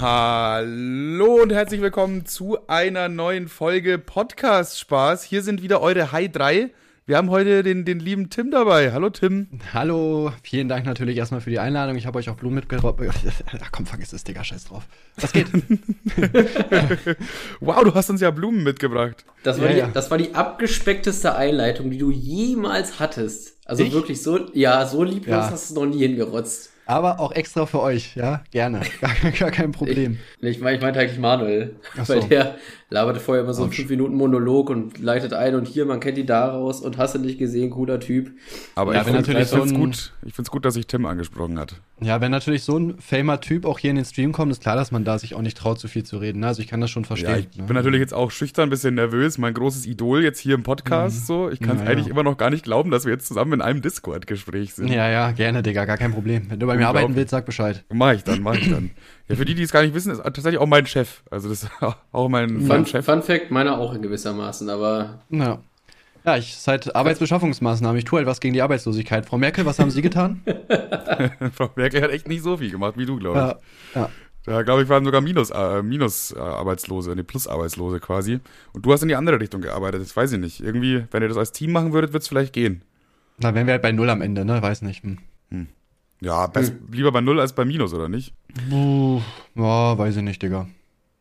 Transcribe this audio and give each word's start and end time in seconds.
Hallo 0.00 1.42
und 1.42 1.52
herzlich 1.52 1.82
willkommen 1.82 2.24
zu 2.24 2.56
einer 2.68 3.10
neuen 3.10 3.48
Folge 3.48 3.98
Podcast 3.98 4.80
Spaß. 4.80 5.24
Hier 5.24 5.42
sind 5.42 5.62
wieder 5.62 5.82
eure 5.82 6.10
High 6.10 6.32
3. 6.32 6.70
Wir 7.04 7.18
haben 7.18 7.28
heute 7.28 7.62
den, 7.62 7.84
den 7.84 8.00
lieben 8.00 8.30
Tim 8.30 8.50
dabei. 8.50 8.92
Hallo 8.92 9.10
Tim. 9.10 9.48
Hallo, 9.74 10.32
vielen 10.42 10.70
Dank 10.70 10.86
natürlich 10.86 11.18
erstmal 11.18 11.42
für 11.42 11.50
die 11.50 11.58
Einladung. 11.58 11.96
Ich 11.96 12.06
habe 12.06 12.18
euch 12.18 12.30
auch 12.30 12.36
Blumen 12.36 12.54
mitgebracht. 12.54 12.96
Ach 13.60 13.72
komm, 13.72 13.84
vergiss 13.84 14.14
es, 14.14 14.24
Digga, 14.24 14.42
scheiß 14.42 14.64
drauf. 14.64 14.84
Was 15.20 15.32
geht? 15.32 15.48
wow, 17.60 17.84
du 17.84 17.92
hast 17.92 18.08
uns 18.08 18.22
ja 18.22 18.30
Blumen 18.30 18.62
mitgebracht. 18.62 19.26
Das 19.42 19.60
war, 19.60 19.66
ja, 19.66 19.72
die, 19.72 19.78
ja. 19.80 19.90
das 19.92 20.10
war 20.10 20.16
die 20.16 20.34
abgespeckteste 20.34 21.36
Einleitung, 21.36 21.90
die 21.90 21.98
du 21.98 22.10
jemals 22.10 23.00
hattest. 23.00 23.58
Also 23.66 23.82
ich? 23.82 23.92
wirklich 23.92 24.22
so, 24.22 24.50
ja, 24.54 24.86
so 24.86 25.04
lieblos 25.04 25.28
ja. 25.28 25.50
hast 25.50 25.70
du 25.72 25.74
noch 25.74 25.84
nie 25.84 25.98
hingerotzt. 25.98 26.69
Aber 26.90 27.20
auch 27.20 27.30
extra 27.30 27.66
für 27.66 27.80
euch, 27.80 28.16
ja, 28.16 28.42
gerne. 28.50 28.80
Gar, 29.00 29.30
gar 29.30 29.50
kein 29.52 29.70
Problem. 29.70 30.18
Ich, 30.40 30.56
ich 30.56 30.60
meine 30.60 30.76
ich 30.76 30.82
meinte 30.82 30.98
eigentlich 30.98 31.20
Manuel. 31.20 31.76
So. 32.02 32.14
Weil 32.14 32.28
der 32.28 32.56
laberte 32.90 33.20
vorher 33.20 33.44
immer 33.44 33.54
so 33.54 33.62
einen 33.62 33.72
5 33.72 33.88
Minuten 33.88 34.14
Monolog 34.14 34.68
und 34.68 34.98
leitet 34.98 35.32
ein 35.32 35.54
und 35.54 35.66
hier, 35.66 35.86
man 35.86 36.00
kennt 36.00 36.18
die 36.18 36.26
daraus 36.26 36.80
und 36.80 36.98
hast 36.98 37.14
du 37.14 37.20
nicht 37.20 37.38
gesehen, 37.38 37.70
cooler 37.70 38.00
Typ. 38.00 38.32
Aber 38.74 38.94
ja, 38.94 39.00
ich 39.00 39.06
finde 39.06 39.38
es 39.38 39.50
so 39.50 39.64
gut, 39.64 40.12
ich 40.24 40.34
find's 40.34 40.50
gut, 40.50 40.64
dass 40.64 40.74
sich 40.74 40.86
Tim 40.86 41.06
angesprochen 41.06 41.58
hat. 41.58 41.80
Ja, 42.02 42.20
wenn 42.20 42.30
natürlich 42.30 42.64
so 42.64 42.78
ein 42.78 42.98
famer 42.98 43.40
Typ 43.40 43.66
auch 43.66 43.78
hier 43.78 43.90
in 43.90 43.96
den 43.96 44.04
Stream 44.06 44.32
kommt, 44.32 44.50
ist 44.50 44.62
klar, 44.62 44.74
dass 44.74 44.90
man 44.90 45.04
da 45.04 45.18
sich 45.18 45.34
auch 45.34 45.42
nicht 45.42 45.56
traut, 45.56 45.78
so 45.78 45.86
viel 45.86 46.02
zu 46.02 46.16
reden. 46.16 46.40
Ne? 46.40 46.46
Also 46.46 46.62
ich 46.62 46.68
kann 46.68 46.80
das 46.80 46.90
schon 46.90 47.04
verstehen. 47.04 47.30
Ja, 47.30 47.36
ich 47.36 47.56
ne? 47.56 47.64
bin 47.64 47.76
natürlich 47.76 48.00
jetzt 48.00 48.14
auch 48.14 48.30
schüchtern, 48.30 48.68
ein 48.68 48.70
bisschen 48.70 48.94
nervös. 48.94 49.36
Mein 49.36 49.52
großes 49.52 49.86
Idol 49.86 50.22
jetzt 50.22 50.38
hier 50.38 50.54
im 50.54 50.62
Podcast. 50.62 51.20
Mhm. 51.20 51.26
So, 51.26 51.50
ich 51.50 51.60
kann 51.60 51.76
es 51.76 51.82
ja, 51.82 51.88
eigentlich 51.88 52.08
immer 52.08 52.22
noch 52.22 52.38
gar 52.38 52.50
nicht 52.50 52.64
glauben, 52.64 52.90
dass 52.90 53.04
wir 53.04 53.12
jetzt 53.12 53.26
zusammen 53.28 53.52
in 53.54 53.60
einem 53.60 53.82
Discord-Gespräch 53.82 54.74
sind. 54.74 54.88
Ja, 54.88 55.10
ja, 55.10 55.30
gerne, 55.32 55.62
Digga, 55.62 55.84
gar 55.84 55.98
kein 55.98 56.12
Problem. 56.12 56.46
Wenn 56.48 56.58
du 56.58 56.66
bei 56.66 56.76
mir 56.76 56.88
arbeiten 56.88 57.14
willst, 57.16 57.30
sag 57.30 57.44
Bescheid. 57.44 57.84
Mach 57.92 58.14
ich 58.14 58.24
dann, 58.24 58.42
mach 58.42 58.54
ich 58.54 58.70
dann. 58.70 58.90
Ja, 59.30 59.36
für 59.36 59.44
die, 59.44 59.54
die 59.54 59.62
es 59.62 59.70
gar 59.70 59.82
nicht 59.82 59.94
wissen, 59.94 60.10
ist 60.10 60.22
tatsächlich 60.22 60.58
auch 60.58 60.66
mein 60.66 60.86
Chef. 60.86 61.22
Also 61.30 61.48
das 61.48 61.62
ist 61.62 61.70
auch 62.12 62.28
mein, 62.28 62.66
mein 62.66 62.84
Chef. 62.84 63.04
Fun 63.04 63.22
Fact, 63.22 63.50
meiner 63.50 63.78
auch 63.78 63.94
in 63.94 64.02
gewissermaßen, 64.02 64.68
aber. 64.68 65.20
Ja. 65.30 65.60
Ja, 66.24 66.36
ich 66.36 66.56
seit 66.56 66.94
Arbeitsbeschaffungsmaßnahmen. 66.94 67.96
Ich 67.96 68.04
tue 68.04 68.18
halt 68.18 68.26
was 68.26 68.40
gegen 68.40 68.52
die 68.52 68.60
Arbeitslosigkeit. 68.60 69.24
Frau 69.24 69.38
Merkel, 69.38 69.64
was 69.64 69.78
haben 69.78 69.90
Sie 69.90 70.02
getan? 70.02 70.42
Frau 71.54 71.70
Merkel 71.76 72.02
hat 72.02 72.10
echt 72.10 72.28
nicht 72.28 72.42
so 72.42 72.58
viel 72.58 72.70
gemacht 72.70 72.98
wie 72.98 73.06
du, 73.06 73.16
glaube 73.16 73.38
ich. 73.38 73.94
Ja, 73.94 74.02
ja. 74.02 74.10
Da 74.44 74.62
glaube 74.62 74.82
ich 74.82 74.88
waren 74.88 75.04
sogar 75.04 75.20
Minus, 75.20 75.50
äh, 75.50 75.82
Minus 75.82 76.32
äh, 76.32 76.38
Arbeitslose, 76.38 77.14
nee, 77.14 77.22
Plus 77.22 77.46
Arbeitslose 77.46 78.00
quasi. 78.00 78.40
Und 78.72 78.84
du 78.84 78.92
hast 78.92 79.02
in 79.02 79.08
die 79.08 79.14
andere 79.14 79.40
Richtung 79.40 79.60
gearbeitet. 79.60 80.02
Das 80.02 80.14
weiß 80.14 80.32
ich 80.32 80.38
nicht. 80.38 80.60
Irgendwie, 80.60 81.04
wenn 81.10 81.22
ihr 81.22 81.28
das 81.28 81.36
als 81.38 81.52
Team 81.52 81.72
machen 81.72 81.92
würdet, 81.92 82.12
wird 82.12 82.22
es 82.22 82.28
vielleicht 82.28 82.52
gehen. 82.52 82.82
Na, 83.38 83.54
wären 83.54 83.66
wir 83.66 83.72
halt 83.72 83.82
bei 83.82 83.92
Null 83.92 84.10
am 84.10 84.20
Ende, 84.20 84.44
ne? 84.44 84.60
Weiß 84.60 84.82
nicht. 84.82 85.02
Hm. 85.02 85.18
Hm. 85.50 85.68
Ja, 86.20 86.46
best, 86.46 86.72
hm. 86.72 86.92
lieber 86.92 87.12
bei 87.12 87.20
Null 87.20 87.40
als 87.40 87.54
bei 87.54 87.64
Minus, 87.64 87.94
oder 87.94 88.08
nicht? 88.08 88.34
Puh, 88.68 89.22
ja, 89.54 89.96
weiß 89.96 90.16
ich 90.16 90.22
nicht, 90.22 90.42
Digga. 90.42 90.68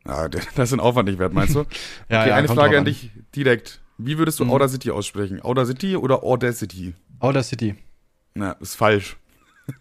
Ja, 0.05 0.27
das 0.29 0.45
ist 0.57 0.73
ein 0.73 0.79
Aufwand 0.79 1.07
nicht 1.07 1.19
wert, 1.19 1.33
meinst 1.33 1.55
du? 1.55 1.59
ja, 2.09 2.21
okay, 2.21 2.29
ja, 2.29 2.35
eine 2.35 2.47
Frage 2.47 2.77
an 2.77 2.85
dich 2.85 3.11
direkt. 3.35 3.81
Wie 3.97 4.17
würdest 4.17 4.39
du 4.39 4.45
mhm. 4.45 4.51
Audacity 4.51 4.91
aussprechen? 4.91 5.41
Audacity 5.41 5.95
oder 5.95 6.23
Audacity? 6.23 6.93
Audacity. 7.19 7.75
Na, 8.33 8.51
ist 8.53 8.75
falsch. 8.75 9.17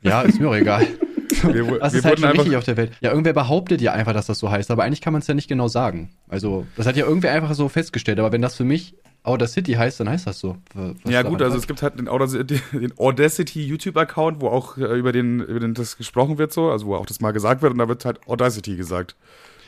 Ja, 0.03 0.23
ist 0.23 0.41
mir 0.41 0.49
auch 0.49 0.55
egal. 0.55 0.87
Wir, 1.43 1.79
das 1.79 1.93
wir 1.93 1.99
ist 1.99 2.05
halt 2.05 2.21
schon 2.21 2.33
wichtig 2.33 2.57
auf 2.57 2.65
der 2.65 2.77
Welt. 2.77 2.93
Ja, 3.01 3.11
irgendwer 3.11 3.33
behauptet 3.33 3.81
ja 3.81 3.93
einfach, 3.93 4.13
dass 4.13 4.27
das 4.27 4.39
so 4.39 4.51
heißt, 4.51 4.71
aber 4.71 4.85
eigentlich 4.85 5.01
kann 5.01 5.13
man 5.13 5.21
es 5.21 5.29
ja 5.29 5.35
nicht 5.35 5.49
genau 5.49 5.69
sagen. 5.69 6.11
Also, 6.29 6.67
das 6.77 6.87
hat 6.87 6.97
ja 6.97 7.07
irgendwer 7.07 7.33
einfach 7.33 7.55
so 7.55 7.69
festgestellt, 7.69 8.19
aber 8.19 8.33
wenn 8.33 8.43
das 8.43 8.55
für 8.57 8.65
mich 8.65 8.95
Audacity 9.23 9.73
heißt, 9.73 10.01
dann 10.01 10.09
heißt 10.09 10.27
das 10.27 10.41
so. 10.41 10.57
Was 10.75 10.95
ja, 11.05 11.23
gut, 11.23 11.43
also 11.43 11.55
hat. 11.55 11.61
es 11.61 11.67
gibt 11.67 11.83
halt 11.83 11.99
den 11.99 12.09
Audacity, 12.09 12.61
den 12.73 12.99
Audacity 12.99 13.67
YouTube-Account, 13.67 14.41
wo 14.41 14.49
auch 14.49 14.79
äh, 14.79 14.99
über, 14.99 15.13
den, 15.13 15.41
über 15.41 15.61
den 15.61 15.75
das 15.75 15.97
gesprochen 15.97 16.39
wird, 16.39 16.53
so, 16.53 16.71
also 16.71 16.87
wo 16.87 16.95
auch 16.97 17.07
das 17.07 17.21
mal 17.21 17.33
gesagt 17.33 17.63
wird 17.63 17.73
und 17.73 17.79
da 17.79 17.89
wird 17.89 18.05
halt 18.05 18.27
Audacity 18.27 18.77
gesagt. 18.77 19.17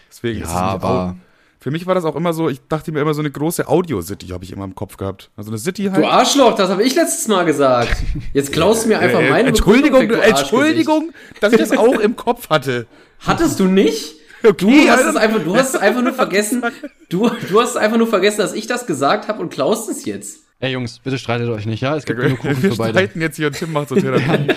Deswegen 0.08 0.40
ja, 0.40 0.44
ist 0.44 0.50
es 0.50 0.56
aber 0.56 1.16
für 1.60 1.70
mich 1.70 1.86
war 1.86 1.94
das 1.94 2.06
auch 2.06 2.16
immer 2.16 2.32
so, 2.32 2.48
ich 2.48 2.60
dachte 2.68 2.90
mir 2.90 3.00
immer 3.00 3.12
so 3.12 3.20
eine 3.20 3.30
große 3.30 3.68
Audio-City 3.68 4.28
habe 4.28 4.44
ich 4.44 4.52
immer 4.52 4.64
im 4.64 4.74
Kopf 4.74 4.96
gehabt. 4.96 5.30
Also 5.36 5.50
eine 5.50 5.58
City 5.58 5.84
halt. 5.84 6.02
Du 6.02 6.06
Arschloch, 6.06 6.54
das 6.56 6.70
habe 6.70 6.82
ich 6.82 6.94
letztes 6.94 7.28
Mal 7.28 7.44
gesagt. 7.44 7.96
Jetzt 8.32 8.50
klaust 8.52 8.84
du 8.84 8.88
mir 8.88 8.98
einfach 9.00 9.20
meine 9.20 9.48
Entschuldigung, 9.48 10.08
Begründung, 10.08 10.26
Entschuldigung, 10.26 11.12
dass 11.40 11.52
ich 11.52 11.58
das 11.58 11.72
auch 11.72 11.98
im 12.00 12.16
Kopf 12.16 12.48
hatte. 12.48 12.86
Hattest 13.18 13.60
du 13.60 13.66
nicht? 13.66 14.14
Okay, 14.42 14.84
du 14.86 14.90
hast 14.90 15.04
es 15.04 15.16
einfach, 15.16 15.44
du 15.44 15.54
hast 15.54 15.74
es 15.74 15.80
einfach 15.80 16.02
nur 16.02 16.12
vergessen. 16.14 16.62
Du, 17.10 17.28
du 17.28 17.60
hast 17.60 17.70
es 17.70 17.76
einfach 17.76 17.98
nur 17.98 18.06
vergessen, 18.06 18.38
dass 18.38 18.54
ich 18.54 18.66
das 18.66 18.86
gesagt 18.86 19.28
habe 19.28 19.42
und 19.42 19.50
klaust 19.50 19.90
es 19.90 20.06
jetzt. 20.06 20.39
Ey 20.62 20.72
Jungs, 20.72 20.98
bitte 20.98 21.16
streitet 21.16 21.48
euch 21.48 21.64
nicht, 21.64 21.80
ja? 21.80 21.96
Es 21.96 22.04
gibt 22.04 22.20
genug 22.20 22.38
Kuchen 22.40 22.56
für 22.56 22.76
beide. 22.76 22.94
Wir 22.94 23.04
streiten 23.04 23.20
jetzt 23.22 23.36
hier 23.36 23.46
und 23.46 23.56
Tim 23.56 23.72
macht 23.72 23.88
so 23.88 23.94
Therapie. 23.94 24.52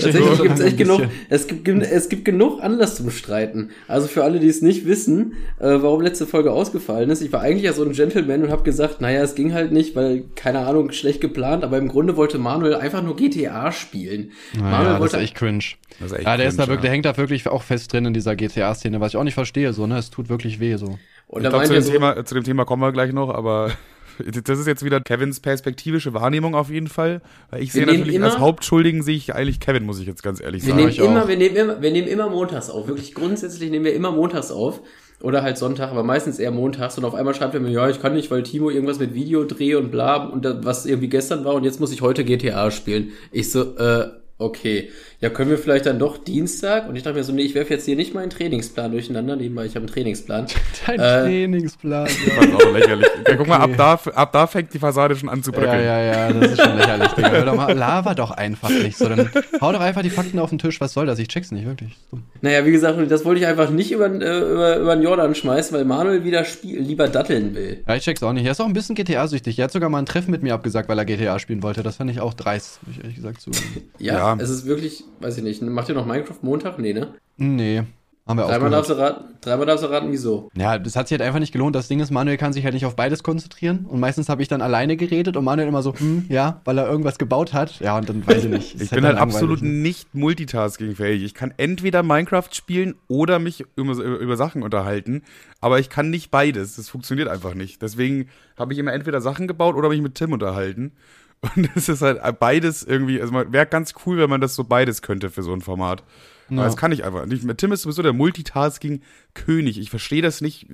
Tatsächlich 0.00 0.42
gibt 0.42 0.54
es 0.54 0.60
echt 0.60 0.76
genug, 0.76 1.02
es 1.28 1.46
gibt, 1.46 1.68
es 1.68 2.08
gibt 2.08 2.24
genug 2.24 2.60
Anlass 2.60 2.96
zum 2.96 3.10
Streiten. 3.10 3.70
Also 3.86 4.08
für 4.08 4.24
alle, 4.24 4.40
die 4.40 4.48
es 4.48 4.60
nicht 4.60 4.86
wissen, 4.86 5.34
äh, 5.60 5.68
warum 5.80 6.00
letzte 6.00 6.26
Folge 6.26 6.50
ausgefallen 6.50 7.10
ist. 7.10 7.22
Ich 7.22 7.32
war 7.32 7.42
eigentlich 7.42 7.62
ja 7.62 7.72
so 7.72 7.84
ein 7.84 7.92
Gentleman 7.92 8.42
und 8.42 8.50
habe 8.50 8.64
gesagt, 8.64 9.00
naja, 9.00 9.22
es 9.22 9.36
ging 9.36 9.54
halt 9.54 9.70
nicht, 9.70 9.94
weil, 9.94 10.24
keine 10.34 10.66
Ahnung, 10.66 10.90
schlecht 10.90 11.20
geplant, 11.20 11.62
aber 11.62 11.78
im 11.78 11.86
Grunde 11.86 12.16
wollte 12.16 12.38
Manuel 12.38 12.74
einfach 12.74 13.02
nur 13.02 13.14
GTA 13.14 13.70
spielen. 13.70 14.32
Naja, 14.54 14.64
Manuel 14.68 14.92
wollte, 14.94 15.02
das 15.02 15.12
ist 15.12 15.28
echt 15.28 15.34
cringe. 15.36 15.64
Das 16.00 16.10
ist 16.10 16.18
echt 16.18 16.26
ja, 16.26 16.36
der 16.36 16.46
cringe, 16.46 16.48
ist 16.48 16.58
da 16.58 16.66
wirklich, 16.66 16.80
der 16.80 16.90
hängt 16.90 17.04
da 17.04 17.16
wirklich 17.16 17.46
auch 17.46 17.62
fest 17.62 17.92
drin 17.92 18.06
in 18.06 18.14
dieser 18.14 18.34
GTA-Szene, 18.34 19.00
was 19.00 19.12
ich 19.12 19.16
auch 19.16 19.24
nicht 19.24 19.34
verstehe, 19.34 19.72
so, 19.72 19.86
ne? 19.86 19.96
Es 19.96 20.10
tut 20.10 20.28
wirklich 20.28 20.58
weh, 20.58 20.74
so. 20.74 20.98
Und 21.28 21.44
ich 21.44 21.48
glaub, 21.48 21.64
zu, 21.64 21.72
dem 21.72 21.82
so, 21.82 21.92
Thema, 21.92 22.24
zu 22.24 22.34
dem 22.34 22.42
Thema 22.42 22.64
kommen 22.64 22.82
wir 22.82 22.92
gleich 22.92 23.12
noch, 23.12 23.32
aber 23.32 23.70
das 24.18 24.58
ist 24.58 24.66
jetzt 24.66 24.84
wieder 24.84 25.00
Kevins 25.00 25.40
perspektivische 25.40 26.14
Wahrnehmung 26.14 26.54
auf 26.54 26.70
jeden 26.70 26.88
Fall. 26.88 27.20
Weil 27.50 27.62
ich 27.62 27.72
sehe 27.72 27.86
natürlich 27.86 28.14
immer, 28.14 28.26
als 28.26 28.38
Hauptschuldigen 28.38 29.02
sehe 29.02 29.16
ich 29.16 29.34
eigentlich 29.34 29.60
Kevin, 29.60 29.84
muss 29.84 30.00
ich 30.00 30.06
jetzt 30.06 30.22
ganz 30.22 30.40
ehrlich 30.40 30.64
wir 30.64 30.74
sagen. 30.74 30.86
Nehmen 30.86 30.96
immer, 30.96 31.28
wir, 31.28 31.36
nehmen 31.36 31.56
immer, 31.56 31.82
wir 31.82 31.90
nehmen 31.90 32.08
immer 32.08 32.28
montags 32.28 32.70
auf. 32.70 32.88
Wirklich 32.88 33.14
grundsätzlich 33.14 33.70
nehmen 33.70 33.84
wir 33.84 33.94
immer 33.94 34.12
montags 34.12 34.50
auf. 34.50 34.80
Oder 35.20 35.42
halt 35.42 35.56
Sonntag, 35.56 35.90
aber 35.90 36.02
meistens 36.02 36.38
eher 36.38 36.50
montags. 36.50 36.98
Und 36.98 37.04
auf 37.04 37.14
einmal 37.14 37.34
schreibt 37.34 37.54
er 37.54 37.60
mir, 37.60 37.70
ja, 37.70 37.88
ich 37.88 38.00
kann 38.00 38.14
nicht, 38.14 38.30
weil 38.30 38.42
Timo 38.42 38.68
irgendwas 38.68 38.98
mit 38.98 39.14
Video 39.14 39.44
drehe 39.44 39.78
und 39.78 39.90
bla 39.90 40.16
und 40.16 40.46
was 40.64 40.86
irgendwie 40.86 41.08
gestern 41.08 41.44
war 41.44 41.54
und 41.54 41.64
jetzt 41.64 41.80
muss 41.80 41.92
ich 41.92 42.02
heute 42.02 42.24
GTA 42.24 42.70
spielen. 42.70 43.12
Ich 43.32 43.50
so, 43.50 43.76
äh, 43.76 44.08
okay 44.38 44.90
ja, 45.24 45.30
können 45.30 45.48
wir 45.48 45.56
vielleicht 45.56 45.86
dann 45.86 45.98
doch 45.98 46.18
Dienstag? 46.18 46.86
Und 46.86 46.96
ich 46.96 47.02
dachte 47.02 47.16
mir 47.16 47.24
so, 47.24 47.32
nee, 47.32 47.44
ich 47.44 47.54
werfe 47.54 47.72
jetzt 47.72 47.86
hier 47.86 47.96
nicht 47.96 48.12
meinen 48.12 48.28
Trainingsplan 48.28 48.92
durcheinander, 48.92 49.36
nebenbei, 49.36 49.64
ich 49.64 49.74
habe 49.74 49.86
einen 49.86 49.94
Trainingsplan. 49.94 50.48
Dein 50.86 51.00
äh, 51.00 51.22
Trainingsplan, 51.22 52.06
ja. 52.06 52.34
Das 52.36 52.44
ist 52.44 52.54
auch 52.54 52.72
lächerlich. 52.74 53.08
Okay. 53.20 53.34
Guck 53.38 53.46
mal, 53.46 53.56
ab 53.56 53.70
da, 53.74 53.92
ab 54.14 54.32
da 54.32 54.46
fängt 54.46 54.74
die 54.74 54.78
Fassade 54.78 55.16
schon 55.16 55.30
an 55.30 55.42
zu 55.42 55.50
bröckeln. 55.50 55.82
Ja, 55.82 55.98
ja, 55.98 56.28
ja, 56.28 56.32
das 56.34 56.52
ist 56.52 56.62
schon 56.62 56.76
lächerlich, 56.76 57.08
Digga. 57.12 57.30
Hör 57.30 57.44
doch 57.46 57.54
mal, 57.54 57.72
laber 57.72 58.14
doch 58.14 58.32
einfach 58.32 58.68
nicht 58.68 58.98
so. 58.98 59.08
Dann 59.08 59.30
hau 59.62 59.72
doch 59.72 59.80
einfach 59.80 60.02
die 60.02 60.10
Fakten 60.10 60.38
auf 60.38 60.50
den 60.50 60.58
Tisch, 60.58 60.78
was 60.82 60.92
soll 60.92 61.06
das? 61.06 61.18
Ich 61.18 61.28
check's 61.28 61.50
nicht, 61.52 61.64
wirklich. 61.64 61.96
Naja, 62.42 62.66
wie 62.66 62.72
gesagt, 62.72 62.98
das 63.10 63.24
wollte 63.24 63.40
ich 63.40 63.46
einfach 63.46 63.70
nicht 63.70 63.92
über, 63.92 64.04
äh, 64.04 64.52
über, 64.52 64.76
über 64.76 64.94
den 64.94 65.02
Jordan 65.02 65.34
schmeißen, 65.34 65.74
weil 65.74 65.86
Manuel 65.86 66.22
wieder 66.24 66.44
spiel, 66.44 66.80
lieber 66.80 67.08
datteln 67.08 67.54
will. 67.54 67.82
Ja, 67.88 67.94
ich 67.94 68.04
check's 68.04 68.22
auch 68.22 68.34
nicht. 68.34 68.44
Er 68.44 68.52
ist 68.52 68.60
auch 68.60 68.66
ein 68.66 68.74
bisschen 68.74 68.94
GTA-süchtig. 68.94 69.58
Er 69.58 69.64
hat 69.64 69.72
sogar 69.72 69.88
mal 69.88 70.00
ein 70.00 70.06
Treffen 70.06 70.32
mit 70.32 70.42
mir 70.42 70.52
abgesagt, 70.52 70.90
weil 70.90 70.98
er 70.98 71.06
GTA 71.06 71.38
spielen 71.38 71.62
wollte. 71.62 71.82
Das 71.82 71.96
fand 71.96 72.10
ich 72.10 72.20
auch 72.20 72.34
dreist, 72.34 72.80
muss 72.82 72.96
ich 72.96 73.00
ehrlich 73.00 73.16
gesagt 73.16 73.40
so. 73.40 73.52
ja, 73.98 74.14
ja, 74.14 74.36
es 74.38 74.50
ist 74.50 74.66
wirklich, 74.66 75.02
weiß 75.20 75.38
ich 75.38 75.42
nicht, 75.42 75.62
macht 75.62 75.88
ihr 75.88 75.94
noch 75.94 76.06
Minecraft 76.06 76.38
Montag? 76.42 76.78
Nee, 76.78 76.92
ne? 76.92 77.14
Nee. 77.36 77.82
Haben 78.26 78.38
wir 78.38 78.46
dreimal, 78.46 78.70
darfst 78.70 78.88
du 78.88 78.94
raten, 78.94 79.34
dreimal 79.42 79.66
darfst 79.66 79.84
du 79.84 79.90
raten, 79.90 80.10
wieso? 80.10 80.48
Ja, 80.56 80.78
das 80.78 80.96
hat 80.96 81.08
sich 81.08 81.18
halt 81.18 81.26
einfach 81.26 81.40
nicht 81.40 81.52
gelohnt. 81.52 81.76
Das 81.76 81.88
Ding 81.88 82.00
ist, 82.00 82.10
Manuel 82.10 82.38
kann 82.38 82.54
sich 82.54 82.64
halt 82.64 82.72
nicht 82.72 82.86
auf 82.86 82.96
beides 82.96 83.22
konzentrieren. 83.22 83.84
Und 83.84 84.00
meistens 84.00 84.30
habe 84.30 84.40
ich 84.40 84.48
dann 84.48 84.62
alleine 84.62 84.96
geredet 84.96 85.36
und 85.36 85.44
Manuel 85.44 85.68
immer 85.68 85.82
so, 85.82 85.94
hm, 85.94 86.24
ja, 86.30 86.62
weil 86.64 86.78
er 86.78 86.88
irgendwas 86.88 87.18
gebaut 87.18 87.52
hat. 87.52 87.80
Ja, 87.80 87.98
und 87.98 88.08
dann 88.08 88.26
weiß 88.26 88.44
ich 88.44 88.50
nicht. 88.50 88.74
ich 88.80 88.88
bin 88.88 89.04
halt, 89.04 89.18
halt 89.18 89.22
absolut 89.22 89.60
ne? 89.60 89.68
nicht 89.68 90.14
multitaskingfähig. 90.14 91.22
Ich 91.22 91.34
kann 91.34 91.52
entweder 91.58 92.02
Minecraft 92.02 92.48
spielen 92.50 92.94
oder 93.08 93.38
mich 93.38 93.66
über, 93.76 93.92
über 93.92 94.38
Sachen 94.38 94.62
unterhalten. 94.62 95.22
Aber 95.60 95.78
ich 95.78 95.90
kann 95.90 96.08
nicht 96.08 96.30
beides. 96.30 96.76
Das 96.76 96.88
funktioniert 96.88 97.28
einfach 97.28 97.52
nicht. 97.52 97.82
Deswegen 97.82 98.28
habe 98.56 98.72
ich 98.72 98.78
immer 98.78 98.94
entweder 98.94 99.20
Sachen 99.20 99.46
gebaut 99.46 99.74
oder 99.74 99.90
mich 99.90 100.00
mit 100.00 100.14
Tim 100.14 100.32
unterhalten. 100.32 100.92
Und 101.40 101.70
es 101.74 101.88
ist 101.88 102.02
halt 102.02 102.20
beides 102.38 102.82
irgendwie, 102.82 103.20
also 103.20 103.32
wäre 103.32 103.66
ganz 103.66 103.94
cool, 104.06 104.18
wenn 104.18 104.30
man 104.30 104.40
das 104.40 104.54
so 104.54 104.64
beides 104.64 105.02
könnte 105.02 105.30
für 105.30 105.42
so 105.42 105.52
ein 105.52 105.60
Format. 105.60 106.02
Ja. 106.48 106.58
Aber 106.58 106.66
das 106.66 106.76
kann 106.76 106.92
ich 106.92 107.04
einfach 107.04 107.26
nicht. 107.26 107.46
Tim 107.58 107.72
ist 107.72 107.82
sowieso 107.82 108.02
der 108.02 108.12
Multitasking-König. 108.12 109.78
Ich 109.78 109.90
verstehe 109.90 110.22
das 110.22 110.40
nicht. 110.40 110.66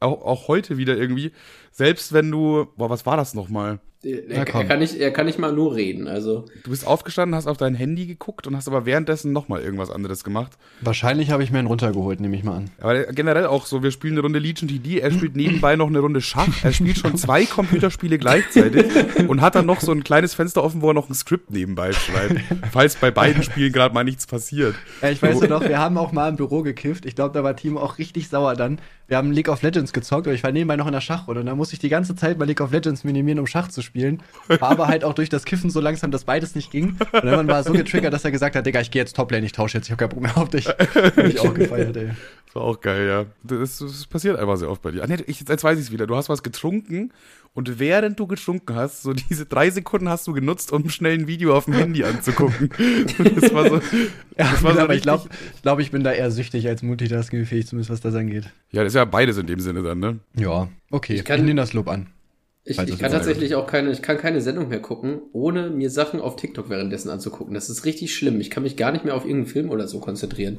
Auch, 0.00 0.22
auch 0.22 0.48
heute 0.48 0.76
wieder 0.76 0.96
irgendwie. 0.96 1.32
Selbst 1.70 2.12
wenn 2.12 2.30
du, 2.30 2.66
boah, 2.76 2.90
was 2.90 3.06
war 3.06 3.16
das 3.16 3.34
nochmal? 3.34 3.80
Er, 4.04 4.28
er, 4.28 4.44
kann 4.44 4.80
nicht, 4.80 4.96
er 4.96 5.12
kann 5.12 5.26
nicht 5.26 5.38
mal 5.38 5.52
nur 5.52 5.76
reden, 5.76 6.08
also. 6.08 6.46
Du 6.64 6.70
bist 6.70 6.84
aufgestanden, 6.84 7.36
hast 7.36 7.46
auf 7.46 7.56
dein 7.56 7.76
Handy 7.76 8.06
geguckt 8.06 8.48
und 8.48 8.56
hast 8.56 8.66
aber 8.66 8.84
währenddessen 8.84 9.32
nochmal 9.32 9.62
irgendwas 9.62 9.90
anderes 9.90 10.24
gemacht. 10.24 10.58
Wahrscheinlich 10.80 11.30
habe 11.30 11.44
ich 11.44 11.52
mir 11.52 11.60
einen 11.60 11.68
runtergeholt, 11.68 12.18
nehme 12.18 12.36
ich 12.36 12.42
mal 12.42 12.56
an. 12.56 12.70
Aber 12.80 13.04
generell 13.04 13.46
auch 13.46 13.64
so, 13.64 13.84
wir 13.84 13.92
spielen 13.92 14.14
eine 14.14 14.22
Runde 14.22 14.40
Legion 14.40 14.66
TD, 14.66 14.98
er 14.98 15.12
spielt 15.12 15.36
nebenbei 15.36 15.76
noch 15.76 15.86
eine 15.86 16.00
Runde 16.00 16.20
Schach, 16.20 16.64
er 16.64 16.72
spielt 16.72 16.98
schon 16.98 17.16
zwei 17.16 17.44
Computerspiele 17.46 18.18
gleichzeitig 18.18 18.86
und 19.28 19.40
hat 19.40 19.54
dann 19.54 19.66
noch 19.66 19.80
so 19.80 19.92
ein 19.92 20.02
kleines 20.02 20.34
Fenster 20.34 20.64
offen, 20.64 20.82
wo 20.82 20.90
er 20.90 20.94
noch 20.94 21.08
ein 21.08 21.14
Skript 21.14 21.52
nebenbei 21.52 21.92
schreibt, 21.92 22.40
falls 22.72 22.96
bei 22.96 23.12
beiden 23.12 23.44
Spielen 23.44 23.72
gerade 23.72 23.94
mal 23.94 24.02
nichts 24.02 24.26
passiert. 24.26 24.74
Ja, 25.00 25.10
ich 25.10 25.22
weiß 25.22 25.40
ja 25.42 25.46
noch, 25.46 25.62
wir 25.62 25.78
haben 25.78 25.96
auch 25.96 26.10
mal 26.10 26.28
im 26.28 26.36
Büro 26.36 26.62
gekifft, 26.62 27.06
ich 27.06 27.14
glaube, 27.14 27.34
da 27.34 27.44
war 27.44 27.54
Timo 27.54 27.78
auch 27.78 27.98
richtig 27.98 28.28
sauer 28.28 28.56
dann. 28.56 28.80
Wir 29.06 29.18
haben 29.18 29.30
League 29.30 29.48
of 29.48 29.60
Legends 29.62 29.92
gezockt 29.92 30.26
und 30.26 30.32
ich 30.32 30.42
war 30.42 30.52
nebenbei 30.52 30.76
noch 30.76 30.86
in 30.86 30.92
der 30.92 31.02
Schachrunde 31.02 31.40
und 31.40 31.46
dann 31.46 31.56
musste 31.56 31.74
ich 31.74 31.80
die 31.80 31.90
ganze 31.90 32.16
Zeit 32.16 32.38
bei 32.38 32.46
League 32.46 32.62
of 32.62 32.72
Legends 32.72 33.04
minimieren, 33.04 33.38
um 33.38 33.46
Schach 33.46 33.68
zu 33.68 33.82
spielen. 33.82 33.91
War 34.48 34.70
aber 34.70 34.88
halt 34.88 35.04
auch 35.04 35.14
durch 35.14 35.28
das 35.28 35.44
Kiffen 35.44 35.70
so 35.70 35.80
langsam, 35.80 36.10
dass 36.10 36.24
beides 36.24 36.54
nicht 36.54 36.70
ging. 36.70 36.96
Und 37.12 37.24
dann 37.24 37.46
war 37.46 37.56
er 37.56 37.64
so 37.64 37.72
getriggert, 37.72 38.12
dass 38.12 38.24
er 38.24 38.30
gesagt 38.30 38.56
hat, 38.56 38.64
Digga, 38.66 38.80
ich 38.80 38.90
gehe 38.90 39.02
jetzt 39.02 39.16
Toplane, 39.16 39.44
ich 39.44 39.52
tausche 39.52 39.78
jetzt, 39.78 39.86
ich 39.86 39.92
hab 39.92 39.98
keinen 39.98 40.10
Bock 40.10 40.22
mehr 40.22 40.36
auf 40.36 40.48
dich. 40.48 40.66
Hab 40.66 41.18
ich 41.18 41.40
auch 41.40 41.54
gefeiert, 41.54 41.96
ey. 41.96 42.10
Das 42.46 42.56
war 42.56 42.62
auch 42.62 42.80
geil, 42.80 43.06
ja. 43.06 43.24
Das, 43.42 43.78
das 43.78 44.06
passiert 44.06 44.38
einfach 44.38 44.56
sehr 44.56 44.70
oft 44.70 44.82
bei 44.82 44.90
dir. 44.90 45.02
Ah, 45.02 45.06
nee, 45.06 45.16
ich, 45.26 45.40
jetzt 45.40 45.64
weiß 45.64 45.78
ich 45.78 45.86
es 45.86 45.92
wieder. 45.92 46.06
Du 46.06 46.16
hast 46.16 46.28
was 46.28 46.42
getrunken 46.42 47.10
und 47.54 47.78
während 47.78 48.18
du 48.20 48.26
getrunken 48.26 48.74
hast, 48.74 49.02
so 49.02 49.12
diese 49.12 49.46
drei 49.46 49.70
Sekunden 49.70 50.08
hast 50.08 50.26
du 50.26 50.32
genutzt, 50.32 50.72
um 50.72 50.88
schnell 50.88 51.18
ein 51.18 51.26
Video 51.26 51.56
auf 51.56 51.66
dem 51.66 51.74
Handy 51.74 52.04
anzugucken. 52.04 52.70
das 53.40 53.54
war 53.54 53.68
so. 53.68 53.80
Das 54.36 54.62
war 54.62 54.74
so 54.74 54.80
aber 54.80 54.94
ich 54.94 55.02
glaube, 55.02 55.28
ich, 55.54 55.62
glaub, 55.62 55.80
ich 55.80 55.90
bin 55.90 56.04
da 56.04 56.12
eher 56.12 56.30
süchtig 56.30 56.66
als 56.68 56.82
multitaskingfähig, 56.82 57.66
zumindest 57.66 57.90
was 57.90 58.00
das 58.00 58.14
angeht. 58.14 58.50
Ja, 58.70 58.82
das 58.82 58.92
ist 58.92 58.96
ja 58.96 59.04
beides 59.04 59.38
in 59.38 59.46
dem 59.46 59.60
Sinne 59.60 59.82
dann, 59.82 59.98
ne? 59.98 60.18
Ja, 60.36 60.68
okay. 60.90 61.14
Ich, 61.14 61.24
kann, 61.24 61.40
ich 61.40 61.46
nehme 61.46 61.60
das 61.60 61.72
Lob 61.72 61.88
an. 61.88 62.08
Ich, 62.64 62.78
ich 62.78 62.98
kann 62.98 63.10
tatsächlich 63.10 63.56
auch 63.56 63.66
keine, 63.66 63.90
ich 63.90 64.02
kann 64.02 64.18
keine 64.18 64.40
Sendung 64.40 64.68
mehr 64.68 64.80
gucken, 64.80 65.22
ohne 65.32 65.70
mir 65.70 65.90
Sachen 65.90 66.20
auf 66.20 66.36
TikTok 66.36 66.70
währenddessen 66.70 67.10
anzugucken. 67.10 67.54
Das 67.54 67.68
ist 67.68 67.84
richtig 67.84 68.14
schlimm. 68.14 68.40
Ich 68.40 68.50
kann 68.50 68.62
mich 68.62 68.76
gar 68.76 68.92
nicht 68.92 69.04
mehr 69.04 69.16
auf 69.16 69.24
irgendeinen 69.24 69.52
Film 69.52 69.70
oder 69.70 69.88
so 69.88 69.98
konzentrieren. 69.98 70.58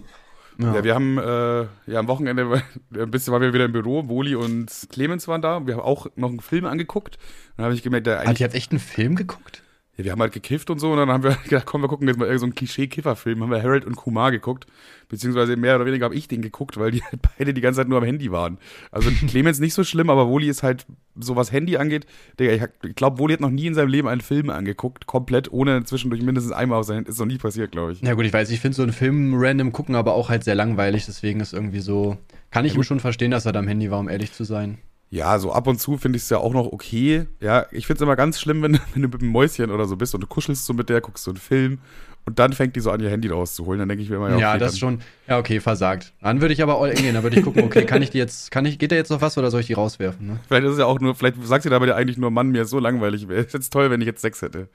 Ja. 0.59 0.75
ja, 0.75 0.83
wir 0.83 0.95
haben 0.95 1.17
äh, 1.17 1.91
ja 1.91 1.99
am 1.99 2.07
Wochenende 2.07 2.61
ein 2.93 3.09
bisschen 3.09 3.31
waren 3.31 3.41
wir 3.41 3.53
wieder 3.53 3.65
im 3.65 3.71
Büro. 3.71 4.09
Woli 4.09 4.35
und 4.35 4.69
Clemens 4.89 5.27
waren 5.27 5.41
da. 5.41 5.65
Wir 5.65 5.75
haben 5.75 5.81
auch 5.81 6.07
noch 6.15 6.29
einen 6.29 6.41
Film 6.41 6.65
angeguckt. 6.65 7.17
Dann 7.55 7.65
habe 7.65 7.73
ich 7.73 7.83
gemerkt, 7.83 8.07
der 8.07 8.19
eigentlich. 8.19 8.41
Ah, 8.41 8.41
ihr 8.41 8.45
habt 8.47 8.55
echt 8.55 8.71
einen 8.71 8.79
Film 8.79 9.15
geguckt? 9.15 9.63
Ja, 9.95 10.05
wir 10.05 10.11
haben 10.11 10.21
halt 10.21 10.33
gekifft 10.33 10.71
und 10.71 10.79
so 10.79 10.91
und 10.91 10.97
dann 10.97 11.09
haben 11.09 11.23
wir 11.23 11.31
gedacht, 11.43 11.65
komm, 11.67 11.81
wir 11.81 11.87
gucken 11.87 12.07
jetzt 12.07 12.17
mal 12.17 12.25
irgendeinen 12.25 12.39
so 12.39 12.45
einen 12.45 12.55
Klischee-Kiffer-Film. 12.55 13.43
Haben 13.43 13.51
wir 13.51 13.61
Harold 13.61 13.85
und 13.85 13.95
Kumar 13.95 14.31
geguckt. 14.31 14.65
Beziehungsweise 15.07 15.55
mehr 15.55 15.75
oder 15.75 15.85
weniger 15.85 16.05
habe 16.05 16.15
ich 16.15 16.27
den 16.27 16.41
geguckt, 16.41 16.77
weil 16.77 16.89
die 16.89 17.03
halt 17.03 17.21
beide 17.37 17.53
die 17.53 17.61
ganze 17.61 17.81
Zeit 17.81 17.89
nur 17.89 17.99
am 17.99 18.03
Handy 18.03 18.31
waren. 18.31 18.57
Also 18.91 19.11
Clemens 19.27 19.59
nicht 19.59 19.75
so 19.75 19.83
schlimm, 19.83 20.09
aber 20.09 20.27
Woli 20.27 20.49
ist 20.49 20.63
halt, 20.63 20.87
so 21.15 21.35
was 21.35 21.51
Handy 21.51 21.77
angeht, 21.77 22.07
Digga, 22.39 22.53
ich, 22.53 22.89
ich 22.89 22.95
glaube, 22.95 23.19
Woli 23.19 23.33
hat 23.33 23.41
noch 23.41 23.51
nie 23.51 23.67
in 23.67 23.75
seinem 23.75 23.89
Leben 23.89 24.07
einen 24.07 24.21
Film 24.21 24.49
angeguckt, 24.49 25.05
komplett, 25.05 25.51
ohne 25.51 25.83
zwischendurch 25.83 26.23
mindestens 26.23 26.53
einmal 26.53 26.79
auf 26.79 26.85
sein 26.85 26.95
Handy. 26.95 27.11
Ist 27.11 27.19
noch 27.19 27.27
nie 27.27 27.37
passiert, 27.37 27.71
glaube 27.71 27.91
ich. 27.91 28.01
Ja 28.01 28.15
gut, 28.15 28.25
ich 28.25 28.33
weiß, 28.33 28.49
ich 28.49 28.59
finde 28.59 28.75
so 28.75 28.81
einen 28.81 28.93
Film 28.93 29.33
random 29.35 29.71
gucken 29.71 29.93
aber 29.93 30.15
auch 30.15 30.29
halt 30.29 30.43
sehr 30.43 30.55
langweilig, 30.55 31.05
deswegen 31.05 31.39
ist 31.39 31.53
irgendwie 31.53 31.81
so, 31.81 32.17
kann 32.49 32.65
ich 32.65 32.73
ja, 32.73 32.79
ihm 32.79 32.83
schon 32.83 32.99
verstehen, 32.99 33.29
dass 33.29 33.45
er 33.45 33.51
da 33.51 33.59
am 33.59 33.67
Handy 33.67 33.91
war, 33.91 33.99
um 33.99 34.09
ehrlich 34.09 34.33
zu 34.33 34.43
sein. 34.43 34.79
Ja, 35.13 35.37
so 35.37 35.51
ab 35.51 35.67
und 35.67 35.79
zu 35.79 35.99
finde 35.99 36.17
ich 36.17 36.23
es 36.23 36.31
ja 36.31 36.39
auch 36.39 36.53
noch 36.53 36.65
okay. 36.65 37.27
Ja, 37.39 37.67
ich 37.69 37.85
finde 37.85 37.97
es 37.97 38.01
immer 38.01 38.15
ganz 38.15 38.39
schlimm, 38.39 38.63
wenn, 38.63 38.79
wenn, 38.93 39.03
du 39.03 39.07
mit 39.09 39.21
einem 39.21 39.29
Mäuschen 39.29 39.69
oder 39.69 39.85
so 39.85 39.95
bist 39.95 40.15
und 40.15 40.21
du 40.21 40.27
kuschelst 40.27 40.65
so 40.65 40.73
mit 40.73 40.89
der, 40.89 41.01
guckst 41.01 41.25
so 41.25 41.29
einen 41.29 41.37
Film 41.37 41.77
und 42.25 42.39
dann 42.39 42.53
fängt 42.53 42.75
die 42.75 42.79
so 42.79 42.89
an, 42.91 43.01
ihr 43.01 43.09
Handy 43.09 43.27
rauszuholen. 43.27 43.79
Dann 43.79 43.89
denke 43.89 44.03
ich 44.03 44.09
mir 44.09 44.15
immer, 44.15 44.29
ja, 44.29 44.35
okay, 44.35 44.41
Ja, 44.41 44.57
das 44.57 44.79
schon. 44.79 44.99
Ja, 45.27 45.39
okay, 45.39 45.59
versagt. 45.59 46.13
Dann 46.21 46.39
würde 46.39 46.53
ich 46.53 46.63
aber 46.63 46.79
all 46.79 46.89
in 46.89 46.97
gehen. 46.97 47.13
Dann 47.13 47.23
würde 47.23 47.37
ich 47.37 47.43
gucken, 47.43 47.63
okay, 47.63 47.85
kann 47.85 48.01
ich 48.01 48.11
die 48.11 48.17
jetzt, 48.17 48.49
kann 48.49 48.65
ich, 48.65 48.79
geht 48.79 48.91
da 48.91 48.95
jetzt 48.95 49.09
noch 49.09 49.21
was 49.21 49.37
oder 49.37 49.51
soll 49.51 49.59
ich 49.59 49.67
die 49.67 49.73
rauswerfen? 49.73 50.27
Ne? 50.27 50.39
Vielleicht 50.47 50.65
ist 50.65 50.73
es 50.73 50.79
ja 50.79 50.85
auch 50.85 50.99
nur, 50.99 51.15
vielleicht 51.15 51.45
sagt 51.45 51.63
sie 51.63 51.69
dabei 51.69 51.87
ja 51.87 51.95
eigentlich 51.95 52.17
nur, 52.17 52.31
Mann, 52.31 52.49
mir 52.49 52.61
ist 52.61 52.69
so 52.69 52.79
langweilig. 52.79 53.27
Wäre 53.27 53.45
jetzt 53.51 53.73
toll, 53.73 53.91
wenn 53.91 53.99
ich 53.99 54.07
jetzt 54.07 54.21
Sex 54.21 54.41
hätte. 54.41 54.69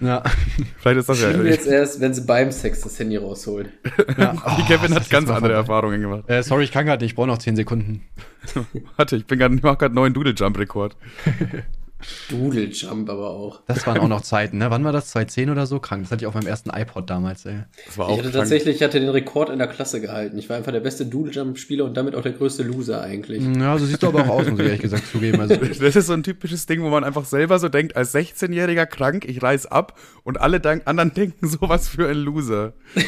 Ja. 0.00 0.22
Vielleicht 0.78 0.98
ist 0.98 1.08
das 1.08 1.20
ja. 1.20 1.30
Schlimm 1.30 1.46
jetzt 1.46 1.66
erst, 1.66 2.00
wenn 2.00 2.14
sie 2.14 2.22
beim 2.22 2.52
Sex 2.52 2.80
das 2.82 2.98
Handy 2.98 3.16
rausholen. 3.16 3.68
Ja. 4.16 4.34
Oh, 4.44 4.50
die 4.58 4.62
Kevin 4.62 4.94
hat 4.94 5.10
ganz 5.10 5.28
andere 5.28 5.54
Erfahrungen 5.54 6.00
gemacht. 6.00 6.24
Äh, 6.28 6.42
sorry, 6.42 6.64
ich 6.64 6.72
kann 6.72 6.86
gerade 6.86 7.02
nicht, 7.02 7.12
ich 7.12 7.16
brauche 7.16 7.26
noch 7.26 7.38
10 7.38 7.56
Sekunden. 7.56 8.02
Warte, 8.96 9.16
ich 9.16 9.26
bin 9.26 9.38
gerade, 9.38 9.54
ich 9.54 9.62
mache 9.62 9.76
gerade 9.76 9.94
neuen 9.94 10.14
Doodle 10.14 10.34
Jump 12.02 12.12
Rekord. 12.30 12.30
Doodle 12.30 12.64
Jump 12.66 13.10
aber 13.10 13.30
auch. 13.30 13.62
Das 13.66 13.86
waren 13.86 13.98
auch 13.98 14.08
noch 14.08 14.22
Zeiten, 14.22 14.58
ne? 14.58 14.70
Wann 14.70 14.84
war 14.84 14.92
das? 14.92 15.08
2010 15.10 15.50
oder 15.50 15.66
so? 15.66 15.80
Krank. 15.80 16.02
Das 16.02 16.12
hatte 16.12 16.24
ich 16.24 16.26
auf 16.26 16.34
meinem 16.34 16.46
ersten 16.46 16.70
iPod 16.70 17.08
damals, 17.08 17.46
ey. 17.46 17.64
Das 17.86 17.98
war 17.98 18.06
auch 18.06 18.12
ich 18.12 18.18
hatte 18.18 18.30
krank. 18.30 18.42
tatsächlich, 18.42 18.76
ich 18.76 18.82
hatte 18.82 19.00
den 19.00 19.08
Rekord 19.08 19.50
in 19.50 19.58
der 19.58 19.68
Klasse 19.68 20.00
gehalten. 20.00 20.38
Ich 20.38 20.48
war 20.48 20.56
einfach 20.56 20.72
der 20.72 20.80
beste 20.80 21.06
Doodle 21.06 21.32
Jump 21.32 21.58
Spieler 21.58 21.84
und 21.84 21.96
damit 21.96 22.14
auch 22.14 22.22
der 22.22 22.32
größte 22.32 22.62
Loser 22.62 23.02
eigentlich. 23.02 23.42
Ja, 23.42 23.78
so 23.78 23.86
siehst 23.86 24.02
du 24.02 24.08
aber 24.08 24.22
auch 24.24 24.28
aus, 24.28 24.48
muss 24.48 24.58
ich 24.60 24.66
ehrlich 24.66 24.80
gesagt 24.80 25.06
zugeben. 25.10 25.40
Also 25.40 25.56
das 25.80 25.96
ist 25.96 26.06
so 26.06 26.12
ein 26.12 26.22
typisches 26.22 26.66
Ding, 26.66 26.82
wo 26.82 26.88
man 26.88 27.04
einfach 27.04 27.24
selber 27.24 27.58
so 27.58 27.68
denkt, 27.68 27.96
als 27.96 28.14
16-Jähriger 28.14 28.86
krank, 28.86 29.24
ich 29.26 29.42
reiß 29.42 29.66
ab 29.66 29.98
und 30.24 30.40
alle 30.40 30.60
anderen 30.84 31.14
denken, 31.14 31.46
sowas 31.48 31.88
für 31.88 32.08
ein 32.08 32.16
Loser. 32.16 32.72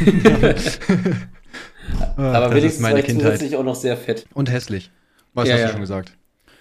aber 2.17 2.41
das 2.41 2.55
wenigstens 2.55 2.83
war 2.83 2.99
ich 2.99 3.07
zusätzlich 3.07 3.57
auch 3.57 3.65
noch 3.65 3.77
sehr 3.77 3.97
fett. 3.97 4.27
Und 4.35 4.51
hässlich. 4.51 4.91
Was 5.33 5.49
ja, 5.49 5.55
hast 5.55 5.61
ja. 5.61 5.67
du 5.67 5.73
schon 5.73 5.81
gesagt? 5.81 6.13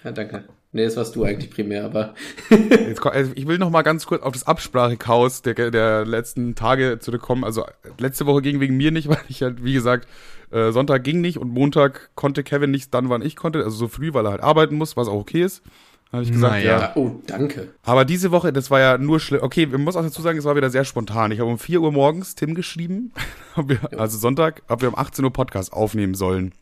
Ja, 0.02 0.12
danke. 0.12 0.44
Nee, 0.74 0.84
das 0.84 0.96
warst 0.96 1.14
du 1.14 1.22
eigentlich 1.22 1.52
primär, 1.52 1.84
aber. 1.84 2.14
Jetzt, 2.50 3.06
also 3.06 3.30
ich 3.36 3.46
will 3.46 3.58
noch 3.58 3.70
mal 3.70 3.82
ganz 3.82 4.06
kurz 4.06 4.22
auf 4.22 4.32
das 4.32 4.44
Absprachechaos 4.44 5.42
der, 5.42 5.70
der 5.70 6.04
letzten 6.04 6.56
Tage 6.56 6.98
zurückkommen. 6.98 7.44
Also 7.44 7.64
letzte 7.98 8.26
Woche 8.26 8.42
ging 8.42 8.58
wegen 8.58 8.76
mir 8.76 8.90
nicht, 8.90 9.08
weil 9.08 9.20
ich 9.28 9.40
halt, 9.42 9.62
wie 9.62 9.72
gesagt, 9.72 10.08
äh, 10.50 10.72
Sonntag 10.72 11.04
ging 11.04 11.20
nicht 11.20 11.38
und 11.38 11.50
Montag 11.50 12.10
konnte 12.16 12.42
Kevin 12.42 12.72
nicht 12.72 12.92
dann, 12.92 13.08
wann 13.08 13.22
ich 13.22 13.36
konnte. 13.36 13.62
Also 13.62 13.76
so 13.76 13.86
früh, 13.88 14.12
weil 14.14 14.26
er 14.26 14.32
halt 14.32 14.42
arbeiten 14.42 14.74
muss, 14.74 14.96
was 14.96 15.06
auch 15.06 15.14
okay 15.14 15.42
ist. 15.42 15.62
Habe 16.10 16.24
ich 16.24 16.32
gesagt, 16.32 16.54
naja. 16.54 16.80
ja. 16.80 16.92
Oh, 16.96 17.20
danke. 17.24 17.68
Aber 17.84 18.04
diese 18.04 18.32
Woche, 18.32 18.52
das 18.52 18.68
war 18.72 18.80
ja 18.80 18.98
nur 18.98 19.20
schlimm. 19.20 19.42
Okay, 19.42 19.70
wir 19.70 19.78
muss 19.78 19.94
auch 19.94 20.02
dazu 20.02 20.22
sagen, 20.22 20.38
es 20.38 20.44
war 20.44 20.56
wieder 20.56 20.70
sehr 20.70 20.84
spontan. 20.84 21.30
Ich 21.30 21.38
habe 21.38 21.50
um 21.50 21.58
4 21.58 21.80
Uhr 21.82 21.92
morgens 21.92 22.34
Tim 22.34 22.56
geschrieben, 22.56 23.12
also 23.96 24.18
Sonntag, 24.18 24.62
ob 24.66 24.82
wir 24.82 24.88
um 24.88 24.98
18 24.98 25.24
Uhr 25.24 25.32
Podcast 25.32 25.72
aufnehmen 25.72 26.14
sollen. 26.14 26.52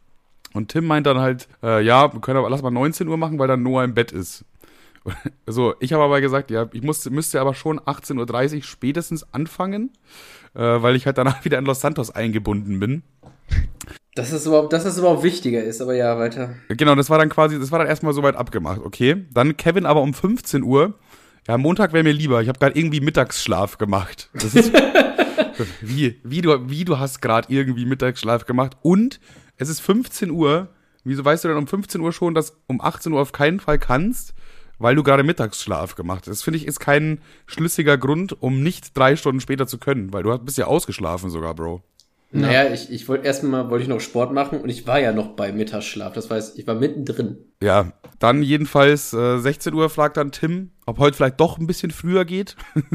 Und 0.55 0.69
Tim 0.69 0.87
meint 0.87 1.07
dann 1.07 1.19
halt, 1.19 1.49
äh, 1.63 1.83
ja, 1.83 2.13
wir 2.13 2.21
können 2.21 2.39
aber 2.39 2.51
lass 2.51 2.63
mal 2.63 2.71
19 2.71 3.09
Uhr 3.09 3.17
machen, 3.17 3.39
weil 3.39 3.49
dann 3.49 3.63
Noah 3.63 3.85
im 3.85 3.95
Bett 3.95 4.13
ist. 4.13 4.45
So, 5.47 5.75
ich 5.81 5.93
habe 5.93 6.05
aber 6.05 6.21
gesagt, 6.21 6.53
ja, 6.53 6.69
ich 6.73 6.83
musste, 6.83 7.11
müsste 7.11 7.41
aber 7.41 7.55
schon 7.55 7.81
18.30 7.81 8.57
Uhr 8.57 8.63
spätestens 8.63 9.27
anfangen, 9.33 9.91
äh, 10.55 10.61
weil 10.61 10.95
ich 10.95 11.07
halt 11.07 11.19
danach 11.19 11.45
wieder 11.45 11.59
in 11.59 11.65
Los 11.65 11.81
Santos 11.81 12.11
eingebunden 12.11 12.79
bin. 12.79 13.03
Dass 14.15 14.31
es 14.31 14.47
überhaupt, 14.47 14.73
dass 14.73 14.85
es 14.85 14.99
überhaupt 14.99 15.23
wichtiger 15.23 15.63
ist, 15.63 15.81
aber 15.81 15.95
ja, 15.95 16.19
weiter. 16.19 16.55
Genau, 16.69 16.95
das 16.95 17.09
war 17.11 17.19
dann 17.19 17.31
quasi, 17.31 17.59
das 17.59 17.73
war 17.73 17.79
dann 17.79 17.89
erstmal 17.89 18.13
soweit 18.13 18.37
abgemacht, 18.37 18.81
okay. 18.85 19.25
Dann 19.33 19.57
Kevin 19.57 19.87
aber 19.87 20.03
um 20.03 20.15
15 20.15 20.63
Uhr. 20.63 20.95
Ja, 21.49 21.59
Montag 21.59 21.93
wäre 21.93 22.05
mir 22.05 22.13
lieber. 22.13 22.41
Ich 22.41 22.49
habe 22.49 22.59
gerade 22.59 22.79
irgendwie 22.79 23.01
Mittagsschlaf 23.01 23.79
gemacht. 23.79 24.31
Das 24.35 24.55
ist, 24.55 24.73
wie, 25.81 26.21
wie 26.23 26.41
du, 26.41 26.71
wie 26.71 26.85
du 26.85 26.99
hast 26.99 27.21
gerade 27.21 27.53
irgendwie 27.53 27.85
Mittagsschlaf 27.85 28.47
gemacht 28.47 28.77
und 28.83 29.19
es 29.63 29.69
ist 29.69 29.81
15 29.81 30.31
Uhr. 30.31 30.69
Wieso 31.05 31.25
weißt 31.25 31.45
du 31.45 31.49
denn 31.49 31.57
um 31.57 31.67
15 31.67 32.01
Uhr 32.01 32.13
schon, 32.13 32.35
dass 32.35 32.57
um 32.67 32.81
18 32.81 33.13
Uhr 33.13 33.21
auf 33.21 33.33
keinen 33.33 33.59
Fall 33.59 33.79
kannst, 33.79 34.35
weil 34.79 34.95
du 34.95 35.03
gerade 35.03 35.25
Mittagsschlaf 35.25 35.95
gemacht 35.97 36.23
hast? 36.23 36.29
Das 36.29 36.43
finde 36.43 36.59
ich 36.59 36.67
ist 36.67 36.81
kein 36.81 37.21
schlüssiger 37.47 37.99
Grund, 37.99 38.41
um 38.41 38.63
nicht 38.63 38.97
drei 38.97 39.17
Stunden 39.17 39.41
später 39.41 39.67
zu 39.67 39.79
können, 39.79 40.13
weil 40.13 40.23
du 40.23 40.37
bist 40.39 40.59
ja 40.59 40.67
ausgeschlafen 40.67 41.31
sogar, 41.31 41.55
Bro. 41.55 41.83
Naja, 42.35 42.73
ich, 42.73 42.91
ich 42.91 43.09
wollte 43.09 43.27
erstmal 43.27 43.69
wollte 43.69 43.83
ich 43.83 43.89
noch 43.89 44.01
Sport 44.01 44.33
machen 44.33 44.61
und 44.61 44.71
ich 44.71 44.87
war 44.87 44.99
ja 44.99 45.13
noch 45.13 45.37
bei 45.37 45.53
Mittagsschlaf. 45.53 46.15
Das 46.15 46.31
heißt, 46.31 46.59
ich 46.59 46.67
war 46.67 46.75
mittendrin. 46.75 47.37
Ja, 47.63 47.93
dann 48.19 48.43
jedenfalls 48.43 49.13
äh, 49.13 49.39
16 49.39 49.75
Uhr 49.75 49.91
fragt 49.91 50.17
dann 50.17 50.33
Tim, 50.33 50.71
ob 50.87 50.99
heute 50.99 51.17
vielleicht 51.17 51.41
doch 51.41 51.59
ein 51.59 51.67
bisschen 51.67 51.91
früher 51.91 52.25
geht. 52.25 52.57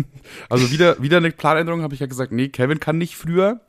also 0.50 0.72
wieder, 0.72 1.02
wieder 1.04 1.18
eine 1.18 1.31
Planänderung, 1.31 1.84
habe 1.84 1.94
ich 1.94 2.00
ja 2.00 2.08
gesagt, 2.08 2.31
nee, 2.31 2.50
Kevin 2.50 2.80
kann 2.80 2.98
nicht 2.98 3.16
früher. 3.16 3.62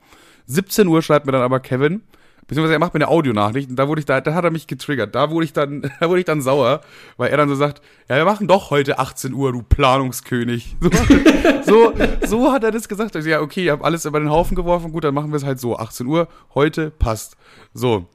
17 0.46 0.88
Uhr 0.88 1.02
schreibt 1.02 1.26
mir 1.26 1.32
dann 1.32 1.42
aber 1.42 1.60
Kevin, 1.60 2.02
Beziehungsweise 2.48 2.72
er 2.72 2.78
macht 2.78 2.94
mir 2.94 2.98
eine 2.98 3.08
Audionachricht 3.08 3.68
und 3.68 3.76
da 3.76 3.88
wurde 3.88 4.00
ich 4.00 4.06
da, 4.06 4.22
da 4.22 4.32
hat 4.32 4.42
er 4.42 4.50
mich 4.50 4.66
getriggert. 4.66 5.14
Da 5.14 5.30
wurde 5.30 5.44
ich 5.44 5.52
dann, 5.52 5.82
da 6.00 6.08
wurde 6.08 6.20
ich 6.20 6.24
dann 6.24 6.40
sauer, 6.40 6.80
weil 7.18 7.30
er 7.30 7.36
dann 7.36 7.48
so 7.48 7.54
sagt, 7.54 7.82
ja, 8.08 8.16
wir 8.16 8.24
machen 8.24 8.48
doch 8.48 8.70
heute 8.70 8.98
18 8.98 9.34
Uhr, 9.34 9.52
du 9.52 9.62
Planungskönig. 9.62 10.76
So, 11.68 11.92
so, 11.92 12.26
so 12.26 12.52
hat 12.52 12.64
er 12.64 12.70
das 12.70 12.88
gesagt. 12.88 13.14
Also, 13.14 13.28
ja, 13.28 13.42
okay, 13.42 13.64
ich 13.64 13.70
habe 13.70 13.84
alles 13.84 14.06
über 14.06 14.18
den 14.18 14.30
Haufen 14.30 14.54
geworfen, 14.54 14.90
gut, 14.90 15.04
dann 15.04 15.12
machen 15.12 15.30
wir 15.30 15.36
es 15.36 15.44
halt 15.44 15.60
so. 15.60 15.76
18 15.76 16.06
Uhr, 16.06 16.28
heute 16.54 16.90
passt. 16.90 17.36
So. 17.74 18.06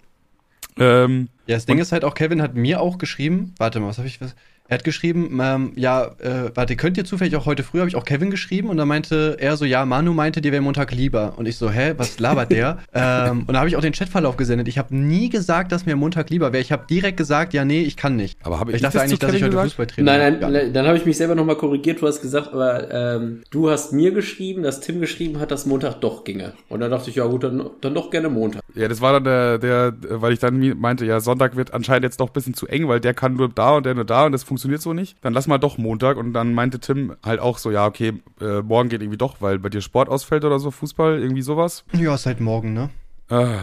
Ähm, 0.77 1.29
ja, 1.45 1.55
das 1.55 1.67
Ding 1.67 1.77
ist 1.77 1.91
halt 1.91 2.03
auch, 2.03 2.15
Kevin 2.15 2.41
hat 2.41 2.55
mir 2.55 2.81
auch 2.81 2.97
geschrieben, 2.97 3.53
warte 3.59 3.79
mal, 3.79 3.87
was 3.87 3.99
habe 3.99 4.07
ich, 4.07 4.19
was, 4.21 4.35
er 4.73 4.79
hat 4.79 4.83
geschrieben, 4.83 5.39
ähm, 5.39 5.71
ja, 5.75 6.15
äh, 6.19 6.49
warte, 6.55 6.75
könnt 6.75 6.97
ihr 6.97 7.05
zufällig 7.05 7.35
auch 7.35 7.45
heute 7.45 7.61
früh, 7.61 7.77
habe 7.77 7.89
ich 7.89 7.95
auch 7.95 8.05
Kevin 8.05 8.31
geschrieben 8.31 8.69
und 8.69 8.77
dann 8.77 8.87
meinte 8.87 9.37
er 9.39 9.55
so, 9.55 9.65
ja, 9.65 9.85
Manu 9.85 10.13
meinte, 10.13 10.41
dir 10.41 10.51
wäre 10.51 10.63
Montag 10.63 10.91
lieber. 10.91 11.33
Und 11.37 11.45
ich 11.45 11.57
so, 11.57 11.69
hä, 11.69 11.93
was 11.97 12.19
labert 12.19 12.51
der? 12.51 12.79
ähm, 12.93 13.43
und 13.45 13.53
da 13.53 13.59
habe 13.59 13.69
ich 13.69 13.75
auch 13.75 13.81
den 13.81 13.93
Chatverlauf 13.93 14.35
gesendet. 14.35 14.67
Ich 14.67 14.79
habe 14.79 14.95
nie 14.95 15.29
gesagt, 15.29 15.71
dass 15.71 15.85
mir 15.85 15.95
Montag 15.95 16.31
lieber 16.31 16.53
wäre. 16.53 16.61
Ich 16.61 16.71
habe 16.71 16.85
direkt 16.89 17.17
gesagt, 17.17 17.53
ja, 17.53 17.65
nee, 17.65 17.83
ich 17.83 17.95
kann 17.95 18.15
nicht. 18.15 18.39
Aber 18.43 18.59
habe 18.59 18.71
ich, 18.71 18.77
ich 18.77 18.81
dachte 18.81 18.99
eigentlich, 18.99 19.19
dass 19.19 19.33
ich 19.33 19.43
heute 19.43 19.61
Fußball 19.61 19.85
trainiere. 19.85 20.17
Nein, 20.17 20.39
nein, 20.39 20.51
nein 20.51 20.73
dann 20.73 20.87
habe 20.87 20.97
ich 20.97 21.05
mich 21.05 21.17
selber 21.17 21.35
nochmal 21.35 21.55
korrigiert. 21.55 22.01
Du 22.01 22.07
hast 22.07 22.21
gesagt, 22.21 22.51
aber 22.51 22.91
ähm, 22.91 23.43
du 23.51 23.69
hast 23.69 23.93
mir 23.93 24.11
geschrieben, 24.11 24.63
dass 24.63 24.79
Tim 24.79 24.99
geschrieben 24.99 25.39
hat, 25.39 25.51
dass 25.51 25.67
Montag 25.67 26.01
doch 26.01 26.23
ginge. 26.23 26.53
Und 26.67 26.79
dann 26.79 26.89
dachte 26.89 27.11
ich, 27.11 27.17
ja 27.17 27.25
gut, 27.27 27.43
dann, 27.43 27.69
dann 27.81 27.93
doch 27.93 28.09
gerne 28.09 28.29
Montag. 28.29 28.63
Ja, 28.73 28.87
das 28.87 29.01
war 29.01 29.13
dann 29.13 29.23
der, 29.23 29.59
der, 29.59 29.93
weil 30.09 30.33
ich 30.33 30.39
dann 30.39 30.79
meinte, 30.79 31.05
ja, 31.05 31.19
Sonntag 31.19 31.55
wird 31.55 31.75
anscheinend 31.75 32.05
jetzt 32.05 32.19
doch 32.19 32.29
ein 32.29 32.33
bisschen 32.33 32.55
zu 32.55 32.65
eng, 32.65 32.87
weil 32.87 32.99
der 32.99 33.13
kann 33.13 33.35
nur 33.35 33.49
da 33.49 33.75
und 33.75 33.85
der 33.85 33.93
nur 33.93 34.05
da 34.05 34.25
und 34.25 34.31
das 34.31 34.41
funktioniert 34.41 34.62
so 34.81 34.93
nicht. 34.93 35.17
Dann 35.21 35.33
dann 35.33 35.35
lass 35.35 35.47
mal 35.47 35.57
doch 35.57 35.77
Montag. 35.77 36.17
Und 36.17 36.33
dann 36.33 36.53
meinte 36.53 36.79
Tim 36.79 37.15
halt 37.23 37.39
auch 37.39 37.57
so, 37.57 37.71
ja, 37.71 37.85
okay, 37.85 38.21
äh, 38.39 38.61
morgen 38.61 38.89
geht 38.89 39.01
irgendwie 39.01 39.17
doch, 39.17 39.41
weil 39.41 39.59
bei 39.59 39.69
dir 39.69 39.81
Sport 39.81 40.09
ausfällt 40.09 40.45
oder 40.45 40.59
so, 40.59 40.71
Fußball, 40.71 41.19
irgendwie 41.19 41.41
sowas. 41.41 41.83
Ja, 41.93 42.15
ist 42.15 42.25
halt 42.25 42.39
morgen, 42.39 42.73
ne? 42.73 42.89
Äh, 43.29 43.57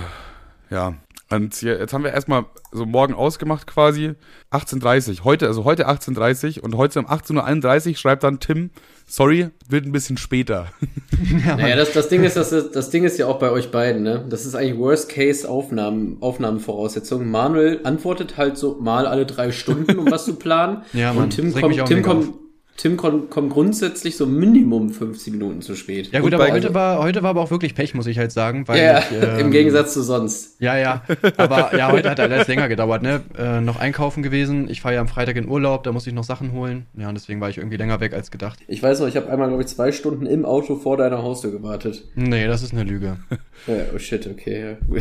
ja. 0.71 0.95
Und 1.33 1.55
hier, 1.55 1.79
jetzt 1.79 1.93
haben 1.93 2.03
wir 2.03 2.13
erstmal 2.13 2.47
so 2.73 2.87
morgen 2.87 3.15
ausgemacht 3.15 3.69
quasi. 3.69 4.15
18.30 4.51 5.23
Heute, 5.23 5.47
also 5.47 5.65
heute 5.65 5.89
18.30 5.89 6.59
und 6.59 6.77
heute 6.77 6.99
um 6.99 7.07
18.31 7.07 7.91
Uhr 7.91 7.97
schreibt 7.97 8.25
dann 8.25 8.41
Tim, 8.41 8.71
sorry, 9.07 9.51
wird 9.69 9.87
ein 9.87 9.93
bisschen 9.93 10.17
später. 10.17 10.67
ja, 11.47 11.57
naja, 11.57 11.77
das, 11.77 11.93
das, 11.93 12.09
Ding 12.09 12.25
ist, 12.25 12.37
das, 12.37 12.51
das 12.73 12.91
Ding 12.91 13.05
ist 13.05 13.17
ja 13.17 13.27
auch 13.27 13.39
bei 13.39 13.51
euch 13.51 13.71
beiden, 13.71 14.03
ne? 14.03 14.27
Das 14.29 14.45
ist 14.45 14.57
eigentlich 14.57 14.77
Worst-Case-Aufnahmen, 14.77 16.17
Aufnahmenvoraussetzungen. 16.21 17.31
Manuel 17.31 17.81
antwortet 17.85 18.37
halt 18.37 18.57
so 18.57 18.79
mal 18.81 19.07
alle 19.07 19.25
drei 19.25 19.53
Stunden, 19.53 19.99
um 19.99 20.11
was 20.11 20.25
zu 20.25 20.35
planen. 20.35 20.83
ja, 20.93 21.13
Mann, 21.13 21.25
und 21.25 21.31
Tim 21.31 21.55
kommt, 21.55 21.87
Tim 21.87 22.03
kommt, 22.03 22.35
Tim 22.77 22.97
kommt 22.97 23.31
komm 23.31 23.50
grundsätzlich 23.50 24.17
so 24.17 24.25
Minimum 24.25 24.91
15 24.91 25.35
Minuten 25.35 25.61
zu 25.61 25.75
spät. 25.75 26.11
Ja 26.12 26.21
gut, 26.21 26.33
aber 26.33 26.50
heute 26.50 26.73
war, 26.73 26.99
heute 27.03 27.23
war 27.23 27.31
aber 27.31 27.43
auch 27.43 27.50
wirklich 27.50 27.75
Pech, 27.75 27.95
muss 27.95 28.07
ich 28.07 28.19
halt 28.19 28.33
sagen. 28.33 28.67
Weil 28.67 28.83
Ja, 28.83 28.99
ich, 29.00 29.05
ähm, 29.23 29.39
im 29.39 29.50
Gegensatz 29.50 29.93
zu 29.93 30.03
sonst. 30.03 30.61
Ja, 30.61 30.79
ja. 30.79 31.03
Aber 31.37 31.77
ja, 31.77 31.93
heute 31.93 32.09
hat 32.09 32.21
alles 32.21 32.49
länger 32.49 32.69
gedauert, 32.69 33.03
ne? 33.03 33.21
Äh, 33.37 33.61
noch 33.61 33.79
einkaufen 33.79 34.23
gewesen. 34.23 34.69
Ich 34.71 34.81
fahre 34.81 34.95
ja 34.95 35.00
am 35.03 35.09
Freitag 35.09 35.37
in 35.37 35.47
Urlaub, 35.49 35.83
da 35.85 35.93
muss 35.93 36.07
ich 36.07 36.15
noch 36.15 36.25
Sachen 36.25 36.53
holen. 36.53 36.87
Ja, 36.97 37.09
und 37.09 37.15
deswegen 37.15 37.41
war 37.41 37.50
ich 37.50 37.59
irgendwie 37.59 37.77
länger 37.77 38.00
weg 38.00 38.15
als 38.15 38.31
gedacht. 38.31 38.61
Ich 38.67 38.83
weiß 38.83 39.00
noch, 39.00 39.09
ich 39.09 39.17
habe 39.17 39.31
einmal, 39.31 39.49
glaube 39.49 39.62
ich, 39.62 39.69
zwei 39.69 39.93
Stunden 39.93 40.25
im 40.25 40.47
Auto 40.47 40.77
vor 40.77 40.97
deiner 40.97 41.23
Haustür 41.23 41.50
gewartet. 41.50 42.05
Nee, 42.15 42.47
das 42.47 42.62
ist 42.62 42.73
eine 42.73 42.85
Lüge. 42.85 43.19
Ja, 43.67 43.75
oh 43.95 43.99
shit, 43.99 44.27
okay. 44.27 44.77
Ja. 44.91 45.00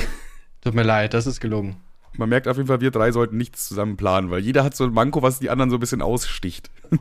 Tut 0.62 0.74
mir 0.74 0.84
leid, 0.84 1.14
das 1.14 1.28
ist 1.28 1.40
gelogen. 1.40 1.78
Man 2.18 2.30
merkt 2.30 2.48
auf 2.48 2.58
jeden 2.58 2.68
Fall, 2.68 2.82
wir 2.82 2.92
drei 2.92 3.12
sollten 3.12 3.38
nichts 3.38 3.68
zusammen 3.68 3.96
planen, 3.98 4.30
weil 4.30 4.40
jeder 4.42 4.64
hat 4.64 4.76
so 4.76 4.84
ein 4.84 4.94
Manko, 4.94 5.22
was 5.22 5.40
die 5.40 5.50
anderen 5.50 5.70
so 5.70 5.78
ein 5.78 5.80
bisschen 5.80 6.02
aussticht. 6.02 6.70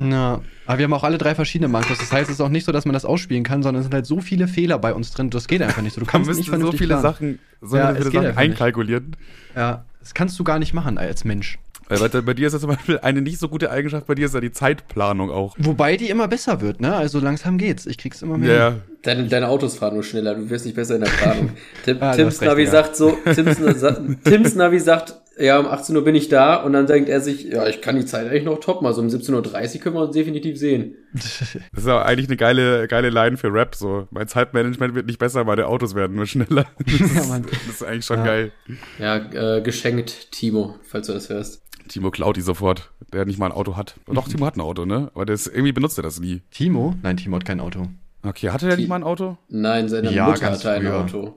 Ja, 0.00 0.40
aber 0.66 0.78
wir 0.78 0.84
haben 0.84 0.92
auch 0.92 1.02
alle 1.02 1.18
drei 1.18 1.34
verschiedene 1.34 1.66
Mankos. 1.66 1.98
Das 1.98 2.12
heißt, 2.12 2.28
es 2.30 2.36
ist 2.36 2.40
auch 2.40 2.48
nicht 2.48 2.64
so, 2.64 2.70
dass 2.70 2.84
man 2.84 2.92
das 2.92 3.04
ausspielen 3.04 3.42
kann, 3.42 3.64
sondern 3.64 3.80
es 3.80 3.86
sind 3.86 3.94
halt 3.94 4.06
so 4.06 4.20
viele 4.20 4.46
Fehler 4.46 4.78
bei 4.78 4.94
uns 4.94 5.10
drin. 5.10 5.30
Das 5.30 5.48
geht 5.48 5.60
einfach 5.60 5.82
nicht 5.82 5.94
so. 5.94 6.00
Du 6.00 6.06
kannst 6.06 6.30
nicht 6.30 6.48
so 6.48 6.70
viele 6.72 6.86
planen. 6.94 7.02
Sachen, 7.02 7.38
so 7.60 7.76
Ja, 7.76 7.94
viele 7.94 8.10
Sachen 8.10 8.38
einkalkulieren. 8.38 9.16
Ja, 9.56 9.84
das 9.98 10.14
kannst 10.14 10.38
du 10.38 10.44
gar 10.44 10.60
nicht 10.60 10.74
machen 10.74 10.98
als 10.98 11.24
Mensch. 11.24 11.58
Weil 11.88 12.08
bei, 12.08 12.20
bei 12.20 12.34
dir 12.34 12.46
ist 12.46 12.52
ja 12.52 12.58
zum 12.58 12.70
Beispiel 12.70 12.98
eine 12.98 13.22
nicht 13.22 13.38
so 13.38 13.48
gute 13.48 13.70
Eigenschaft, 13.70 14.06
bei 14.06 14.14
dir 14.14 14.26
ist 14.26 14.34
ja 14.34 14.40
die 14.40 14.52
Zeitplanung 14.52 15.30
auch. 15.30 15.54
Wobei 15.58 15.96
die 15.96 16.10
immer 16.10 16.28
besser 16.28 16.60
wird, 16.60 16.80
ne? 16.80 16.94
Also 16.94 17.18
langsam 17.20 17.56
geht's. 17.58 17.86
Ich 17.86 17.96
krieg's 17.98 18.20
immer 18.22 18.36
mehr. 18.38 18.54
Ja. 18.54 18.74
Deine, 19.02 19.26
deine 19.28 19.48
Autos 19.48 19.76
fahren 19.76 19.94
nur 19.94 20.02
schneller, 20.02 20.34
du 20.34 20.50
wirst 20.50 20.66
nicht 20.66 20.74
besser 20.74 20.96
in 20.96 21.02
der 21.02 21.10
Planung. 21.10 21.50
Tim, 21.84 21.96
Ah, 22.00 22.14
Tims 22.14 22.40
recht, 22.40 22.50
Navi 22.50 22.64
ja. 22.64 22.70
sagt 22.70 22.96
so, 22.96 23.16
Tims, 23.34 23.56
sa- 23.80 24.00
Tims 24.24 24.54
Navi 24.54 24.80
sagt, 24.80 25.14
ja, 25.38 25.56
um 25.60 25.66
18 25.66 25.94
Uhr 25.94 26.02
bin 26.02 26.16
ich 26.16 26.28
da 26.28 26.56
und 26.56 26.72
dann 26.72 26.88
denkt 26.88 27.08
er 27.08 27.20
sich, 27.20 27.44
ja, 27.44 27.68
ich 27.68 27.80
kann 27.80 27.94
die 27.94 28.04
Zeit 28.04 28.26
eigentlich 28.28 28.42
noch 28.44 28.58
toppen, 28.58 28.86
also 28.88 29.00
um 29.00 29.06
17.30 29.06 29.34
Uhr 29.76 29.80
können 29.80 29.94
wir 29.94 30.02
uns 30.02 30.14
definitiv 30.16 30.58
sehen. 30.58 30.96
das 31.14 31.42
ist 31.76 31.86
ja 31.86 32.02
eigentlich 32.02 32.26
eine 32.28 32.36
geile, 32.36 32.88
geile 32.88 33.08
Line 33.10 33.36
für 33.36 33.52
Rap. 33.52 33.76
So, 33.76 34.08
mein 34.10 34.26
Zeitmanagement 34.26 34.96
wird 34.96 35.06
nicht 35.06 35.20
besser, 35.20 35.44
meine 35.44 35.68
Autos 35.68 35.94
werden 35.94 36.16
nur 36.16 36.26
schneller. 36.26 36.66
Das 36.84 36.92
ist, 37.00 37.14
Ja, 37.14 37.22
Mann. 37.26 37.46
das 37.48 37.74
ist 37.76 37.84
eigentlich 37.84 38.04
schon 38.04 38.18
Ja. 38.18 38.24
geil. 38.24 38.52
Ja, 38.98 39.56
äh, 39.58 39.60
geschenkt, 39.62 40.32
Timo, 40.32 40.74
falls 40.82 41.06
du 41.06 41.12
das 41.12 41.28
hörst. 41.28 41.62
Timo 41.88 42.10
klaut 42.10 42.36
die 42.36 42.40
sofort, 42.40 42.90
der 43.12 43.24
nicht 43.24 43.38
mal 43.38 43.46
ein 43.46 43.52
Auto 43.52 43.76
hat. 43.76 43.96
Doch, 44.06 44.28
Timo 44.28 44.46
hat 44.46 44.56
ein 44.56 44.60
Auto, 44.60 44.84
ne? 44.84 45.10
Aber 45.14 45.26
das, 45.26 45.46
irgendwie 45.46 45.72
benutzt 45.72 45.98
er 45.98 46.02
das 46.02 46.20
nie. 46.20 46.42
Timo? 46.50 46.94
Nein, 47.02 47.16
Timo 47.16 47.36
hat 47.36 47.44
kein 47.44 47.60
Auto. 47.60 47.88
Okay, 48.22 48.50
hatte 48.50 48.66
der 48.66 48.74
Ti- 48.76 48.82
nicht 48.82 48.88
mal 48.88 48.96
ein 48.96 49.02
Auto? 49.04 49.36
Nein, 49.48 49.88
seine 49.88 50.12
Ja, 50.12 50.26
Mutter 50.28 50.50
hatte 50.50 50.70
ein 50.70 50.82
früher. 50.82 51.00
Auto. 51.00 51.34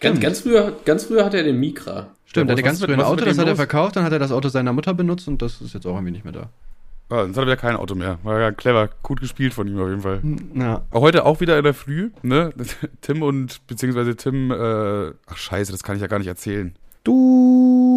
Ganz, 0.00 0.18
ganz 0.20 0.40
früher, 0.40 0.72
ganz 0.84 1.04
früher 1.04 1.24
hatte 1.24 1.36
er 1.36 1.42
den 1.44 1.60
Mikra. 1.60 2.08
Stimmt, 2.24 2.48
Ja, 2.48 2.52
er 2.54 2.56
hatte 2.56 2.62
ganz 2.62 2.80
mit- 2.80 2.88
früh 2.90 2.94
ein 2.94 3.02
Auto, 3.02 3.24
das 3.24 3.36
hat 3.38 3.46
er 3.46 3.56
verkauft, 3.56 3.96
dann 3.96 4.04
hat 4.04 4.12
er 4.12 4.18
das 4.18 4.32
Auto 4.32 4.48
seiner 4.48 4.72
Mutter 4.72 4.94
benutzt 4.94 5.28
und 5.28 5.42
das 5.42 5.60
ist 5.60 5.74
jetzt 5.74 5.86
auch 5.86 5.94
irgendwie 5.94 6.12
nicht 6.12 6.24
mehr 6.24 6.32
da. 6.32 6.48
Ah, 7.10 7.24
jetzt 7.26 7.36
hat 7.36 7.42
er 7.44 7.46
wieder 7.46 7.56
kein 7.58 7.76
Auto 7.76 7.94
mehr. 7.94 8.18
War 8.22 8.40
ja 8.40 8.50
clever, 8.50 8.88
gut 9.02 9.20
gespielt 9.20 9.52
von 9.52 9.68
ihm 9.68 9.78
auf 9.78 9.88
jeden 9.90 10.00
Fall. 10.00 10.22
Ja. 10.54 10.82
Auch 10.90 11.02
Heute 11.02 11.26
auch 11.26 11.40
wieder 11.40 11.58
in 11.58 11.64
der 11.64 11.74
Früh, 11.74 12.10
ne? 12.22 12.50
Tim 13.02 13.22
und, 13.22 13.60
beziehungsweise 13.66 14.16
Tim, 14.16 14.50
äh, 14.50 15.12
ach 15.26 15.36
scheiße, 15.36 15.70
das 15.70 15.82
kann 15.82 15.96
ich 15.96 16.02
ja 16.02 16.08
gar 16.08 16.18
nicht 16.18 16.28
erzählen. 16.28 16.74
Du. 17.04 17.93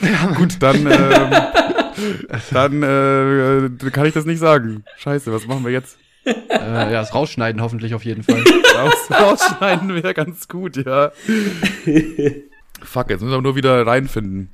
Gut, 0.36 0.56
dann, 0.60 0.86
ähm, 0.86 1.30
dann 2.52 2.82
äh, 2.82 3.90
kann 3.90 4.06
ich 4.06 4.14
das 4.14 4.24
nicht 4.24 4.38
sagen. 4.38 4.84
Scheiße, 4.98 5.32
was 5.32 5.46
machen 5.46 5.64
wir 5.64 5.72
jetzt? 5.72 5.98
äh, 6.24 6.32
ja, 6.48 6.90
das 6.90 7.14
Rausschneiden 7.14 7.62
hoffentlich 7.62 7.94
auf 7.94 8.04
jeden 8.04 8.22
Fall. 8.22 8.42
Raus, 8.76 9.10
rausschneiden 9.10 9.94
wäre 9.94 10.14
ganz 10.14 10.48
gut, 10.48 10.76
ja. 10.76 11.10
Fuck, 12.82 13.10
jetzt 13.10 13.22
müssen 13.22 13.30
wir 13.30 13.42
nur 13.42 13.56
wieder 13.56 13.86
reinfinden. 13.86 14.50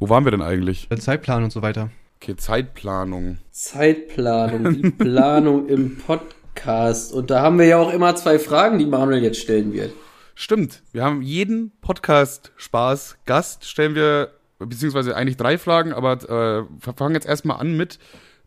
Wo 0.00 0.08
waren 0.08 0.24
wir 0.24 0.30
denn 0.30 0.42
eigentlich? 0.42 0.88
Zeitplan 0.98 1.44
und 1.44 1.52
so 1.52 1.62
weiter. 1.62 1.90
Okay, 2.20 2.36
Zeitplanung. 2.36 3.38
Zeitplanung, 3.52 4.74
die 4.74 4.90
Planung 4.98 5.68
im 5.68 5.98
Podcast. 5.98 7.12
Und 7.12 7.30
da 7.30 7.42
haben 7.42 7.58
wir 7.58 7.66
ja 7.66 7.78
auch 7.78 7.92
immer 7.92 8.16
zwei 8.16 8.38
Fragen, 8.38 8.78
die 8.78 8.86
Manuel 8.86 9.22
jetzt 9.22 9.40
stellen 9.40 9.72
wird. 9.72 9.92
Stimmt, 10.34 10.82
wir 10.92 11.02
haben 11.04 11.22
jeden 11.22 11.72
Podcast 11.80 12.52
Spaß 12.56 13.18
Gast 13.24 13.64
stellen 13.64 13.94
wir 13.96 14.30
beziehungsweise 14.58 15.16
eigentlich 15.16 15.36
drei 15.36 15.58
Fragen, 15.58 15.92
aber 15.92 16.12
äh, 16.12 16.84
wir 16.84 16.94
fangen 16.94 17.14
jetzt 17.14 17.26
erstmal 17.26 17.60
an 17.60 17.76
mit 17.76 17.98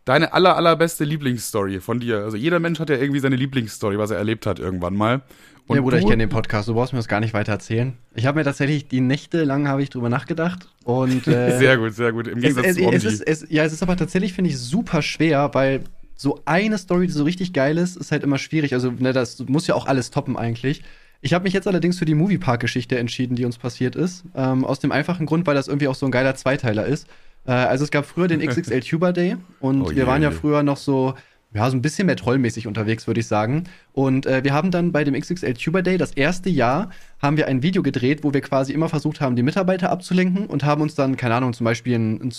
deine 0.04 0.32
aller 0.32 0.56
allerbeste 0.56 1.04
Lieblingsstory 1.04 1.80
von 1.80 2.00
dir. 2.00 2.18
Also 2.18 2.36
jeder 2.36 2.58
Mensch 2.60 2.80
hat 2.80 2.90
ja 2.90 2.96
irgendwie 2.96 3.20
seine 3.20 3.36
Lieblingsstory, 3.36 3.98
was 3.98 4.10
er 4.10 4.18
erlebt 4.18 4.46
hat 4.46 4.58
irgendwann 4.58 4.94
mal. 4.94 5.22
Und 5.68 5.76
ja, 5.76 5.82
Bruder, 5.82 5.98
ich 5.98 6.04
kenne 6.04 6.18
den 6.18 6.28
Podcast, 6.28 6.68
du 6.68 6.74
brauchst 6.74 6.92
mir 6.92 6.98
das 6.98 7.06
gar 7.06 7.20
nicht 7.20 7.34
weiter 7.34 7.52
erzählen. 7.52 7.96
Ich 8.14 8.26
habe 8.26 8.38
mir 8.38 8.44
tatsächlich 8.44 8.88
die 8.88 9.00
Nächte 9.00 9.44
lang 9.44 9.68
habe 9.68 9.82
ich 9.82 9.90
drüber 9.90 10.08
nachgedacht 10.08 10.68
und 10.84 11.28
äh, 11.28 11.56
sehr 11.58 11.78
gut, 11.78 11.94
sehr 11.94 12.12
gut. 12.12 12.26
Im 12.26 12.38
es, 12.38 12.42
Gegensatz 12.42 12.66
es, 12.66 12.76
zu 12.76 12.82
Omdi. 12.82 12.96
es 12.96 13.04
ist, 13.04 13.20
es, 13.20 13.46
ja, 13.48 13.64
es 13.64 13.72
ist 13.72 13.82
aber 13.82 13.96
tatsächlich, 13.96 14.32
finde 14.32 14.50
ich, 14.50 14.58
super 14.58 15.02
schwer, 15.02 15.50
weil 15.54 15.84
so 16.16 16.40
eine 16.44 16.78
Story, 16.78 17.06
die 17.06 17.12
so 17.12 17.24
richtig 17.24 17.52
geil 17.52 17.78
ist, 17.78 17.96
ist 17.96 18.12
halt 18.12 18.24
immer 18.24 18.38
schwierig. 18.38 18.74
Also, 18.74 18.90
ne, 18.90 19.12
das 19.12 19.38
muss 19.46 19.66
ja 19.66 19.74
auch 19.74 19.86
alles 19.86 20.10
toppen 20.10 20.36
eigentlich. 20.36 20.82
Ich 21.24 21.32
habe 21.32 21.44
mich 21.44 21.52
jetzt 21.52 21.68
allerdings 21.68 21.98
für 21.98 22.04
die 22.04 22.16
Moviepark-Geschichte 22.16 22.98
entschieden, 22.98 23.36
die 23.36 23.44
uns 23.44 23.56
passiert 23.56 23.94
ist. 23.94 24.24
Ähm, 24.34 24.64
aus 24.64 24.80
dem 24.80 24.90
einfachen 24.90 25.24
Grund, 25.24 25.46
weil 25.46 25.54
das 25.54 25.68
irgendwie 25.68 25.86
auch 25.86 25.94
so 25.94 26.04
ein 26.04 26.12
geiler 26.12 26.34
Zweiteiler 26.34 26.84
ist. 26.84 27.06
Äh, 27.46 27.52
also 27.52 27.84
es 27.84 27.92
gab 27.92 28.04
früher 28.04 28.26
den 28.26 28.40
XXL 28.46 28.80
Tuber 28.80 29.12
Day 29.12 29.36
und 29.60 29.82
Oh 29.82 29.90
je, 29.90 29.96
wir 29.96 30.06
waren 30.08 30.20
ja 30.20 30.30
je. 30.30 30.34
früher 30.34 30.64
noch 30.64 30.76
so, 30.76 31.14
ja, 31.54 31.70
so 31.70 31.76
ein 31.76 31.82
bisschen 31.82 32.06
mehr 32.06 32.16
trollmäßig 32.16 32.66
unterwegs, 32.66 33.06
würde 33.06 33.20
ich 33.20 33.28
sagen. 33.28 33.64
Und 33.92 34.26
äh, 34.26 34.42
wir 34.42 34.52
haben 34.52 34.72
dann 34.72 34.90
bei 34.90 35.04
dem 35.04 35.14
XXL 35.14 35.54
Tuber 35.54 35.82
Day 35.82 35.96
das 35.96 36.10
erste 36.10 36.50
Jahr 36.50 36.90
haben 37.20 37.36
wir 37.36 37.46
ein 37.46 37.62
Video 37.62 37.84
gedreht, 37.84 38.24
wo 38.24 38.34
wir 38.34 38.40
quasi 38.40 38.72
immer 38.72 38.88
versucht 38.88 39.20
haben, 39.20 39.36
die 39.36 39.44
Mitarbeiter 39.44 39.90
abzulenken 39.90 40.46
und 40.46 40.64
haben 40.64 40.82
uns 40.82 40.96
dann, 40.96 41.16
keine 41.16 41.36
Ahnung, 41.36 41.52
zum 41.52 41.64
Beispiel, 41.64 41.94
ein, 41.94 42.20
ein, 42.20 42.32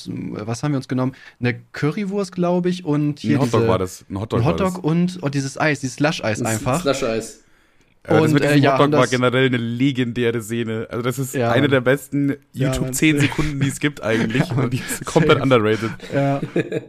was 0.46 0.62
haben 0.62 0.74
wir 0.74 0.78
uns 0.78 0.90
genommen? 0.90 1.14
Eine 1.40 1.56
Currywurst, 1.72 2.34
glaube 2.34 2.68
ich, 2.68 2.84
und 2.84 3.20
hier 3.20 3.38
ein 3.38 3.42
Hotdog 3.44 3.62
diese, 3.62 3.70
war 3.70 3.80
das. 3.80 4.04
Ein 4.10 4.20
Hotdog, 4.20 4.42
ein 4.42 4.46
war 4.46 4.52
Hotdog 4.52 4.76
das. 4.76 4.84
und 4.84 5.20
oh, 5.22 5.30
dieses 5.30 5.58
Eis, 5.58 5.80
dieses 5.80 5.96
Slush-Eis 5.96 6.42
einfach. 6.42 6.82
Slush-Eis. 6.82 7.44
Äh, 8.06 8.14
das 8.16 8.22
Und, 8.22 8.34
mit 8.34 8.44
äh, 8.44 8.48
diesem 8.48 8.64
ja, 8.64 8.74
Hotdog 8.74 8.86
und 8.88 8.94
war 8.94 9.08
generell 9.08 9.46
eine 9.46 9.58
legendäre 9.58 10.42
Szene. 10.42 10.88
Also 10.90 11.02
das 11.04 11.20
ist 11.20 11.34
Ja, 11.34 11.52
eine 11.52 11.70
der 11.70 11.80
besten 11.80 12.36
Ja, 12.52 12.68
YouTube 12.68 12.86
Mann. 12.86 12.94
10 12.94 13.20
Sekunden, 13.22 13.60
die 13.62 13.70
es 13.70 13.80
gibt 13.80 14.04
eigentlich. 14.04 14.50
Mann. 14.56 14.66
und 14.66 14.74
die 14.74 14.80
ist 14.80 15.06
komplett 15.06 15.38
Safe. 15.40 15.44
underrated. 15.44 15.90
Ja. 16.14 16.42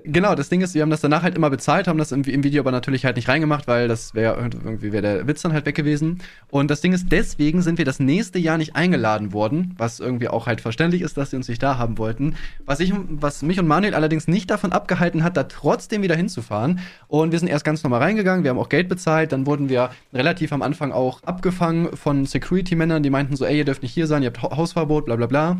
genau, 0.05 0.35
das 0.35 0.49
Ding 0.49 0.61
ist, 0.61 0.75
wir 0.75 0.83
haben 0.83 0.91
das 0.91 1.01
danach 1.03 1.23
halt 1.23 1.37
immer 1.37 1.51
bezahlt, 1.51 1.87
haben 1.87 1.99
das 1.99 2.11
im, 2.11 2.25
im 2.25 2.43
Video 2.43 2.63
aber 2.63 2.73
natürlich 2.73 3.05
halt 3.05 3.15
nicht 3.15 3.29
reingemacht, 3.29 3.69
weil 3.69 3.87
das 3.87 4.15
wäre 4.15 4.37
irgendwie 4.37 4.91
wäre 4.93 5.03
der 5.03 5.27
Witz 5.29 5.43
dann 5.43 5.53
halt 5.53 5.67
weg 5.67 5.77
gewesen. 5.77 6.21
Und 6.49 6.69
das 6.69 6.81
Ding 6.81 6.93
ist, 6.93 7.07
deswegen 7.13 7.63
sind 7.63 7.79
wir 7.79 7.85
das 7.85 8.01
nächste 8.01 8.41
Jahr 8.41 8.59
nicht 8.59 8.75
eingeladen 8.75 9.33
worden, 9.33 9.75
was 9.79 10.01
irgendwie 10.01 10.29
auch 10.29 10.49
halt 10.49 10.61
verständlich 10.61 11.03
ist, 11.03 11.17
dass 11.17 11.31
sie 11.31 11.37
uns 11.37 11.47
nicht 11.49 11.63
da 11.63 11.79
haben 11.79 11.97
wollten. 11.97 12.35
Was 12.67 12.81
ich, 12.81 12.93
was 13.09 13.43
mich 13.43 13.61
und 13.61 13.69
Manuel 13.69 13.95
allerdings 13.95 14.27
nicht 14.27 14.51
davon 14.51 14.73
abgehalten 14.73 15.23
hat, 15.23 15.37
da 15.37 15.45
trotzdem 15.45 16.03
wieder 16.03 16.17
hinzufahren. 16.17 16.81
Und 17.07 17.31
wir 17.31 17.39
sind 17.39 17.47
erst 17.49 17.65
ganz 17.65 17.85
normal 17.85 18.01
reingegangen, 18.01 18.43
wir 18.43 18.51
haben 18.51 18.59
auch 18.59 18.69
Geld 18.69 18.89
bezahlt, 18.89 19.31
dann 19.31 19.47
wurden 19.47 19.69
wir 19.69 19.91
relativ 20.13 20.53
am 20.53 20.63
Anfang 20.63 20.91
auch 20.91 21.04
abgefangen 21.25 21.97
von 21.97 22.27
Security-Männern, 22.27 23.03
die 23.03 23.11
meinten 23.11 23.37
so, 23.37 23.45
ey, 23.45 23.59
ihr 23.59 23.65
dürft 23.65 23.83
nicht 23.83 23.93
hier 23.95 24.07
sein, 24.07 24.23
ihr 24.23 24.29
habt 24.29 24.43
Ha- 24.43 24.57
Hausverbot, 24.57 25.07
bla 25.07 25.17
bla 25.17 25.27
bla. 25.27 25.59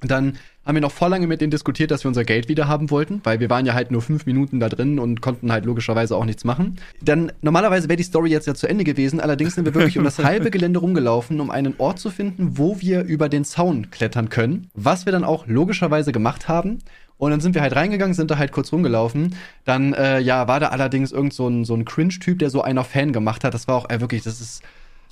Dann 0.00 0.34
haben 0.64 0.76
wir 0.76 0.80
noch 0.80 0.92
voll 0.92 1.10
lange 1.10 1.26
mit 1.26 1.40
denen 1.40 1.50
diskutiert, 1.50 1.90
dass 1.90 2.04
wir 2.04 2.08
unser 2.08 2.22
Geld 2.22 2.48
wieder 2.48 2.68
haben 2.68 2.90
wollten, 2.90 3.20
weil 3.24 3.40
wir 3.40 3.50
waren 3.50 3.66
ja 3.66 3.74
halt 3.74 3.90
nur 3.90 4.00
fünf 4.00 4.26
Minuten 4.26 4.60
da 4.60 4.68
drin 4.68 5.00
und 5.00 5.20
konnten 5.20 5.50
halt 5.50 5.64
logischerweise 5.64 6.14
auch 6.14 6.24
nichts 6.24 6.44
machen. 6.44 6.76
Dann 7.02 7.32
normalerweise 7.42 7.88
wäre 7.88 7.96
die 7.96 8.04
Story 8.04 8.30
jetzt 8.30 8.46
ja 8.46 8.54
zu 8.54 8.68
Ende 8.68 8.84
gewesen, 8.84 9.18
allerdings 9.18 9.56
sind 9.56 9.64
wir 9.64 9.74
wirklich 9.74 9.98
um 9.98 10.04
das 10.04 10.18
halbe 10.22 10.50
Gelände 10.52 10.78
rumgelaufen, 10.78 11.40
um 11.40 11.50
einen 11.50 11.74
Ort 11.78 11.98
zu 11.98 12.10
finden, 12.10 12.58
wo 12.58 12.80
wir 12.80 13.02
über 13.02 13.28
den 13.28 13.44
Zaun 13.44 13.90
klettern 13.90 14.28
können, 14.28 14.68
was 14.74 15.04
wir 15.04 15.12
dann 15.12 15.24
auch 15.24 15.48
logischerweise 15.48 16.12
gemacht 16.12 16.46
haben. 16.48 16.78
Und 17.18 17.32
dann 17.32 17.40
sind 17.40 17.54
wir 17.54 17.62
halt 17.62 17.74
reingegangen, 17.74 18.14
sind 18.14 18.30
da 18.30 18.38
halt 18.38 18.52
kurz 18.52 18.72
rumgelaufen. 18.72 19.34
Dann, 19.64 19.92
äh, 19.92 20.20
ja, 20.20 20.48
war 20.48 20.60
da 20.60 20.68
allerdings 20.68 21.12
irgend 21.12 21.34
so 21.34 21.48
ein, 21.48 21.64
so 21.64 21.74
ein 21.74 21.84
Cringe-Typ, 21.84 22.38
der 22.38 22.50
so 22.50 22.62
einer 22.62 22.84
Fan 22.84 23.12
gemacht 23.12 23.44
hat. 23.44 23.54
Das 23.54 23.68
war 23.68 23.74
auch, 23.74 23.90
äh, 23.90 24.00
wirklich, 24.00 24.22
das 24.22 24.40
ist, 24.40 24.62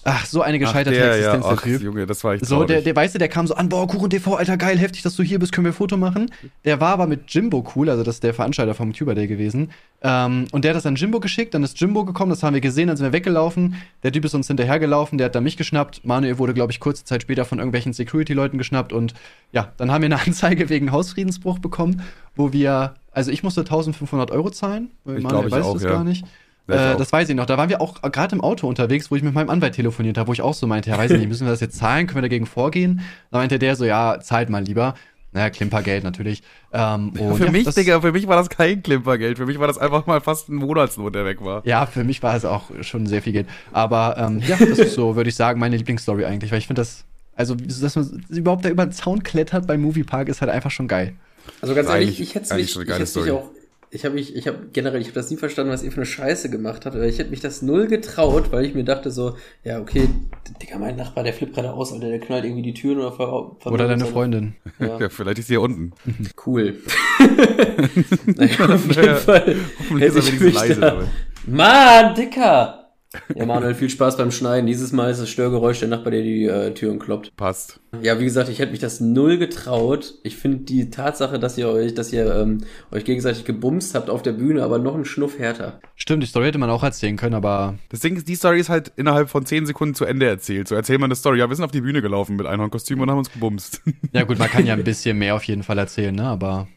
ach, 0.05 0.27
so 0.27 0.43
eine 0.43 0.59
gescheiterte 0.59 0.97
Ach, 0.99 1.03
der, 1.03 1.17
ja, 1.19 1.35
Existenz, 1.35 1.45
der 1.45 1.53
ach, 1.53 1.63
Typ. 1.63 1.83
Junge, 1.83 2.07
das 2.07 2.23
war 2.25 2.35
echt 2.35 2.47
So, 2.47 2.65
der, 2.65 2.81
der 2.83 2.95
weißt 2.95 3.15
du, 3.15 3.19
der 3.19 3.29
kam 3.29 3.47
so 3.47 3.55
an, 3.55 3.69
boah, 3.69 3.87
Kuchen 3.87 4.11
TV, 4.11 4.35
Alter, 4.35 4.57
geil, 4.57 4.79
heftig, 4.79 5.03
dass 5.03 5.17
du 5.17 5.23
hier 5.23 5.39
bist, 5.39 5.53
können 5.53 5.65
wir 5.65 5.73
ein 5.73 5.75
Foto 5.75 5.97
machen. 5.97 6.31
Der 6.65 6.81
war 6.81 6.91
aber 6.91 7.07
mit 7.07 7.23
Jimbo 7.29 7.67
cool, 7.75 7.91
also 7.91 8.03
das 8.03 8.17
ist 8.17 8.25
der 8.25 8.35
Veranstalter 8.35 8.75
vom 8.75 8.93
Tuber 8.93 9.15
Day 9.15 9.27
gewesen. 9.27 9.71
Ähm, 10.03 10.47
und 10.53 10.65
der 10.65 10.71
hat 10.71 10.77
das 10.77 10.87
an 10.87 10.97
Jimbo 10.97 11.21
geschickt, 11.21 11.55
dann 11.55 11.63
ist 11.63 11.81
Jimbo 11.81 12.05
gekommen, 12.05 12.31
das 12.31 12.43
haben 12.43 12.55
wir 12.55 12.61
gesehen, 12.61 12.89
dann 12.89 12.97
sind 12.97 13.07
wir 13.07 13.13
weggelaufen. 13.13 13.77
Der 14.03 14.13
Typ 14.13 14.25
ist 14.25 14.35
uns 14.35 14.47
hinterhergelaufen, 14.47 15.19
der 15.19 15.27
hat 15.27 15.35
dann 15.35 15.45
mich 15.45 15.57
geschnappt. 15.57 16.05
Manuel 16.05 16.39
wurde, 16.39 16.55
glaube 16.55 16.73
ich, 16.73 16.81
kurze 16.81 17.05
Zeit 17.05 17.23
später 17.23 17.45
von 17.45 17.59
irgendwelchen 17.59 17.93
Security-Leuten 17.93 18.59
geschnappt 18.59 18.93
und 18.93 19.15
ja, 19.53 19.73
dann 19.77 19.91
haben 19.91 20.03
wir 20.03 20.07
eine 20.07 20.21
Anzeige 20.27 20.69
wegen 20.69 20.93
Hausfriedensbruch 20.93 21.59
bekommen, 21.59 22.03
wo 22.35 22.53
wir, 22.53 22.95
also 23.13 23.31
ich 23.31 23.43
musste 23.43 23.63
1500 23.63 24.31
Euro 24.31 24.51
zahlen, 24.51 24.91
weil 25.05 25.19
Ich 25.19 25.25
Manuel 25.25 25.47
ich 25.47 25.53
weiß 25.53 25.65
auch, 25.65 25.75
das 25.75 25.83
ja. 25.83 25.91
gar 25.91 26.05
nicht. 26.05 26.25
Ja, 26.69 26.93
Äh, 26.95 26.97
das 26.97 27.13
weiß 27.13 27.29
ich 27.29 27.35
noch. 27.35 27.47
Da 27.47 27.57
waren 27.59 27.69
wir 27.69 27.81
auch 27.81 28.03
gerade 28.03 28.35
im 28.35 28.41
Auto 28.41 28.67
unterwegs, 28.69 29.11
wo 29.11 29.17
ich 29.17 29.23
mit 29.23 29.35
meinem 29.35 29.51
Anwalt 29.51 29.75
telefoniert 29.75 30.19
habe, 30.19 30.29
wo 30.29 30.33
ich 30.33 30.43
auch 30.43 30.55
so 30.55 30.67
meinte, 30.67 30.91
ja, 30.91 30.99
weiß 30.99 31.11
ich 31.13 31.19
nicht, 31.19 31.29
müssen 31.29 31.47
wir 31.47 31.51
das 31.53 31.61
jetzt 31.61 31.79
zahlen? 31.79 32.07
Können 32.07 32.17
wir 32.19 32.23
dagegen 32.23 32.47
vorgehen? 32.47 33.01
Da 33.31 33.39
meinte 33.39 33.59
der 33.59 33.77
so, 33.77 33.85
ja, 33.85 34.19
zahlt 34.21 34.51
mal 34.51 34.63
lieber. 34.65 34.95
Naja, 35.33 35.51
Klimpergeld 35.51 36.03
natürlich. 36.03 36.43
Ähm, 36.73 37.11
und 37.19 37.37
für 37.37 37.45
ja, 37.47 37.51
mich, 37.53 37.69
Digga, 37.69 38.01
für 38.01 38.11
mich 38.13 38.27
war 38.27 38.37
das 38.37 38.49
kein 38.49 38.83
Klimpergeld. 38.83 39.37
Für 39.37 39.45
mich 39.45 39.59
war 39.59 39.67
das 39.67 39.77
einfach 39.77 40.07
mal 40.07 40.21
fast 40.23 40.49
ein 40.49 40.55
Monatslohn, 40.55 41.13
der 41.13 41.27
weg 41.27 41.45
war. 41.45 41.61
Ja, 41.67 41.85
für 41.85 42.05
mich 42.05 42.23
war 42.23 42.35
es 42.35 42.47
auch 42.47 42.71
schon 42.81 43.07
sehr 43.07 43.21
viel 43.21 43.35
Geld. 43.35 43.47
Aber 43.71 44.17
ähm, 44.19 44.41
ja, 44.47 44.57
das 44.57 44.79
ist 44.79 44.95
so, 44.95 45.15
würde 45.15 45.29
ich 45.29 45.37
sagen, 45.37 45.61
meine 45.61 45.77
Lieblingsstory 45.77 46.25
eigentlich, 46.25 46.53
weil 46.53 46.59
ich 46.59 46.67
finde 46.67 46.81
das, 46.81 47.05
also, 47.35 47.55
dass 47.55 47.97
man 47.97 48.25
überhaupt 48.31 48.65
da 48.65 48.71
über 48.71 48.87
den 48.87 48.93
Zaun 48.93 49.23
klettert 49.23 49.67
beim 49.67 49.83
Moviepark, 49.83 50.29
ist 50.29 50.41
halt 50.41 50.51
einfach 50.51 50.71
schon 50.71 50.89
geil. 50.89 51.13
Also 51.61 51.75
ganz 51.75 51.89
ehrlich, 51.91 52.19
ich 52.21 52.35
hätte 52.35 52.53
eigentlich 52.55 52.65
mich, 52.65 52.73
schon 52.73 52.81
eine 52.83 52.85
ich 52.85 52.89
geile 52.89 53.01
hätt's 53.03 53.15
mich 53.15 53.25
Story. 53.25 53.39
auch 53.39 53.51
Ich 53.91 54.05
habe 54.05 54.15
mich, 54.17 54.35
ich 54.35 54.49
habe 54.49 54.67
generell, 54.73 55.01
ich 55.01 55.07
habe 55.09 55.15
das 55.15 55.31
nie 55.31 55.37
verstanden, 55.37 55.73
was 55.73 55.83
ihr 55.83 55.91
für 55.93 55.99
eine 55.99 56.07
Scheiße 56.07 56.51
gemacht 56.51 56.85
habt. 56.87 56.97
Aber 56.97 57.07
ich 57.07 57.19
hätte 57.19 57.31
mich 57.31 57.41
das 57.41 57.63
null 57.63 57.87
getraut, 57.87 58.51
weil 58.51 58.65
ich 58.65 58.75
mir 58.75 58.85
dachte 58.85 59.11
so, 59.11 59.37
ja 59.63 59.81
okay, 59.81 60.09
Digga, 60.61 60.79
mein 60.79 60.97
Nachbar, 60.97 61.23
der 61.25 61.33
flippt 61.33 61.55
gerade 61.55 61.73
aus, 61.73 61.93
Alter, 61.93 62.09
der 62.09 62.19
knallt 62.19 62.45
irgendwie 62.45 62.63
die 62.63 62.75
Türen 62.75 62.99
oder 62.99 63.13
ver 63.13 63.57
Oder 63.73 63.87
deine 63.89 64.05
Freundin. 64.07 64.57
Ja. 64.81 64.99
ja, 65.01 65.09
vielleicht 65.09 65.39
ist 65.39 65.47
sie 65.47 65.55
hier 65.55 65.61
unten. 65.63 65.93
Cool. 66.45 66.77
naja, 68.27 68.67
auf 68.67 68.87
jeden 68.87 69.01
Naja, 69.01 69.15
Fall. 69.17 69.57
Hoffentlich 69.79 70.09
ist 70.09 70.17
er 70.17 70.27
wenigstens 70.27 70.55
leise 70.55 70.81
da- 70.81 70.91
dabei. 70.91 71.05
Mann, 71.47 72.15
Dicker! 72.15 72.86
Ja, 73.35 73.47
Manuel, 73.47 73.75
viel 73.75 73.91
Spaß 73.91 74.17
beim 74.17 74.31
Schneiden. 74.31 74.67
Dieses 74.67 74.93
Mal 74.93 75.11
ist 75.11 75.21
das 75.21 75.29
Störgeräusch 75.29 75.81
der 75.81 75.89
Nachbar, 75.89 76.11
der 76.11 76.23
die 76.23 76.45
äh, 76.45 76.73
Türen 76.75 76.99
kloppt. 76.99 77.35
Passt. 77.37 77.81
Ja, 78.03 78.19
wie 78.21 78.25
gesagt, 78.25 78.49
ich 78.49 78.59
hätte 78.59 78.73
mich 78.73 78.81
das 78.81 79.01
null 79.01 79.39
getraut. 79.39 80.15
Ich 80.23 80.37
finde 80.37 80.59
die 80.65 80.91
Tatsache, 80.91 81.39
dass 81.39 81.57
ihr 81.59 81.69
euch, 81.69 81.95
dass 81.95 82.13
ihr 82.13 82.35
ähm, 82.35 82.59
euch 82.93 83.05
gegenseitig 83.05 83.45
gebumst 83.45 83.95
habt 83.95 84.11
auf 84.11 84.23
der 84.23 84.33
Bühne, 84.33 84.63
aber 84.63 84.79
noch 84.79 84.95
einen 84.95 85.05
Schnuff 85.05 85.39
härter. 85.39 85.81
Stimmt, 85.95 86.23
die 86.23 86.27
Story 86.27 86.47
hätte 86.47 86.59
man 86.59 86.71
auch 86.71 86.83
erzählen 86.83 87.17
können, 87.17 87.35
aber 87.35 87.75
Das 87.89 88.01
Ding 88.01 88.17
ist, 88.17 88.29
die 88.29 88.35
Story 88.35 88.61
ist 88.61 88.69
halt 88.69 88.93
innerhalb 88.97 89.29
von 89.31 89.47
10 89.47 89.67
Sekunden 89.67 89.95
zu 89.95 90.05
Ende 90.05 90.27
erzählt. 90.27 90.69
So 90.69 90.75
erzählt 90.75 91.01
man 91.01 91.09
eine 91.09 91.17
Story. 91.17 91.39
Ja, 91.39 91.49
wir 91.49 91.57
sind 91.57 91.65
auf 91.65 91.71
die 91.71 91.81
Bühne 91.81 92.03
gelaufen 92.03 92.37
mit 92.37 92.47
Einhornkostüm 92.47 93.01
und 93.01 93.11
haben 93.11 93.19
uns 93.19 93.33
gebumst. 93.33 93.83
ja 94.13 94.25
gut, 94.25 94.39
man 94.39 94.49
kann 94.49 94.67
ja 94.67 94.75
ein 94.75 94.85
bisschen 94.85 95.19
mehr 95.19 95.35
auf 95.35 95.45
jeden 95.45 95.63
Fall 95.63 95.79
erzählen, 95.79 96.15
ne? 96.15 96.25
Aber 96.25 96.69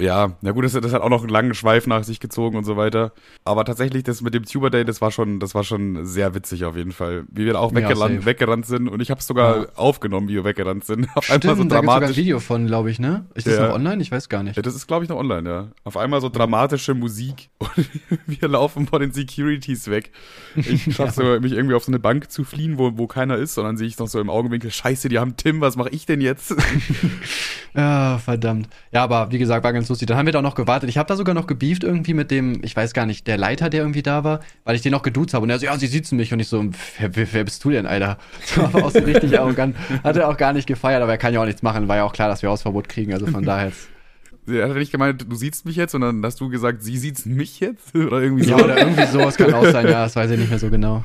Ja, 0.00 0.36
na 0.42 0.52
gut, 0.52 0.64
das, 0.64 0.72
das 0.74 0.92
hat 0.92 1.02
auch 1.02 1.08
noch 1.08 1.22
einen 1.22 1.28
langen 1.30 1.54
Schweif 1.54 1.88
nach 1.88 2.04
sich 2.04 2.20
gezogen 2.20 2.56
und 2.56 2.62
so 2.64 2.76
weiter. 2.76 3.12
Aber 3.44 3.64
tatsächlich, 3.64 4.04
das 4.04 4.20
mit 4.22 4.32
dem 4.32 4.44
Tuber 4.44 4.70
Day, 4.70 4.84
das 4.84 5.00
war 5.00 5.10
schon, 5.10 5.40
das 5.40 5.56
war 5.56 5.64
schon 5.64 6.06
sehr 6.06 6.36
witzig 6.36 6.64
auf 6.64 6.76
jeden 6.76 6.92
Fall. 6.92 7.24
Wie 7.32 7.44
wir 7.46 7.54
da 7.54 7.58
auch 7.58 7.74
weggerannt, 7.74 8.24
weggerannt 8.24 8.64
sind 8.64 8.86
und 8.88 9.00
ich 9.00 9.10
habe 9.10 9.18
es 9.18 9.26
sogar 9.26 9.56
Ja. 9.62 9.66
aufgenommen, 9.74 10.28
wie 10.28 10.34
wir 10.34 10.44
weggerannt 10.44 10.84
sind. 10.84 11.08
Auf 11.16 11.24
stimmt, 11.24 11.44
einmal 11.46 11.56
so 11.56 11.64
da 11.64 11.68
gibt's 11.68 11.68
sogar 11.68 11.80
ein 11.80 11.84
dramatisch. 12.00 12.16
Video 12.16 12.38
von, 12.38 12.66
glaube 12.68 12.90
ich, 12.92 13.00
ne? 13.00 13.26
Ist 13.34 13.48
das 13.48 13.56
Ja. 13.56 13.66
noch 13.68 13.74
online? 13.74 14.00
Ich 14.00 14.12
weiß 14.12 14.28
gar 14.28 14.44
nicht. 14.44 14.54
Ja, 14.54 14.62
das 14.62 14.76
ist, 14.76 14.86
glaube 14.86 15.02
ich, 15.02 15.10
noch 15.10 15.16
online, 15.16 15.48
ja. 15.50 15.68
Auf 15.82 15.96
einmal 15.96 16.20
so 16.20 16.28
dramatische 16.28 16.94
Musik 16.94 17.50
und 17.58 17.88
wir 18.26 18.46
laufen 18.48 18.86
vor 18.86 19.00
den 19.00 19.10
Securities 19.12 19.88
weg. 19.90 20.12
Ich 20.54 20.84
schaff 20.94 21.10
so, 21.10 21.40
mich 21.40 21.52
irgendwie 21.52 21.74
auf 21.74 21.82
so 21.82 21.90
eine 21.90 21.98
Bank 21.98 22.30
zu 22.30 22.44
fliehen, 22.44 22.78
wo, 22.78 22.92
wo 22.96 23.08
keiner 23.08 23.36
ist, 23.36 23.58
und 23.58 23.64
dann 23.64 23.76
sehe 23.76 23.88
ich 23.88 23.98
noch 23.98 24.06
so 24.06 24.20
im 24.20 24.30
Augenwinkel, 24.30 24.70
scheiße, 24.70 25.08
die 25.08 25.18
haben 25.18 25.36
Tim, 25.36 25.60
was 25.60 25.74
mache 25.74 25.88
ich 25.90 26.06
denn 26.06 26.20
jetzt? 26.20 26.54
Ja, 27.74 28.18
verdammt. 28.18 28.68
Ja, 28.92 29.02
aber 29.04 29.30
wie 29.32 29.38
gesagt, 29.38 29.64
war 29.64 29.72
ganz 29.72 29.87
lustig. 29.88 30.06
Dann 30.08 30.16
haben 30.16 30.26
wir 30.26 30.32
da 30.32 30.38
auch 30.38 30.42
noch 30.44 30.54
gewartet. 30.54 30.88
Ich 30.90 30.98
habe 30.98 31.06
da 31.08 31.16
sogar 31.16 31.34
noch 31.34 31.46
gebieft 31.46 31.84
irgendwie 31.84 32.14
mit 32.14 32.30
dem, 32.30 32.62
ich 32.64 32.74
weiß 32.76 32.92
gar 32.94 33.06
nicht, 33.06 33.26
der 33.26 33.36
Leiter, 33.38 33.70
der 33.70 33.80
irgendwie 33.80 34.02
da 34.02 34.24
war, 34.24 34.40
weil 34.64 34.76
ich 34.76 34.82
den 34.82 34.92
noch 34.92 35.02
geduzt 35.02 35.34
habe. 35.34 35.44
Und 35.44 35.50
er 35.50 35.58
so, 35.58 35.66
ja, 35.66 35.76
sie 35.78 35.86
siezen 35.86 36.16
mich. 36.16 36.32
Und 36.32 36.40
ich 36.40 36.48
so, 36.48 36.64
wer, 36.98 37.14
wer, 37.16 37.32
wer 37.32 37.44
bist 37.44 37.64
du 37.64 37.70
denn, 37.70 37.86
Alter? 37.86 38.18
Das 38.56 38.72
war 38.74 38.84
auch 38.84 38.90
so 38.90 38.98
richtig 39.00 39.38
arrogant. 39.38 39.76
Hat 40.04 40.16
er 40.16 40.28
auch 40.28 40.36
gar 40.36 40.52
nicht 40.52 40.66
gefeiert, 40.66 41.02
aber 41.02 41.12
er 41.12 41.18
kann 41.18 41.32
ja 41.34 41.40
auch 41.40 41.46
nichts 41.46 41.62
machen. 41.62 41.88
War 41.88 41.96
ja 41.96 42.04
auch 42.04 42.12
klar, 42.12 42.28
dass 42.28 42.42
wir 42.42 42.50
Hausverbot 42.50 42.88
kriegen. 42.88 43.12
Also 43.12 43.26
von 43.26 43.44
daher 43.44 43.66
jetzt. 43.68 43.88
Er 44.46 44.68
hat 44.70 44.76
nicht 44.76 44.92
gemeint, 44.92 45.26
du 45.28 45.36
siehst 45.36 45.66
mich 45.66 45.76
jetzt, 45.76 45.92
sondern 45.92 46.24
hast 46.24 46.40
du 46.40 46.48
gesagt, 46.48 46.82
sie 46.82 46.96
sieht's 46.96 47.26
mich 47.26 47.60
jetzt? 47.60 47.94
Oder 47.94 48.22
irgendwie 48.22 48.44
so. 48.44 48.56
Ja, 48.56 48.64
oder 48.64 48.78
irgendwie 48.78 49.06
sowas 49.06 49.36
kann 49.36 49.52
auch 49.52 49.66
sein. 49.66 49.84
Ja, 49.86 50.04
das 50.04 50.16
weiß 50.16 50.30
ich 50.30 50.38
nicht 50.38 50.48
mehr 50.48 50.58
so 50.58 50.70
genau. 50.70 51.04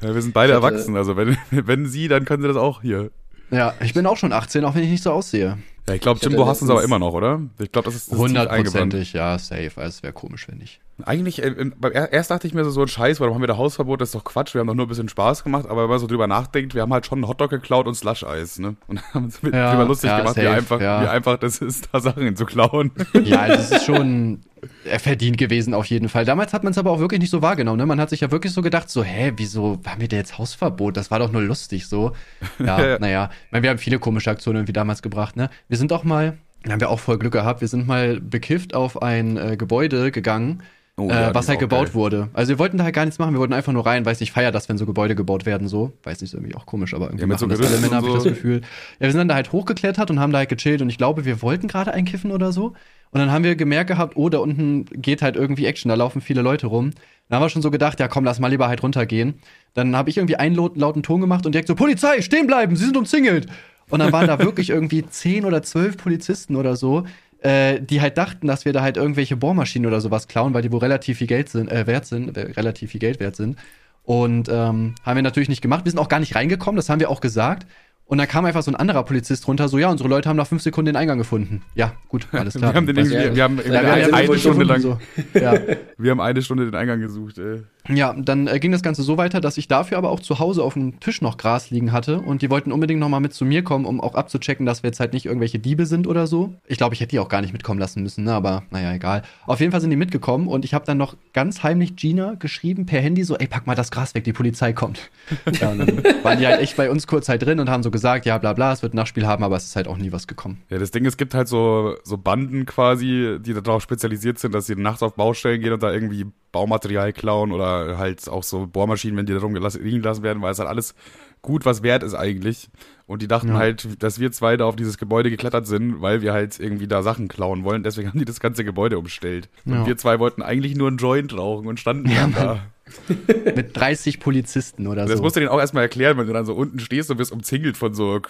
Ja, 0.00 0.14
wir 0.14 0.22
sind 0.22 0.34
beide 0.34 0.54
hatte- 0.54 0.66
erwachsen, 0.66 0.96
also 0.96 1.16
wenn, 1.16 1.36
wenn 1.50 1.86
sie, 1.86 2.06
dann 2.06 2.24
können 2.24 2.42
sie 2.42 2.48
das 2.48 2.56
auch 2.56 2.82
hier. 2.82 3.10
Ja, 3.50 3.74
ich 3.80 3.92
bin 3.94 4.06
auch 4.06 4.16
schon 4.16 4.32
18, 4.32 4.64
auch 4.64 4.74
wenn 4.74 4.82
ich 4.84 4.90
nicht 4.90 5.02
so 5.02 5.10
aussehe. 5.10 5.58
Ja, 5.88 5.94
ich 5.94 6.00
glaube, 6.00 6.18
Jimbo 6.20 6.46
hasst 6.46 6.62
uns 6.62 6.70
aber 6.70 6.82
immer 6.82 6.98
noch, 6.98 7.12
oder? 7.14 7.40
Ich 7.58 7.70
glaube, 7.70 7.86
das 7.86 7.94
ist, 7.94 8.10
das. 8.10 8.18
Hundertprozentig, 8.18 9.12
ja, 9.12 9.38
safe. 9.38 9.70
Also 9.76 9.88
es 9.88 10.02
wäre 10.02 10.12
komisch, 10.12 10.48
wenn 10.48 10.58
nicht. 10.58 10.80
Eigentlich, 11.04 11.42
äh, 11.42 11.54
er- 11.92 12.12
erst 12.12 12.30
dachte 12.32 12.46
ich 12.48 12.54
mir 12.54 12.64
so, 12.64 12.70
so 12.70 12.82
ein 12.82 12.88
Scheiß, 12.88 13.20
warum 13.20 13.34
haben 13.34 13.40
wir 13.42 13.46
da 13.46 13.56
Hausverbot? 13.56 14.00
Das 14.00 14.08
ist 14.08 14.14
doch 14.16 14.24
Quatsch, 14.24 14.54
wir 14.54 14.60
haben 14.60 14.66
doch 14.66 14.74
nur 14.74 14.86
ein 14.86 14.88
bisschen 14.88 15.08
Spaß 15.08 15.44
gemacht, 15.44 15.66
aber 15.68 15.82
wenn 15.84 15.90
man 15.90 15.98
so 16.00 16.06
drüber 16.08 16.26
nachdenkt, 16.26 16.74
wir 16.74 16.82
haben 16.82 16.92
halt 16.92 17.06
schon 17.06 17.18
einen 17.18 17.28
Hotdog 17.28 17.50
geklaut 17.50 17.86
und 17.86 17.94
Slush-Eis, 17.94 18.58
ne? 18.58 18.74
Und 18.88 19.00
haben 19.14 19.26
uns 19.26 19.40
Ja, 19.42 19.70
drüber 19.72 19.84
lustig 19.84 20.10
ja, 20.10 20.18
gemacht, 20.18 20.36
wie 20.36 20.40
safe, 20.42 20.56
einfach, 20.56 20.80
ja. 20.80 21.02
wie 21.02 21.06
einfach 21.08 21.36
das 21.38 21.58
ist, 21.58 21.88
da 21.92 22.00
Sachen 22.00 22.34
zu 22.34 22.46
klauen. 22.46 22.90
Ja, 23.22 23.40
also 23.42 23.54
es 23.62 23.70
ist 23.70 23.84
schon 23.86 24.40
verdient 24.98 25.38
gewesen 25.38 25.74
auf 25.74 25.86
jeden 25.86 26.08
Fall. 26.08 26.24
Damals 26.24 26.52
hat 26.52 26.64
man 26.64 26.70
es 26.72 26.78
aber 26.78 26.90
auch 26.90 26.98
wirklich 26.98 27.20
nicht 27.20 27.30
so 27.30 27.42
wahrgenommen. 27.42 27.78
Ne? 27.78 27.86
Man 27.86 28.00
hat 28.00 28.10
sich 28.10 28.20
ja 28.20 28.30
wirklich 28.30 28.52
so 28.52 28.62
gedacht, 28.62 28.88
so, 28.90 29.02
hä, 29.04 29.32
wieso 29.36 29.80
haben 29.86 30.00
wir 30.00 30.08
da 30.08 30.16
jetzt 30.16 30.38
Hausverbot? 30.38 30.96
Das 30.96 31.10
war 31.10 31.18
doch 31.18 31.32
nur 31.32 31.42
lustig 31.42 31.86
so. 31.86 32.12
Ja, 32.58 32.84
Ja. 32.86 32.98
naja, 32.98 33.30
ich 33.46 33.52
meine, 33.52 33.62
wir 33.62 33.70
haben 33.70 33.78
viele 33.78 33.98
komische 33.98 34.30
Aktionen 34.30 34.58
irgendwie 34.58 34.72
damals 34.72 35.02
gebracht. 35.02 35.36
Ne? 35.36 35.50
Wir 35.68 35.78
sind 35.78 35.92
auch 35.92 36.04
mal, 36.04 36.36
da 36.64 36.72
haben 36.72 36.80
wir 36.80 36.90
auch 36.90 37.00
voll 37.00 37.18
Glück 37.18 37.32
gehabt, 37.32 37.60
wir 37.60 37.68
sind 37.68 37.86
mal 37.86 38.20
bekifft 38.20 38.74
auf 38.74 39.02
ein 39.02 39.36
äh, 39.36 39.56
Gebäude 39.56 40.10
gegangen. 40.10 40.62
Oh, 40.98 41.10
äh, 41.10 41.14
ja, 41.20 41.32
die 41.32 41.34
was 41.34 41.48
halt 41.48 41.58
gebaut 41.58 41.88
geil. 41.88 41.94
wurde. 41.94 42.30
Also 42.32 42.48
wir 42.50 42.58
wollten 42.58 42.78
da 42.78 42.84
halt 42.84 42.94
gar 42.94 43.04
nichts 43.04 43.18
machen, 43.18 43.34
wir 43.34 43.38
wollten 43.40 43.52
einfach 43.52 43.72
nur 43.72 43.84
rein, 43.84 44.06
weiß 44.06 44.20
nicht, 44.20 44.32
feier 44.32 44.50
das, 44.50 44.68
wenn 44.70 44.78
so 44.78 44.86
Gebäude 44.86 45.14
gebaut 45.14 45.44
werden, 45.44 45.68
so. 45.68 45.92
Weiß 46.02 46.20
nicht, 46.22 46.30
ist 46.32 46.34
irgendwie 46.34 46.54
auch 46.54 46.64
komisch, 46.64 46.94
aber 46.94 47.06
irgendwie 47.06 47.22
Ja, 47.22 47.26
mit 47.26 47.38
so 47.38 47.46
das 47.46 47.60
alle 47.60 47.78
Männer, 47.78 47.96
habe 47.96 48.06
und 48.06 48.08
ich 48.08 48.14
das 48.14 48.22
so. 48.24 48.30
Gefühl. 48.30 48.62
Ja, 48.98 49.00
wir 49.00 49.10
sind 49.12 49.18
dann 49.18 49.28
da 49.28 49.34
halt 49.34 49.52
hochgeklettert 49.52 50.10
und 50.10 50.20
haben 50.20 50.32
da 50.32 50.38
halt 50.38 50.48
gechillt 50.48 50.80
und 50.80 50.88
ich 50.88 50.96
glaube, 50.96 51.24
wir 51.26 51.42
wollten 51.42 51.68
gerade 51.68 51.92
einkiffen 51.92 52.30
oder 52.30 52.50
so. 52.50 52.68
Und 53.10 53.20
dann 53.20 53.30
haben 53.30 53.44
wir 53.44 53.56
gemerkt 53.56 53.88
gehabt, 53.88 54.16
oh, 54.16 54.28
da 54.30 54.38
unten 54.38 54.86
geht 54.86 55.20
halt 55.22 55.36
irgendwie 55.36 55.66
Action, 55.66 55.90
da 55.90 55.94
laufen 55.94 56.20
viele 56.22 56.40
Leute 56.42 56.66
rum. 56.66 56.92
Dann 57.28 57.36
haben 57.36 57.44
wir 57.44 57.50
schon 57.50 57.62
so 57.62 57.70
gedacht, 57.70 58.00
ja 58.00 58.08
komm, 58.08 58.24
lass 58.24 58.40
mal 58.40 58.48
lieber 58.48 58.68
halt 58.68 58.82
runtergehen. 58.82 59.34
Dann 59.74 59.94
habe 59.96 60.08
ich 60.10 60.16
irgendwie 60.16 60.36
einen 60.36 60.54
lauten, 60.54 60.80
lauten 60.80 61.02
Ton 61.02 61.20
gemacht 61.20 61.44
und 61.44 61.52
direkt 61.52 61.68
so, 61.68 61.74
Polizei, 61.74 62.22
stehen 62.22 62.46
bleiben, 62.46 62.74
sie 62.76 62.84
sind 62.86 62.96
umzingelt. 62.96 63.48
Und 63.88 64.00
dann 64.00 64.12
waren 64.12 64.26
da 64.26 64.38
wirklich 64.40 64.70
irgendwie 64.70 65.06
zehn 65.06 65.44
oder 65.44 65.62
zwölf 65.62 65.96
Polizisten 65.96 66.56
oder 66.56 66.74
so, 66.74 67.04
äh, 67.40 67.80
die 67.80 68.00
halt 68.00 68.18
dachten, 68.18 68.46
dass 68.46 68.64
wir 68.64 68.72
da 68.72 68.82
halt 68.82 68.96
irgendwelche 68.96 69.36
Bohrmaschinen 69.36 69.86
oder 69.86 70.00
sowas 70.00 70.28
klauen, 70.28 70.54
weil 70.54 70.62
die 70.62 70.72
wohl 70.72 70.80
relativ 70.80 71.18
viel 71.18 71.26
Geld 71.26 71.48
sind, 71.48 71.70
äh, 71.70 71.86
wert 71.86 72.06
sind, 72.06 72.36
äh, 72.36 72.52
relativ 72.52 72.90
viel 72.90 73.00
Geld 73.00 73.20
wert 73.20 73.36
sind. 73.36 73.58
Und 74.02 74.48
ähm, 74.48 74.94
haben 75.02 75.16
wir 75.16 75.22
natürlich 75.22 75.48
nicht 75.48 75.62
gemacht. 75.62 75.84
Wir 75.84 75.90
sind 75.90 75.98
auch 75.98 76.08
gar 76.08 76.20
nicht 76.20 76.34
reingekommen, 76.36 76.76
das 76.76 76.88
haben 76.88 77.00
wir 77.00 77.10
auch 77.10 77.20
gesagt. 77.20 77.66
Und 78.08 78.18
dann 78.18 78.28
kam 78.28 78.44
einfach 78.44 78.62
so 78.62 78.70
ein 78.70 78.76
anderer 78.76 79.02
Polizist 79.02 79.48
runter, 79.48 79.68
so, 79.68 79.78
ja, 79.78 79.90
unsere 79.90 80.08
Leute 80.08 80.28
haben 80.28 80.36
nach 80.36 80.46
fünf 80.46 80.62
Sekunden 80.62 80.86
den 80.86 80.96
Eingang 80.96 81.18
gefunden. 81.18 81.62
Ja, 81.74 81.92
gut, 82.08 82.28
alles 82.30 82.54
klar. 82.54 82.72
Wir 82.72 82.76
haben, 82.76 82.86
den 82.86 82.96
irgendwie, 82.96 83.34
wir 83.34 83.42
haben 83.42 83.58
wir 83.58 83.78
haben 83.78 83.86
eine, 83.86 84.14
eine 84.14 84.38
Stunde 84.38 84.64
lang, 84.64 84.80
so. 84.80 84.98
Ja. 85.34 85.54
wir 85.98 86.10
haben 86.12 86.20
eine 86.20 86.40
Stunde 86.40 86.66
den 86.66 86.74
Eingang 86.76 87.00
gesucht, 87.00 87.38
ey. 87.38 87.64
Ja, 87.88 88.14
dann 88.14 88.46
äh, 88.46 88.58
ging 88.58 88.72
das 88.72 88.82
Ganze 88.82 89.02
so 89.02 89.16
weiter, 89.16 89.40
dass 89.40 89.58
ich 89.58 89.68
dafür 89.68 89.98
aber 89.98 90.10
auch 90.10 90.20
zu 90.20 90.38
Hause 90.38 90.62
auf 90.62 90.74
dem 90.74 90.98
Tisch 91.00 91.22
noch 91.22 91.36
Gras 91.36 91.70
liegen 91.70 91.92
hatte 91.92 92.20
und 92.20 92.42
die 92.42 92.50
wollten 92.50 92.72
unbedingt 92.72 93.00
noch 93.00 93.08
mal 93.08 93.20
mit 93.20 93.32
zu 93.32 93.44
mir 93.44 93.62
kommen, 93.62 93.84
um 93.84 94.00
auch 94.00 94.14
abzuchecken, 94.14 94.66
dass 94.66 94.82
wir 94.82 94.88
jetzt 94.88 95.00
halt 95.00 95.12
nicht 95.12 95.26
irgendwelche 95.26 95.58
Diebe 95.58 95.86
sind 95.86 96.06
oder 96.06 96.26
so. 96.26 96.54
Ich 96.66 96.78
glaube, 96.78 96.94
ich 96.94 97.00
hätte 97.00 97.10
die 97.10 97.18
auch 97.18 97.28
gar 97.28 97.40
nicht 97.40 97.52
mitkommen 97.52 97.78
lassen 97.78 98.02
müssen, 98.02 98.24
ne? 98.24 98.32
aber 98.32 98.64
naja, 98.70 98.92
egal. 98.92 99.22
Auf 99.46 99.60
jeden 99.60 99.72
Fall 99.72 99.80
sind 99.80 99.90
die 99.90 99.96
mitgekommen 99.96 100.48
und 100.48 100.64
ich 100.64 100.74
habe 100.74 100.84
dann 100.84 100.98
noch 100.98 101.16
ganz 101.32 101.62
heimlich 101.62 101.96
Gina 101.96 102.34
geschrieben 102.38 102.86
per 102.86 103.00
Handy 103.00 103.24
so, 103.24 103.36
ey, 103.36 103.46
pack 103.46 103.66
mal 103.66 103.76
das 103.76 103.90
Gras 103.90 104.14
weg, 104.14 104.24
die 104.24 104.32
Polizei 104.32 104.72
kommt. 104.72 105.10
ja, 105.60 105.70
und 105.70 105.78
dann 105.78 106.04
waren 106.24 106.38
die 106.38 106.46
halt 106.46 106.60
echt 106.60 106.76
bei 106.76 106.90
uns 106.90 107.06
kurz 107.06 107.28
halt 107.28 107.44
drin 107.44 107.60
und 107.60 107.68
haben 107.68 107.82
so 107.82 107.90
gesagt, 107.96 108.26
ja, 108.26 108.38
bla 108.38 108.52
bla, 108.52 108.72
es 108.72 108.82
wird 108.82 108.94
ein 108.94 108.96
Nachspiel 108.96 109.26
haben, 109.26 109.42
aber 109.42 109.56
es 109.56 109.64
ist 109.64 109.76
halt 109.76 109.88
auch 109.88 109.96
nie 109.96 110.12
was 110.12 110.26
gekommen. 110.26 110.62
Ja, 110.68 110.78
das 110.78 110.90
Ding, 110.90 111.04
es 111.06 111.16
gibt 111.16 111.34
halt 111.34 111.48
so, 111.48 111.96
so 112.04 112.16
Banden 112.18 112.66
quasi, 112.66 113.38
die 113.40 113.54
darauf 113.54 113.82
spezialisiert 113.82 114.38
sind, 114.38 114.54
dass 114.54 114.66
sie 114.66 114.76
nachts 114.76 115.02
auf 115.02 115.14
Baustellen 115.14 115.60
gehen 115.60 115.72
und 115.72 115.82
da 115.82 115.92
irgendwie 115.92 116.26
Baumaterial 116.52 117.12
klauen 117.12 117.52
oder 117.52 117.98
halt 117.98 118.28
auch 118.28 118.42
so 118.42 118.66
Bohrmaschinen, 118.66 119.16
wenn 119.16 119.26
die 119.26 119.34
da 119.34 119.68
liegen 119.80 120.02
lassen 120.02 120.22
werden, 120.22 120.42
weil 120.42 120.52
es 120.52 120.58
halt 120.58 120.68
alles 120.68 120.94
gut 121.42 121.64
was 121.64 121.82
wert 121.82 122.02
ist 122.02 122.14
eigentlich. 122.14 122.68
Und 123.06 123.22
die 123.22 123.28
dachten 123.28 123.48
Ja. 123.48 123.54
halt, 123.54 124.02
dass 124.02 124.18
wir 124.18 124.32
zwei 124.32 124.56
da 124.56 124.64
auf 124.64 124.74
dieses 124.76 124.98
Gebäude 124.98 125.30
geklettert 125.30 125.66
sind, 125.66 126.00
weil 126.02 126.20
wir 126.22 126.32
halt 126.32 126.58
irgendwie 126.58 126.88
da 126.88 127.02
Sachen 127.02 127.28
klauen 127.28 127.62
wollen. 127.64 127.82
Deswegen 127.84 128.08
haben 128.08 128.18
die 128.18 128.24
das 128.24 128.40
ganze 128.40 128.64
Gebäude 128.64 128.98
umstellt. 128.98 129.48
Und 129.64 129.72
Ja. 129.74 129.86
wir 129.86 129.96
zwei 129.96 130.18
wollten 130.18 130.42
eigentlich 130.42 130.74
nur 130.76 130.88
einen 130.88 130.96
Joint 130.96 131.36
rauchen 131.36 131.66
und 131.68 131.78
standen 131.78 132.12
dann 132.14 132.32
da. 132.34 132.60
Mit 133.56 133.76
30 133.76 134.20
Polizisten 134.20 134.86
oder 134.86 135.06
Das 135.06 135.16
so. 135.18 135.22
musst 135.22 135.36
du 135.36 135.40
denen 135.40 135.50
auch 135.50 135.58
erstmal 135.58 135.82
erklären, 135.82 136.16
wenn 136.18 136.26
du 136.26 136.32
dann 136.32 136.46
so 136.46 136.54
unten 136.54 136.78
stehst 136.78 137.10
und 137.10 137.18
wirst 137.18 137.32
umzingelt 137.32 137.76
von 137.76 137.94
so, 137.94 138.20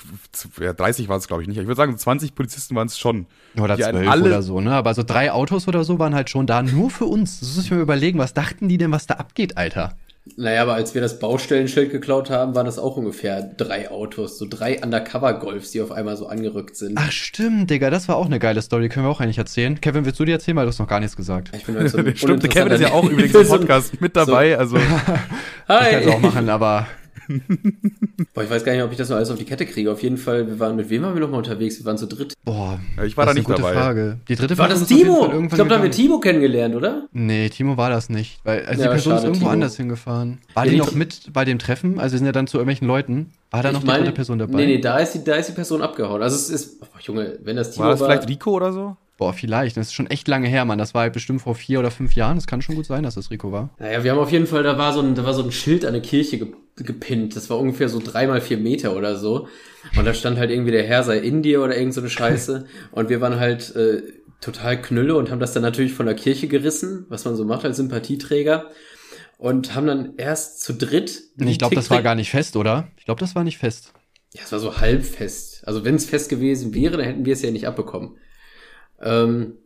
ja, 0.60 0.72
30 0.72 1.08
waren 1.08 1.18
es 1.18 1.26
glaube 1.28 1.42
ich 1.42 1.48
nicht. 1.48 1.58
Ich 1.58 1.66
würde 1.66 1.76
sagen, 1.76 1.92
so 1.92 1.98
20 1.98 2.34
Polizisten 2.34 2.74
waren 2.74 2.86
es 2.86 2.98
schon. 2.98 3.26
Oder 3.60 3.76
Die 3.76 3.84
einen 3.84 3.98
zwölf 3.98 4.10
alle- 4.10 4.24
oder 4.24 4.42
so, 4.42 4.60
ne? 4.60 4.72
Aber 4.72 4.94
so 4.94 5.02
drei 5.02 5.30
Autos 5.32 5.68
oder 5.68 5.84
so 5.84 5.98
waren 5.98 6.14
halt 6.14 6.30
schon 6.30 6.46
da, 6.46 6.62
nur 6.62 6.90
für 6.90 7.04
uns. 7.04 7.40
Das 7.40 7.54
muss 7.56 7.64
ich 7.66 7.70
mir 7.70 7.80
überlegen, 7.80 8.18
was 8.18 8.34
dachten 8.34 8.68
die 8.68 8.78
denn, 8.78 8.92
was 8.92 9.06
da 9.06 9.14
abgeht, 9.14 9.56
Alter? 9.56 9.96
Naja, 10.36 10.62
aber 10.62 10.74
als 10.74 10.94
wir 10.94 11.00
das 11.00 11.18
Baustellenschild 11.20 11.92
geklaut 11.92 12.30
haben, 12.30 12.54
waren 12.54 12.66
das 12.66 12.78
auch 12.78 12.96
ungefähr 12.96 13.42
drei 13.42 13.90
Autos, 13.90 14.38
so 14.38 14.46
drei 14.48 14.82
Undercover-Golfs, 14.82 15.70
die 15.70 15.80
auf 15.80 15.92
einmal 15.92 16.16
so 16.16 16.26
angerückt 16.26 16.76
sind. 16.76 16.98
Ach 16.98 17.12
stimmt, 17.12 17.70
Digga, 17.70 17.90
das 17.90 18.08
war 18.08 18.16
auch 18.16 18.26
eine 18.26 18.38
geile 18.38 18.60
Story, 18.60 18.88
können 18.88 19.06
wir 19.06 19.10
auch 19.10 19.20
eigentlich 19.20 19.38
erzählen. 19.38 19.80
Kevin, 19.80 20.04
willst 20.04 20.18
du 20.18 20.24
dir 20.24 20.32
erzählen, 20.32 20.56
weil 20.56 20.64
du 20.64 20.70
hast 20.70 20.78
noch 20.80 20.88
gar 20.88 21.00
nichts 21.00 21.16
gesagt? 21.16 21.52
Ich 21.56 21.64
bin 21.64 21.76
halt 21.76 21.90
so 21.90 21.98
ein 21.98 22.16
Stimmt, 22.16 22.50
Kevin 22.50 22.72
ist 22.72 22.80
ja 22.80 22.92
auch 22.92 23.04
übrigens 23.08 23.34
Ich 23.34 23.40
im 23.40 23.46
so 23.46 23.56
Podcast 23.56 24.00
mit 24.00 24.16
dabei. 24.16 24.58
Also 24.58 24.76
Ich 24.78 25.68
Hi! 25.68 25.90
kann 25.92 26.02
es 26.02 26.08
auch 26.08 26.20
machen, 26.20 26.48
aber 26.48 26.86
Boah, 28.34 28.44
ich 28.44 28.50
weiß 28.50 28.64
gar 28.64 28.72
nicht, 28.72 28.82
ob 28.82 28.90
ich 28.92 28.98
das 28.98 29.08
noch 29.08 29.16
alles 29.16 29.30
auf 29.30 29.38
die 29.38 29.44
Kette 29.44 29.66
kriege. 29.66 29.90
Auf 29.90 30.02
jeden 30.02 30.16
Fall, 30.16 30.46
wir 30.46 30.58
waren, 30.60 30.76
mit 30.76 30.90
wem 30.90 31.02
waren 31.02 31.14
wir 31.14 31.20
nochmal 31.20 31.38
unterwegs? 31.38 31.78
Wir 31.78 31.84
waren 31.86 31.98
zu 31.98 32.06
dritt. 32.06 32.34
boah, 32.44 32.78
Ja, 32.96 33.04
ich 33.04 33.16
war 33.16 33.26
das 33.26 33.34
da 33.34 33.40
ist 33.40 33.46
nicht 33.48 33.56
eine 33.58 33.62
gute 33.62 33.74
dabei. 33.74 33.74
Frage. 33.74 34.18
Die 34.28 34.34
dritte 34.36 34.58
War 34.58 34.68
das 34.68 34.82
ist 34.82 34.88
Timo? 34.88 35.24
Ich 35.42 35.48
glaube, 35.50 35.68
da 35.70 35.76
haben 35.76 35.82
wir. 35.84 35.90
Timo 35.90 36.20
kennengelernt, 36.20 36.74
oder? 36.74 37.06
Nee, 37.12 37.48
Timo 37.48 37.76
war 37.76 37.90
das 37.90 38.08
nicht. 38.08 38.40
Weil, 38.44 38.64
also 38.66 38.82
Ja, 38.82 38.88
die 38.88 38.92
Person 38.94 39.12
ist 39.14 39.18
schade, 39.20 39.26
irgendwo 39.28 39.40
Timo. 39.40 39.50
anders 39.52 39.76
hingefahren. 39.76 40.38
War 40.54 40.64
Ja, 40.66 40.70
die 40.72 40.76
noch 40.78 40.92
mit 40.92 41.32
bei 41.32 41.44
dem 41.44 41.58
Treffen? 41.58 41.98
Also 41.98 42.14
wir 42.14 42.18
sind 42.18 42.26
ja 42.26 42.32
dann 42.32 42.46
zu 42.46 42.58
irgendwelchen 42.58 42.86
Leuten. 42.86 43.32
War 43.50 43.62
da 43.62 43.72
noch 43.72 43.80
die 43.82 43.86
dritte 43.86 44.12
Person 44.12 44.38
dabei? 44.38 44.54
Nee, 44.56 44.66
nee, 44.66 44.78
da 44.78 44.98
ist 44.98 45.12
die, 45.12 45.24
da 45.24 45.34
ist 45.36 45.48
die 45.48 45.52
Person 45.54 45.82
abgehauen. 45.82 46.22
Also 46.22 46.36
es 46.36 46.50
ist, 46.50 46.82
oh, 46.82 46.86
Junge, 47.00 47.38
wenn 47.42 47.56
das 47.56 47.70
Timo 47.72 47.84
war 47.84 47.90
das 47.92 48.02
vielleicht 48.02 48.28
Rico 48.28 48.50
oder 48.52 48.72
so? 48.72 48.96
Boah, 49.18 49.32
vielleicht. 49.32 49.78
Das 49.78 49.86
ist 49.86 49.92
schon 49.94 50.08
echt 50.08 50.28
lange 50.28 50.46
her, 50.46 50.66
Mann. 50.66 50.76
Das 50.76 50.92
war 50.92 51.00
halt 51.02 51.14
bestimmt 51.14 51.40
vor 51.40 51.54
vier 51.54 51.78
oder 51.78 51.90
fünf 51.90 52.14
Jahren. 52.14 52.36
Das 52.36 52.46
kann 52.46 52.60
schon 52.60 52.74
gut 52.74 52.84
sein, 52.84 53.02
dass 53.02 53.14
das 53.14 53.30
Rico 53.30 53.50
war. 53.50 53.70
Naja, 53.78 54.04
wir 54.04 54.10
haben 54.10 54.18
auf 54.18 54.30
jeden 54.30 54.46
Fall, 54.46 54.62
da 54.62 54.76
war 54.76 54.92
so 54.92 55.00
ein, 55.00 55.14
da 55.14 55.24
war 55.24 55.32
so 55.32 55.42
ein 55.42 55.50
Schild 55.52 55.84
an 55.86 55.94
eine 55.94 56.02
Kirche 56.02 56.36
ge 56.36 56.48
gepinnt. 56.76 57.36
Das 57.36 57.48
war 57.48 57.58
ungefähr 57.58 57.88
so 57.88 58.00
dreimal 58.02 58.40
vier 58.40 58.58
Meter 58.58 58.96
oder 58.96 59.16
so. 59.16 59.48
Und 59.96 60.04
da 60.04 60.14
stand 60.14 60.38
halt 60.38 60.50
irgendwie 60.50 60.72
der 60.72 60.86
Herr 60.86 61.02
sei 61.02 61.18
in 61.18 61.42
dir 61.42 61.62
oder 61.62 61.76
irgend 61.76 61.94
so 61.94 62.00
eine 62.00 62.10
Scheiße. 62.10 62.66
Und 62.92 63.08
wir 63.08 63.20
waren 63.20 63.40
halt 63.40 63.74
äh, 63.76 64.02
total 64.40 64.80
Knülle 64.80 65.16
und 65.16 65.30
haben 65.30 65.40
das 65.40 65.54
dann 65.54 65.62
natürlich 65.62 65.94
von 65.94 66.04
der 66.04 66.14
Kirche 66.14 66.46
gerissen, 66.46 67.06
was 67.08 67.24
man 67.24 67.36
so 67.36 67.44
macht 67.46 67.64
als 67.64 67.78
Sympathieträger. 67.78 68.70
Und 69.38 69.74
haben 69.74 69.86
dann 69.86 70.14
erst 70.16 70.62
zu 70.62 70.74
dritt. 70.74 71.22
Ich 71.38 71.58
glaube, 71.58 71.74
das 71.74 71.90
war 71.90 72.02
gar 72.02 72.14
nicht 72.14 72.30
fest, 72.30 72.56
oder? 72.56 72.88
Ich 72.96 73.04
glaube, 73.04 73.20
das 73.20 73.34
war 73.34 73.44
nicht 73.44 73.58
fest. 73.58 73.92
Ja, 74.34 74.42
es 74.44 74.52
war 74.52 74.58
so 74.58 74.78
halb 74.78 75.04
fest. 75.04 75.62
Also 75.66 75.84
wenn 75.84 75.94
es 75.94 76.06
fest 76.06 76.28
gewesen 76.28 76.74
wäre, 76.74 76.96
dann 76.96 77.06
hätten 77.06 77.24
wir 77.24 77.32
es 77.32 77.42
ja 77.42 77.50
nicht 77.50 77.66
abbekommen. 77.66 78.16
Ähm, 79.00 79.58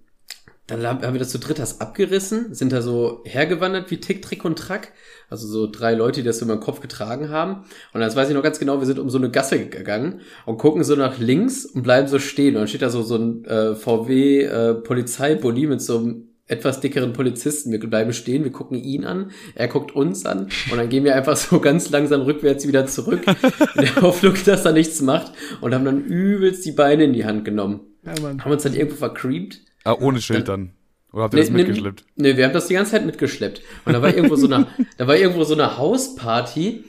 dann 0.70 1.02
haben 1.02 1.12
wir 1.12 1.18
das 1.18 1.30
zu 1.30 1.38
dritt 1.38 1.58
das 1.58 1.80
abgerissen, 1.80 2.54
sind 2.54 2.72
da 2.72 2.82
so 2.82 3.22
hergewandert 3.24 3.90
wie 3.90 3.98
Tick, 3.98 4.22
Trick 4.22 4.44
und 4.44 4.58
Track. 4.58 4.92
Also 5.28 5.46
so 5.46 5.70
drei 5.70 5.94
Leute, 5.94 6.20
die 6.20 6.26
das 6.26 6.38
so 6.38 6.44
über 6.44 6.56
den 6.56 6.60
Kopf 6.60 6.80
getragen 6.80 7.30
haben. 7.30 7.64
Und 7.92 8.00
das 8.00 8.16
weiß 8.16 8.28
ich 8.28 8.34
noch 8.34 8.42
ganz 8.42 8.58
genau, 8.58 8.80
wir 8.80 8.86
sind 8.86 8.98
um 8.98 9.10
so 9.10 9.18
eine 9.18 9.30
Gasse 9.30 9.66
gegangen 9.66 10.22
und 10.44 10.58
gucken 10.58 10.82
so 10.82 10.96
nach 10.96 11.18
links 11.18 11.64
und 11.64 11.82
bleiben 11.82 12.08
so 12.08 12.18
stehen. 12.18 12.56
Und 12.56 12.62
dann 12.62 12.68
steht 12.68 12.82
da 12.82 12.90
so, 12.90 13.02
so 13.02 13.16
ein 13.16 13.44
äh, 13.44 13.74
VW 13.74 14.42
äh, 14.42 14.74
Polizeibully 14.74 15.66
mit 15.66 15.80
so 15.80 15.98
einem 15.98 16.30
etwas 16.50 16.80
dickeren 16.80 17.12
Polizisten. 17.12 17.70
Wir 17.70 17.78
bleiben 17.78 18.12
stehen, 18.12 18.42
wir 18.44 18.50
gucken 18.50 18.76
ihn 18.76 19.04
an, 19.04 19.30
er 19.54 19.68
guckt 19.68 19.94
uns 19.94 20.26
an 20.26 20.48
und 20.70 20.76
dann 20.76 20.88
gehen 20.88 21.04
wir 21.04 21.14
einfach 21.14 21.36
so 21.36 21.60
ganz 21.60 21.90
langsam 21.90 22.22
rückwärts 22.22 22.66
wieder 22.66 22.86
zurück, 22.86 23.22
in 23.76 23.82
der 23.82 24.02
Hoffnung, 24.02 24.34
dass 24.44 24.64
er 24.64 24.72
nichts 24.72 25.00
macht 25.00 25.32
und 25.60 25.74
haben 25.74 25.84
dann 25.84 26.04
übelst 26.04 26.64
die 26.64 26.72
Beine 26.72 27.04
in 27.04 27.12
die 27.12 27.24
Hand 27.24 27.44
genommen. 27.44 27.80
Ja, 28.04 28.14
haben 28.20 28.50
uns 28.50 28.64
dann 28.64 28.74
irgendwo 28.74 28.96
vercreemt. 28.96 29.60
Ah, 29.84 29.96
ohne 29.98 30.20
Schild 30.20 30.48
dann. 30.48 30.72
Oder 31.12 31.24
habt 31.24 31.34
ihr 31.34 31.40
nee, 31.40 31.46
das 31.46 31.52
mitgeschleppt? 31.52 32.04
Nee, 32.16 32.30
nee, 32.30 32.36
wir 32.36 32.44
haben 32.44 32.52
das 32.52 32.68
die 32.68 32.74
ganze 32.74 32.92
Zeit 32.92 33.06
mitgeschleppt. 33.06 33.62
Und 33.84 33.92
da 33.92 34.02
war 34.02 34.14
irgendwo 34.14 34.36
so 34.36 34.46
eine, 34.46 34.66
da 34.96 35.06
war 35.06 35.16
irgendwo 35.16 35.44
so 35.44 35.54
eine 35.54 35.76
Hausparty 35.78 36.84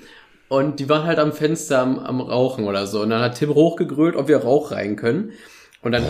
und 0.47 0.79
die 0.79 0.89
waren 0.89 1.05
halt 1.05 1.17
am 1.17 1.33
Fenster 1.33 1.79
am, 1.79 1.97
am 1.99 2.21
Rauchen 2.21 2.65
oder 2.65 2.85
so. 2.85 3.01
Und 3.01 3.09
dann 3.09 3.21
hat 3.21 3.39
Tim 3.39 3.53
hochgegrölt, 3.53 4.15
ob 4.15 4.27
wir 4.27 4.37
Rauch 4.37 4.71
rein 4.71 4.95
können. 4.95 5.31
Und 5.81 5.93
dann 5.93 6.05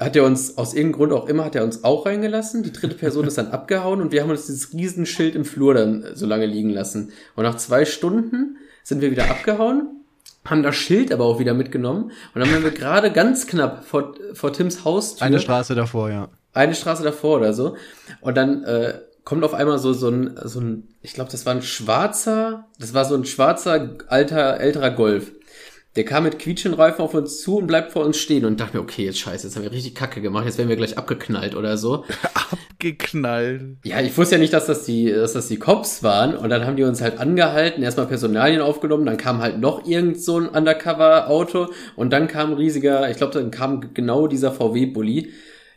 hat 0.00 0.16
er 0.16 0.24
uns, 0.24 0.58
aus 0.58 0.74
irgendeinem 0.74 1.10
Grund 1.10 1.12
auch 1.12 1.28
immer, 1.28 1.44
hat 1.44 1.54
er 1.54 1.62
uns 1.62 1.84
auch 1.84 2.06
reingelassen. 2.06 2.62
Die 2.62 2.72
dritte 2.72 2.96
Person 2.96 3.26
ist 3.26 3.38
dann 3.38 3.48
abgehauen 3.48 4.00
und 4.00 4.10
wir 4.10 4.22
haben 4.22 4.30
uns 4.30 4.46
dieses 4.46 4.72
Riesenschild 4.72 5.34
im 5.34 5.44
Flur 5.44 5.74
dann 5.74 6.06
so 6.14 6.26
lange 6.26 6.46
liegen 6.46 6.70
lassen. 6.70 7.12
Und 7.36 7.44
nach 7.44 7.56
zwei 7.56 7.84
Stunden 7.84 8.56
sind 8.82 9.00
wir 9.00 9.10
wieder 9.10 9.30
abgehauen, 9.30 10.01
haben 10.44 10.62
das 10.62 10.74
Schild 10.76 11.12
aber 11.12 11.24
auch 11.24 11.38
wieder 11.38 11.54
mitgenommen. 11.54 12.10
Und 12.34 12.40
dann 12.40 12.52
waren 12.52 12.64
wir 12.64 12.72
gerade 12.72 13.12
ganz 13.12 13.46
knapp 13.46 13.84
vor, 13.84 14.14
vor 14.34 14.52
Tims 14.52 14.84
Haustür. 14.84 15.26
Eine 15.26 15.38
Straße 15.38 15.74
davor, 15.74 16.10
ja. 16.10 16.28
Eine 16.52 16.74
Straße 16.74 17.02
davor 17.02 17.38
oder 17.38 17.52
so. 17.52 17.76
Und 18.20 18.36
dann 18.36 18.64
äh, 18.64 18.94
kommt 19.24 19.44
auf 19.44 19.54
einmal 19.54 19.78
so, 19.78 19.92
so 19.92 20.08
ein, 20.08 20.38
so 20.44 20.60
ein, 20.60 20.88
ich 21.00 21.14
glaube, 21.14 21.30
das 21.30 21.46
war 21.46 21.54
ein 21.54 21.62
schwarzer, 21.62 22.66
das 22.78 22.92
war 22.92 23.04
so 23.04 23.14
ein 23.14 23.24
schwarzer, 23.24 23.90
alter, 24.08 24.60
älterer 24.60 24.90
Golf. 24.90 25.32
Der 25.94 26.04
kam 26.04 26.24
mit 26.24 26.38
quietschenden 26.38 26.80
Reifen 26.80 27.02
auf 27.02 27.12
uns 27.12 27.42
zu 27.42 27.58
und 27.58 27.66
bleibt 27.66 27.92
vor 27.92 28.04
uns 28.04 28.16
stehen 28.16 28.46
und 28.46 28.58
dachte 28.60 28.78
mir, 28.78 28.82
okay, 28.82 29.04
jetzt 29.04 29.18
scheiße, 29.18 29.46
jetzt 29.46 29.56
haben 29.56 29.62
wir 29.62 29.72
richtig 29.72 29.94
Kacke 29.94 30.22
gemacht, 30.22 30.46
jetzt 30.46 30.56
werden 30.56 30.70
wir 30.70 30.76
gleich 30.76 30.96
abgeknallt 30.96 31.54
oder 31.54 31.76
so. 31.76 32.06
abgeknallt? 32.50 33.76
Ja, 33.84 34.00
ich 34.00 34.16
wusste 34.16 34.36
ja 34.36 34.40
nicht, 34.40 34.54
dass 34.54 34.64
das 34.64 34.84
die, 34.84 35.12
dass 35.12 35.34
das 35.34 35.48
die 35.48 35.58
Cops 35.58 36.02
waren 36.02 36.34
und 36.34 36.48
dann 36.48 36.64
haben 36.64 36.76
die 36.76 36.84
uns 36.84 37.02
halt 37.02 37.18
angehalten, 37.18 37.82
erstmal 37.82 38.06
Personalien 38.06 38.62
aufgenommen, 38.62 39.04
dann 39.04 39.18
kam 39.18 39.42
halt 39.42 39.58
noch 39.58 39.86
irgend 39.86 40.18
so 40.22 40.38
ein 40.38 40.48
Undercover-Auto 40.48 41.68
und 41.96 42.10
dann 42.10 42.26
kam 42.26 42.52
ein 42.52 42.56
riesiger, 42.56 43.10
ich 43.10 43.18
glaube, 43.18 43.34
dann 43.34 43.50
kam 43.50 43.92
genau 43.92 44.28
dieser 44.28 44.50
VW-Bully. 44.50 45.30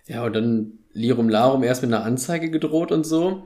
Ja, 0.08 0.23
und 0.23 0.34
dann 0.34 0.80
Lirum 0.93 1.28
Larum 1.28 1.63
erst 1.63 1.82
mit 1.82 1.93
einer 1.93 2.06
Anzeige 2.06 2.49
gedroht 2.49 2.91
und 2.91 3.06
so. 3.06 3.43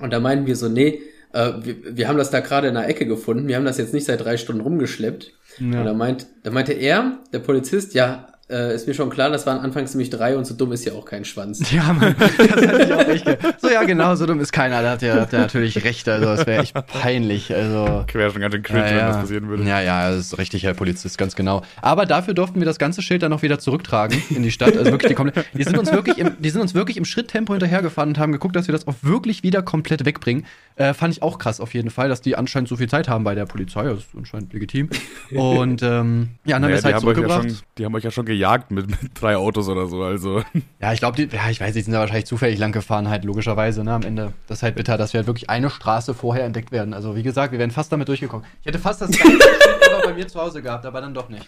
Und 0.00 0.12
da 0.12 0.18
meinen 0.18 0.46
wir 0.46 0.56
so, 0.56 0.68
nee, 0.68 1.00
äh, 1.32 1.52
wir, 1.62 1.96
wir 1.96 2.08
haben 2.08 2.18
das 2.18 2.30
da 2.30 2.40
gerade 2.40 2.68
in 2.68 2.74
der 2.74 2.88
Ecke 2.88 3.06
gefunden, 3.06 3.48
wir 3.48 3.56
haben 3.56 3.64
das 3.64 3.78
jetzt 3.78 3.94
nicht 3.94 4.06
seit 4.06 4.24
drei 4.24 4.36
Stunden 4.36 4.62
rumgeschleppt. 4.62 5.32
Ja. 5.58 5.80
Und 5.80 5.84
da, 5.86 5.92
meint, 5.92 6.26
da 6.42 6.50
meinte 6.50 6.72
er, 6.72 7.18
der 7.32 7.40
Polizist, 7.40 7.94
ja, 7.94 8.31
äh, 8.52 8.74
ist 8.74 8.86
mir 8.86 8.94
schon 8.94 9.10
klar, 9.10 9.30
das 9.30 9.46
waren 9.46 9.58
anfangs 9.58 9.94
nämlich 9.94 10.10
drei 10.10 10.36
und 10.36 10.46
so 10.46 10.54
dumm 10.54 10.72
ist 10.72 10.84
ja 10.84 10.92
auch 10.92 11.04
kein 11.04 11.24
Schwanz. 11.24 11.60
Ja, 11.72 11.94
man, 11.94 12.14
das 12.18 12.36
hätte 12.36 12.84
ich 12.84 12.92
auch 12.92 13.06
recht. 13.06 13.38
So, 13.58 13.70
ja, 13.70 13.82
genau, 13.84 14.14
so 14.14 14.26
dumm 14.26 14.40
ist 14.40 14.52
keiner. 14.52 14.82
Da 14.82 14.90
hat 14.90 15.02
er 15.02 15.22
hat 15.22 15.32
natürlich 15.32 15.82
recht. 15.84 16.06
Also, 16.06 16.26
das 16.26 16.46
wäre 16.46 16.62
echt 16.62 16.74
peinlich. 16.86 17.54
Also, 17.54 18.04
wäre 18.12 18.30
schon 18.30 18.42
ganz 18.42 18.52
schön 18.52 18.62
cringe, 18.62 18.80
ja, 18.80 18.90
ja. 18.90 18.96
wenn 18.96 19.06
das 19.06 19.16
passieren 19.22 19.48
würde. 19.48 19.64
Ja, 19.64 19.80
ja, 19.80 20.10
das 20.10 20.18
ist 20.18 20.38
richtig, 20.38 20.64
Herr 20.64 20.74
Polizist, 20.74 21.16
ganz 21.16 21.34
genau. 21.34 21.62
Aber 21.80 22.04
dafür 22.04 22.34
durften 22.34 22.60
wir 22.60 22.66
das 22.66 22.78
ganze 22.78 23.00
Schild 23.00 23.22
dann 23.22 23.30
noch 23.30 23.40
wieder 23.40 23.58
zurücktragen 23.58 24.22
in 24.28 24.42
die 24.42 24.50
Stadt. 24.50 24.76
Also 24.76 24.90
wirklich 24.90 25.08
die 25.08 25.14
komplett. 25.14 25.46
Die 25.54 25.64
sind 25.64 25.78
uns 25.78 25.90
wirklich 25.90 26.18
im, 26.18 26.36
die 26.38 26.50
sind 26.50 26.60
uns 26.60 26.74
wirklich 26.74 26.98
im 26.98 27.06
Schritttempo 27.06 27.54
hinterhergefahren 27.54 28.10
und 28.10 28.18
haben 28.18 28.32
geguckt, 28.32 28.54
dass 28.54 28.68
wir 28.68 28.72
das 28.72 28.86
auch 28.86 28.96
wirklich 29.00 29.42
wieder 29.42 29.62
komplett 29.62 30.04
wegbringen. 30.04 30.44
Äh, 30.76 30.92
fand 30.92 31.14
ich 31.14 31.22
auch 31.22 31.38
krass 31.38 31.60
auf 31.60 31.72
jeden 31.74 31.90
Fall, 31.90 32.08
dass 32.08 32.20
die 32.20 32.36
anscheinend 32.36 32.68
so 32.68 32.76
viel 32.76 32.88
Zeit 32.88 33.08
haben 33.08 33.24
bei 33.24 33.34
der 33.34 33.46
Polizei. 33.46 33.84
Das 33.84 34.00
ist 34.00 34.08
anscheinend 34.16 34.52
legitim. 34.52 34.90
Und 35.30 35.82
ähm, 35.82 36.30
ja, 36.44 36.56
dann 36.56 36.64
haben 36.64 36.70
wir 36.70 36.76
es 36.76 36.84
halt 36.84 37.00
zurückgebracht. 37.00 37.44
Ja 37.44 37.50
schon, 37.50 37.58
die 37.78 37.84
haben 37.84 37.94
euch 37.94 38.04
ja 38.04 38.10
schon 38.10 38.26
gejagt 38.26 38.41
mit, 38.70 38.88
mit 38.88 38.98
drei 39.14 39.36
Autos 39.36 39.68
oder 39.68 39.86
so, 39.86 40.02
also. 40.02 40.42
Ja, 40.80 40.92
ich 40.92 41.00
glaube, 41.00 41.22
ja, 41.22 41.50
ich 41.50 41.60
weiß, 41.60 41.74
die 41.74 41.80
sind 41.80 41.92
da 41.92 42.00
wahrscheinlich 42.00 42.26
zufällig 42.26 42.58
lang 42.58 42.72
gefahren, 42.72 43.08
halt, 43.08 43.24
logischerweise, 43.24 43.84
ne, 43.84 43.92
am 43.92 44.02
Ende. 44.02 44.32
Das 44.46 44.58
ist 44.58 44.62
halt 44.62 44.74
bitter, 44.74 44.96
dass 44.98 45.12
wir 45.12 45.18
halt 45.18 45.26
wirklich 45.26 45.48
eine 45.50 45.70
Straße 45.70 46.14
vorher 46.14 46.44
entdeckt 46.44 46.72
werden. 46.72 46.94
Also, 46.94 47.16
wie 47.16 47.22
gesagt, 47.22 47.52
wir 47.52 47.58
wären 47.58 47.70
fast 47.70 47.92
damit 47.92 48.08
durchgekommen. 48.08 48.46
Ich 48.60 48.66
hätte 48.66 48.78
fast 48.78 49.00
das 49.00 49.10
ganze 49.10 49.38
bei 50.04 50.14
mir 50.14 50.26
zu 50.26 50.40
Hause 50.40 50.62
gehabt, 50.62 50.84
aber 50.86 51.00
dann 51.00 51.14
doch 51.14 51.28
nicht. 51.28 51.46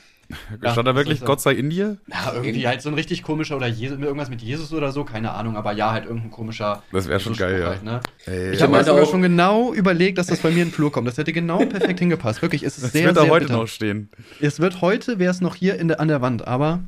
Ja, 0.62 0.72
Stand 0.72 0.88
da 0.88 0.94
wirklich 0.94 1.24
Gott 1.24 1.40
sei 1.40 1.52
in 1.52 1.70
dir? 1.70 1.98
Ja, 2.08 2.32
irgendwie 2.34 2.66
halt 2.66 2.82
so 2.82 2.88
ein 2.88 2.94
richtig 2.94 3.22
komischer 3.22 3.56
oder 3.56 3.66
Jesus, 3.66 3.98
irgendwas 3.98 4.30
mit 4.30 4.42
Jesus 4.42 4.72
oder 4.72 4.92
so, 4.92 5.04
keine 5.04 5.32
Ahnung, 5.32 5.56
aber 5.56 5.72
ja, 5.72 5.92
halt 5.92 6.04
irgendein 6.04 6.30
komischer. 6.30 6.82
Das 6.92 7.08
wäre 7.08 7.20
schon 7.20 7.36
geil, 7.36 7.66
halt, 7.66 7.82
ne? 7.82 8.00
Ey, 8.26 8.52
ich 8.52 8.62
habe 8.62 8.72
mir 8.72 8.84
sogar 8.84 9.06
schon 9.06 9.22
genau 9.22 9.72
überlegt, 9.72 10.18
dass 10.18 10.28
das 10.28 10.40
bei 10.40 10.50
mir 10.50 10.62
in 10.62 10.68
den 10.68 10.72
Flur 10.72 10.92
kommt. 10.92 11.08
Das 11.08 11.18
hätte 11.18 11.32
genau 11.32 11.58
perfekt 11.58 11.98
hingepasst. 12.00 12.42
Wirklich, 12.42 12.62
es 12.62 12.76
ist 12.76 12.84
das 12.84 12.92
sehr, 12.92 13.06
wird 13.06 13.16
da 13.16 13.28
heute 13.28 13.46
bitter. 13.46 13.58
noch 13.58 13.68
stehen. 13.68 14.10
Es 14.40 14.60
wird 14.60 14.80
heute, 14.80 15.18
wäre 15.18 15.30
es 15.30 15.40
noch 15.40 15.54
hier 15.54 15.78
in 15.78 15.88
der, 15.88 16.00
an 16.00 16.08
der 16.08 16.20
Wand, 16.20 16.46
aber 16.46 16.80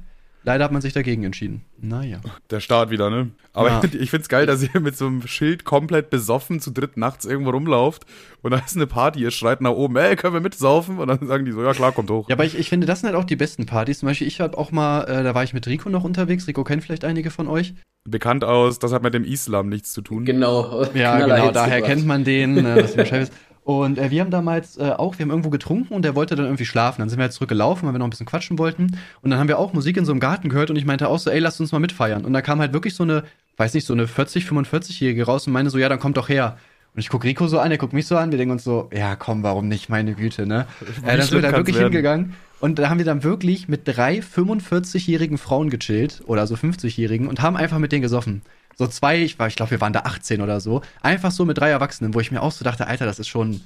Leider 0.46 0.62
hat 0.62 0.70
man 0.70 0.80
sich 0.80 0.92
dagegen 0.92 1.24
entschieden. 1.24 1.62
Naja. 1.80 2.20
Der 2.50 2.60
Start 2.60 2.90
wieder, 2.90 3.10
ne? 3.10 3.32
Aber 3.52 3.68
ja. 3.68 3.82
ich 4.00 4.10
find's 4.10 4.28
geil, 4.28 4.46
dass 4.46 4.62
ihr 4.62 4.80
mit 4.80 4.96
so 4.96 5.08
einem 5.08 5.26
Schild 5.26 5.64
komplett 5.64 6.08
besoffen 6.08 6.60
zu 6.60 6.70
dritt 6.70 6.96
nachts 6.96 7.24
irgendwo 7.24 7.50
rumlauft 7.50 8.06
und 8.42 8.52
da 8.52 8.58
ist 8.58 8.76
eine 8.76 8.86
Party, 8.86 9.18
ihr 9.18 9.32
schreit 9.32 9.60
nach 9.60 9.72
oben, 9.72 9.96
ey, 9.96 10.14
können 10.14 10.34
wir 10.34 10.40
mitsaufen? 10.40 11.00
Und 11.00 11.08
dann 11.08 11.26
sagen 11.26 11.44
die 11.44 11.50
so, 11.50 11.64
ja 11.64 11.72
klar, 11.72 11.90
kommt 11.90 12.10
hoch. 12.10 12.28
Ja, 12.28 12.36
aber 12.36 12.44
ich, 12.44 12.56
ich 12.56 12.68
finde, 12.68 12.86
das 12.86 13.00
sind 13.00 13.08
halt 13.08 13.20
auch 13.20 13.26
die 13.26 13.34
besten 13.34 13.66
Partys. 13.66 13.98
Zum 13.98 14.06
Beispiel, 14.06 14.28
ich 14.28 14.38
habe 14.38 14.56
auch 14.56 14.70
mal, 14.70 15.02
äh, 15.02 15.24
da 15.24 15.34
war 15.34 15.42
ich 15.42 15.52
mit 15.52 15.66
Rico 15.66 15.90
noch 15.90 16.04
unterwegs. 16.04 16.46
Rico 16.46 16.62
kennt 16.62 16.84
vielleicht 16.84 17.04
einige 17.04 17.32
von 17.32 17.48
euch. 17.48 17.74
Bekannt 18.08 18.44
aus, 18.44 18.78
das 18.78 18.92
hat 18.92 19.02
mit 19.02 19.14
dem 19.14 19.24
Islam 19.24 19.68
nichts 19.68 19.92
zu 19.92 20.00
tun. 20.00 20.24
Genau. 20.24 20.84
Ja, 20.94 21.18
genau, 21.18 21.50
daher 21.50 21.82
kennt 21.82 22.06
man 22.06 22.22
den, 22.22 22.64
äh. 22.64 22.86
Und 23.66 23.98
äh, 23.98 24.12
wir 24.12 24.20
haben 24.20 24.30
damals 24.30 24.78
äh, 24.78 24.92
auch, 24.96 25.18
wir 25.18 25.24
haben 25.24 25.30
irgendwo 25.30 25.50
getrunken 25.50 25.92
und 25.92 26.02
der 26.02 26.14
wollte 26.14 26.36
dann 26.36 26.44
irgendwie 26.44 26.64
schlafen. 26.64 27.00
Dann 27.00 27.08
sind 27.08 27.18
wir 27.18 27.24
halt 27.24 27.32
zurückgelaufen, 27.32 27.84
weil 27.84 27.94
wir 27.94 27.98
noch 27.98 28.06
ein 28.06 28.10
bisschen 28.10 28.24
quatschen 28.24 28.60
wollten. 28.60 28.96
Und 29.22 29.30
dann 29.30 29.40
haben 29.40 29.48
wir 29.48 29.58
auch 29.58 29.72
Musik 29.72 29.96
in 29.96 30.04
so 30.04 30.12
einem 30.12 30.20
Garten 30.20 30.48
gehört 30.48 30.70
und 30.70 30.76
ich 30.76 30.84
meinte 30.84 31.08
auch 31.08 31.18
so, 31.18 31.30
ey, 31.30 31.40
lasst 31.40 31.60
uns 31.60 31.72
mal 31.72 31.80
mitfeiern. 31.80 32.24
Und 32.24 32.32
da 32.32 32.42
kam 32.42 32.60
halt 32.60 32.72
wirklich 32.72 32.94
so 32.94 33.02
eine, 33.02 33.24
weiß 33.56 33.74
nicht, 33.74 33.84
so 33.84 33.92
eine 33.92 34.06
40, 34.06 34.44
45-Jährige 34.44 35.26
raus 35.26 35.48
und 35.48 35.52
meinte 35.52 35.72
so, 35.72 35.78
ja, 35.78 35.88
dann 35.88 35.98
kommt 35.98 36.16
doch 36.16 36.28
her. 36.28 36.58
Und 36.94 37.00
ich 37.00 37.08
guck 37.08 37.24
Rico 37.24 37.48
so 37.48 37.58
an, 37.58 37.72
er 37.72 37.78
guckt 37.78 37.92
mich 37.92 38.06
so 38.06 38.16
an, 38.16 38.30
wir 38.30 38.38
denken 38.38 38.52
uns 38.52 38.62
so, 38.62 38.88
ja 38.94 39.16
komm, 39.16 39.42
warum 39.42 39.66
nicht, 39.66 39.88
meine 39.88 40.14
Güte, 40.14 40.46
ne? 40.46 40.68
Äh, 41.04 41.16
dann 41.16 41.22
sind 41.22 41.32
wir 41.32 41.42
da 41.42 41.56
wirklich 41.56 41.74
werden. 41.74 41.90
hingegangen. 41.90 42.34
Und 42.60 42.78
da 42.78 42.88
haben 42.88 42.98
wir 42.98 43.04
dann 43.04 43.24
wirklich 43.24 43.66
mit 43.66 43.80
drei 43.84 44.20
45-jährigen 44.20 45.38
Frauen 45.38 45.70
gechillt, 45.70 46.22
oder 46.26 46.46
so 46.46 46.54
50-jährigen, 46.54 47.26
und 47.26 47.42
haben 47.42 47.56
einfach 47.56 47.80
mit 47.80 47.90
denen 47.90 48.02
gesoffen. 48.02 48.42
So 48.78 48.86
zwei, 48.86 49.22
ich, 49.22 49.38
war, 49.38 49.48
ich 49.48 49.56
glaube, 49.56 49.70
wir 49.70 49.80
waren 49.80 49.92
da 49.92 50.00
18 50.00 50.42
oder 50.42 50.60
so. 50.60 50.82
Einfach 51.00 51.30
so 51.30 51.44
mit 51.44 51.58
drei 51.58 51.70
Erwachsenen, 51.70 52.14
wo 52.14 52.20
ich 52.20 52.30
mir 52.30 52.42
auch 52.42 52.52
so 52.52 52.64
dachte, 52.64 52.86
Alter, 52.86 53.06
das 53.06 53.18
ist 53.18 53.28
schon 53.28 53.62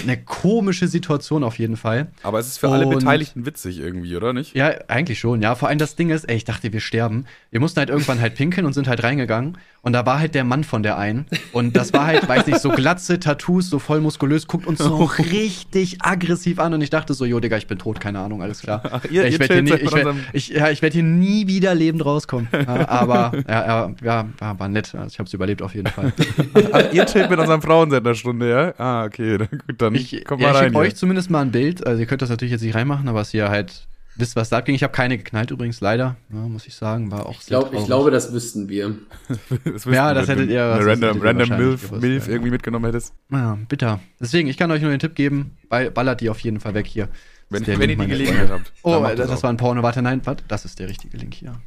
eine 0.00 0.16
komische 0.16 0.88
Situation 0.88 1.44
auf 1.44 1.58
jeden 1.58 1.76
Fall. 1.76 2.08
Aber 2.22 2.38
es 2.38 2.46
ist 2.46 2.58
für 2.58 2.68
und, 2.68 2.74
alle 2.74 2.86
Beteiligten 2.86 3.44
witzig 3.44 3.78
irgendwie, 3.78 4.16
oder 4.16 4.32
nicht? 4.32 4.54
Ja, 4.54 4.72
eigentlich 4.88 5.18
schon, 5.18 5.42
ja. 5.42 5.54
Vor 5.54 5.68
allem 5.68 5.78
das 5.78 5.96
Ding 5.96 6.10
ist, 6.10 6.24
ey, 6.24 6.36
ich 6.36 6.44
dachte, 6.44 6.72
wir 6.72 6.80
sterben. 6.80 7.26
Wir 7.50 7.60
mussten 7.60 7.78
halt 7.78 7.90
irgendwann 7.90 8.20
halt 8.20 8.34
pinkeln 8.34 8.66
und 8.66 8.72
sind 8.72 8.88
halt 8.88 9.02
reingegangen. 9.02 9.58
Und 9.82 9.94
da 9.94 10.06
war 10.06 10.20
halt 10.20 10.36
der 10.36 10.44
Mann 10.44 10.62
von 10.62 10.84
der 10.84 10.96
einen. 10.96 11.26
Und 11.50 11.76
das 11.76 11.92
war 11.92 12.06
halt, 12.06 12.28
weiß 12.28 12.46
nicht, 12.46 12.60
so 12.60 12.70
glatze 12.70 13.18
Tattoos, 13.18 13.68
so 13.68 13.80
voll 13.80 14.00
muskulös, 14.00 14.46
guckt 14.46 14.66
uns 14.66 14.78
so 14.78 15.04
richtig 15.04 15.98
aggressiv 16.02 16.60
an. 16.60 16.72
Und 16.72 16.82
ich 16.82 16.90
dachte 16.90 17.14
so, 17.14 17.24
jo, 17.24 17.40
Digga, 17.40 17.56
ich 17.56 17.66
bin 17.66 17.78
tot, 17.78 18.00
keine 18.00 18.20
Ahnung, 18.20 18.42
alles 18.42 18.60
klar. 18.60 18.82
Ach, 18.92 19.04
ihr, 19.10 19.26
ich 19.26 19.40
werde 19.40 19.54
hier, 19.54 19.62
nie, 19.62 19.74
ich 19.74 19.92
werd, 19.92 20.14
ich, 20.32 20.48
ja, 20.50 20.70
ich 20.70 20.82
werd 20.82 20.92
hier 20.92 21.02
nie 21.02 21.48
wieder 21.48 21.74
lebend 21.74 22.04
rauskommen. 22.04 22.48
Ja, 22.52 22.88
aber 22.88 23.32
ja, 23.48 23.66
ja, 23.66 24.26
ja, 24.40 24.58
war 24.58 24.68
nett. 24.68 24.94
Also 24.94 25.08
ich 25.08 25.18
habe 25.18 25.26
es 25.26 25.34
überlebt 25.34 25.62
auf 25.62 25.74
jeden 25.74 25.88
Fall. 25.88 26.12
Ach, 26.72 26.92
ihr 26.92 27.04
chillt 27.06 27.28
mit 27.28 27.40
unseren 27.40 27.60
Frauen 27.60 27.90
seit 27.90 28.06
einer 28.06 28.14
Stunde, 28.14 28.48
ja? 28.48 28.74
Ah, 28.78 29.04
okay, 29.04 29.36
dann, 29.38 29.48
gut, 29.66 29.81
dann 29.82 29.94
ich, 29.94 30.24
kommt 30.24 30.40
mal 30.40 30.52
ja, 30.52 30.60
rein. 30.60 30.72
Ich 30.72 30.78
euch 30.78 30.96
zumindest 30.96 31.30
mal 31.30 31.42
ein 31.42 31.52
Bild. 31.52 31.86
Also 31.86 32.00
ihr 32.00 32.06
könnt 32.06 32.22
das 32.22 32.30
natürlich 32.30 32.52
jetzt 32.52 32.62
nicht 32.62 32.74
reinmachen, 32.74 33.08
aber 33.08 33.20
es 33.20 33.30
hier 33.30 33.48
halt 33.48 33.86
wisst, 34.16 34.36
was 34.36 34.48
da 34.48 34.58
abging. 34.58 34.74
Ich 34.74 34.82
habe 34.82 34.92
keine 34.92 35.16
geknallt 35.18 35.50
übrigens, 35.50 35.80
leider, 35.80 36.16
ja, 36.32 36.38
muss 36.48 36.66
ich 36.66 36.74
sagen. 36.74 37.10
War 37.10 37.26
auch 37.26 37.40
ich, 37.40 37.46
glaub, 37.46 37.72
ich 37.72 37.84
glaube, 37.84 38.10
das 38.10 38.32
wüssten 38.32 38.68
wir. 38.68 38.96
das 39.64 39.84
ja, 39.84 40.14
das 40.14 40.28
hättet 40.28 40.50
ihr. 40.50 40.72
Eine 40.72 40.86
random, 40.86 41.20
random 41.20 41.48
Milf, 41.50 41.82
gewusst, 41.82 42.02
Milf 42.02 42.26
ja. 42.26 42.32
irgendwie 42.32 42.50
mitgenommen 42.50 42.84
hättest. 42.86 43.14
Ja, 43.30 43.58
bitter. 43.68 44.00
Deswegen, 44.20 44.48
ich 44.48 44.56
kann 44.56 44.70
euch 44.70 44.82
nur 44.82 44.90
den 44.90 45.00
Tipp 45.00 45.14
geben, 45.14 45.56
ballert 45.68 46.20
die 46.20 46.30
auf 46.30 46.40
jeden 46.40 46.60
Fall 46.60 46.74
weg 46.74 46.86
hier. 46.86 47.08
Wenn, 47.50 47.66
wenn 47.66 47.90
ihr 47.90 47.96
die 47.96 48.06
Gelegenheit 48.06 48.50
habt. 48.50 48.72
Oh, 48.82 49.04
das, 49.14 49.28
das 49.28 49.42
war 49.42 49.50
ein 49.50 49.58
Porno. 49.58 49.82
Warte, 49.82 50.00
nein, 50.00 50.22
warte, 50.24 50.42
das 50.48 50.64
ist 50.64 50.78
der 50.78 50.88
richtige 50.88 51.18
Link 51.18 51.34
hier. 51.34 51.60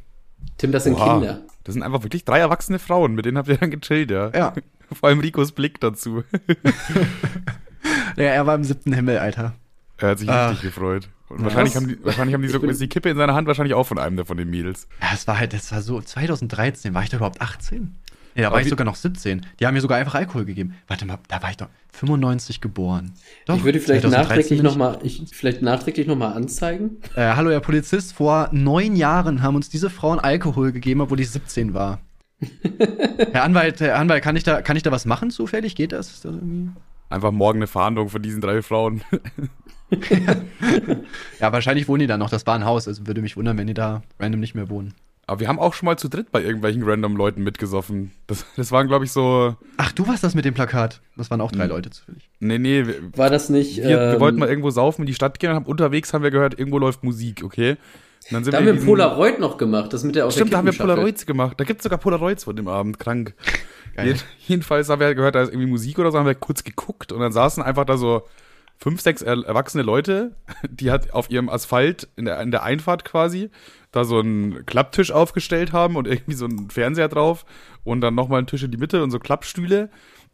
Tim, 0.58 0.72
das 0.72 0.84
sind 0.84 0.94
Oha. 0.94 1.18
Kinder. 1.18 1.42
Das 1.64 1.74
sind 1.74 1.82
einfach 1.82 2.02
wirklich 2.02 2.24
drei 2.24 2.38
erwachsene 2.38 2.78
Frauen, 2.78 3.14
mit 3.14 3.24
denen 3.24 3.38
habt 3.38 3.48
ihr 3.48 3.56
dann 3.56 3.70
gechillt, 3.70 4.10
ja. 4.10 4.30
Ja. 4.34 4.54
Vor 4.92 5.08
allem 5.08 5.20
Ricos 5.20 5.52
Blick 5.52 5.80
dazu. 5.80 6.22
Ja, 8.16 8.24
er 8.24 8.46
war 8.46 8.54
im 8.54 8.64
siebten 8.64 8.92
Himmel, 8.92 9.18
Alter. 9.18 9.52
Er 9.98 10.08
hat 10.10 10.18
sich 10.18 10.28
Ach. 10.28 10.50
richtig 10.52 10.74
gefreut. 10.74 11.08
Und 11.28 11.42
wahrscheinlich 11.42 11.74
haben 11.74 11.88
die, 11.88 11.98
wahrscheinlich 12.04 12.34
haben 12.34 12.42
die 12.42 12.48
so 12.48 12.58
die 12.58 12.88
Kippe 12.88 13.10
in 13.10 13.16
seiner 13.16 13.34
Hand 13.34 13.48
wahrscheinlich 13.48 13.74
auch 13.74 13.84
von 13.86 13.98
einem 13.98 14.16
der 14.16 14.24
von 14.26 14.36
den 14.36 14.48
Mädels. 14.48 14.86
Ja, 15.02 15.08
es 15.14 15.26
war 15.26 15.38
halt, 15.38 15.52
das 15.52 15.72
war 15.72 15.82
so 15.82 16.00
2013. 16.00 16.94
War 16.94 17.02
ich 17.02 17.08
da 17.10 17.16
überhaupt 17.16 17.40
18? 17.40 17.96
Nee, 18.34 18.42
da 18.42 18.48
Aber 18.48 18.54
war 18.54 18.60
ich 18.60 18.66
wie- 18.66 18.70
sogar 18.70 18.84
noch 18.84 18.94
17. 18.94 19.44
Die 19.58 19.66
haben 19.66 19.74
mir 19.74 19.80
sogar 19.80 19.98
einfach 19.98 20.14
Alkohol 20.14 20.44
gegeben. 20.44 20.74
Warte 20.86 21.04
mal, 21.06 21.18
da 21.28 21.42
war 21.42 21.50
ich 21.50 21.56
doch 21.56 21.68
95 21.94 22.60
geboren. 22.60 23.12
Doch, 23.46 23.56
Ich 23.56 23.64
würde 23.64 23.80
vielleicht 23.80 24.02
2013 24.02 24.28
nachträglich 24.28 24.58
ich- 24.58 24.62
nochmal, 24.62 24.98
ich, 25.02 25.22
vielleicht 25.32 25.62
nachträglich 25.62 26.06
noch 26.06 26.16
mal 26.16 26.32
anzeigen. 26.32 26.98
Äh, 27.16 27.32
hallo, 27.34 27.50
Herr 27.50 27.60
Polizist, 27.60 28.12
vor 28.12 28.48
neun 28.52 28.94
Jahren 28.94 29.42
haben 29.42 29.56
uns 29.56 29.68
diese 29.68 29.90
Frauen 29.90 30.20
Alkohol 30.20 30.70
gegeben, 30.72 31.00
obwohl 31.00 31.18
ich 31.20 31.30
17 31.30 31.74
war. 31.74 31.98
Herr 33.32 33.42
Anwalt, 33.44 33.80
Herr 33.80 33.98
Anwalt, 33.98 34.22
kann 34.22 34.36
ich 34.36 34.44
da, 34.44 34.60
kann 34.62 34.76
ich 34.76 34.82
da 34.82 34.92
was 34.92 35.06
machen 35.06 35.30
zufällig? 35.30 35.74
Geht 35.74 35.92
das? 35.92 36.10
Ist 36.10 36.24
das 36.24 36.34
irgendwie? 36.34 36.70
Einfach 37.08 37.30
morgen 37.32 37.58
eine 37.58 37.66
Fahndung 37.66 38.08
von 38.08 38.22
diesen 38.22 38.40
drei 38.40 38.62
Frauen. 38.62 39.02
Ja, 41.40 41.52
wahrscheinlich 41.52 41.86
wohnen 41.88 42.00
die 42.00 42.06
da 42.08 42.16
noch. 42.18 42.28
Das 42.30 42.44
war 42.46 42.54
ein 42.56 42.64
Haus, 42.64 42.88
also 42.88 43.06
würde 43.06 43.22
mich 43.22 43.36
wundern, 43.36 43.56
wenn 43.58 43.68
die 43.68 43.74
da 43.74 44.02
random 44.18 44.40
nicht 44.40 44.54
mehr 44.56 44.68
wohnen. 44.68 44.94
Aber 45.28 45.40
wir 45.40 45.48
haben 45.48 45.58
auch 45.58 45.74
schon 45.74 45.86
mal 45.86 45.96
zu 45.96 46.08
dritt 46.08 46.30
bei 46.32 46.42
irgendwelchen 46.42 46.82
random 46.84 47.16
Leuten 47.16 47.42
mitgesoffen. 47.42 48.12
Das, 48.26 48.44
das 48.56 48.72
waren, 48.72 48.86
glaube 48.88 49.04
ich, 49.04 49.12
so. 49.12 49.56
Ach, 49.76 49.92
du 49.92 50.06
warst 50.08 50.22
das 50.24 50.34
mit 50.34 50.44
dem 50.44 50.54
Plakat. 50.54 51.00
Das 51.16 51.30
waren 51.30 51.40
auch 51.40 51.50
drei 51.52 51.64
Hm. 51.64 51.70
Leute 51.70 51.90
zufällig. 51.90 52.28
Nee, 52.40 52.58
nee. 52.58 52.86
Wir, 52.86 53.16
War 53.16 53.30
das 53.30 53.48
nicht. 53.48 53.76
wir, 53.78 53.88
wir 53.88 54.12
ähm, 54.14 54.20
wollten 54.20 54.38
mal 54.38 54.48
irgendwo 54.48 54.70
saufen 54.70 55.02
in 55.02 55.06
die 55.06 55.14
Stadt 55.14 55.38
gehen 55.38 55.50
und 55.50 55.56
haben 55.56 55.66
unterwegs 55.66 56.12
haben 56.12 56.22
wir 56.24 56.30
gehört, 56.30 56.58
irgendwo 56.58 56.78
läuft 56.78 57.02
Musik, 57.04 57.42
okay? 57.44 57.70
Und 57.72 58.32
dann 58.32 58.42
sind 58.44 58.52
Da 58.54 58.58
haben 58.58 58.64
wir 58.64 58.72
in 58.72 58.76
diesen- 58.78 58.88
Polaroid 58.88 59.38
noch 59.40 59.56
gemacht, 59.56 59.92
das 59.92 60.02
mit 60.04 60.14
der 60.16 60.26
aus 60.26 60.34
Stimmt, 60.34 60.52
da 60.52 60.58
haben 60.58 60.66
wir. 60.66 60.72
Polaroids 60.72 61.26
gemacht. 61.26 61.60
Da 61.60 61.64
gibt's 61.64 61.84
sogar 61.84 61.98
Polaroids 61.98 62.44
von 62.44 62.56
dem 62.56 62.66
Abend. 62.68 62.98
Krank. 62.98 63.34
Geil. 63.96 64.08
Jed- 64.12 64.24
Jedenfalls 64.46 64.88
haben 64.88 65.00
wir 65.00 65.14
gehört, 65.14 65.34
da 65.34 65.42
ist 65.42 65.48
irgendwie 65.50 65.68
Musik 65.68 65.98
oder 65.98 66.12
so, 66.12 66.18
haben 66.18 66.26
wir 66.26 66.34
kurz 66.34 66.62
geguckt 66.64 67.12
und 67.12 67.20
dann 67.20 67.32
saßen 67.32 67.62
einfach 67.62 67.84
da 67.84 67.96
so 67.96 68.22
fünf, 68.78 69.00
sechs 69.00 69.22
er 69.22 69.42
erwachsene 69.44 69.82
Leute, 69.82 70.36
die 70.70 70.90
hat 70.90 71.12
auf 71.12 71.30
ihrem 71.30 71.48
Asphalt 71.48 72.08
in 72.16 72.26
der, 72.26 72.40
in 72.40 72.50
der 72.50 72.62
Einfahrt 72.62 73.04
quasi 73.04 73.50
da 73.92 74.04
so 74.04 74.18
einen 74.18 74.66
Klapptisch 74.66 75.10
aufgestellt 75.10 75.72
haben 75.72 75.96
und 75.96 76.06
irgendwie 76.06 76.34
so 76.34 76.44
einen 76.44 76.68
Fernseher 76.70 77.08
drauf 77.08 77.46
und 77.84 78.02
dann 78.02 78.14
nochmal 78.14 78.38
einen 78.38 78.46
Tisch 78.46 78.62
in 78.62 78.70
die 78.70 78.76
Mitte 78.76 79.02
und 79.02 79.10
so 79.10 79.18
Klappstühle 79.18 79.88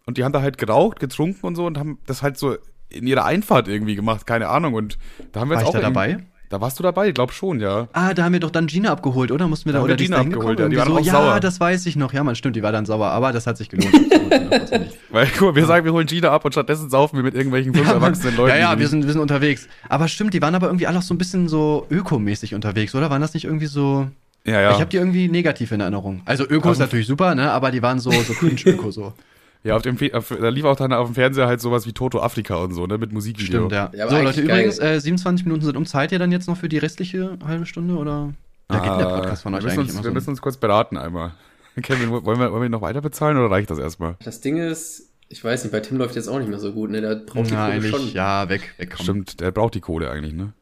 und 0.06 0.18
die 0.18 0.24
haben 0.24 0.32
da 0.32 0.42
halt 0.42 0.58
geraucht, 0.58 0.98
getrunken 0.98 1.46
und 1.46 1.54
so 1.54 1.64
und 1.66 1.78
haben 1.78 1.98
das 2.06 2.22
halt 2.22 2.36
so 2.36 2.56
in 2.88 3.06
ihrer 3.06 3.24
Einfahrt 3.24 3.68
irgendwie 3.68 3.94
gemacht, 3.94 4.26
keine 4.26 4.48
Ahnung 4.48 4.74
und 4.74 4.98
da 5.30 5.40
haben 5.40 5.48
wir 5.50 5.54
War 5.54 5.62
jetzt 5.62 5.68
auch 5.68 5.72
da 5.74 5.80
dabei? 5.80 6.26
Da 6.52 6.60
warst 6.60 6.78
du 6.78 6.82
dabei, 6.82 7.08
ich 7.08 7.14
glaub 7.14 7.32
schon, 7.32 7.60
ja. 7.60 7.88
Ah, 7.94 8.12
da 8.12 8.24
haben 8.24 8.34
wir 8.34 8.40
doch 8.40 8.50
dann 8.50 8.66
Gina 8.66 8.90
abgeholt, 8.92 9.32
oder? 9.32 9.48
Mussten 9.48 9.64
wir 9.64 9.72
da, 9.72 9.78
Da 9.78 9.84
oder 9.86 9.94
wir 9.94 10.00
ist 10.00 10.02
Gina 10.06 10.18
abgeholt, 10.20 10.60
ja, 10.60 10.68
die 10.68 10.76
waren 10.76 10.92
auch 10.92 11.00
ja, 11.00 11.12
sauer. 11.12 11.40
das 11.40 11.58
weiß 11.58 11.86
ich 11.86 11.96
noch. 11.96 12.12
Ja, 12.12 12.22
man 12.22 12.34
stimmt, 12.36 12.56
die 12.56 12.62
war 12.62 12.72
dann 12.72 12.84
sauer, 12.84 13.06
aber 13.08 13.32
das 13.32 13.46
hat 13.46 13.56
sich 13.56 13.70
gelohnt. 13.70 13.90
Hundertprozentig. 13.94 14.92
Weil, 15.10 15.28
guck 15.38 15.48
mal, 15.48 15.54
wir 15.54 15.64
sagen, 15.64 15.86
wir 15.86 15.94
holen 15.94 16.06
Gina 16.06 16.28
ab 16.30 16.44
und 16.44 16.52
stattdessen 16.52 16.90
saufen 16.90 17.16
wir 17.16 17.22
mit 17.22 17.34
irgendwelchen 17.34 17.72
fünf 17.72 17.86
Ja, 17.88 17.94
erwachsenen. 17.94 18.36
Leuten. 18.36 18.50
ja, 18.50 18.72
ja, 18.72 18.78
wir 18.78 18.86
sind, 18.86 19.06
wir 19.06 19.12
sind 19.12 19.22
unterwegs. 19.22 19.66
Aber 19.88 20.08
stimmt, 20.08 20.34
die 20.34 20.42
waren 20.42 20.54
aber 20.54 20.66
irgendwie 20.66 20.86
alle 20.86 20.98
auch 20.98 21.02
so 21.02 21.14
ein 21.14 21.18
bisschen 21.18 21.48
so 21.48 21.86
ökomäßig 21.90 22.54
unterwegs, 22.54 22.94
oder? 22.94 23.08
Waren 23.08 23.22
das 23.22 23.32
nicht 23.32 23.44
irgendwie 23.44 23.64
so. 23.64 24.08
ja, 24.44 24.60
ja. 24.60 24.70
Ich 24.72 24.76
habe 24.80 24.90
die 24.90 24.98
irgendwie 24.98 25.28
negativ 25.28 25.72
in 25.72 25.80
Erinnerung. 25.80 26.20
Also 26.26 26.44
Öko 26.44 26.70
ist 26.70 26.76
Aber- 26.76 26.84
natürlich 26.84 27.06
super, 27.06 27.34
ne? 27.34 27.50
Aber 27.50 27.70
die 27.70 27.80
waren 27.80 27.98
so, 27.98 28.10
so 28.10 28.34
cringe-Öko 28.34 28.90
so. 28.90 29.14
Ja, 29.64 29.76
auf 29.76 29.82
dem, 29.82 29.96
auf, 30.12 30.28
da 30.28 30.48
lief 30.48 30.64
auch 30.64 30.74
dann 30.76 30.92
auf 30.92 31.06
dem 31.08 31.14
Fernseher 31.14 31.46
halt 31.46 31.60
sowas 31.60 31.86
wie 31.86 31.92
Toto 31.92 32.20
Afrika 32.20 32.56
und 32.56 32.72
so, 32.74 32.86
ne, 32.86 32.98
mit 32.98 33.12
Musikvideo. 33.12 33.68
Stimmt, 33.68 33.72
ja. 33.72 33.90
Ja, 33.94 34.08
so, 34.08 34.16
Leute, 34.16 34.44
geil. 34.44 34.64
übrigens, 34.64 34.78
äh, 34.80 34.98
27 35.00 35.46
Minuten 35.46 35.64
sind 35.64 35.76
um. 35.76 35.86
Zahlt 35.86 36.10
ihr 36.10 36.18
dann 36.18 36.32
jetzt 36.32 36.48
noch 36.48 36.56
für 36.56 36.68
die 36.68 36.78
restliche 36.78 37.38
halbe 37.46 37.64
Stunde, 37.66 37.94
oder? 37.94 38.32
Da 38.68 38.78
geht 38.78 39.00
der 39.00 39.14
Podcast 39.16 39.42
von 39.44 39.52
wir 39.52 39.58
euch 39.58 39.64
müssen 39.64 39.78
eigentlich 39.80 39.88
uns, 39.90 39.94
immer 39.94 40.04
Wir 40.04 40.10
so. 40.10 40.14
müssen 40.14 40.30
uns 40.30 40.40
kurz 40.42 40.56
beraten 40.56 40.96
einmal. 40.96 41.32
Kevin, 41.82 42.10
wollen 42.10 42.40
wir, 42.40 42.50
wollen 42.52 42.62
wir 42.62 42.68
noch 42.68 42.82
weiter 42.82 43.00
bezahlen 43.00 43.36
oder 43.36 43.50
reicht 43.50 43.70
das 43.70 43.78
erstmal? 43.78 44.16
Das 44.24 44.40
Ding 44.40 44.56
ist, 44.56 45.10
ich 45.28 45.42
weiß 45.44 45.62
nicht, 45.62 45.72
bei 45.72 45.80
Tim 45.80 45.96
läuft 45.96 46.16
jetzt 46.16 46.28
auch 46.28 46.38
nicht 46.38 46.48
mehr 46.48 46.58
so 46.58 46.72
gut, 46.72 46.90
ne? 46.90 47.00
Der 47.00 47.14
braucht 47.14 47.48
die 47.48 47.54
Ja, 47.54 47.66
Kohle 47.66 47.72
eigentlich, 47.76 47.90
schon. 47.92 48.12
ja, 48.12 48.48
weg, 48.48 48.74
weg, 48.78 48.92
komm. 48.96 49.04
Stimmt, 49.04 49.40
der 49.40 49.52
braucht 49.52 49.74
die 49.74 49.80
Kohle 49.80 50.10
eigentlich, 50.10 50.34
ne? 50.34 50.52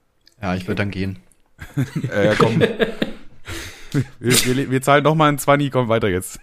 Ja, 0.43 0.55
ich 0.55 0.67
würde 0.69 0.77
dann 0.77 0.91
gehen. 0.91 1.19
äh, 2.13 2.27
ja, 2.27 2.35
komm. 2.39 2.61
wir, 2.61 2.73
wir, 4.21 4.71
wir 4.71 4.83
zahlen 4.83 5.05
noch 5.05 5.15
mal 5.15 5.29
einen 5.29 5.39
20, 5.39 5.71
komm 5.73 5.89
weiter 5.89 6.09
jetzt. 6.09 6.39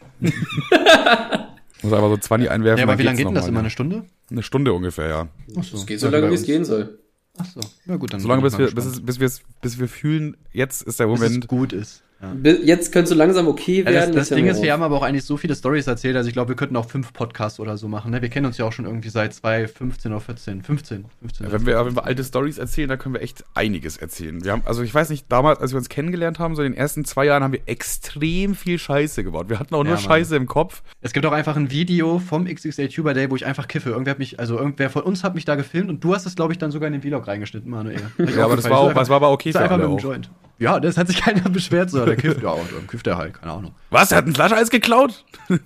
Muss 1.82 1.94
einfach 1.94 2.10
so 2.10 2.18
20 2.18 2.50
einwerfen. 2.50 2.80
Ja, 2.80 2.84
aber 2.86 2.98
wie 3.00 3.04
lange 3.04 3.18
geht 3.18 3.28
denn 3.28 3.34
das 3.34 3.44
noch 3.44 3.50
immer? 3.50 3.56
mal, 3.56 3.60
Eine 3.62 3.70
Stunde? 3.70 4.06
Eine 4.30 4.44
Stunde 4.44 4.74
ungefähr, 4.74 5.08
ja. 5.08 5.28
Achso. 5.56 5.78
Es 5.78 5.86
geht 5.86 6.00
so 6.00 6.10
lange, 6.10 6.30
wie 6.30 6.36
es 6.36 6.44
gehen 6.44 6.66
soll. 6.66 7.00
Achso. 7.38 7.60
Ja, 7.86 7.96
gut, 7.98 8.14
dann. 8.14 8.20
Solange 8.20 8.42
bin 8.42 8.48
ich 8.48 8.58
bis 8.58 8.60
mal 8.60 8.68
wir, 8.68 8.76
bis, 8.76 8.86
es, 8.86 9.06
bis, 9.06 9.20
wir, 9.20 9.32
bis 9.62 9.80
wir 9.80 9.88
fühlen, 9.88 10.38
jetzt 10.52 10.82
ist 10.82 11.00
der 11.00 11.08
Bis 11.08 11.22
es 11.22 11.28
Moment. 11.30 11.48
gut 11.48 11.74
ist. 11.74 12.04
Ja. 12.20 12.52
Jetzt 12.52 12.92
könnte 12.92 13.10
so 13.10 13.16
langsam 13.16 13.48
okay 13.48 13.78
Ja, 13.80 13.84
das 13.84 13.94
werden. 13.94 14.16
das 14.16 14.30
jetzt 14.30 14.38
Ding 14.38 14.48
ist, 14.48 14.64
wir 14.64 14.74
haben 14.74 14.82
aber 14.82 14.96
auch 14.98 15.04
eigentlich 15.04 15.24
so 15.24 15.38
viele 15.38 15.56
Stories 15.56 15.86
erzählt, 15.86 16.16
also 16.16 16.28
ich 16.28 16.34
glaube, 16.34 16.50
wir 16.50 16.56
könnten 16.56 16.76
auch 16.76 16.90
fünf 16.90 17.14
Podcasts 17.14 17.60
oder 17.60 17.78
so 17.78 17.88
machen. 17.88 18.10
Ne? 18.12 18.22
Wir 18.24 18.30
kennen 18.30 18.48
uns 18.48 18.58
ja 18.58 18.66
auch 18.66 18.72
schon 18.72 18.86
irgendwie 18.86 19.10
seit 19.10 19.34
2015 19.36 20.12
oder 20.12 20.22
14. 20.22 20.64
15. 20.64 21.06
15 21.20 21.52
Wenn 21.52 21.66
wir, 21.68 21.86
wenn 21.86 21.96
wir 21.96 22.06
alte 22.06 22.24
Stories 22.24 22.58
erzählen, 22.58 22.90
da 22.90 22.98
können 22.98 23.14
wir 23.14 23.22
echt 23.22 23.44
einiges 23.54 23.98
erzählen. 23.98 24.44
Wir 24.44 24.52
haben, 24.54 24.64
also 24.66 24.82
ich 24.82 24.94
weiß 24.94 25.10
nicht, 25.12 25.26
damals, 25.32 25.60
als 25.60 25.74
wir 25.74 25.78
uns 25.78 25.90
kennengelernt 25.90 26.40
haben, 26.40 26.56
so 26.56 26.64
in 26.64 26.72
den 26.72 26.78
ersten 26.80 27.06
zwei 27.06 27.26
Jahren, 27.26 27.44
haben 27.44 27.54
wir 27.54 27.62
extrem 27.68 28.56
viel 28.56 28.80
Scheiße 28.80 29.24
gebaut. 29.24 29.50
Wir 29.50 29.60
hatten 29.60 29.76
auch 29.76 29.80
Ja, 29.84 29.92
nur 29.92 29.94
Mann. 29.94 30.04
Scheiße 30.04 30.36
im 30.36 30.48
Kopf. 30.48 30.82
Es 31.02 31.14
gibt 31.14 31.26
auch 31.28 31.32
einfach 31.34 31.56
ein 31.56 31.70
Video 31.70 32.18
vom 32.20 32.46
XXL 32.46 32.88
Tuber 32.90 33.14
Day, 33.14 33.30
wo 33.30 33.36
ich 33.36 33.46
einfach 33.46 33.68
kiffe. 33.68 33.92
Irgendwer 33.92 34.12
hat 34.12 34.20
mich, 34.20 34.40
also 34.40 34.58
irgendwer 34.58 34.90
von 34.90 35.04
uns 35.04 35.24
hat 35.24 35.36
mich 35.36 35.46
da 35.46 35.54
gefilmt 35.56 35.90
und 35.90 36.04
du 36.04 36.16
hast 36.16 36.26
es, 36.26 36.36
glaube 36.36 36.52
ich, 36.54 36.58
dann 36.58 36.72
sogar 36.72 36.88
in 36.88 36.94
den 36.94 37.02
Vlog 37.04 37.28
reingeschnitten, 37.28 37.70
Manuel. 37.70 38.02
Ja, 38.36 38.46
aber 38.46 38.56
das 38.56 38.70
war, 38.70 38.80
auch, 38.80 38.94
das 38.94 39.10
war 39.10 39.18
aber 39.18 39.32
okay 39.32 39.52
für 39.52 39.60
einfach 39.60 39.76
alle 39.76 39.88
mit 39.88 39.92
dem 39.94 39.98
auch. 40.00 40.04
Joint. 40.04 40.30
Ja, 40.60 40.80
das 40.80 40.98
hat 40.98 41.08
sich 41.08 41.22
keiner 41.22 41.50
beschwert, 41.50 41.90
so. 41.92 42.06
Der 42.06 42.16
kifft, 42.18 42.42
ja, 42.42 42.50
und 42.50 42.72
dann 42.76 42.88
kifft 42.88 43.08
er 43.08 43.18
halt, 43.18 43.40
keine 43.40 43.54
Ahnung. 43.54 43.72
Was? 43.90 44.12
Er 44.12 44.18
hat 44.20 44.28
ein 44.28 44.34
Flascheis 44.34 44.70
geklaut? 44.70 45.24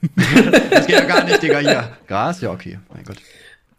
Das 0.71 0.85
geht 0.87 0.95
ja 0.95 1.05
gar 1.05 1.23
nicht, 1.23 1.41
Digga, 1.41 1.59
hier. 1.59 1.89
Gras? 2.07 2.41
Ja, 2.41 2.51
okay, 2.51 2.79
mein 2.93 3.03
Gott. 3.03 3.17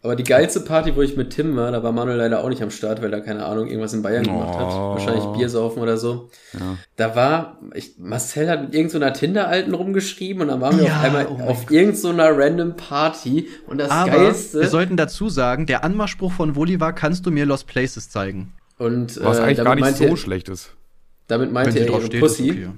Aber 0.01 0.17
die 0.17 0.25
geilste 0.25 0.59
Party, 0.59 0.93
wo 0.97 1.01
ich 1.01 1.15
mit 1.15 1.29
Tim 1.29 1.55
war, 1.55 1.71
da 1.71 1.81
war 1.81 1.93
Manuel 1.93 2.17
leider 2.17 2.43
auch 2.43 2.49
nicht 2.49 2.61
am 2.61 2.71
Start, 2.71 3.01
weil 3.01 3.13
er 3.13 3.21
keine 3.21 3.45
Ahnung 3.45 3.67
irgendwas 3.67 3.93
in 3.93 4.01
Bayern 4.01 4.23
gemacht 4.25 4.53
hat. 4.57 4.67
Oh. 4.67 4.95
Wahrscheinlich 4.95 5.23
Bier 5.27 5.47
saufen 5.47 5.81
oder 5.81 5.95
so. 5.95 6.29
Ja. 6.53 6.77
Da 6.97 7.15
war, 7.15 7.57
ich, 7.73 7.93
Marcel 7.99 8.49
hat 8.49 8.63
mit 8.63 8.75
irgendeiner 8.75 9.13
Tinder-Alten 9.13 9.73
rumgeschrieben 9.73 10.41
und 10.41 10.49
dann 10.49 10.59
waren 10.59 10.77
wir 10.77 10.85
Ja, 10.87 10.97
auf 10.97 11.03
einmal 11.05 11.27
oh 11.27 11.41
auf 11.43 11.71
irgendeiner 11.71 12.37
random 12.37 12.75
Party 12.75 13.47
und 13.65 13.77
das 13.77 13.89
Aber 13.89 14.11
Geilste. 14.11 14.59
wir 14.59 14.67
sollten 14.67 14.97
dazu 14.97 15.29
sagen, 15.29 15.67
der 15.67 15.85
Anmachspruch 15.85 16.33
von 16.33 16.57
Woli 16.57 16.81
war, 16.81 16.91
kannst 16.93 17.25
du 17.25 17.31
mir 17.31 17.45
Lost 17.45 17.67
Places 17.67 18.09
zeigen? 18.09 18.51
und 18.77 19.23
Was 19.23 19.37
äh, 19.39 19.43
eigentlich 19.43 19.57
damit 19.57 19.83
gar 19.83 19.89
nicht 19.91 19.97
so 20.09 20.15
schlecht 20.17 20.49
ist. 20.49 20.73
Damit 21.27 21.51
meinte 21.51 21.79
er 21.79 21.87
ihre 21.87 22.05
steht, 22.05 22.19
Pussy. 22.19 22.49
ist 22.49 22.57
okay. 22.57 22.69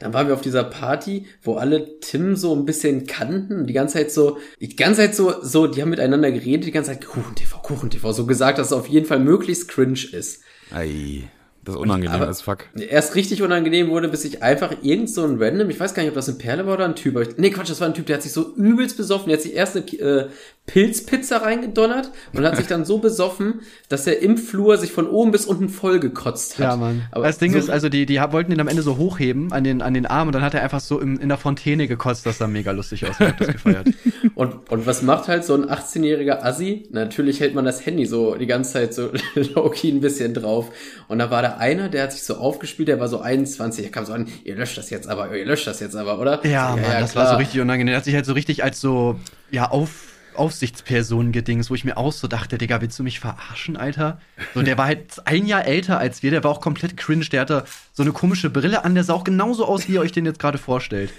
Dann 0.00 0.12
waren 0.12 0.26
wir 0.26 0.34
auf 0.34 0.40
dieser 0.40 0.64
Party, 0.64 1.26
wo 1.42 1.54
alle 1.54 2.00
Tim 2.00 2.34
so 2.34 2.54
ein 2.54 2.64
bisschen 2.66 3.06
kannten 3.06 3.60
und 3.60 3.66
die 3.68 3.72
ganze 3.72 3.94
Zeit 3.94 4.10
so, 4.10 4.38
die 4.60 4.74
ganze 4.74 5.02
Zeit 5.02 5.14
so, 5.14 5.34
so, 5.42 5.68
die 5.68 5.80
haben 5.80 5.90
miteinander 5.90 6.32
geredet, 6.32 6.66
die 6.66 6.72
ganze 6.72 6.90
Zeit 6.90 7.06
Kuchen 7.06 7.36
TV, 7.36 7.58
Kuchen 7.58 7.90
TV, 7.90 8.12
so 8.12 8.26
gesagt, 8.26 8.58
dass 8.58 8.68
es 8.68 8.72
auf 8.72 8.88
jeden 8.88 9.06
Fall 9.06 9.20
möglichst 9.20 9.68
cringe 9.68 10.04
ist. 10.10 10.42
Ei, 10.72 11.28
das 11.64 11.76
ist 11.76 11.80
unangenehm 11.80 12.22
as 12.22 12.42
fuck. 12.42 12.64
Erst 12.74 13.14
richtig 13.14 13.42
unangenehm 13.42 13.88
wurde, 13.90 14.08
bis 14.08 14.24
ich 14.24 14.42
einfach 14.42 14.74
irgend 14.82 15.10
so 15.10 15.24
ein 15.24 15.40
random, 15.40 15.70
ich 15.70 15.78
weiß 15.78 15.94
gar 15.94 16.02
nicht, 16.02 16.10
ob 16.10 16.16
das 16.16 16.28
ein 16.28 16.38
Perle 16.38 16.66
war 16.66 16.74
oder 16.74 16.86
ein 16.86 16.96
Typ, 16.96 17.14
aber 17.14 17.28
ich, 17.28 17.36
nee, 17.36 17.50
Quatsch, 17.50 17.70
das 17.70 17.80
war 17.80 17.86
ein 17.86 17.94
Typ, 17.94 18.06
der 18.06 18.16
hat 18.16 18.22
sich 18.22 18.32
so 18.32 18.54
übelst 18.56 18.96
besoffen, 18.96 19.28
der 19.28 19.36
hat 19.36 19.42
sich 19.42 19.54
erst 19.54 19.76
eine 19.76 19.86
äh, 20.00 20.28
Pilzpizza 20.68 21.38
reingedonnert 21.38 22.12
und 22.32 22.44
hat 22.44 22.56
sich 22.56 22.68
dann 22.68 22.84
so 22.84 22.98
besoffen, 22.98 23.62
dass 23.88 24.06
er 24.06 24.22
im 24.22 24.36
Flur 24.38 24.76
sich 24.78 24.92
von 24.92 25.08
oben 25.08 25.32
bis 25.32 25.46
unten 25.46 25.68
voll 25.68 25.98
gekotzt 25.98 26.58
hat. 26.58 26.64
Ja, 26.64 26.76
Mann. 26.76 27.02
Aber 27.10 27.26
das 27.26 27.38
Ding 27.38 27.52
so- 27.52 27.58
ist, 27.58 27.70
also 27.70 27.88
die, 27.88 28.06
die 28.06 28.18
wollten 28.30 28.52
ihn 28.52 28.60
am 28.60 28.68
Ende 28.68 28.82
so 28.82 28.96
hochheben 28.96 29.52
an 29.52 29.64
den, 29.64 29.82
an 29.82 29.94
den 29.94 30.06
Arm 30.06 30.28
und 30.28 30.34
dann 30.34 30.42
hat 30.42 30.54
er 30.54 30.62
einfach 30.62 30.80
so 30.80 31.00
im, 31.00 31.18
in 31.18 31.28
der 31.28 31.38
Fontäne 31.38 31.88
gekotzt, 31.88 32.24
das 32.26 32.38
sah 32.38 32.46
mega 32.46 32.70
lustig 32.70 33.04
aus. 33.06 33.16
Ich 33.18 33.26
hab 33.26 33.38
das 33.38 33.48
gefeiert. 33.48 33.88
Und, 34.34 34.70
und 34.70 34.86
was 34.86 35.02
macht 35.02 35.26
halt 35.26 35.44
so 35.44 35.54
ein 35.54 35.64
18-jähriger 35.68 36.44
Assi? 36.44 36.86
Natürlich 36.92 37.40
hält 37.40 37.56
man 37.56 37.64
das 37.64 37.84
Handy 37.84 38.06
so 38.06 38.36
die 38.36 38.46
ganze 38.46 38.74
Zeit 38.74 38.94
so 38.94 39.10
low-key 39.34 39.88
ein 39.90 40.00
bisschen 40.00 40.32
drauf. 40.32 40.70
Und 41.08 41.18
da 41.18 41.30
war 41.32 41.42
da 41.42 41.56
einer, 41.56 41.88
der 41.88 42.04
hat 42.04 42.12
sich 42.12 42.22
so 42.22 42.36
aufgespielt, 42.36 42.86
der 42.86 43.00
war 43.00 43.08
so 43.08 43.20
21, 43.20 43.82
der 43.82 43.90
kam 43.90 44.04
so 44.04 44.12
an, 44.12 44.28
ihr 44.44 44.54
löscht 44.54 44.78
das 44.78 44.90
jetzt 44.90 45.08
aber, 45.08 45.34
ihr 45.36 45.44
löscht 45.44 45.66
das 45.66 45.80
jetzt 45.80 45.96
aber, 45.96 46.20
oder? 46.20 46.44
Ja, 46.46 46.70
So, 46.72 46.76
Mann, 46.76 47.00
das 47.00 47.16
war 47.16 47.28
so 47.30 47.36
richtig 47.36 47.60
unangenehm. 47.60 47.94
Er 47.94 47.96
hat 47.98 48.04
sich 48.04 48.14
halt 48.14 48.26
so 48.26 48.32
richtig 48.34 48.62
als 48.62 48.80
so, 48.80 49.18
ja, 49.50 49.70
auf, 49.70 50.07
Aufsichtsperson 50.38 51.32
gedings, 51.32 51.70
wo 51.70 51.74
ich 51.74 51.84
mir 51.84 51.96
auch 51.96 52.12
so 52.12 52.28
dachte, 52.28 52.58
Digga, 52.58 52.80
willst 52.80 52.98
du 52.98 53.02
mich 53.02 53.20
verarschen, 53.20 53.76
Alter? 53.76 54.20
So, 54.54 54.62
der 54.62 54.78
war 54.78 54.86
halt 54.86 55.20
ein 55.24 55.46
Jahr 55.46 55.66
älter 55.66 55.98
als 55.98 56.22
wir, 56.22 56.30
der 56.30 56.44
war 56.44 56.50
auch 56.50 56.60
komplett 56.60 56.96
cringe, 56.96 57.24
der 57.26 57.42
hatte 57.42 57.64
so 57.92 58.02
eine 58.02 58.12
komische 58.12 58.50
Brille 58.50 58.84
an, 58.84 58.94
der 58.94 59.04
sah 59.04 59.14
auch 59.14 59.24
genauso 59.24 59.66
aus, 59.66 59.88
wie 59.88 59.94
ihr 59.94 60.00
euch 60.00 60.12
den 60.12 60.24
jetzt 60.24 60.38
gerade 60.38 60.58
vorstellt. 60.58 61.12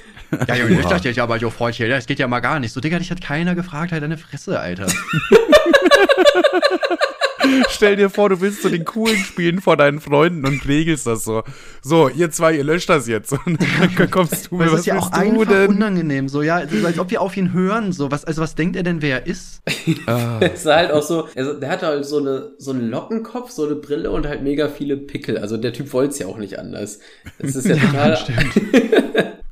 Ja, 0.47 0.55
Junge, 0.55 0.79
ich 0.79 0.86
dachte 0.86 1.08
jetzt 1.08 1.19
aber, 1.19 1.38
jo, 1.38 1.49
Freundchen, 1.49 1.89
das 1.89 2.05
geht 2.05 2.19
ja 2.19 2.27
mal 2.27 2.39
gar 2.39 2.60
nicht. 2.60 2.71
So, 2.71 2.82
Digga, 2.82 2.99
dich 2.99 3.12
hat 3.12 3.21
keiner 3.21 3.55
gefragt, 3.55 3.91
halt 3.91 4.03
deine 4.03 4.17
Fresse, 4.17 4.60
Alter. 4.60 4.88
Stell 7.70 7.96
dir 7.96 8.10
vor, 8.10 8.30
du 8.30 8.42
willst 8.42 8.62
so 8.62 8.70
den 8.70 8.86
coolen 8.86 9.18
spielen 9.18 9.62
vor 9.62 9.78
deinen 9.78 10.00
Freunden 10.00 10.46
und 10.46 10.68
regelst 10.68 11.08
das 11.08 11.24
so. 11.24 11.44
So, 11.82 12.10
ihr 12.10 12.32
zwei, 12.32 12.56
ihr 12.56 12.64
löscht 12.64 12.90
das 12.90 13.08
jetzt. 13.08 13.34
Und 13.46 13.60
dann 13.98 14.12
kommst 14.12 14.52
du 14.52 14.56
mir, 14.56 14.72
was 14.72 14.82
ist 14.82 14.86
ja 14.86 14.98
auch 14.98 15.12
einfach 15.12 15.48
denn? 15.48 15.70
unangenehm, 15.70 16.30
so, 16.30 16.42
ja, 16.42 16.58
als 16.58 17.00
ob 17.00 17.12
wir 17.12 17.22
auf 17.22 17.36
ihn 17.38 17.54
hören, 17.54 17.92
so, 17.92 18.12
was, 18.12 18.26
also 18.26 18.42
was 18.42 18.56
denkt 18.56 18.76
er 18.76 18.84
denn, 18.84 19.02
wer 19.02 19.22
er 19.22 19.28
ist? 19.28 19.62
Es 20.42 20.64
sah 20.64 20.76
halt 20.76 20.92
auch 20.92 21.04
so, 21.04 21.28
also 21.36 21.54
der 21.54 21.70
hatte 21.70 21.88
halt 21.88 22.06
so 22.06 22.18
eine 22.18 22.52
so 22.58 22.72
einen 22.72 22.90
Lockenkopf, 22.90 23.52
so 23.52 23.66
eine 23.66 23.76
Brille 23.76 24.12
und 24.12 24.28
halt 24.28 24.42
mega 24.42 24.68
viele 24.68 24.98
Pickel. 24.98 25.38
Also 25.38 25.58
der 25.58 25.74
Typ 25.74 25.94
wollte 25.94 26.12
es 26.12 26.20
ja 26.20 26.28
auch 26.28 26.38
nicht 26.38 26.60
anders. 26.60 27.00
Das 27.38 27.56
ist 27.56 27.68
ja 27.68 27.76
total. 27.76 28.18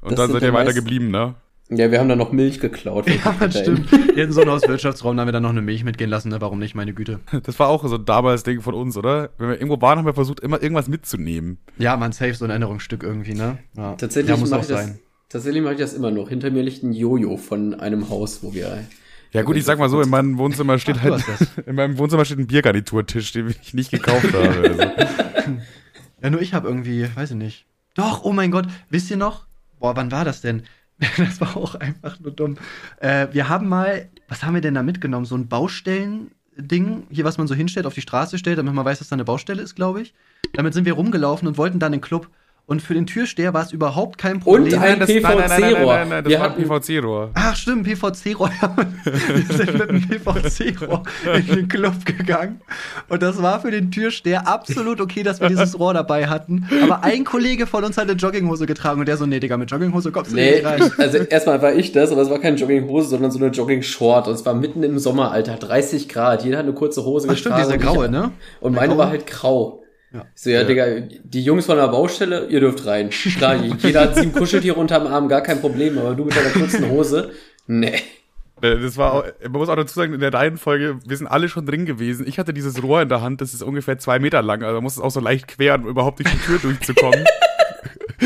Und 0.02 0.12
Das 0.12 0.18
dann 0.18 0.28
sind 0.28 0.34
seid 0.34 0.42
ja 0.42 0.48
ihr 0.50 0.54
weiter 0.54 0.74
geblieben, 0.74 1.12
ne? 1.12 1.36
Ja, 1.69 1.91
wir 1.91 1.99
haben 1.99 2.08
da 2.08 2.15
noch 2.15 2.32
Milch 2.32 2.62
geklaut. 2.62 3.10
Ja, 3.10 3.36
das 3.39 3.60
stimmt. 3.60 3.91
In 4.15 4.32
so 4.32 4.41
einem 4.41 4.51
Hauswirtschaftsraum 4.51 5.19
haben 5.19 5.27
wir 5.27 5.34
dann 5.34 5.43
noch 5.43 5.49
eine 5.49 5.62
Milch 5.62 5.84
mitgehen 5.84 6.10
lassen, 6.10 6.30
ne? 6.30 6.39
Warum 6.39 6.60
nicht, 6.60 6.75
meine 6.75 6.93
Güte. 6.93 7.19
Das 7.43 7.60
war 7.60 7.67
auch 7.67 7.86
so 7.86 7.95
ein 7.95 8.06
damals 8.06 8.43
Ding 8.43 8.62
von 8.62 8.73
uns, 8.73 8.95
oder? 8.95 9.32
Wenn 9.38 9.49
wir 9.49 9.56
irgendwo 9.56 9.82
waren, 9.82 9.99
haben 9.99 10.06
wir 10.06 10.13
versucht, 10.13 10.39
immer 10.39 10.62
irgendwas 10.62 10.88
mitzunehmen. 10.88 11.58
Ja, 11.77 11.97
man 11.97 12.13
safe 12.13 12.34
so 12.34 12.45
ein 12.45 12.51
Erinnerungsstück 12.51 13.03
irgendwie, 13.03 13.34
ne? 13.34 13.58
Ja. 13.75 13.95
Tatsächlich 13.95 14.30
ja, 14.30 14.38
muss 14.38 14.53
auch 14.53 14.62
ich 14.62 14.67
das, 14.67 14.86
sein. 14.86 14.99
tatsächlich 15.27 15.62
mache 15.62 15.73
ich 15.73 15.80
das 15.80 15.93
immer 15.93 16.10
noch. 16.10 16.30
Hinter 16.30 16.51
mir 16.51 16.63
liegt 16.63 16.84
ein 16.84 16.93
Jojo 16.93 17.36
von 17.36 17.73
einem 17.73 18.10
Haus, 18.10 18.43
wo 18.43 18.53
wir. 18.53 18.86
Ja 19.34 19.41
gut, 19.41 19.58
ich 19.58 19.65
sag 19.65 19.77
mal 19.77 19.89
so, 19.89 20.01
in 20.01 20.10
meinem 20.10 20.38
Wohnzimmer 20.38 20.80
steht 20.80 20.97
Ach, 20.99 21.03
halt, 21.03 21.23
in 21.65 21.75
meinem 21.75 21.97
Wohnzimmer 21.97 22.23
steht 22.23 22.39
ein 22.39 22.47
Biergarniturtisch, 22.47 23.34
den 23.34 23.53
ich 23.62 23.73
nicht 23.73 23.91
gekauft 23.91 24.34
habe. 24.34 24.47
Also. 24.47 25.58
Ja, 26.19 26.32
nur 26.32 26.41
ich 26.41 26.56
habe 26.56 26.67
irgendwie, 26.67 27.08
weiß 27.15 27.32
ich 27.32 27.38
nicht. 27.38 27.65
Doch, 27.93 28.23
oh 28.23 28.34
mein 28.34 28.49
Gott, 28.49 28.65
wisst 28.89 29.12
ihr 29.12 29.17
noch? 29.17 29.45
Boah, 29.80 29.95
wann 29.95 30.12
war 30.12 30.25
das 30.25 30.41
denn? 30.41 30.63
Das 31.18 31.42
war 31.42 31.56
auch 31.58 31.76
einfach 31.76 32.20
nur 32.20 32.32
dumm. 32.32 32.58
Äh, 33.00 33.28
wir 33.32 33.50
haben 33.50 33.68
mal, 33.68 34.10
was 34.28 34.44
haben 34.44 34.56
wir 34.56 34.62
denn 34.62 34.74
da 34.74 34.84
mitgenommen? 34.84 35.26
So 35.26 35.36
ein 35.36 35.48
Baustellen-Ding, 35.48 37.08
hier, 37.10 37.24
was 37.24 37.38
man 37.38 37.48
so 37.48 37.56
hinstellt, 37.56 37.86
auf 37.86 37.94
die 37.94 38.02
Straße 38.02 38.38
stellt, 38.38 38.58
damit 38.58 38.74
man 38.74 38.86
weiß, 38.86 39.00
dass 39.00 39.10
da 39.10 39.16
eine 39.16 39.26
Baustelle 39.26 39.62
ist, 39.62 39.76
glaube 39.76 40.02
ich. 40.02 40.14
Damit 40.54 40.74
sind 40.74 40.86
wir 40.86 40.94
rumgelaufen 40.94 41.48
und 41.48 41.58
wollten 41.58 41.80
dann 41.80 41.92
den 41.92 42.02
Club. 42.02 42.30
Und 42.69 42.82
für 42.82 42.93
den 42.93 43.06
Türsteher 43.06 43.53
war 43.53 43.63
es 43.63 43.71
überhaupt 43.71 44.17
kein 44.17 44.41
Problem. 44.41 44.73
Und 44.73 44.73
ein 44.84 44.99
das, 44.99 45.08
nein, 45.08 45.21
nein, 45.23 45.38
nein, 45.38 45.47
nein, 45.49 45.62
PVC-Rohr. 45.71 45.93
nein, 45.95 46.10
nein, 46.10 46.23
das 46.25 46.32
Wir 46.32 46.39
war 46.39 46.45
ein 46.47 46.51
hatten- 46.51 46.63
PVC-Rohr. 46.67 47.30
Ach 47.34 47.56
stimmt, 47.56 47.84
PVC-Rohr. 47.86 48.49
Wir 49.06 49.56
sind 49.58 49.73
mit 49.73 49.89
einem 49.89 50.01
PVC-Rohr 50.06 51.03
in 51.34 51.47
den 51.56 51.67
Club 51.69 52.06
gegangen. 52.06 52.60
Und 53.08 53.21
das 53.23 53.41
war 53.41 53.62
für 53.62 53.71
den 53.71 53.89
Türsteher 53.89 54.49
absolut 54.49 54.99
okay, 54.99 55.23
dass 55.23 55.39
wir 55.39 55.47
dieses 55.47 55.80
Rohr 55.80 55.93
dabei 55.93 56.27
hatten. 56.27 56.67
Aber 56.84 57.06
ein 57.06 57.23
Kollege 57.23 57.67
von 57.67 57.86
uns 57.86 57.95
hat 57.97 58.10
eine 58.10 58.19
Jogginghose 58.19 58.65
getragen 58.65 58.99
und 58.99 59.08
der 59.08 59.15
so, 59.15 59.25
nee, 59.25 59.39
Digga, 59.39 59.56
mit 59.56 59.71
Jogginghose 59.71 60.12
kommst 60.12 60.32
du 60.32 60.36
Nee, 60.36 60.56
nicht 60.56 60.65
rein. 60.65 60.82
also 60.97 61.19
erstmal 61.19 61.62
war 61.62 61.73
ich 61.73 61.93
das, 61.93 62.12
aber 62.12 62.21
es 62.23 62.30
war 62.30 62.39
keine 62.39 62.58
Jogginghose, 62.58 63.08
sondern 63.08 63.32
so 63.32 63.39
eine 63.39 63.47
Jogging-Short. 63.47 64.27
Und 64.27 64.34
es 64.34 64.45
war 64.45 64.53
mitten 64.53 64.84
im 64.84 64.99
Sommer, 64.99 65.32
Alter, 65.32 65.56
30 65.56 66.10
Grad. 66.10 66.43
Jeder 66.43 66.58
hat 66.58 66.65
eine 66.65 66.73
kurze 66.73 67.06
Hose 67.06 67.30
Ach 67.32 67.38
stimmt, 67.38 67.60
diese 67.60 67.77
graue, 67.77 68.10
ne? 68.10 68.32
Und 68.60 68.71
Eine 68.71 68.75
meine 68.75 68.88
graue? 68.89 68.97
war 68.97 69.10
halt 69.10 69.25
grau. 69.25 69.84
Ja. 70.13 70.26
So, 70.36 70.50
ja, 70.50 70.62
Ja. 70.62 70.63
Digga, 70.63 70.86
die 71.24 71.43
Jungs 71.43 71.65
von 71.65 71.78
der 71.78 71.88
Baustelle, 71.89 72.48
ihr 72.48 72.60
dürft 72.60 72.86
rein. 72.86 73.10
Klar, 73.10 73.56
jeder 73.80 74.02
hat 74.02 74.15
sieben 74.15 74.34
Kuscheltiere 74.34 74.76
unterm 74.76 75.08
Arm, 75.08 75.28
gar 75.28 75.41
kein 75.41 75.60
Problem, 75.60 75.98
aber 75.98 76.15
du 76.15 76.26
mit 76.26 76.36
deiner 76.36 76.50
kurzen 76.52 76.89
Hose, 76.89 77.32
nee. 77.67 77.93
Äh, 78.62 78.80
Das 78.80 78.98
war 78.98 79.13
auch, 79.13 79.24
man 79.43 79.52
muss 79.52 79.70
auch 79.70 79.76
dazu 79.76 79.93
sagen, 79.93 80.13
in 80.13 80.20
der 80.20 80.34
Reihenfolge, 80.34 81.00
wir 81.06 81.17
sind 81.17 81.28
alle 81.28 81.50
schon 81.50 81.65
drin 81.65 81.86
gewesen. 81.86 82.26
Ich 82.28 82.39
hatte 82.39 82.54
dieses 82.54 82.82
Rohr 82.82 83.02
in 83.02 83.10
der 83.10 83.22
Hand, 83.22 83.41
das 83.41 83.54
ist 83.54 83.62
ungefähr 83.62 83.98
zwei 84.00 84.17
Meter 84.20 84.41
lang, 84.41 84.63
also 84.63 84.76
man 84.76 84.84
muss 84.84 84.93
es 84.93 85.02
auch 85.02 85.12
so 85.12 85.20
leicht 85.20 85.48
queren, 85.48 85.84
um 85.84 85.89
überhaupt 85.89 86.20
durch 86.20 86.32
die 86.32 86.39
Tür 86.39 86.58
durchzukommen. 86.60 87.24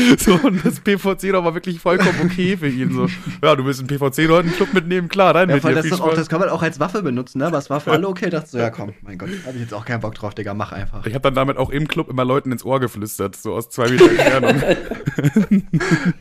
so, 0.18 0.34
und 0.34 0.64
das 0.64 0.80
PVC-Rohr 0.80 1.44
war 1.44 1.54
wirklich 1.54 1.80
vollkommen 1.80 2.18
okay 2.24 2.56
für 2.56 2.68
ihn. 2.68 2.92
So, 2.92 3.06
ja, 3.42 3.54
du 3.56 3.64
willst 3.64 3.80
einen 3.80 3.88
PVC-Rohr 3.88 4.40
in 4.40 4.46
den 4.46 4.56
Club 4.56 4.72
mitnehmen, 4.74 5.08
klar, 5.08 5.34
rein 5.34 5.48
Ja, 5.48 5.54
mit 5.56 5.64
dir. 5.64 5.74
das, 5.74 5.88
doch 5.88 6.00
auch, 6.00 6.14
das 6.14 6.28
kann 6.28 6.40
man 6.40 6.48
auch 6.48 6.62
als 6.62 6.80
Waffe 6.80 7.02
benutzen, 7.02 7.38
ne? 7.38 7.50
Es 7.54 7.70
war 7.70 7.80
für 7.80 7.92
alle 7.92 8.08
okay. 8.08 8.30
Dachte 8.30 8.48
so, 8.50 8.58
ja 8.58 8.70
komm, 8.70 8.92
mein 9.02 9.18
Gott, 9.18 9.30
habe 9.46 9.54
ich 9.56 9.60
jetzt 9.62 9.74
auch 9.74 9.84
keinen 9.84 10.00
Bock 10.00 10.14
drauf, 10.14 10.34
Digga, 10.34 10.54
mach 10.54 10.72
einfach. 10.72 11.06
Ich 11.06 11.14
habe 11.14 11.22
dann 11.22 11.34
damit 11.34 11.56
auch 11.56 11.70
im 11.70 11.86
Club 11.88 12.08
immer 12.08 12.24
Leuten 12.24 12.50
ins 12.52 12.64
Ohr 12.64 12.80
geflüstert, 12.80 13.36
so 13.36 13.54
aus 13.54 13.68
zwei 13.68 13.88
Meter 13.90 14.08
Entfernung. 14.10 14.62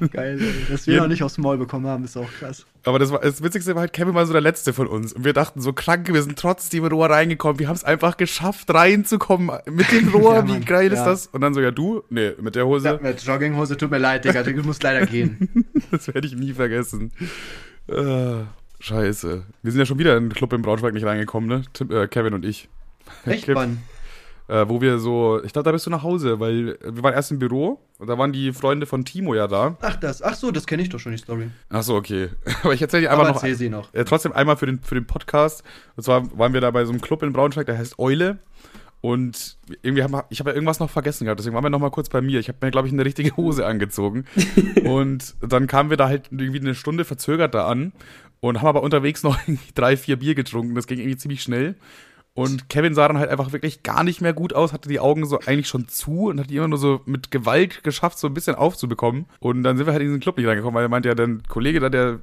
Geil. 0.12 0.39
Dass 0.70 0.88
wir 0.88 0.96
Ja. 0.96 1.02
noch 1.02 1.08
nicht 1.08 1.24
aufs 1.24 1.38
Maul 1.38 1.58
bekommen 1.58 1.88
haben, 1.88 2.04
ist 2.04 2.17
auch 2.17 2.32
krass. 2.39 2.65
Aber 2.84 2.98
das, 2.98 3.12
war, 3.12 3.20
das 3.20 3.44
Witzigste 3.44 3.76
war 3.76 3.82
halt, 3.82 3.94
Kevin 3.94 4.15
war 4.15 4.26
so 4.26 4.34
der 4.34 4.41
Letzte 4.41 4.74
von 4.74 4.88
uns. 4.88 5.13
Und 5.13 5.24
wir 5.24 5.34
dachten 5.34 5.62
so, 5.62 5.72
krank, 5.72 6.12
wir 6.12 6.24
sind 6.24 6.38
trotzdem 6.39 6.84
Rohr 6.86 7.10
reingekommen. 7.12 7.60
Wir 7.60 7.67
haben 7.67 7.76
es 7.76 7.84
einfach 7.84 8.17
geschafft, 8.17 8.74
reinzukommen 8.74 9.52
mit 9.70 9.91
dem 9.91 10.10
Rohr. 10.13 10.36
Ja, 10.36 10.48
Wie 10.48 10.60
geil 10.62 10.91
ist 10.91 10.98
Ja. 11.00 11.06
das? 11.06 11.28
Und 11.28 11.41
dann 11.41 11.54
so, 11.54 11.62
ja, 11.62 11.70
du? 11.72 12.02
Nee, 12.10 12.32
mit 12.41 12.56
der 12.56 12.65
Hose. 12.65 12.88
Ja, 12.88 13.00
mit 13.02 13.22
Jogginghose, 13.22 13.78
tut 13.78 13.91
mir 13.91 14.00
leid, 14.00 14.26
Digga, 14.26 14.41
du 14.44 14.52
musst 14.63 14.82
leider 14.84 15.06
gehen. 15.06 15.50
Das 15.91 16.08
werde 16.08 16.26
ich 16.26 16.36
nie 16.36 16.54
vergessen. 16.54 17.12
Äh, 17.88 18.44
scheiße. 18.80 19.44
Wir 19.62 19.72
sind 19.72 19.80
ja 19.80 19.86
schon 19.86 20.00
wieder 20.00 20.15
in 20.15 20.30
den 20.30 20.34
Club 20.34 20.54
im 20.54 20.62
Braunschweig 20.62 20.94
nicht 20.94 21.06
reingekommen, 21.06 21.50
ne? 21.50 21.63
Tim, 21.74 21.91
äh, 21.91 22.08
Kevin 22.08 22.34
und 22.34 22.46
ich. 22.46 22.70
Echt, 23.26 23.48
Mann? 23.50 23.80
Äh, 24.47 24.67
wo 24.67 24.82
wir 24.82 24.99
so, 24.99 25.41
ich 25.43 25.54
glaube, 25.54 25.63
da 25.63 25.71
bist 25.71 25.86
du 25.86 25.89
nach 25.89 26.04
Hause, 26.04 26.39
weil 26.39 26.77
wir 26.84 27.04
waren 27.04 27.13
erst 27.13 27.32
im 27.32 27.39
Büro 27.39 27.80
und 27.99 28.08
da 28.08 28.17
waren 28.17 28.34
die 28.34 28.51
Freunde 28.51 28.86
von 28.86 29.06
Timo 29.06 29.34
ja 29.34 29.47
da. 29.47 29.77
Ach, 29.82 29.95
das. 29.95 30.21
Ach 30.21 30.36
so, 30.36 30.51
das 30.51 30.67
kenne 30.67 30.82
ich 30.82 30.89
doch 30.89 30.99
schon, 30.99 31.13
die 31.13 31.17
Story. 31.17 31.49
Ach 31.69 31.84
so, 31.84 31.95
okay. 31.95 32.30
Aber 32.63 32.73
ich 32.73 32.82
erzähle 32.82 33.04
dir 33.04 33.12
einfach 33.12 33.30
Aber 33.30 33.47
noch. 33.47 33.56
sie 33.56 33.69
noch. 33.69 33.93
Äh, 33.93 34.04
trotzdem 34.04 34.34
einmal 34.34 34.58
für 34.58 34.65
den, 34.65 34.82
für 34.82 34.95
den 34.95 35.08
Podcast. 35.08 35.63
Und 35.95 36.04
zwar 36.04 36.38
waren 36.38 36.54
wir 36.54 36.62
da 36.62 36.71
bei 36.71 36.84
so 36.86 36.91
einem 36.91 37.01
Club 37.01 37.23
in 37.23 37.32
Braunschweig, 37.32 37.65
der 37.65 37.77
heißt 37.77 37.97
Eule. 37.99 38.39
Und 39.01 39.58
irgendwie 39.82 40.04
haben 40.04 40.12
wir, 40.12 40.25
ich 40.30 40.39
habe 40.39 40.51
ja 40.51 40.56
irgendwas 40.56 40.80
noch 40.80 40.89
vergessen 40.89 41.25
gehabt, 41.25 41.39
deswegen 41.39 41.56
waren 41.56 41.63
wir 41.63 41.71
noch 41.71 41.80
mal 41.80 41.89
kurz 41.89 42.08
bei 42.10 42.21
mir. 42.21 42.39
Ich 42.39 42.49
habe 42.49 42.60
mir, 42.62 42.69
glaube 42.69 42.88
ich, 42.88 42.93
eine 42.93 43.04
richtige 43.04 43.36
Hose 43.36 43.65
angezogen. 43.65 44.25
und 44.84 45.36
dann 45.41 45.65
kamen 45.65 45.89
wir 45.89 45.97
da 45.97 46.08
halt 46.08 46.30
irgendwie 46.32 46.60
eine 46.60 46.75
Stunde 46.75 47.04
verzögert 47.04 47.56
da 47.56 47.67
an 47.67 47.93
und 48.41 48.62
haben 48.62 48.67
aber 48.67 48.84
unterwegs 48.84 49.23
noch 49.23 49.39
irgendwie 49.47 49.71
drei, 49.73 49.97
vier 49.97 50.17
Bier 50.17 50.36
getrunken. 50.36 50.75
Das 50.75 50.86
ging 50.86 50.99
irgendwie 50.99 51.17
ziemlich 51.17 51.41
schnell. 51.41 51.75
Und 52.34 52.70
Kevin 52.70 52.94
sah 52.94 53.08
dann 53.10 53.17
halt 53.17 53.30
einfach 53.30 53.52
wirklich 53.52 53.84
gar 53.84 54.04
nicht 54.06 54.22
mehr 54.22 54.32
gut 54.34 54.54
aus, 54.54 54.72
hatte 54.72 54.88
die 54.88 55.00
Augen 55.02 55.26
so 55.26 55.39
eigentlich 55.46 55.67
schon 55.67 55.88
zu 55.89 56.28
und 56.30 56.39
hat 56.39 56.50
die 56.50 56.56
immer 56.56 56.70
nur 56.70 56.78
so 56.80 57.02
mit 57.06 57.30
Gewalt 57.30 57.84
geschafft, 57.84 58.17
so 58.20 58.28
ein 58.28 58.34
bisschen 58.34 58.56
aufzubekommen. 58.56 59.26
Und 59.39 59.63
dann 59.63 59.76
sind 59.76 59.86
wir 59.86 59.91
halt 59.94 60.02
in 60.02 60.08
diesen 60.08 60.22
Club 60.22 60.38
nicht 60.38 60.48
reingekommen, 60.48 60.76
weil 60.76 60.86
er 60.86 60.89
meinte 60.89 61.10
ja, 61.10 61.15
der 61.15 61.28
Kollege 61.50 61.82
da, 61.82 61.89
der 61.89 62.20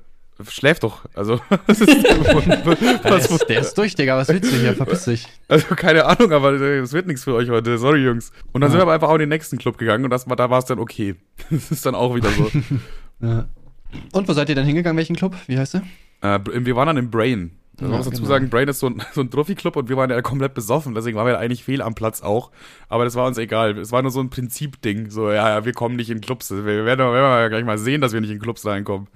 schläft 0.48 0.82
doch. 0.84 1.04
Also, 1.14 1.40
was 1.66 1.80
ist 1.80 1.88
Der 3.04 3.16
ist, 3.18 3.48
der 3.48 3.60
ist 3.60 3.74
durch, 3.76 3.94
Digga, 3.96 4.16
was 4.16 4.28
willst 4.28 4.50
du 4.50 4.56
hier? 4.56 4.74
Verpiss 4.74 5.04
dich. 5.04 5.26
also 5.48 5.74
keine 5.74 6.06
Ahnung, 6.06 6.32
aber 6.32 6.56
das 6.58 6.92
wird 6.92 7.06
nichts 7.06 7.24
für 7.24 7.34
euch 7.34 7.50
heute. 7.50 7.76
Sorry, 7.76 8.02
Jungs. 8.04 8.32
Und 8.52 8.60
dann 8.62 8.68
Ja. 8.68 8.70
sind 8.70 8.78
wir 8.78 8.82
aber 8.82 8.94
einfach 8.94 9.08
auch 9.08 9.14
in 9.14 9.20
den 9.20 9.28
nächsten 9.28 9.58
Club 9.58 9.76
gegangen 9.76 10.04
und 10.04 10.10
das, 10.10 10.24
da 10.24 10.48
war 10.50 10.58
es 10.58 10.64
dann 10.64 10.78
okay. 10.78 11.16
Das 11.50 11.70
ist 11.70 11.84
dann 11.84 11.94
auch 11.94 12.14
wieder 12.14 12.30
so. 12.30 12.50
Ja. 13.20 13.46
Und 14.12 14.28
wo 14.28 14.32
seid 14.32 14.48
ihr 14.48 14.54
denn 14.54 14.64
hingegangen? 14.66 14.96
Welchen 14.96 15.16
Club? 15.16 15.34
Wie 15.46 15.58
heißt 15.58 15.74
der? 15.74 15.82
äh, 16.22 16.38
wir 16.46 16.76
waren 16.76 16.86
dann 16.86 16.96
im 16.96 17.10
Brain. 17.10 17.50
Da 17.78 17.84
Ja, 17.86 17.90
muss 17.90 18.06
man 18.06 18.10
dazu 18.10 18.22
genau. 18.22 18.28
sagen, 18.28 18.50
Brain 18.50 18.68
ist 18.68 18.80
so 18.80 18.88
ein, 18.88 19.02
so 19.14 19.20
ein 19.20 19.30
Trophy-Club 19.30 19.76
und 19.76 19.88
wir 19.88 19.96
waren 19.96 20.10
ja 20.10 20.20
komplett 20.20 20.54
besoffen, 20.54 20.94
deswegen 20.94 21.16
waren 21.16 21.26
wir 21.26 21.38
eigentlich 21.38 21.64
fehl 21.64 21.80
am 21.80 21.94
Platz 21.94 22.22
auch. 22.22 22.50
Aber 22.88 23.04
das 23.04 23.14
war 23.14 23.26
uns 23.26 23.38
egal. 23.38 23.78
Es 23.78 23.92
war 23.92 24.02
nur 24.02 24.10
so 24.10 24.20
ein 24.20 24.30
Prinzipding. 24.30 25.10
So, 25.10 25.30
ja, 25.30 25.48
ja, 25.48 25.64
wir 25.64 25.72
kommen 25.72 25.96
nicht 25.96 26.10
in 26.10 26.20
Clubs. 26.20 26.50
Wir 26.50 26.64
werden, 26.64 26.86
wir 26.86 27.12
werden 27.12 27.14
ja 27.14 27.48
gleich 27.48 27.64
mal 27.64 27.78
sehen, 27.78 28.00
dass 28.00 28.12
wir 28.12 28.20
nicht 28.20 28.30
in 28.30 28.40
Clubs 28.40 28.66
reinkommen. 28.66 29.08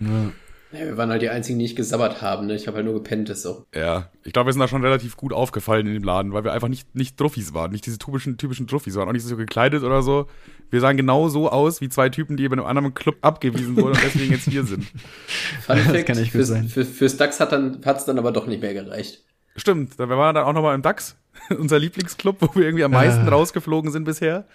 Ja, 0.72 0.86
wir 0.86 0.96
waren 0.96 1.10
halt 1.10 1.20
die 1.20 1.28
einzigen, 1.28 1.58
die 1.58 1.64
nicht 1.64 1.76
gesabbert 1.76 2.22
haben, 2.22 2.46
ne? 2.46 2.54
Ich 2.54 2.66
habe 2.66 2.76
halt 2.76 2.86
nur 2.86 2.94
gepennt, 2.94 3.28
das 3.28 3.42
so. 3.42 3.66
Ja, 3.74 4.08
ich 4.24 4.32
glaube, 4.32 4.48
wir 4.48 4.52
sind 4.54 4.60
da 4.60 4.68
schon 4.68 4.82
relativ 4.82 5.18
gut 5.18 5.34
aufgefallen 5.34 5.86
in 5.86 5.92
dem 5.92 6.02
Laden, 6.02 6.32
weil 6.32 6.44
wir 6.44 6.52
einfach 6.52 6.68
nicht, 6.68 6.94
nicht 6.94 7.18
Truffis 7.18 7.52
waren, 7.52 7.72
nicht 7.72 7.84
diese 7.84 7.98
typischen, 7.98 8.38
typischen 8.38 8.66
Truffis 8.66 8.96
waren, 8.96 9.06
auch 9.06 9.12
nicht 9.12 9.26
so 9.26 9.36
gekleidet 9.36 9.82
oder 9.82 10.02
so. 10.02 10.28
Wir 10.72 10.80
sahen 10.80 10.96
genau 10.96 11.28
so 11.28 11.50
aus 11.50 11.80
wie 11.80 11.88
zwei 11.88 12.08
Typen, 12.08 12.36
die 12.36 12.48
bei 12.48 12.54
einem 12.54 12.64
anderen 12.64 12.94
Club 12.94 13.16
abgewiesen 13.20 13.76
wurden 13.76 13.88
und 13.94 14.02
deswegen 14.02 14.32
jetzt 14.32 14.48
hier 14.48 14.64
sind. 14.64 14.84
Fun 15.66 15.76
Das 15.76 15.80
Fact, 15.86 16.06
kann 16.06 16.16
echt 16.18 16.32
gut 16.32 16.38
fürs, 16.38 16.48
sein. 16.48 16.68
Für, 16.68 16.84
fürs 16.84 17.16
DAX 17.16 17.38
hat 17.40 17.52
dann, 17.52 17.80
hat's 17.84 18.04
dann 18.06 18.18
aber 18.18 18.32
doch 18.32 18.46
nicht 18.46 18.62
mehr 18.62 18.72
gereicht. 18.74 19.22
Stimmt, 19.56 20.00
da- 20.00 20.08
wir 20.08 20.16
waren 20.16 20.34
dann 20.34 20.44
auch 20.44 20.52
nochmal 20.54 20.74
im 20.74 20.82
DAX, 20.82 21.16
unser 21.58 21.78
Lieblingsclub, 21.78 22.36
wo 22.40 22.48
wir 22.58 22.64
irgendwie 22.64 22.84
am 22.84 22.90
meisten 22.92 23.26
Ah. 23.28 23.30
rausgeflogen 23.30 23.90
sind 23.92 24.04
bisher. 24.04 24.46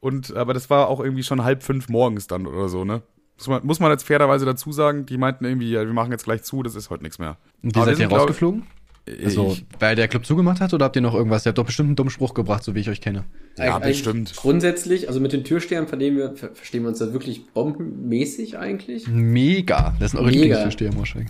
Und, 0.00 0.34
aber 0.34 0.54
das 0.54 0.68
war 0.70 0.88
auch 0.88 0.98
irgendwie 1.00 1.22
schon 1.22 1.44
halb 1.44 1.62
fünf 1.62 1.88
morgens 1.88 2.26
dann 2.26 2.46
oder 2.46 2.68
so, 2.68 2.84
ne? 2.84 3.02
Muss 3.38 3.48
man, 3.48 3.64
muss 3.66 3.80
man 3.80 3.90
jetzt 3.90 4.02
fairerweise 4.06 4.44
dazu 4.44 4.72
sagen, 4.72 5.06
die 5.06 5.16
meinten 5.18 5.44
irgendwie, 5.44 5.70
ja, 5.70 5.80
wir 5.86 5.92
machen 5.94 6.10
jetzt 6.10 6.24
gleich 6.24 6.42
zu, 6.42 6.62
das 6.62 6.74
ist 6.74 6.90
heute 6.90 7.02
nichts 7.04 7.18
mehr. 7.18 7.36
Und 7.62 7.76
Aber 7.76 7.86
wir 7.86 7.90
seid 7.90 7.92
ihr 7.92 7.96
sind, 7.98 8.08
glaub- 8.08 8.20
rausgeflogen? 8.22 8.66
Also, 9.24 9.52
Ich- 9.56 9.64
weil 9.80 9.96
der 9.96 10.08
Club 10.08 10.24
zugemacht 10.26 10.60
hat 10.60 10.72
oder 10.74 10.84
habt 10.84 10.96
ihr 10.96 11.02
noch 11.02 11.14
irgendwas? 11.14 11.44
Ihr 11.46 11.50
habt 11.50 11.58
doch 11.58 11.64
bestimmt 11.66 11.88
einen 11.88 11.96
dummen 11.96 12.10
Spruch 12.10 12.34
gebracht, 12.34 12.62
so 12.62 12.74
wie 12.74 12.80
ich 12.80 12.88
euch 12.90 13.00
kenne. 13.00 13.24
Ja, 13.58 13.76
Eigentlich 13.76 14.02
bestimmt. 14.04 14.34
Grundsätzlich, 14.36 15.08
also 15.08 15.20
mit 15.20 15.32
den 15.32 15.42
Türstern 15.44 15.88
verstehen 15.88 16.16
wir, 16.16 16.36
ver 16.36 16.50
verstehen 16.54 16.82
wir 16.82 16.88
uns 16.90 16.98
da 16.98 17.12
wirklich 17.12 17.46
bombenmäßig 17.52 18.58
eigentlich. 18.58 19.08
Mega. 19.08 19.94
Das 19.98 20.12
sind 20.12 20.20
eure 20.20 20.30
im 20.32 20.94
Moschweg. 20.94 21.26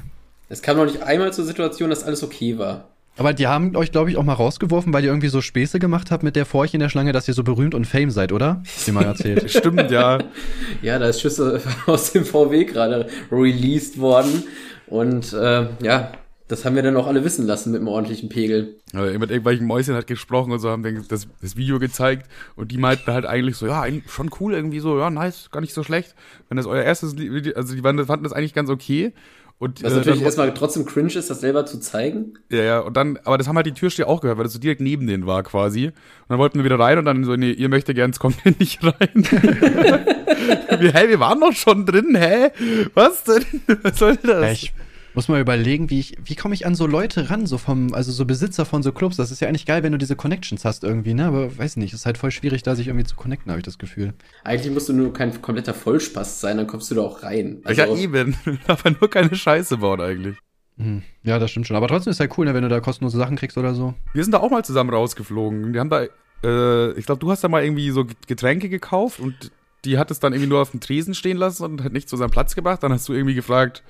Es 0.49 0.63
kam 0.63 0.77
noch 0.77 0.85
nicht 0.85 1.03
einmal 1.03 1.33
zur 1.33 1.45
Situation, 1.45 1.91
dass 1.91 2.03
alles 2.03 2.23
okay 2.23 2.59
war. 2.59 2.89
Aber 3.17 3.33
die 3.33 3.47
haben 3.47 3.77
euch, 3.77 3.93
glaube 3.93 4.11
ich, 4.11 4.17
auch 4.17 4.23
mal 4.23 4.33
rausgeworfen, 4.33 4.93
weil 4.93 5.05
ihr 5.05 5.11
irgendwie 5.11 5.29
so 5.29 5.41
Späße 5.41 5.79
gemacht 5.79 6.11
habt 6.11 6.23
mit 6.23 6.37
der 6.37 6.47
Furche 6.47 6.75
in 6.77 6.81
der 6.81 6.89
Schlange, 6.89 7.13
dass 7.13 7.29
ihr 7.29 7.35
so 7.35 7.45
berühmt 7.45 7.75
und 7.75 7.87
fame 7.87 8.11
seid, 8.11 8.33
oder? 8.33 8.63
Habt 8.77 8.87
ihr 8.89 8.93
mal 8.95 9.05
erzählt. 9.05 9.51
Stimmt, 9.51 9.91
ja. 9.91 10.19
Ja, 10.83 10.99
da 10.99 11.07
ist 11.09 11.21
Schüsse 11.21 11.61
aus 11.87 12.13
dem 12.13 12.25
VW 12.25 12.65
gerade 12.65 13.09
released 13.31 13.99
worden. 13.99 14.45
Und 14.87 15.33
äh, 15.33 15.67
ja, 15.83 16.13
das 16.51 16.65
haben 16.65 16.75
wir 16.75 16.83
dann 16.83 16.97
auch 16.97 17.07
alle 17.07 17.25
wissen 17.25 17.47
lassen 17.47 17.71
mit 17.71 17.81
einem 17.81 17.87
ordentlichen 17.87 18.29
Pegel. 18.29 18.81
Also 18.93 19.17
mit 19.19 19.31
irgendwelchen 19.31 19.69
Mäuschen 19.69 19.95
hat 19.95 20.09
gesprochen 20.09 20.51
und 20.51 20.59
so 20.59 20.69
haben 20.69 20.83
den, 20.83 21.05
das, 21.09 21.29
das 21.41 21.57
Video 21.57 21.79
gezeigt 21.79 22.29
und 22.57 22.73
die 22.73 22.77
meinten 22.77 23.13
halt 23.13 23.25
eigentlich 23.25 23.57
so, 23.57 23.67
ja, 23.67 23.85
schon 24.09 24.31
cool 24.41 24.53
irgendwie 24.55 24.81
so, 24.81 24.99
ja, 24.99 25.11
nice, 25.11 25.51
gar 25.53 25.61
nicht 25.61 25.75
so 25.75 25.85
schlecht. 25.85 26.17
Wenn 26.49 26.57
das 26.57 26.67
euer 26.67 26.83
erstes 26.83 27.17
Video, 27.17 27.55
also 27.55 27.75
die 27.77 27.85
waren, 27.85 28.05
fanden 28.05 28.25
das 28.25 28.33
eigentlich 28.33 28.53
ganz 28.53 28.69
okay. 28.69 29.13
Und, 29.59 29.81
Was 29.85 29.93
äh, 29.93 29.97
natürlich 29.97 30.23
erstmal 30.23 30.53
trotzdem 30.53 30.87
cringe 30.87 31.13
ist, 31.15 31.31
das 31.31 31.41
selber 31.41 31.67
zu 31.67 31.79
zeigen. 31.79 32.35
ja, 32.51 32.63
ja, 32.63 32.81
und 32.81 32.97
dann, 32.97 33.19
aber 33.25 33.39
das 33.39 33.47
haben 33.47 33.55
halt 33.57 33.67
die 33.67 33.73
Türsteher 33.73 34.09
auch 34.09 34.21
gehört, 34.21 34.39
weil 34.39 34.45
das 34.45 34.55
so 34.55 34.59
direkt 34.59 34.81
neben 34.81 35.07
denen 35.07 35.27
war 35.27 35.45
quasi. 35.45 35.87
Und 35.87 35.95
dann 36.29 36.39
wollten 36.39 36.59
wir 36.59 36.65
wieder 36.65 36.81
rein 36.81 36.99
und 36.99 37.05
dann 37.05 37.23
so, 37.23 37.37
nee, 37.37 37.53
ihr 37.53 37.69
möchtet 37.69 37.95
gern, 37.95 38.11
es 38.11 38.19
kommt 38.19 38.43
hier 38.43 38.55
nicht 38.59 38.83
rein. 38.83 38.95
wir, 39.15 40.93
hä, 40.95 41.09
wir 41.09 41.21
waren 41.21 41.39
doch 41.39 41.53
schon 41.53 41.87
drin, 41.87 42.17
hä? 42.19 42.51
Was 42.95 43.23
denn? 43.23 43.45
Was 43.83 43.99
soll 43.99 44.17
das? 44.17 44.51
Ich 44.51 44.73
Muss 45.15 45.29
mal 45.29 45.41
überlegen, 45.41 45.91
wie 45.91 45.99
ich, 45.99 46.17
wie 46.23 46.37
komme 46.37 46.55
ich 46.55 46.67
an 46.67 46.75
so 46.75 46.87
Leute 46.87 47.31
ran, 47.31 47.47
so 47.47 47.59
vom, 47.59 47.95
also 47.95 48.13
so 48.13 48.25
Besitzer 48.25 48.65
von 48.65 48.83
so 48.83 48.93
Clubs. 48.93 49.17
Das 49.17 49.31
ist 49.33 49.41
ja 49.41 49.49
eigentlich 49.49 49.67
geil, 49.67 49.83
wenn 49.83 49.93
du 49.93 49.99
diese 49.99 50.15
Connections 50.15 50.65
hast 50.65 50.85
irgendwie, 50.85 51.15
ne? 51.15 51.27
Aber 51.27 51.59
weiß 51.59 51.77
nicht, 51.77 51.93
ist 51.93 52.07
halt 52.07 52.17
voll 52.17 52.31
schwierig, 52.31 52.63
da 52.63 52.77
sich 52.77 52.87
irgendwie 52.87 53.07
zu 53.07 53.17
connecten, 53.17 53.51
habe 53.51 53.59
ich 53.59 53.65
das 53.65 53.79
Gefühl. 53.79 54.15
Eigentlich 54.45 54.73
musst 54.73 54.89
du 54.89 54.93
nur 54.93 55.13
kein 55.13 55.43
kompletter 55.43 55.75
Vollspaß 55.75 56.41
sein, 56.41 56.59
dann 56.59 56.69
kommst 56.69 56.91
du 56.91 56.95
da 56.95 57.03
auch 57.03 57.23
rein. 57.25 57.61
Also, 57.65 57.83
ja, 57.83 57.95
eben. 57.97 58.37
Aber 58.69 58.91
nur 58.91 59.11
keine 59.11 59.35
Scheiße 59.35 59.79
bauen 59.79 60.01
eigentlich. 60.01 60.37
Hm. 60.79 61.03
Ja, 61.25 61.39
das 61.39 61.51
stimmt 61.51 61.67
schon. 61.67 61.77
Aber 61.77 61.89
trotzdem 61.89 62.13
ist 62.13 62.21
halt 62.21 62.37
cool, 62.39 62.47
ne, 62.47 62.55
wenn 62.55 62.63
du 62.63 62.69
da 62.69 62.81
kostenlose 62.81 63.19
Sachen 63.19 63.37
kriegst 63.37 63.59
oder 63.59 63.75
so. 63.75 63.95
Wir 64.15 64.23
sind 64.23 64.33
da 64.33 64.39
auch 64.39 64.51
mal 64.51 64.65
zusammen 64.65 64.91
rausgeflogen. 64.91 65.75
Wir 65.75 65.81
haben 65.81 65.91
da, 65.91 66.07
äh, 66.45 66.93
ich 66.93 67.07
glaube, 67.07 67.19
du 67.19 67.31
hast 67.31 67.43
da 67.45 67.49
mal 67.49 67.65
irgendwie 67.65 67.91
so 67.91 68.07
Getränke 68.27 68.69
gekauft 68.69 69.21
und 69.21 69.51
die 69.85 69.99
hat 69.99 70.11
es 70.11 70.21
dann 70.21 70.33
irgendwie 70.33 70.49
nur 70.49 70.61
auf 70.61 70.71
dem 70.71 70.81
Tresen 70.81 71.15
stehen 71.15 71.37
lassen 71.37 71.65
und 71.65 71.85
hat 71.85 71.93
nicht 71.93 72.09
zu 72.09 72.17
seinem 72.17 72.31
Platz 72.31 72.55
gebracht. 72.55 72.83
Dann 72.83 72.93
hast 72.93 73.09
du 73.09 73.13
irgendwie 73.13 73.35
gefragt, 73.35 73.83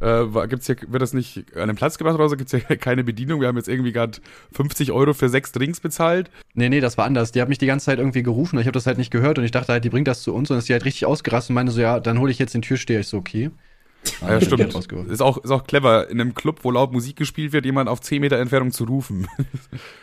äh, 0.00 0.48
gibt's 0.48 0.66
hier, 0.66 0.76
wird 0.88 1.02
das 1.02 1.12
nicht 1.12 1.56
an 1.56 1.68
den 1.68 1.76
Platz 1.76 1.98
gebracht 1.98 2.14
oder 2.14 2.28
so? 2.28 2.36
Gibt 2.36 2.52
es 2.52 2.66
hier 2.66 2.76
keine 2.78 3.04
Bedienung? 3.04 3.40
Wir 3.40 3.48
haben 3.48 3.56
jetzt 3.56 3.68
irgendwie 3.68 3.92
gerade 3.92 4.18
50 4.52 4.92
Euro 4.92 5.14
für 5.14 5.28
sechs 5.28 5.52
Drinks 5.52 5.80
bezahlt. 5.80 6.30
Nee, 6.54 6.68
nee, 6.68 6.80
das 6.80 6.98
war 6.98 7.04
anders. 7.04 7.32
Die 7.32 7.40
hat 7.40 7.48
mich 7.48 7.58
die 7.58 7.66
ganze 7.66 7.86
Zeit 7.86 7.98
irgendwie 7.98 8.22
gerufen 8.22 8.56
und 8.56 8.60
ich 8.60 8.66
habe 8.66 8.74
das 8.74 8.86
halt 8.86 8.98
nicht 8.98 9.10
gehört 9.10 9.38
und 9.38 9.44
ich 9.44 9.50
dachte 9.50 9.72
halt, 9.72 9.84
die 9.84 9.90
bringt 9.90 10.08
das 10.08 10.22
zu 10.22 10.34
uns 10.34 10.50
und 10.50 10.58
ist 10.58 10.68
die 10.68 10.72
halt 10.72 10.84
richtig 10.84 11.06
ausgerastet 11.06 11.50
und 11.50 11.54
meinte 11.54 11.72
so, 11.72 11.80
ja, 11.80 12.00
dann 12.00 12.18
hole 12.18 12.30
ich 12.30 12.38
jetzt 12.38 12.54
den 12.54 12.62
Türsteher. 12.62 13.00
Ich 13.00 13.08
so, 13.08 13.16
okay. 13.16 13.50
Ah, 14.20 14.32
ja, 14.32 14.40
stimmt. 14.40 14.74
Ist 15.08 15.22
auch, 15.22 15.38
ist 15.38 15.50
auch 15.50 15.66
clever, 15.66 16.10
in 16.10 16.20
einem 16.20 16.34
Club, 16.34 16.60
wo 16.62 16.70
laut 16.70 16.92
Musik 16.92 17.16
gespielt 17.16 17.52
wird, 17.52 17.64
jemand 17.64 17.88
auf 17.88 18.00
10 18.00 18.20
Meter 18.20 18.38
Entfernung 18.38 18.70
zu 18.70 18.84
rufen. 18.84 19.26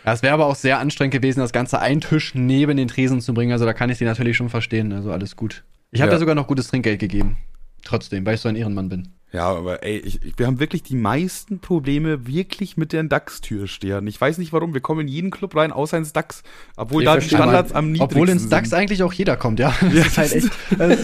Ja, 0.04 0.14
es 0.14 0.24
wäre 0.24 0.34
aber 0.34 0.48
auch 0.48 0.56
sehr 0.56 0.80
anstrengend 0.80 1.14
gewesen, 1.14 1.40
das 1.40 1.54
Ganze 1.54 1.80
einen 1.80 2.02
Tisch 2.02 2.34
neben 2.34 2.76
den 2.76 2.88
Tresen 2.88 3.22
zu 3.22 3.36
bringen. 3.36 3.52
Also 3.52 3.66
da 3.66 3.74
kann 3.74 3.92
ich 3.92 4.00
sie 4.00 4.06
natürlich 4.06 4.36
schon 4.36 4.50
verstehen. 4.50 4.92
Also 4.92 5.12
alles 5.12 5.36
gut. 5.36 5.64
Ich 5.92 6.02
habe 6.02 6.10
ja. 6.10 6.16
da 6.16 6.20
sogar 6.20 6.34
noch 6.34 6.48
gutes 6.48 6.68
Trinkgeld 6.68 7.00
gegeben. 7.00 7.38
Trotzdem, 7.84 8.26
weil 8.26 8.36
ich 8.36 8.42
so 8.42 8.50
ein 8.50 8.56
Ehrenmann 8.56 8.90
bin. 8.90 9.10
Ja, 9.34 9.46
aber 9.46 9.82
ey, 9.84 9.98
ich, 9.98 10.20
wir 10.36 10.46
haben 10.46 10.60
wirklich 10.60 10.84
die 10.84 10.96
meisten 10.96 11.60
Probleme 11.60 12.28
wirklich 12.28 12.76
mit 12.76 12.92
den 12.92 13.08
DAX-Türstehern. 13.08 14.06
Ich 14.08 14.20
weiß 14.20 14.38
nicht 14.38 14.52
warum, 14.52 14.74
wir 14.74 14.82
kommen 14.82 15.02
in 15.02 15.08
jeden 15.08 15.32
Club 15.32 15.56
rein, 15.56 15.72
außer 15.72 15.98
ins 15.98 16.12
DAX, 16.12 16.44
obwohl 16.76 17.04
ich 17.04 17.06
da 17.06 17.16
die 17.16 17.28
Standards 17.28 17.72
am 17.72 17.94
niedrigsten 17.94 18.18
Obwohl 18.18 18.30
ins 18.30 18.50
DAX 18.50 18.70
sind. 18.70 18.80
eigentlich 18.80 19.04
auch 19.04 19.14
jeder 19.14 19.38
kommt, 19.38 19.60
ja. 19.60 19.74
Das 19.82 19.94
ja, 19.94 20.04
ist 20.04 20.18
halt 20.18 20.34
echt, 20.34 20.46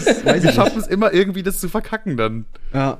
ist, 0.06 0.44
wir 0.44 0.52
schaffen 0.52 0.78
es 0.78 0.86
immer 0.86 1.12
irgendwie, 1.12 1.42
das 1.42 1.58
zu 1.58 1.70
verkacken 1.70 2.18
dann. 2.18 2.44
Ja. 2.74 2.98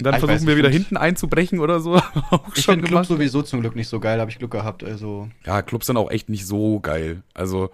Und 0.00 0.04
dann 0.04 0.14
ich 0.14 0.20
versuchen 0.20 0.46
wir 0.46 0.56
wieder 0.56 0.70
hinten 0.70 0.96
einzubrechen 0.96 1.58
oder 1.58 1.80
so. 1.80 1.96
auch 2.30 2.54
ich 2.54 2.64
finde 2.64 2.86
Club 2.86 3.04
sowieso 3.04 3.42
zum 3.42 3.60
Glück 3.60 3.76
nicht 3.76 3.88
so 3.88 4.00
geil, 4.00 4.18
habe 4.18 4.30
ich 4.30 4.38
Glück 4.38 4.52
gehabt. 4.52 4.82
Also. 4.82 5.28
Ja, 5.44 5.60
Clubs 5.60 5.86
sind 5.86 5.96
auch 5.96 6.10
echt 6.10 6.28
nicht 6.28 6.46
so 6.46 6.80
geil. 6.80 7.22
Also 7.34 7.70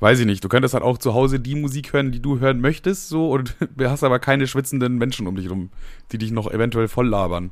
weiß 0.00 0.20
ich 0.20 0.26
nicht, 0.26 0.44
du 0.44 0.48
könntest 0.48 0.74
halt 0.74 0.84
auch 0.84 0.98
zu 0.98 1.14
Hause 1.14 1.40
die 1.40 1.54
Musik 1.54 1.92
hören, 1.92 2.12
die 2.12 2.20
du 2.20 2.40
hören 2.40 2.60
möchtest, 2.60 3.08
so, 3.08 3.30
und 3.30 3.56
du 3.76 3.90
hast 3.90 4.04
aber 4.04 4.18
keine 4.18 4.46
schwitzenden 4.46 4.98
Menschen 4.98 5.26
um 5.26 5.36
dich 5.36 5.50
rum, 5.50 5.70
die 6.12 6.18
dich 6.18 6.30
noch 6.30 6.50
eventuell 6.50 6.88
voll 6.88 7.08
labern. 7.08 7.50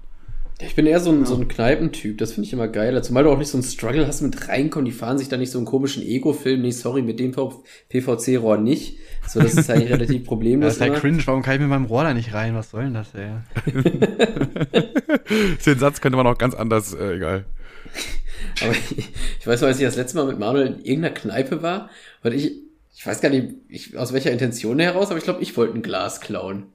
Ich 0.58 0.74
bin 0.74 0.86
eher 0.86 1.00
so 1.00 1.10
ein, 1.10 1.20
ja. 1.20 1.26
so 1.26 1.36
ein 1.36 1.48
Kneipentyp, 1.48 2.16
das 2.16 2.32
finde 2.32 2.46
ich 2.46 2.52
immer 2.54 2.66
geiler. 2.66 3.02
Zumal 3.02 3.24
du 3.24 3.30
auch 3.30 3.36
nicht 3.36 3.50
so 3.50 3.58
einen 3.58 3.64
Struggle 3.64 4.06
hast 4.06 4.22
mit 4.22 4.48
reinkommen, 4.48 4.86
die 4.86 4.92
fahren 4.92 5.18
sich 5.18 5.28
da 5.28 5.36
nicht 5.36 5.50
so 5.50 5.58
einen 5.58 5.66
komischen 5.66 6.02
Ego-Film, 6.02 6.62
nee, 6.62 6.70
sorry, 6.70 7.02
mit 7.02 7.20
dem 7.20 7.32
PVC-Rohr 7.32 8.56
nicht. 8.56 8.96
So, 9.28 9.40
das 9.40 9.52
ist 9.52 9.68
eigentlich 9.68 9.90
relativ 9.90 10.24
problemlos. 10.24 10.68
Das 10.68 10.76
ist 10.76 10.80
halt 10.80 10.94
cringe, 10.94 11.20
warum 11.26 11.42
kann 11.42 11.56
ich 11.56 11.60
mit 11.60 11.68
meinem 11.68 11.84
Rohr 11.84 12.04
da 12.04 12.14
nicht 12.14 12.32
rein? 12.32 12.54
Was 12.54 12.70
soll 12.70 12.84
denn 12.84 12.94
das, 12.94 13.14
ey? 13.14 13.32
Den 15.66 15.78
Satz 15.78 16.00
könnte 16.00 16.16
man 16.16 16.26
auch 16.26 16.38
ganz 16.38 16.54
anders, 16.54 16.94
äh, 16.94 17.16
egal. 17.16 17.44
Aber 18.62 18.72
ich, 18.72 18.98
ich 19.40 19.46
weiß 19.46 19.60
noch, 19.60 19.68
als 19.68 19.78
ich 19.78 19.84
das 19.84 19.96
letzte 19.96 20.18
Mal 20.18 20.26
mit 20.26 20.38
Manuel 20.38 20.66
in 20.66 20.84
irgendeiner 20.84 21.14
Kneipe 21.14 21.62
war, 21.62 21.90
weil 22.22 22.34
ich, 22.34 22.52
ich 22.94 23.06
weiß 23.06 23.20
gar 23.20 23.30
nicht, 23.30 23.54
ich, 23.68 23.96
aus 23.96 24.12
welcher 24.12 24.32
Intention 24.32 24.78
heraus, 24.78 25.08
aber 25.08 25.18
ich 25.18 25.24
glaube, 25.24 25.42
ich 25.42 25.56
wollte 25.56 25.74
ein 25.74 25.82
Glas 25.82 26.20
klauen. 26.20 26.66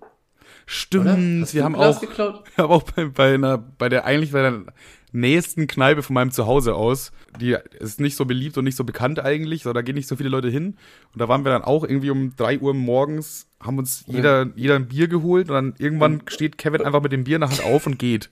Stimmt, 0.66 1.54
wir 1.54 1.64
haben 1.64 1.76
auch, 1.76 2.00
geklaut? 2.00 2.44
wir 2.56 2.64
haben 2.64 2.72
auch 2.72 2.84
bei, 2.84 3.06
bei, 3.06 3.34
einer, 3.34 3.58
bei 3.58 3.90
der 3.90 4.06
eigentlich 4.06 4.32
bei 4.32 4.42
der 4.42 4.64
nächsten 5.12 5.68
Kneipe 5.68 6.04
von 6.04 6.14
meinem 6.14 6.32
Zuhause 6.32 6.76
aus, 6.76 7.12
die 7.40 7.58
ist 7.80 8.00
nicht 8.00 8.16
so 8.16 8.26
beliebt 8.26 8.58
und 8.58 8.64
nicht 8.64 8.78
so 8.78 8.84
bekannt 8.84 9.20
eigentlich, 9.20 9.64
so, 9.64 9.74
da 9.74 9.82
gehen 9.82 9.96
nicht 9.96 10.08
so 10.08 10.16
viele 10.16 10.30
Leute 10.30 10.50
hin. 10.50 10.78
Und 11.14 11.20
da 11.20 11.28
waren 11.28 11.44
wir 11.44 11.52
dann 11.52 11.64
auch 11.64 11.84
irgendwie 11.84 12.10
um 12.10 12.36
drei 12.36 12.60
Uhr 12.60 12.74
morgens, 12.74 13.48
haben 13.60 13.78
uns 13.78 14.06
jeder, 14.08 14.44
ja. 14.44 14.52
jeder 14.56 14.76
ein 14.76 14.88
Bier 14.88 15.08
geholt 15.08 15.50
und 15.50 15.56
dann 15.56 15.74
irgendwann 15.78 16.24
steht 16.28 16.58
Kevin 16.58 16.82
einfach 16.82 17.02
mit 17.02 17.12
dem 17.12 17.26
Bier 17.26 17.36
in 17.36 17.42
der 17.42 17.50
Hand 17.50 17.64
auf 17.66 17.86
und 17.86 18.00
geht. 18.00 18.30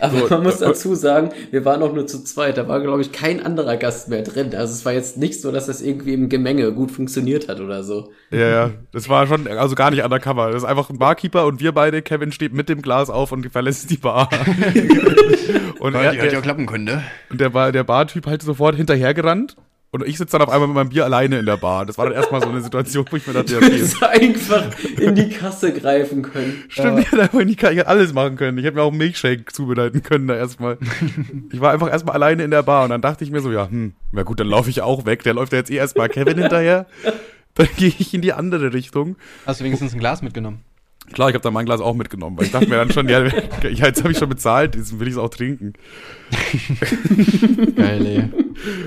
Aber 0.00 0.18
so, 0.18 0.28
man 0.28 0.42
muss 0.44 0.58
dazu 0.58 0.94
sagen, 0.94 1.30
wir 1.50 1.64
waren 1.64 1.82
auch 1.82 1.92
nur 1.92 2.06
zu 2.06 2.22
zweit. 2.24 2.56
Da 2.56 2.68
war, 2.68 2.80
glaube 2.80 3.02
ich, 3.02 3.12
kein 3.12 3.44
anderer 3.44 3.76
Gast 3.76 4.08
mehr 4.08 4.22
drin. 4.22 4.54
Also 4.54 4.72
es 4.72 4.84
war 4.84 4.92
jetzt 4.92 5.16
nicht 5.16 5.40
so, 5.40 5.50
dass 5.52 5.66
das 5.66 5.82
irgendwie 5.82 6.14
im 6.14 6.28
Gemenge 6.28 6.72
gut 6.72 6.90
funktioniert 6.90 7.48
hat 7.48 7.60
oder 7.60 7.82
so. 7.82 8.12
Ja, 8.30 8.48
ja. 8.48 8.70
Das 8.92 9.08
war 9.08 9.26
schon, 9.26 9.46
also 9.48 9.74
gar 9.74 9.90
nicht 9.90 10.04
undercover. 10.04 10.48
Das 10.48 10.62
ist 10.62 10.68
einfach 10.68 10.90
ein 10.90 10.98
Barkeeper 10.98 11.46
und 11.46 11.60
wir 11.60 11.72
beide, 11.72 12.02
Kevin 12.02 12.32
steht 12.32 12.52
mit 12.52 12.68
dem 12.68 12.82
Glas 12.82 13.10
auf 13.10 13.32
und 13.32 13.50
verlässt 13.50 13.90
die 13.90 13.96
Bar. 13.96 14.28
und 15.80 15.94
er, 15.94 16.12
die 16.12 16.18
hätte 16.18 16.34
ja 16.34 16.40
klappen 16.40 16.66
können, 16.66 16.84
ne? 16.84 17.02
Und 17.30 17.40
der, 17.40 17.54
war, 17.54 17.72
der 17.72 17.84
Bartyp 17.84 18.26
halt 18.26 18.42
sofort 18.42 18.76
hinterhergerannt 18.76 19.56
und 19.94 20.04
ich 20.04 20.18
sitze 20.18 20.32
dann 20.32 20.42
auf 20.42 20.52
einmal 20.52 20.66
mit 20.66 20.74
meinem 20.74 20.88
Bier 20.88 21.04
alleine 21.04 21.38
in 21.38 21.46
der 21.46 21.56
Bar. 21.56 21.86
Das 21.86 21.98
war 21.98 22.06
dann 22.06 22.14
erstmal 22.14 22.42
so 22.42 22.48
eine 22.48 22.60
Situation, 22.60 23.04
wo 23.08 23.14
ich 23.14 23.24
mir 23.28 23.32
dachte, 23.32 23.58
okay. 23.58 23.68
Du 23.68 23.72
hättest 23.74 24.02
einfach 24.02 24.64
in 24.98 25.14
die 25.14 25.28
Kasse 25.28 25.72
greifen 25.72 26.22
können. 26.22 26.64
Stimmt, 26.68 26.98
ich 26.98 27.12
hätte 27.12 27.22
einfach 27.22 27.38
in 27.38 27.46
die 27.46 27.54
Kasse, 27.54 27.74
ich 27.74 27.78
hätte 27.78 27.88
alles 27.88 28.12
machen 28.12 28.34
können. 28.34 28.58
Ich 28.58 28.64
hätte 28.64 28.74
mir 28.74 28.82
auch 28.82 28.88
einen 28.88 28.98
Milkshake 28.98 29.52
zubereiten 29.52 30.02
können 30.02 30.26
da 30.26 30.34
erstmal. 30.34 30.78
Ich 31.52 31.60
war 31.60 31.70
einfach 31.70 31.88
erstmal 31.88 32.16
alleine 32.16 32.42
in 32.42 32.50
der 32.50 32.64
Bar 32.64 32.82
und 32.82 32.90
dann 32.90 33.02
dachte 33.02 33.22
ich 33.22 33.30
mir 33.30 33.40
so, 33.40 33.52
ja, 33.52 33.68
hm, 33.68 33.92
na 34.10 34.24
gut, 34.24 34.40
dann 34.40 34.48
laufe 34.48 34.68
ich 34.68 34.80
auch 34.80 35.06
weg. 35.06 35.22
Der 35.22 35.34
läuft 35.34 35.52
ja 35.52 35.58
jetzt 35.58 35.70
eh 35.70 35.76
erstmal 35.76 36.08
Kevin 36.08 36.38
hinterher. 36.38 36.86
Dann 37.54 37.68
gehe 37.76 37.92
ich 37.96 38.12
in 38.12 38.20
die 38.20 38.32
andere 38.32 38.72
Richtung. 38.72 39.14
Hast 39.46 39.60
du 39.60 39.64
wenigstens 39.64 39.92
ein 39.92 40.00
Glas 40.00 40.22
mitgenommen? 40.22 40.64
Klar, 41.12 41.28
ich 41.28 41.34
habe 41.34 41.42
da 41.42 41.50
mein 41.50 41.66
Glas 41.66 41.80
auch 41.80 41.94
mitgenommen, 41.94 42.38
weil 42.38 42.46
ich 42.46 42.52
dachte 42.52 42.68
mir 42.68 42.76
dann 42.76 42.90
schon, 42.90 43.08
ja, 43.08 43.24
ja 43.62 43.86
jetzt 43.86 44.02
habe 44.02 44.12
ich 44.12 44.18
schon 44.18 44.28
bezahlt, 44.28 44.74
jetzt 44.74 44.98
will 44.98 45.06
ich 45.06 45.14
es 45.14 45.18
auch 45.18 45.28
trinken. 45.28 45.74
Geil, 47.76 48.06
ey. 48.06 48.18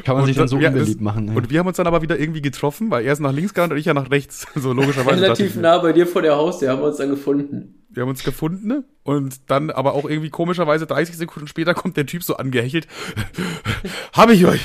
Kann 0.04 0.16
man 0.16 0.24
und 0.24 0.26
sich 0.26 0.36
dann 0.36 0.48
so 0.48 0.58
ja, 0.58 0.70
unbeliebt 0.70 1.00
machen. 1.00 1.30
Ey. 1.30 1.36
Und 1.36 1.50
wir 1.52 1.60
haben 1.60 1.68
uns 1.68 1.78
dann 1.78 1.86
aber 1.86 2.02
wieder 2.02 2.20
irgendwie 2.20 2.42
getroffen, 2.42 2.90
weil 2.90 3.06
er 3.06 3.14
ist 3.14 3.20
nach 3.20 3.32
links 3.32 3.54
gerannt 3.54 3.72
und 3.72 3.80
ich 3.80 3.86
ja 3.86 3.94
nach 3.94 4.10
rechts. 4.10 4.48
So 4.58 4.74
logischerweise. 4.74 5.22
Relativ 5.22 5.56
nah 5.56 5.78
bei 5.78 5.94
dir 5.94 6.08
vor 6.08 6.24
der 6.24 6.36
Haustür 6.36 6.72
haben 6.72 6.82
wir 6.82 6.88
uns 6.88 6.98
dann 6.98 7.10
gefunden. 7.10 7.76
Wir 7.90 8.02
haben 8.02 8.10
uns 8.10 8.24
gefunden 8.24 8.84
und 9.04 9.50
dann 9.50 9.70
aber 9.70 9.94
auch 9.94 10.10
irgendwie 10.10 10.30
komischerweise 10.30 10.88
30 10.88 11.16
Sekunden 11.16 11.48
später 11.48 11.74
kommt 11.76 11.96
der 11.96 12.08
Typ 12.08 12.24
so 12.24 12.38
angehechelt. 12.38 12.88
hab 14.14 14.32
ich 14.32 14.46
euch, 14.46 14.62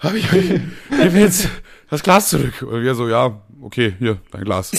hab 0.00 0.14
ich 0.14 0.32
euch, 0.32 0.60
gib 0.90 1.12
mir 1.12 1.20
jetzt 1.20 1.48
das 1.88 2.02
Glas 2.02 2.30
zurück. 2.30 2.62
Und 2.62 2.82
wir 2.82 2.94
so, 2.94 3.08
ja, 3.08 3.40
okay, 3.60 3.94
hier, 3.98 4.18
dein 4.32 4.44
Glas. 4.44 4.72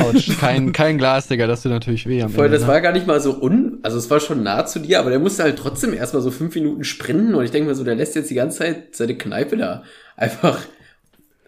Autsch, 0.00 0.38
kein, 0.38 0.72
kein 0.72 0.98
Glas, 0.98 1.28
Digga, 1.28 1.46
das 1.46 1.62
tut 1.62 1.72
natürlich 1.72 2.06
weh 2.06 2.22
am 2.22 2.30
Voll, 2.30 2.46
Ende, 2.46 2.58
das 2.58 2.66
ne? 2.66 2.72
war 2.72 2.80
gar 2.80 2.92
nicht 2.92 3.06
mal 3.06 3.20
so 3.20 3.40
un, 3.40 3.78
also 3.82 3.98
es 3.98 4.10
war 4.10 4.20
schon 4.20 4.42
nah 4.42 4.66
zu 4.66 4.78
dir, 4.78 5.00
aber 5.00 5.10
der 5.10 5.18
musste 5.18 5.42
halt 5.42 5.58
trotzdem 5.58 5.92
erstmal 5.92 6.22
so 6.22 6.30
fünf 6.30 6.54
Minuten 6.54 6.84
sprinten 6.84 7.34
und 7.34 7.44
ich 7.44 7.50
denke 7.50 7.68
mir 7.68 7.74
so, 7.74 7.84
der 7.84 7.94
lässt 7.94 8.14
jetzt 8.14 8.30
die 8.30 8.34
ganze 8.34 8.58
Zeit 8.58 8.96
seine 8.96 9.16
Kneipe 9.16 9.56
da 9.56 9.82
einfach 10.16 10.60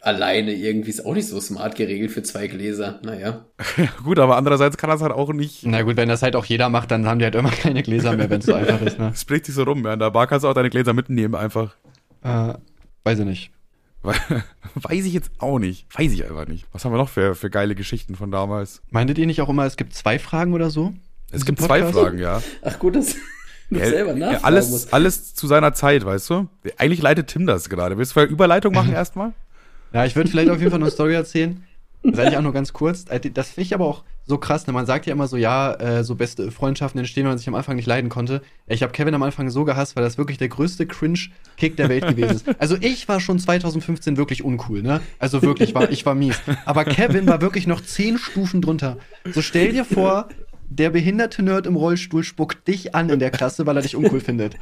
alleine 0.03 0.53
irgendwie 0.53 0.91
ist 0.91 1.07
auch 1.07 1.15
nicht 1.15 1.29
so 1.29 1.41
smart 1.41 1.77
geregelt 1.77 2.11
für 2.11 2.23
zwei 2.23 2.49
Gläser. 2.49 3.01
Naja. 3.05 3.47
Ja, 3.77 3.89
gut, 4.05 4.19
aber 4.19 4.37
andererseits 4.37 4.77
kann 4.77 4.91
das 4.91 5.01
halt 5.01 5.13
auch 5.13 5.33
nicht. 5.33 5.65
Na 5.65 5.83
gut, 5.83 5.97
wenn 5.97 6.09
das 6.09 6.23
halt 6.23 6.37
auch 6.37 6.45
jeder 6.45 6.69
macht, 6.69 6.91
dann 6.91 7.07
haben 7.07 7.19
die 7.19 7.25
halt 7.25 7.35
immer 7.35 7.51
keine 7.63 7.83
Gläser 7.83 8.17
mehr, 8.17 8.29
wenn 8.29 8.41
es 8.41 8.47
so 8.47 8.55
einfach 8.55 8.83
ist. 8.83 8.99
Ne? 8.99 9.11
Es 9.15 9.23
spricht 9.23 9.47
sich 9.47 9.55
so 9.55 9.63
rum, 9.63 9.85
ja. 9.85 9.95
In 9.95 10.01
der 10.01 10.11
Bar 10.11 10.27
kannst 10.27 10.45
du 10.45 10.49
auch 10.49 10.55
deine 10.55 10.71
Gläser 10.71 10.93
mitnehmen 10.93 11.35
einfach. 11.35 11.77
Äh, 12.23 12.55
weiß 13.05 13.21
ich 13.21 13.25
nicht. 13.25 13.53
Weiß 14.75 15.05
ich 15.05 15.13
jetzt 15.13 15.31
auch 15.39 15.59
nicht. 15.59 15.87
Weiß 15.97 16.13
ich 16.13 16.25
einfach 16.25 16.47
nicht. 16.47 16.67
Was 16.73 16.85
haben 16.85 16.93
wir 16.93 16.99
noch 16.99 17.09
für, 17.09 17.35
für 17.35 17.51
geile 17.51 17.75
Geschichten 17.75 18.17
von 18.17 18.31
damals? 18.31 18.83
Meintet 18.91 19.19
ihr 19.19 19.27
nicht 19.27 19.41
auch 19.41 19.49
immer, 19.49 19.65
es 19.65 19.77
gibt 19.77 19.95
zwei 19.95 20.19
Fragen 20.19 20.55
oder 20.55 20.71
so? 20.71 20.93
Es 21.31 21.45
gibt 21.45 21.61
zwei 21.61 21.85
Fragen, 21.85 22.19
ja. 22.19 22.43
Ach 22.63 22.79
gut, 22.79 22.97
das 22.97 23.17
ja, 23.71 23.87
selber 23.87 24.15
ja, 24.15 24.41
alles, 24.43 24.93
alles 24.93 25.35
zu 25.35 25.47
seiner 25.47 25.73
Zeit, 25.73 26.05
weißt 26.05 26.29
du? 26.29 26.49
Eigentlich 26.77 27.01
leitet 27.01 27.29
Tim 27.29 27.47
das 27.47 27.71
gerade. 27.71 27.97
Willst 27.97 28.13
du 28.13 28.15
vorher 28.15 28.31
Überleitung 28.31 28.75
machen 28.75 28.93
erstmal? 28.93 29.33
Ja, 29.93 30.05
ich 30.05 30.15
würde 30.17 30.31
vielleicht 30.31 30.51
auf 30.51 30.59
jeden 30.59 30.71
Fall 30.71 30.81
eine 30.81 30.91
Story 30.91 31.15
erzählen. 31.15 31.65
Sage 32.03 32.31
ich 32.31 32.37
auch 32.37 32.43
nur 32.43 32.53
ganz 32.53 32.73
kurz. 32.73 33.05
Das 33.05 33.49
finde 33.49 33.63
ich 33.63 33.75
aber 33.75 33.87
auch 33.87 34.03
so 34.27 34.39
krass. 34.39 34.67
Ne? 34.67 34.73
Man 34.73 34.87
sagt 34.87 35.07
ja 35.07 35.13
immer 35.13 35.27
so, 35.27 35.37
ja, 35.37 35.75
äh, 35.75 36.05
so 36.05 36.15
beste 36.15 36.51
Freundschaften 36.51 36.99
entstehen, 36.99 37.25
weil 37.25 37.33
man 37.33 37.39
sich 37.39 37.49
am 37.49 37.55
Anfang 37.55 37.77
nicht 37.77 37.87
leiden 37.87 38.09
konnte. 38.09 38.43
Ich 38.67 38.83
habe 38.83 38.93
Kevin 38.93 39.15
am 39.15 39.23
Anfang 39.23 39.51
so 39.51 39.65
gehasst, 39.65 39.97
weil 39.97 40.05
das 40.05 40.19
wirklich 40.19 40.39
der 40.39 40.49
größte 40.49 40.87
Cringe-Kick 40.87 41.77
der 41.77 41.89
Welt 41.89 42.07
gewesen 42.07 42.37
ist. 42.37 42.47
Also 42.59 42.77
ich 42.81 43.09
war 43.09 43.21
schon 43.21 43.39
2015 43.39 44.17
wirklich 44.17 44.45
uncool, 44.45 44.83
ne? 44.83 45.01
Also 45.19 45.43
wirklich, 45.43 45.75
war, 45.75 45.91
ich 45.91 46.07
war 46.07 46.15
mies. 46.15 46.41
Aber 46.65 46.85
Kevin 46.85 47.27
war 47.27 47.41
wirklich 47.41 47.67
noch 47.67 47.81
zehn 47.81 48.19
Stufen 48.19 48.63
drunter. 48.63 48.99
So 49.33 49.43
stell 49.43 49.73
dir 49.73 49.85
vor, 49.85 50.29
der 50.69 50.91
behinderte 50.91 51.43
Nerd 51.43 51.67
im 51.67 51.77
Rollstuhl 51.77 52.25
spuckt 52.25 52.67
dich 52.67 52.95
an 52.95 53.11
in 53.11 53.19
der 53.19 53.31
Klasse, 53.31 53.67
weil 53.67 53.77
er 53.77 53.83
dich 53.83 53.97
uncool 53.97 54.21
findet. 54.33 54.57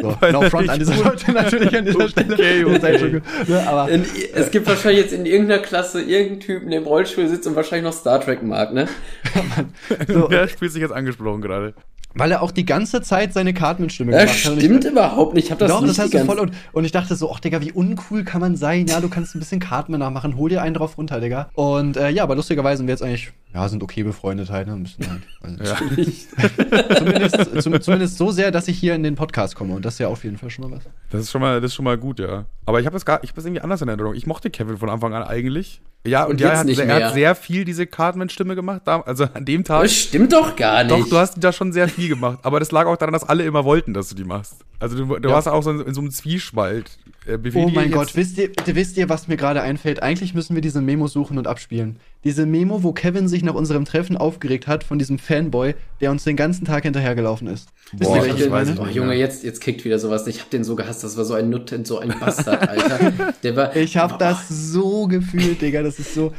So, 0.00 0.16
no 0.30 0.42
front 0.42 0.68
an 0.68 0.78
dieser 0.78 0.96
Leute 0.96 1.32
natürlich 1.32 1.76
an 1.76 1.84
dieser 1.86 2.08
Stelle. 2.08 2.34
Okay, 2.34 2.64
okay. 2.64 3.20
Ne, 3.48 3.66
aber, 3.66 3.88
in, 3.90 4.04
es 4.34 4.50
gibt 4.50 4.66
wahrscheinlich 4.66 5.02
jetzt 5.02 5.12
in 5.12 5.24
irgendeiner 5.24 5.62
Klasse 5.62 6.02
irgendeinen 6.02 6.40
Typen, 6.40 6.70
der 6.70 6.80
im 6.80 6.86
Rollstuhl 6.86 7.28
sitzt 7.28 7.46
und 7.46 7.56
wahrscheinlich 7.56 7.84
noch 7.84 7.98
Star 7.98 8.20
Trek 8.20 8.42
mag, 8.42 8.72
ne? 8.72 8.88
so. 10.08 10.28
Der 10.28 10.48
spielt 10.48 10.72
sich 10.72 10.82
jetzt 10.82 10.92
angesprochen 10.92 11.40
gerade. 11.40 11.74
Weil 12.16 12.32
er 12.32 12.42
auch 12.42 12.50
die 12.50 12.64
ganze 12.64 13.02
Zeit 13.02 13.32
seine 13.34 13.52
Cartman-Stimme 13.52 14.12
Das 14.12 14.22
gemacht 14.22 14.44
hat. 14.44 14.52
Und 14.52 14.60
stimmt 14.60 14.84
ich, 14.84 14.90
überhaupt 14.90 15.34
nicht. 15.34 15.44
Ich 15.44 15.50
habe 15.50 15.60
das 15.60 15.70
Doch, 15.70 15.82
nicht 15.82 15.90
das 15.90 15.98
hast 15.98 16.14
du 16.14 16.24
voll 16.24 16.38
und, 16.38 16.52
und 16.72 16.84
ich 16.84 16.92
dachte 16.92 17.14
so, 17.14 17.30
ach 17.32 17.40
Digga, 17.40 17.60
wie 17.60 17.72
uncool 17.72 18.24
kann 18.24 18.40
man 18.40 18.56
sein? 18.56 18.86
Ja, 18.86 19.00
du 19.00 19.08
kannst 19.08 19.34
ein 19.34 19.38
bisschen 19.38 19.60
Cartman 19.60 20.00
nachmachen, 20.00 20.36
hol 20.36 20.48
dir 20.48 20.62
einen 20.62 20.74
drauf 20.74 20.96
runter, 20.96 21.20
Digga. 21.20 21.50
Und 21.54 21.96
äh, 21.96 22.08
ja, 22.10 22.22
aber 22.22 22.34
lustigerweise 22.34 22.78
sind 22.78 22.86
wir 22.86 22.94
jetzt 22.94 23.02
eigentlich, 23.02 23.32
ja, 23.52 23.68
sind 23.68 23.82
okay 23.82 24.02
befreundet 24.02 24.50
halt, 24.50 24.66
ne? 24.66 24.74
Ein 24.74 24.82
bisschen 24.82 25.06
halt. 25.10 25.22
Also, 25.42 25.64
Ja. 25.64 25.76
zumindest, 26.96 27.62
zum, 27.62 27.80
zumindest 27.80 28.16
so 28.18 28.30
sehr, 28.30 28.50
dass 28.50 28.68
ich 28.68 28.78
hier 28.78 28.94
in 28.94 29.02
den 29.02 29.14
Podcast 29.14 29.54
komme. 29.54 29.74
Und 29.74 29.84
das 29.84 29.94
ist 29.94 29.98
ja 29.98 30.08
auf 30.08 30.24
jeden 30.24 30.38
Fall 30.38 30.50
schon 30.50 30.68
mal 30.70 30.76
was. 30.76 30.84
Das 31.10 31.20
ist 31.22 31.30
schon 31.30 31.40
mal, 31.40 31.60
das 31.60 31.70
ist 31.70 31.74
schon 31.74 31.84
mal 31.84 31.98
gut, 31.98 32.18
ja. 32.18 32.46
Aber 32.64 32.80
ich 32.80 32.86
habe 32.86 32.94
das 32.94 33.04
gar, 33.04 33.22
ich 33.22 33.30
habe 33.30 33.36
das 33.36 33.44
irgendwie 33.44 33.62
anders 33.62 33.82
in 33.82 33.88
Erinnerung. 33.88 34.14
Ich 34.14 34.26
mochte 34.26 34.50
Kevin 34.50 34.78
von 34.78 34.90
Anfang 34.90 35.14
an 35.14 35.22
eigentlich. 35.22 35.80
Ja, 36.06 36.24
und, 36.24 36.32
Und 36.32 36.40
ja, 36.40 36.50
er 36.50 36.58
hat, 36.58 36.68
er 36.68 37.06
hat 37.06 37.14
sehr 37.14 37.34
viel 37.34 37.64
diese 37.64 37.86
Cartman-Stimme 37.86 38.54
gemacht. 38.54 38.82
Also 38.86 39.26
an 39.32 39.44
dem 39.44 39.64
Tag. 39.64 39.82
Das 39.82 39.92
stimmt 39.92 40.32
doch 40.32 40.54
gar 40.56 40.84
nicht. 40.84 40.92
Doch, 40.92 41.08
du 41.08 41.16
hast 41.16 41.42
da 41.42 41.52
schon 41.52 41.72
sehr 41.72 41.88
viel 41.88 42.05
gemacht. 42.08 42.38
Aber 42.42 42.60
das 42.60 42.70
lag 42.72 42.86
auch 42.86 42.96
daran, 42.96 43.12
dass 43.12 43.24
alle 43.24 43.44
immer 43.44 43.64
wollten, 43.64 43.94
dass 43.94 44.08
du 44.08 44.14
die 44.14 44.24
machst. 44.24 44.56
Also 44.78 44.96
du, 44.96 45.18
du 45.18 45.28
Ja. 45.28 45.34
warst 45.34 45.48
auch 45.48 45.62
so 45.62 45.70
in, 45.70 45.80
in 45.80 45.94
so 45.94 46.00
einem 46.00 46.10
Zwiespalt. 46.10 46.98
Äh, 47.26 47.38
Oh 47.54 47.68
mein 47.68 47.90
Gott, 47.90 48.14
wisst 48.14 48.38
ihr, 48.38 48.50
wisst 48.66 48.96
ihr, 48.96 49.08
was 49.08 49.26
mir 49.26 49.36
gerade 49.36 49.60
einfällt? 49.62 50.02
Eigentlich 50.02 50.32
müssen 50.34 50.54
wir 50.54 50.62
diese 50.62 50.80
Memo 50.80 51.08
suchen 51.08 51.38
und 51.38 51.46
abspielen. 51.46 51.96
Diese 52.24 52.46
Memo, 52.46 52.82
wo 52.82 52.92
Kevin 52.92 53.26
sich 53.28 53.42
nach 53.42 53.54
unserem 53.54 53.84
Treffen 53.84 54.16
aufgeregt 54.16 54.66
hat 54.66 54.84
von 54.84 54.98
diesem 54.98 55.18
Fanboy, 55.18 55.74
der 56.00 56.10
uns 56.10 56.24
den 56.24 56.36
ganzen 56.36 56.64
Tag 56.64 56.84
hinterhergelaufen 56.84 57.48
ist. 57.48 57.68
Wisst 57.92 58.02
Boah, 58.10 58.16
ihr, 58.16 58.22
das 58.22 58.30
welchen 58.32 58.46
ich 58.46 58.50
weiß 58.52 58.78
Oh, 58.78 58.86
Junge, 58.86 59.14
jetzt, 59.14 59.42
jetzt 59.44 59.60
kickt 59.60 59.84
wieder 59.84 59.98
sowas. 59.98 60.26
Ich 60.26 60.40
hab 60.40 60.50
den 60.50 60.62
so 60.62 60.76
gehasst. 60.76 61.02
Das 61.04 61.16
war 61.16 61.24
so 61.24 61.34
ein 61.34 61.50
Nutten, 61.50 61.84
so 61.84 61.98
ein 61.98 62.14
Bastard, 62.20 62.68
Alter. 62.68 63.32
Der 63.42 63.56
war. 63.56 63.74
Ich 63.76 63.96
hab 63.96 64.14
Oh, 64.14 64.16
das 64.18 64.48
so 64.48 65.06
gefühlt, 65.08 65.62
Digga. 65.62 65.82
Das 65.82 65.98
ist 65.98 66.14
so. 66.14 66.32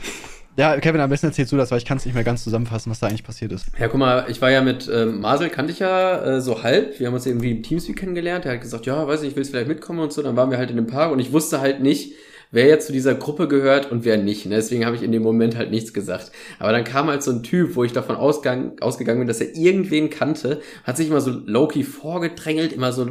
Ja, 0.58 0.76
Kevin, 0.80 1.00
am 1.02 1.10
besten 1.12 1.28
erzählst 1.28 1.52
du 1.52 1.58
das, 1.58 1.70
weil 1.70 1.78
ich 1.78 1.86
kann 1.86 1.98
es 1.98 2.06
nicht 2.06 2.16
mehr 2.16 2.24
ganz 2.24 2.44
zusammenfassen, 2.44 2.90
was 2.90 3.00
da 3.00 3.06
eigentlich 3.06 3.24
passiert 3.24 3.52
ist. 3.52 3.68
Ja, 3.78 3.88
guck 3.90 4.00
mal, 4.00 4.26
ich 4.28 4.42
war 4.42 4.50
ja 4.50 4.62
mit 4.62 4.90
ähm, 4.92 5.22
Marcel, 5.22 5.50
kannte 5.50 5.72
ich 5.72 5.78
ja 5.78 6.38
äh, 6.38 6.42
so 6.42 6.64
halb. 6.64 7.00
Wir 7.00 7.06
haben 7.06 7.14
uns 7.14 7.28
irgendwie 7.28 7.52
im 7.52 7.62
Teamspeak 7.62 7.96
kennengelernt. 7.96 8.46
Er 8.46 8.54
hat 8.54 8.62
gesagt, 8.62 8.88
ja, 8.88 9.08
weiß 9.08 9.22
nicht, 9.22 9.36
willst 9.36 9.52
vielleicht 9.52 9.68
mitkommen 9.68 10.00
und 10.00 10.12
so. 10.12 10.24
Dann 10.24 10.36
waren 10.36 10.50
wir 10.50 10.58
halt 10.58 10.72
in 10.72 10.76
dem 10.76 10.88
Park 10.88 11.12
und 11.12 11.20
ich 11.20 11.32
wusste 11.32 11.62
halt 11.62 11.82
nicht, 11.82 12.14
wer 12.52 12.68
jetzt 12.68 12.88
zu 12.88 12.94
dieser 12.94 13.16
Gruppe 13.16 13.48
gehört 13.48 13.92
und 13.92 14.06
wer 14.06 14.18
nicht. 14.18 14.46
Ne? 14.46 14.56
Deswegen 14.56 14.86
habe 14.86 14.96
ich 14.96 15.04
in 15.04 15.12
dem 15.12 15.24
Moment 15.24 15.58
halt 15.58 15.72
nichts 15.72 15.94
gesagt. 15.94 16.32
Aber 16.60 16.72
dann 16.72 16.84
kam 16.84 17.08
halt 17.08 17.24
so 17.24 17.32
ein 17.32 17.44
Typ, 17.44 17.76
wo 17.76 17.84
ich 17.84 17.94
davon 17.94 18.16
ausgang, 18.16 18.74
ausgegangen 18.80 19.20
bin, 19.20 19.28
dass 19.28 19.42
er 19.42 19.56
irgendwen 19.56 20.10
kannte, 20.10 20.62
hat 20.84 20.98
sich 20.98 21.08
immer 21.08 21.22
so 21.22 21.32
low-key 21.32 21.84
vorgedrängelt, 21.84 22.74
immer 22.74 22.92
so 22.94 23.08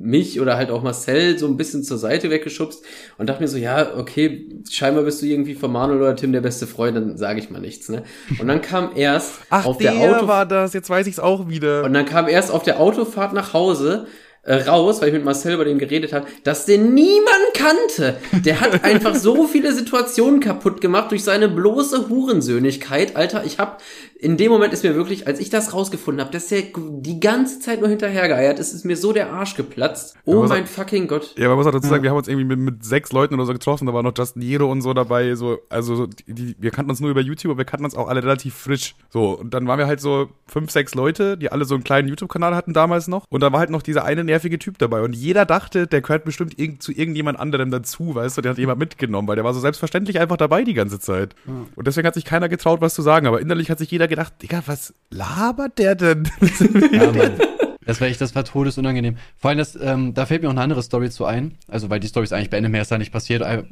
mich 0.00 0.40
oder 0.40 0.56
halt 0.56 0.70
auch 0.70 0.82
Marcel 0.82 1.38
so 1.38 1.46
ein 1.46 1.56
bisschen 1.56 1.82
zur 1.82 1.98
Seite 1.98 2.30
weggeschubst 2.30 2.82
und 3.18 3.28
dachte 3.28 3.42
mir 3.42 3.48
so, 3.48 3.58
ja, 3.58 3.96
okay, 3.96 4.48
scheinbar 4.70 5.04
bist 5.04 5.20
du 5.20 5.26
irgendwie 5.26 5.54
von 5.54 5.70
Manuel 5.70 6.00
oder 6.00 6.16
Tim 6.16 6.32
der 6.32 6.40
beste 6.40 6.66
Freund, 6.66 6.96
dann 6.96 7.16
sage 7.18 7.38
ich 7.38 7.50
mal 7.50 7.60
nichts, 7.60 7.88
ne? 7.88 8.02
Und 8.38 8.48
dann 8.48 8.62
kam 8.62 8.92
erst 8.96 9.40
Ach, 9.50 9.66
auf 9.66 9.78
der, 9.78 9.92
der 9.92 10.00
Auto 10.00 10.26
war 10.26 10.46
das. 10.46 10.72
Jetzt 10.72 10.88
weiß 10.88 11.06
ich's 11.06 11.18
auch 11.18 11.48
wieder. 11.48 11.84
und 11.84 11.92
dann 11.92 12.06
kam 12.06 12.28
erst 12.28 12.50
auf 12.50 12.62
der 12.62 12.80
Autofahrt 12.80 13.34
nach 13.34 13.52
Hause 13.52 14.06
äh, 14.42 14.54
raus, 14.54 15.00
weil 15.00 15.08
ich 15.08 15.14
mit 15.14 15.24
Marcel 15.24 15.54
über 15.54 15.64
den 15.64 15.78
geredet 15.78 16.12
habe, 16.12 16.26
dass 16.44 16.64
den 16.66 16.94
niemand 16.94 17.54
kannte. 17.54 18.16
Der 18.44 18.60
hat 18.60 18.84
einfach 18.84 19.14
so 19.14 19.46
viele 19.46 19.72
Situationen 19.72 20.40
kaputt 20.40 20.80
gemacht 20.80 21.10
durch 21.10 21.24
seine 21.24 21.48
bloße 21.48 22.08
Hurensöhnigkeit. 22.08 23.16
Alter, 23.16 23.44
ich 23.44 23.58
hab 23.58 23.82
in 24.20 24.36
dem 24.36 24.52
Moment 24.52 24.72
ist 24.74 24.84
mir 24.84 24.94
wirklich, 24.94 25.26
als 25.26 25.40
ich 25.40 25.48
das 25.48 25.72
rausgefunden 25.72 26.20
habe, 26.20 26.30
dass 26.30 26.48
der 26.48 26.62
die 26.76 27.20
ganze 27.20 27.58
Zeit 27.58 27.80
nur 27.80 27.88
hinterhergeeiert 27.88 28.58
ist, 28.58 28.74
ist 28.74 28.84
mir 28.84 28.96
so 28.96 29.12
der 29.12 29.32
Arsch 29.32 29.56
geplatzt. 29.56 30.14
Oh 30.26 30.42
mein 30.42 30.66
fucking 30.66 31.08
Gott. 31.08 31.34
Ja, 31.38 31.48
man 31.48 31.56
muss 31.56 31.66
auch 31.66 31.72
dazu 31.72 31.88
sagen, 31.88 32.02
wir 32.02 32.10
haben 32.10 32.18
uns 32.18 32.28
irgendwie 32.28 32.44
mit, 32.44 32.58
mit 32.58 32.84
sechs 32.84 33.12
Leuten 33.12 33.34
oder 33.34 33.46
so 33.46 33.54
getroffen, 33.54 33.86
da 33.86 33.94
war 33.94 34.02
noch 34.02 34.12
Justin 34.16 34.42
Jero 34.42 34.70
und 34.70 34.82
so 34.82 34.92
dabei, 34.92 35.34
so, 35.36 35.58
also 35.70 35.96
so, 35.96 36.06
die, 36.06 36.34
die, 36.34 36.56
wir 36.58 36.70
kannten 36.70 36.90
uns 36.90 37.00
nur 37.00 37.10
über 37.10 37.22
YouTube, 37.22 37.52
aber 37.52 37.58
wir 37.58 37.64
kannten 37.64 37.86
uns 37.86 37.94
auch 37.94 38.08
alle 38.08 38.22
relativ 38.22 38.54
frisch. 38.54 38.94
So, 39.08 39.38
und 39.38 39.54
dann 39.54 39.66
waren 39.66 39.78
wir 39.78 39.86
halt 39.86 40.00
so 40.00 40.28
fünf, 40.46 40.70
sechs 40.70 40.94
Leute, 40.94 41.38
die 41.38 41.50
alle 41.50 41.64
so 41.64 41.74
einen 41.74 41.84
kleinen 41.84 42.08
YouTube-Kanal 42.08 42.54
hatten 42.54 42.74
damals 42.74 43.08
noch. 43.08 43.24
Und 43.30 43.42
da 43.42 43.52
war 43.52 43.60
halt 43.60 43.70
noch 43.70 43.82
dieser 43.82 44.04
eine 44.04 44.22
nervige 44.22 44.39
Typ 44.58 44.78
dabei. 44.78 45.02
Und 45.02 45.14
jeder 45.14 45.44
dachte, 45.44 45.86
der 45.86 46.00
gehört 46.00 46.24
bestimmt 46.24 46.58
irgend, 46.58 46.82
zu 46.82 46.92
irgendjemand 46.92 47.38
anderem 47.38 47.70
dazu, 47.70 48.14
weißt 48.14 48.38
du, 48.38 48.42
der 48.42 48.52
hat 48.52 48.58
jemand 48.58 48.78
mitgenommen, 48.78 49.28
weil 49.28 49.36
der 49.36 49.44
war 49.44 49.54
so 49.54 49.60
selbstverständlich 49.60 50.18
einfach 50.20 50.36
dabei 50.36 50.64
die 50.64 50.74
ganze 50.74 50.98
Zeit. 50.98 51.34
Und 51.76 51.86
deswegen 51.86 52.06
hat 52.06 52.14
sich 52.14 52.24
keiner 52.24 52.48
getraut, 52.48 52.80
was 52.80 52.94
zu 52.94 53.02
sagen, 53.02 53.26
aber 53.26 53.40
innerlich 53.40 53.70
hat 53.70 53.78
sich 53.78 53.90
jeder 53.90 54.08
gedacht, 54.08 54.34
Digga, 54.42 54.62
was 54.66 54.94
labert 55.10 55.78
der 55.78 55.94
denn? 55.94 56.28
Ja, 56.92 57.12
Mann. 57.12 57.32
Das 57.86 58.00
war 58.00 58.08
echt, 58.08 58.20
das 58.20 58.34
war 58.34 58.44
todesunangenehm. 58.44 59.16
Vor 59.36 59.48
allem, 59.48 59.58
das, 59.58 59.74
ähm, 59.74 60.14
da 60.14 60.26
fällt 60.26 60.42
mir 60.42 60.48
auch 60.48 60.52
eine 60.52 60.60
andere 60.60 60.82
Story 60.82 61.10
zu 61.10 61.24
ein. 61.24 61.56
Also, 61.66 61.90
weil 61.90 61.98
die 61.98 62.06
Story 62.06 62.24
ist 62.24 62.32
eigentlich 62.32 62.50
beendet, 62.50 62.70
mehr 62.70 62.82
ist 62.82 62.92
da 62.92 62.98
nicht 62.98 63.10
passiert. 63.10 63.42
Äh, 63.42 63.64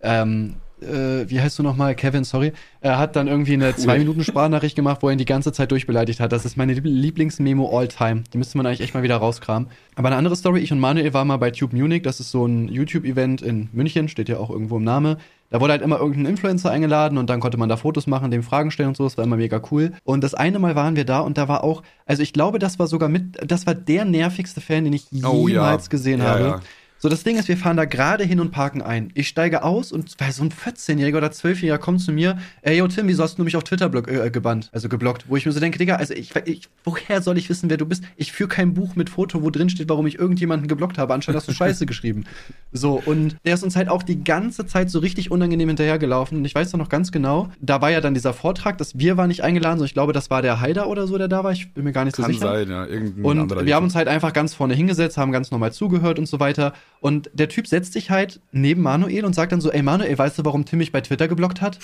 ähm, 0.00 0.54
äh, 0.82 1.28
wie 1.30 1.40
heißt 1.40 1.58
du 1.58 1.62
nochmal? 1.62 1.94
Kevin, 1.94 2.24
sorry. 2.24 2.52
Er 2.80 2.98
hat 2.98 3.16
dann 3.16 3.28
irgendwie 3.28 3.54
eine 3.54 3.74
zwei 3.76 3.98
Minuten 3.98 4.24
Sprachnachricht 4.24 4.76
gemacht, 4.76 5.02
wo 5.02 5.08
er 5.08 5.12
ihn 5.12 5.18
die 5.18 5.24
ganze 5.24 5.52
Zeit 5.52 5.70
durchbeleidigt 5.70 6.20
hat. 6.20 6.32
Das 6.32 6.44
ist 6.44 6.56
meine 6.56 6.72
Lieb- 6.74 6.84
Lieblingsmemo 6.86 7.76
all 7.78 7.88
time. 7.88 8.22
Die 8.32 8.38
müsste 8.38 8.56
man 8.56 8.66
eigentlich 8.66 8.80
echt 8.80 8.94
mal 8.94 9.02
wieder 9.02 9.16
rauskramen. 9.16 9.68
Aber 9.96 10.08
eine 10.08 10.16
andere 10.16 10.36
Story, 10.36 10.60
ich 10.60 10.72
und 10.72 10.80
Manuel 10.80 11.12
waren 11.12 11.26
mal 11.28 11.36
bei 11.36 11.50
Tube 11.50 11.72
Munich. 11.74 12.02
Das 12.02 12.20
ist 12.20 12.30
so 12.30 12.46
ein 12.46 12.68
YouTube-Event 12.68 13.42
in 13.42 13.68
München, 13.72 14.08
steht 14.08 14.28
ja 14.28 14.38
auch 14.38 14.50
irgendwo 14.50 14.76
im 14.78 14.84
Name. 14.84 15.18
Da 15.50 15.60
wurde 15.60 15.72
halt 15.72 15.82
immer 15.82 15.98
irgendein 15.98 16.26
Influencer 16.26 16.70
eingeladen 16.70 17.18
und 17.18 17.28
dann 17.28 17.40
konnte 17.40 17.58
man 17.58 17.68
da 17.68 17.76
Fotos 17.76 18.06
machen, 18.06 18.30
dem 18.30 18.44
Fragen 18.44 18.70
stellen 18.70 18.90
und 18.90 18.96
so. 18.96 19.02
Das 19.04 19.16
war 19.18 19.24
immer 19.24 19.36
mega 19.36 19.60
cool. 19.72 19.92
Und 20.04 20.22
das 20.22 20.32
eine 20.34 20.60
Mal 20.60 20.76
waren 20.76 20.94
wir 20.94 21.04
da 21.04 21.18
und 21.20 21.36
da 21.38 21.48
war 21.48 21.64
auch, 21.64 21.82
also 22.06 22.22
ich 22.22 22.32
glaube, 22.32 22.60
das 22.60 22.78
war 22.78 22.86
sogar 22.86 23.08
mit, 23.08 23.36
das 23.50 23.66
war 23.66 23.74
der 23.74 24.04
nervigste 24.04 24.60
Fan, 24.60 24.84
den 24.84 24.92
ich 24.92 25.06
Oh, 25.24 25.48
ja. 25.48 25.54
jemals 25.54 25.90
gesehen 25.90 26.20
Ja, 26.20 26.26
habe. 26.26 26.40
ja. 26.44 26.60
So, 27.02 27.08
das 27.08 27.22
Ding 27.22 27.38
ist, 27.38 27.48
wir 27.48 27.56
fahren 27.56 27.78
da 27.78 27.86
gerade 27.86 28.24
hin 28.24 28.40
und 28.40 28.50
parken 28.50 28.82
ein. 28.82 29.10
Ich 29.14 29.26
steige 29.26 29.62
aus 29.62 29.90
und 29.90 30.10
so 30.10 30.42
ein 30.42 30.50
14-Jähriger 30.50 31.16
oder 31.16 31.28
12-Jähriger 31.28 31.78
kommt 31.78 32.02
zu 32.02 32.12
mir, 32.12 32.36
ey, 32.60 32.76
yo, 32.76 32.86
Tim, 32.88 33.08
wieso 33.08 33.22
hast 33.22 33.38
du 33.38 33.42
mich 33.42 33.56
auf 33.56 33.64
Twitter 33.64 33.88
block, 33.88 34.06
äh, 34.06 34.30
gebannt, 34.30 34.68
also 34.72 34.90
geblockt? 34.90 35.24
Wo 35.26 35.36
ich 35.36 35.46
mir 35.46 35.52
so 35.52 35.60
denke, 35.60 35.78
Digga, 35.78 35.96
also 35.96 36.12
ich, 36.12 36.36
ich 36.44 36.68
woher 36.84 37.22
soll 37.22 37.38
ich 37.38 37.48
wissen, 37.48 37.70
wer 37.70 37.78
du 37.78 37.86
bist? 37.86 38.04
Ich 38.16 38.32
führe 38.32 38.50
kein 38.50 38.74
Buch 38.74 38.96
mit 38.96 39.08
Foto, 39.08 39.42
wo 39.42 39.48
drin 39.48 39.70
steht, 39.70 39.88
warum 39.88 40.06
ich 40.06 40.18
irgendjemanden 40.18 40.68
geblockt 40.68 40.98
habe, 40.98 41.14
anstatt 41.14 41.34
hast 41.34 41.48
du 41.48 41.54
Scheiße 41.54 41.86
geschrieben. 41.86 42.24
So, 42.70 43.02
und 43.06 43.36
der 43.46 43.54
ist 43.54 43.62
uns 43.62 43.76
halt 43.76 43.88
auch 43.88 44.02
die 44.02 44.22
ganze 44.22 44.66
Zeit 44.66 44.90
so 44.90 44.98
richtig 44.98 45.30
unangenehm 45.30 45.68
hinterhergelaufen. 45.68 46.36
Und 46.36 46.44
ich 46.44 46.54
weiß 46.54 46.70
doch 46.70 46.78
noch 46.78 46.90
ganz 46.90 47.12
genau, 47.12 47.48
da 47.62 47.80
war 47.80 47.90
ja 47.90 48.02
dann 48.02 48.12
dieser 48.12 48.34
Vortrag, 48.34 48.76
dass 48.76 48.98
wir 48.98 49.16
waren 49.16 49.28
nicht 49.28 49.42
eingeladen, 49.42 49.78
sondern 49.78 49.86
ich 49.86 49.94
glaube, 49.94 50.12
das 50.12 50.28
war 50.28 50.42
der 50.42 50.60
Haider 50.60 50.86
oder 50.86 51.06
so, 51.06 51.16
der 51.16 51.28
da 51.28 51.44
war. 51.44 51.52
Ich 51.52 51.72
bin 51.72 51.84
mir 51.84 51.92
gar 51.92 52.04
nicht 52.04 52.16
so 52.16 52.22
Kann 52.22 52.32
sicher. 52.32 52.46
sein, 52.46 52.68
ja, 52.68 52.84
irgendein 52.84 53.24
Und 53.24 53.64
wir 53.64 53.74
haben 53.74 53.84
uns 53.84 53.94
halt 53.94 54.06
einfach 54.06 54.34
ganz 54.34 54.52
vorne 54.52 54.74
hingesetzt, 54.74 55.16
haben 55.16 55.32
ganz 55.32 55.50
normal 55.50 55.72
zugehört 55.72 56.18
und 56.18 56.26
so 56.26 56.38
weiter. 56.40 56.74
Und 57.00 57.30
der 57.32 57.48
Typ 57.48 57.66
setzt 57.66 57.94
sich 57.94 58.10
halt 58.10 58.40
neben 58.52 58.82
Manuel 58.82 59.24
und 59.24 59.34
sagt 59.34 59.52
dann 59.52 59.62
so, 59.62 59.72
ey 59.72 59.82
Manuel, 59.82 60.18
weißt 60.18 60.38
du, 60.38 60.44
warum 60.44 60.66
Tim 60.66 60.80
mich 60.80 60.92
bei 60.92 61.00
Twitter 61.00 61.28
geblockt 61.28 61.62
hat? 61.62 61.78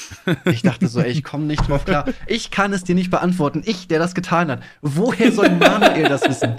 Ich 0.45 0.61
dachte 0.61 0.89
so, 0.89 1.01
ey, 1.01 1.11
ich 1.11 1.25
komme 1.25 1.45
nicht 1.47 1.67
drauf 1.69 1.87
klar. 1.87 2.05
Ich 2.27 2.51
kann 2.51 2.73
es 2.75 2.85
dir 2.85 2.95
nicht 2.95 3.11
beantworten. 3.11 3.63
Ich, 3.65 3.89
der 3.89 3.99
das 3.99 4.15
getan 4.15 4.51
hat. 4.51 4.63
Woher 4.83 5.33
soll 5.33 5.49
Manuel 5.51 6.05
das 6.09 6.23
wissen? 6.29 6.57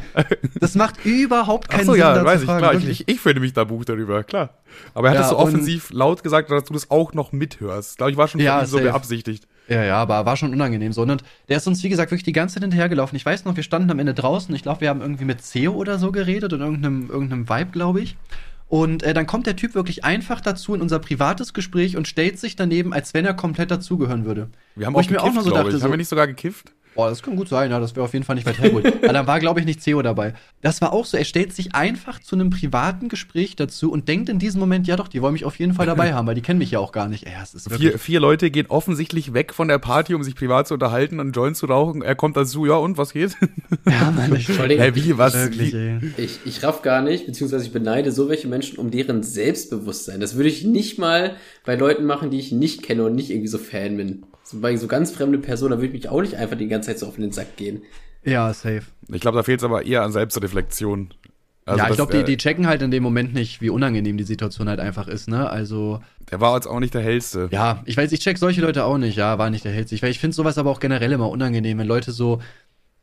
Das 0.59 0.73
macht 0.73 1.05
überhaupt 1.05 1.67
Ach 1.69 1.75
keinen 1.77 1.85
so, 1.85 1.91
Sinn, 1.91 2.01
ja, 2.01 2.25
weiß 2.25 2.39
zu 2.39 2.43
ich, 2.45 2.49
fragen. 2.49 2.59
klar. 2.59 2.73
Ich, 2.73 2.79
wirklich. 2.81 3.01
ich, 3.01 3.07
ich 3.15 3.19
finde 3.21 3.41
mich 3.41 3.53
da 3.53 3.63
Buch 3.63 3.85
darüber, 3.85 4.23
klar. 4.23 4.49
Aber 4.95 5.07
er 5.07 5.11
hat 5.11 5.15
Ja, 5.17 5.21
das 5.21 5.29
so 5.29 5.37
offensiv 5.37 5.91
laut 5.91 6.23
gesagt, 6.23 6.49
dass 6.49 6.63
du 6.63 6.73
das 6.73 6.89
auch 6.89 7.13
noch 7.13 7.31
mithörst. 7.31 7.91
Ich 7.91 7.97
glaube, 7.97 8.11
ich 8.11 8.17
war 8.17 8.27
schon 8.27 8.41
Ja, 8.41 8.65
so 8.65 8.79
beabsichtigt. 8.79 9.47
Ja, 9.69 9.83
ja, 9.83 9.97
aber 9.97 10.25
war 10.25 10.37
schon 10.37 10.53
unangenehm 10.53 10.93
so. 10.93 11.01
Und 11.01 11.23
der 11.49 11.57
ist 11.57 11.67
uns, 11.67 11.83
wie 11.83 11.89
gesagt, 11.89 12.09
wirklich 12.11 12.23
die 12.23 12.31
ganze 12.31 12.55
Zeit 12.55 12.63
hinterhergelaufen. 12.63 13.15
Ich 13.17 13.25
weiß 13.25 13.45
noch, 13.45 13.55
wir 13.55 13.63
standen 13.63 13.91
am 13.91 13.99
Ende 13.99 14.13
draußen. 14.13 14.53
Ich 14.55 14.63
glaube, 14.63 14.81
wir 14.81 14.89
haben 14.89 15.01
irgendwie 15.01 15.25
mit 15.25 15.41
CEO 15.43 15.73
oder 15.73 15.99
so 15.99 16.11
geredet 16.11 16.53
und 16.53 16.61
irgendeinem, 16.61 17.09
irgendeinem 17.09 17.47
Vibe, 17.49 17.71
glaube 17.71 18.01
ich. 18.01 18.17
Und 18.67 19.01
äh, 19.03 19.13
dann 19.13 19.25
kommt 19.27 19.47
der 19.47 19.55
Typ 19.55 19.75
wirklich 19.75 20.03
einfach 20.03 20.41
dazu 20.41 20.75
in 20.75 20.81
unser 20.81 20.99
privates 20.99 21.53
Gespräch 21.53 21.95
und 21.95 22.07
stellt 22.07 22.37
sich 22.37 22.55
daneben, 22.57 22.93
als 22.93 23.13
wenn 23.13 23.25
er 23.25 23.33
komplett 23.33 23.71
dazugehören 23.71 24.25
würde. 24.25 24.49
Wir 24.75 24.87
haben 24.87 24.93
Wo 24.93 24.99
auch 24.99 25.01
ich 25.01 25.09
mir 25.09 25.17
gekifft, 25.17 25.29
auch 25.29 25.33
nur 25.33 25.43
so 25.43 25.51
dachte, 25.51 25.69
ich. 25.69 25.77
so, 25.77 25.83
Haben 25.83 25.91
wir 25.91 25.97
nicht 25.97 26.09
sogar 26.09 26.27
gekifft? 26.27 26.73
Boah, 26.97 27.09
das 27.09 27.21
kann 27.21 27.35
gut 27.35 27.47
sein, 27.47 27.69
ja, 27.69 27.79
das 27.79 27.95
wäre 27.95 28.05
auf 28.05 28.13
jeden 28.13 28.25
Fall 28.25 28.35
nicht 28.35 28.47
weit 28.47 28.57
hergeholt. 28.57 28.87
Aber 29.03 29.13
dann 29.13 29.27
war, 29.27 29.39
glaube 29.39 29.59
ich, 29.59 29.67
nicht 29.67 29.83
CEO 29.83 30.01
dabei. 30.01 30.33
Das 30.61 30.81
war 30.81 30.93
auch 30.93 31.05
so, 31.05 31.15
er 31.15 31.25
stellt 31.25 31.53
sich 31.53 31.75
einfach 31.75 32.19
zu 32.19 32.35
einem 32.35 32.49
privaten 32.49 33.07
Gespräch 33.07 33.55
dazu 33.55 33.91
und 33.91 34.07
denkt 34.07 34.29
in 34.29 34.39
diesem 34.39 34.59
Moment, 34.59 34.87
ja 34.87 34.95
doch, 34.95 35.07
die 35.07 35.21
wollen 35.21 35.33
mich 35.33 35.45
auf 35.45 35.59
jeden 35.59 35.75
Fall 35.75 35.85
dabei 35.85 36.13
haben, 36.15 36.25
weil 36.25 36.33
die 36.33 36.41
kennen 36.41 36.57
mich 36.57 36.71
ja 36.71 36.79
auch 36.79 36.91
gar 36.91 37.07
nicht. 37.07 37.27
Es 37.43 37.53
ist 37.53 37.71
Vier, 37.71 37.99
vier 37.99 38.19
Leute 38.19 38.49
gehen 38.49 38.65
offensichtlich 38.67 39.35
weg 39.35 39.53
von 39.53 39.67
der 39.67 39.77
Party, 39.77 40.15
um 40.15 40.23
sich 40.23 40.33
privat 40.33 40.67
zu 40.67 40.73
unterhalten 40.73 41.19
und 41.19 41.27
einen 41.27 41.31
Joint 41.33 41.55
zu 41.55 41.67
rauchen. 41.67 42.01
Er 42.01 42.15
kommt 42.15 42.35
dazu, 42.35 42.65
ja 42.65 42.73
und, 42.73 42.97
was 42.97 43.13
geht? 43.13 43.37
ja, 43.85 44.09
Mann, 44.09 44.35
ich, 44.35 44.59
allem, 44.59 44.79
Hä, 44.79 44.91
wie, 44.95 45.19
was? 45.19 45.35
wirklich, 45.35 45.75
ey. 45.75 45.99
Ich, 46.17 46.39
ich 46.45 46.63
raff 46.63 46.81
gar 46.81 47.03
nicht, 47.03 47.27
beziehungsweise 47.27 47.63
ich 47.63 47.71
beneide 47.71 48.11
so 48.11 48.27
welche 48.27 48.47
Menschen 48.47 48.79
um 48.79 48.89
deren 48.89 49.21
Selbstbewusstsein. 49.21 50.19
Das 50.19 50.35
würde 50.35 50.49
ich 50.49 50.63
nicht 50.63 50.97
mal 50.97 51.35
bei 51.63 51.75
Leuten 51.75 52.05
machen, 52.05 52.31
die 52.31 52.39
ich 52.39 52.51
nicht 52.51 52.81
kenne 52.81 53.05
und 53.05 53.13
nicht 53.13 53.29
irgendwie 53.29 53.49
so 53.49 53.59
Fan 53.59 53.97
bin. 53.97 54.23
So 54.49 54.61
bei 54.61 54.77
so 54.77 54.87
ganz 54.87 55.11
fremde 55.11 55.39
Personen, 55.39 55.71
da 55.71 55.77
würde 55.77 55.87
ich 55.87 55.93
mich 55.93 56.09
auch 56.09 56.21
nicht 56.21 56.35
einfach 56.35 56.57
die 56.57 56.69
ganze 56.69 56.87
Zeit 56.87 56.99
so 56.99 57.07
auf 57.07 57.17
den 57.17 57.33
Sack 57.33 57.57
gehen. 57.57 57.81
Ja, 58.23 58.53
safe. 58.53 58.83
Ich 59.11 59.19
glaube, 59.19 59.35
da 59.35 59.43
fehlt 59.43 59.59
es 59.59 59.65
aber 59.65 59.85
eher 59.85 60.03
an 60.03 60.13
Selbstreflexion. 60.13 61.13
Also 61.65 61.83
ja, 61.83 61.89
ich 61.89 61.95
glaube, 61.97 62.17
die, 62.17 62.23
die 62.23 62.37
checken 62.37 62.65
halt 62.65 62.81
in 62.81 62.89
dem 62.89 63.03
Moment 63.03 63.33
nicht, 63.33 63.59
wie 63.59 63.69
unangenehm 63.69 64.15
die 64.17 64.23
Situation 64.23 64.69
halt 64.69 64.79
einfach 64.79 65.09
ist, 65.09 65.27
ne? 65.27 65.49
Also, 65.49 65.99
Der 66.31 66.39
war 66.39 66.55
jetzt 66.55 66.65
auch 66.65 66.79
nicht 66.79 66.93
der 66.93 67.01
hellste. 67.01 67.49
ja, 67.51 67.81
ich 67.83 67.97
weiß, 67.97 68.09
ich 68.13 68.21
check 68.21 68.37
solche 68.37 68.61
Leute 68.61 68.85
auch 68.85 68.97
nicht, 68.97 69.17
ja, 69.17 69.37
war 69.37 69.49
nicht 69.49 69.65
der 69.65 69.73
hellste. 69.73 69.95
Ich, 69.95 70.01
ich 70.03 70.19
finde 70.19 70.33
sowas 70.33 70.57
aber 70.57 70.71
auch 70.71 70.79
generell 70.79 71.11
immer 71.11 71.29
unangenehm, 71.29 71.77
wenn 71.79 71.87
Leute 71.87 72.13
so 72.13 72.41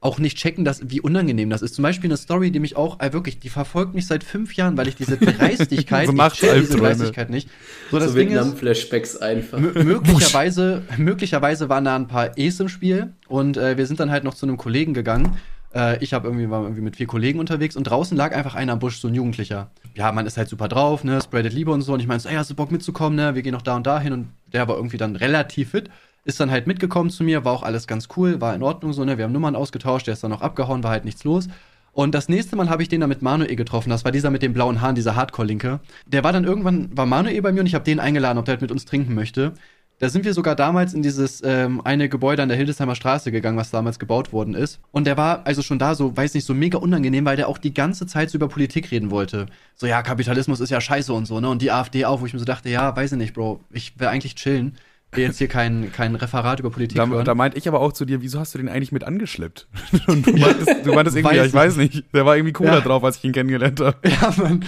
auch 0.05 0.19
nicht 0.19 0.37
checken, 0.37 0.65
dass, 0.67 0.91
wie 0.91 1.01
unangenehm 1.01 1.49
das 1.49 1.63
ist. 1.63 1.75
Zum 1.75 1.83
Beispiel 1.83 2.09
eine 2.09 2.19
Story, 2.19 2.51
die 2.51 2.61
mich 2.61 2.77
auch, 2.77 3.01
äh, 3.01 3.13
wirklich, 3.15 3.39
die 3.39 3.49
verfolgt 3.49 3.95
mich 3.95 4.07
seit 4.07 4.23
fünf 4.23 4.55
Jahren, 4.55 4.77
weil 4.77 4.87
ich 4.87 4.97
diese 4.97 5.17
Dreistigkeit, 5.19 6.07
So 6.07 6.13
ich 6.13 6.19
nachts 6.19 6.39
check 6.39 6.51
diese 6.55 6.61
Albträume. 6.75 6.83
Dreistigkeit 6.89 7.31
nicht. 7.31 7.49
So, 7.91 7.99
das 7.99 8.11
so 8.11 8.15
Ding 8.19 8.29
ist, 8.29 8.35
Vietnam-Flashbacks 8.35 9.17
einfach. 9.17 9.59
Mö- 9.59 9.83
möglicherweise, 9.85 10.83
möglicherweise 10.99 11.69
waren 11.69 11.85
da 11.85 11.97
ein 11.97 12.07
paar 12.07 12.37
E's 12.37 12.61
im 12.61 12.69
Spiel 12.69 13.13
und 13.29 13.57
äh, 13.57 13.77
wir 13.77 13.87
sind 13.87 13.99
dann 13.99 14.11
halt 14.11 14.25
noch 14.25 14.35
zu 14.35 14.47
einem 14.47 14.57
Kollegen 14.59 14.93
gegangen. 14.95 15.37
Äh, 15.75 16.03
ich 16.05 16.13
habe 16.13 16.29
irgendwie, 16.29 16.51
war 16.51 16.63
irgendwie 16.63 16.83
mit 16.83 16.97
vier 16.97 17.07
Kollegen 17.07 17.39
unterwegs 17.41 17.75
und 17.75 17.85
draußen 17.85 18.17
lag 18.17 18.37
einfach 18.37 18.55
einer 18.55 18.75
am 18.75 18.79
Busch, 18.81 18.99
so 18.99 19.09
ein 19.09 19.15
Jugendlicher. 19.15 19.71
Ja, 19.95 20.13
man 20.13 20.27
ist 20.27 20.37
halt 20.37 20.49
super 20.49 20.69
drauf, 20.69 21.03
ne, 21.05 21.21
spreadet 21.23 21.53
Liebe 21.53 21.71
und 21.71 21.81
so. 21.83 21.95
Und 21.95 22.01
ich 22.01 22.07
meinte 22.07 22.25
so, 22.25 22.29
ey, 22.29 22.35
hast 22.37 22.51
du 22.51 22.55
Bock 22.55 22.71
mitzukommen, 22.71 23.17
ne? 23.17 23.35
Wir 23.35 23.43
gehen 23.43 23.53
noch 23.53 23.63
da 23.63 23.75
und 23.77 23.87
da 23.87 23.99
hin. 24.01 24.13
Und 24.13 24.29
der 24.53 24.69
war 24.69 24.77
irgendwie 24.77 24.99
dann 24.99 25.17
relativ 25.17 25.71
fit. 25.71 25.89
Ist 26.25 26.41
dann 26.41 26.51
halt 26.51 26.67
mitgekommen 26.67 27.11
zu 27.11 27.23
mir, 27.23 27.45
war 27.45 27.53
auch 27.53 27.63
alles 27.63 27.87
ganz 27.87 28.09
cool, 28.17 28.41
war 28.41 28.55
in 28.55 28.63
Ordnung 28.63 28.93
so, 28.93 29.05
ne? 29.05 29.19
Wir 29.19 29.25
haben 29.25 29.33
Nummern 29.33 29.57
ausgetauscht, 29.57 30.07
der 30.07 30.15
ist 30.15 30.25
dann 30.25 30.31
noch 30.31 30.41
abgehauen, 30.41 30.83
war 30.83 30.91
halt 30.91 31.05
nichts 31.05 31.25
los. 31.25 31.49
Und 31.93 32.15
das 32.15 32.29
nächste 32.29 32.57
Mal 32.57 32.69
habe 32.69 32.83
ich 32.83 32.89
den 32.89 33.01
dann 33.01 33.09
mit 33.09 33.23
Manuel 33.23 33.55
getroffen. 33.55 33.91
Das 33.91 34.05
war 34.05 34.11
dieser 34.11 34.31
mit 34.31 34.43
den 34.43 34.53
blauen 34.53 34.81
Haaren, 34.81 34.97
dieser 34.97 35.15
Hardcore-Linke. 35.15 35.81
Der 36.07 36.25
war 36.25 36.33
dann 36.33 36.45
irgendwann, 36.45 36.97
war 36.97 37.07
Manuel 37.07 37.41
bei 37.41 37.53
mir 37.53 37.61
und 37.61 37.67
ich 37.67 37.75
habe 37.75 37.85
den 37.85 38.01
eingeladen, 38.01 38.39
ob 38.39 38.47
der 38.47 38.55
halt 38.55 38.63
mit 38.63 38.73
uns 38.73 38.85
trinken 38.85 39.15
möchte. 39.15 39.55
Da 40.01 40.09
sind 40.09 40.25
wir 40.25 40.35
sogar 40.35 40.57
damals 40.57 40.93
in 40.93 41.03
dieses 41.03 41.41
ähm, 41.45 41.81
eine 41.85 42.09
Gebäude 42.09 42.43
an 42.43 42.49
der 42.49 42.59
Hildesheimer 42.59 42.97
Straße 42.97 43.31
gegangen, 43.31 43.57
was 43.57 43.71
damals 43.71 44.01
gebaut 44.01 44.33
worden 44.33 44.55
ist. 44.55 44.81
Und 44.91 45.07
der 45.07 45.17
war 45.17 45.47
also 45.47 45.63
schon 45.63 45.79
da 45.79 45.95
so, 45.95 46.17
weiß 46.17 46.35
nicht, 46.35 46.45
so 46.45 46.53
mega 46.53 46.79
unangenehm, 46.79 47.25
weil 47.25 47.37
der 47.37 47.49
auch 47.49 47.59
die 47.59 47.73
ganze 47.73 48.07
Zeit 48.07 48.29
so 48.29 48.37
über 48.37 48.49
Politik 48.49 48.91
reden 48.91 49.13
wollte. 49.13 49.47
So, 49.77 49.87
ja, 49.87 50.03
Kapitalismus 50.03 50.59
ist 50.59 50.71
ja 50.71 50.81
scheiße 50.81 51.13
und 51.13 51.27
so, 51.27 51.39
ne? 51.39 51.49
Und 51.49 51.63
die 51.63 51.71
AfD 51.71 52.07
auch, 52.07 52.21
wo 52.21 52.27
ich 52.27 52.33
mir 52.33 52.41
so 52.41 52.45
dachte, 52.45 52.71
ja, 52.71 52.97
weiß 52.97 53.13
ich 53.13 53.19
nicht, 53.19 53.35
Bro, 53.35 53.61
ich 53.71 53.99
will 54.01 54.09
eigentlich 54.09 54.35
chillen 54.35 54.77
jetzt 55.23 55.39
hier 55.39 55.49
kein, 55.49 55.93
kein 55.93 56.15
Referat 56.15 56.61
über 56.61 56.71
Politik 56.71 56.97
da, 56.97 57.07
hören. 57.07 57.25
da 57.25 57.35
meinte 57.35 57.59
ich 57.59 57.69
aber 57.69 57.81
auch 57.81 57.93
zu 57.93 58.05
dir, 58.05 58.23
wieso 58.23 58.41
hast 58.41 58.55
du 58.55 58.59
den 58.59 58.69
eigentlich 58.69 58.93
mit 58.93 59.05
angeschleppt? 59.05 59.69
Und 60.07 60.27
du 60.27 60.33
meintest, 60.37 60.87
du 60.87 60.93
meintest 60.93 61.17
irgendwie, 61.17 61.37
weiß 61.37 61.37
ja, 61.37 61.45
ich 61.45 61.55
weiß 61.55 61.77
nicht, 61.77 62.05
der 62.13 62.27
war 62.27 62.37
irgendwie 62.37 62.53
cooler 62.53 62.75
ja. 62.75 62.81
drauf, 62.81 63.05
als 63.05 63.19
ich 63.19 63.25
ihn 63.25 63.33
kennengelernt 63.33 63.81
habe. 63.81 63.97
Ja, 64.09 64.35
Mann. 64.37 64.65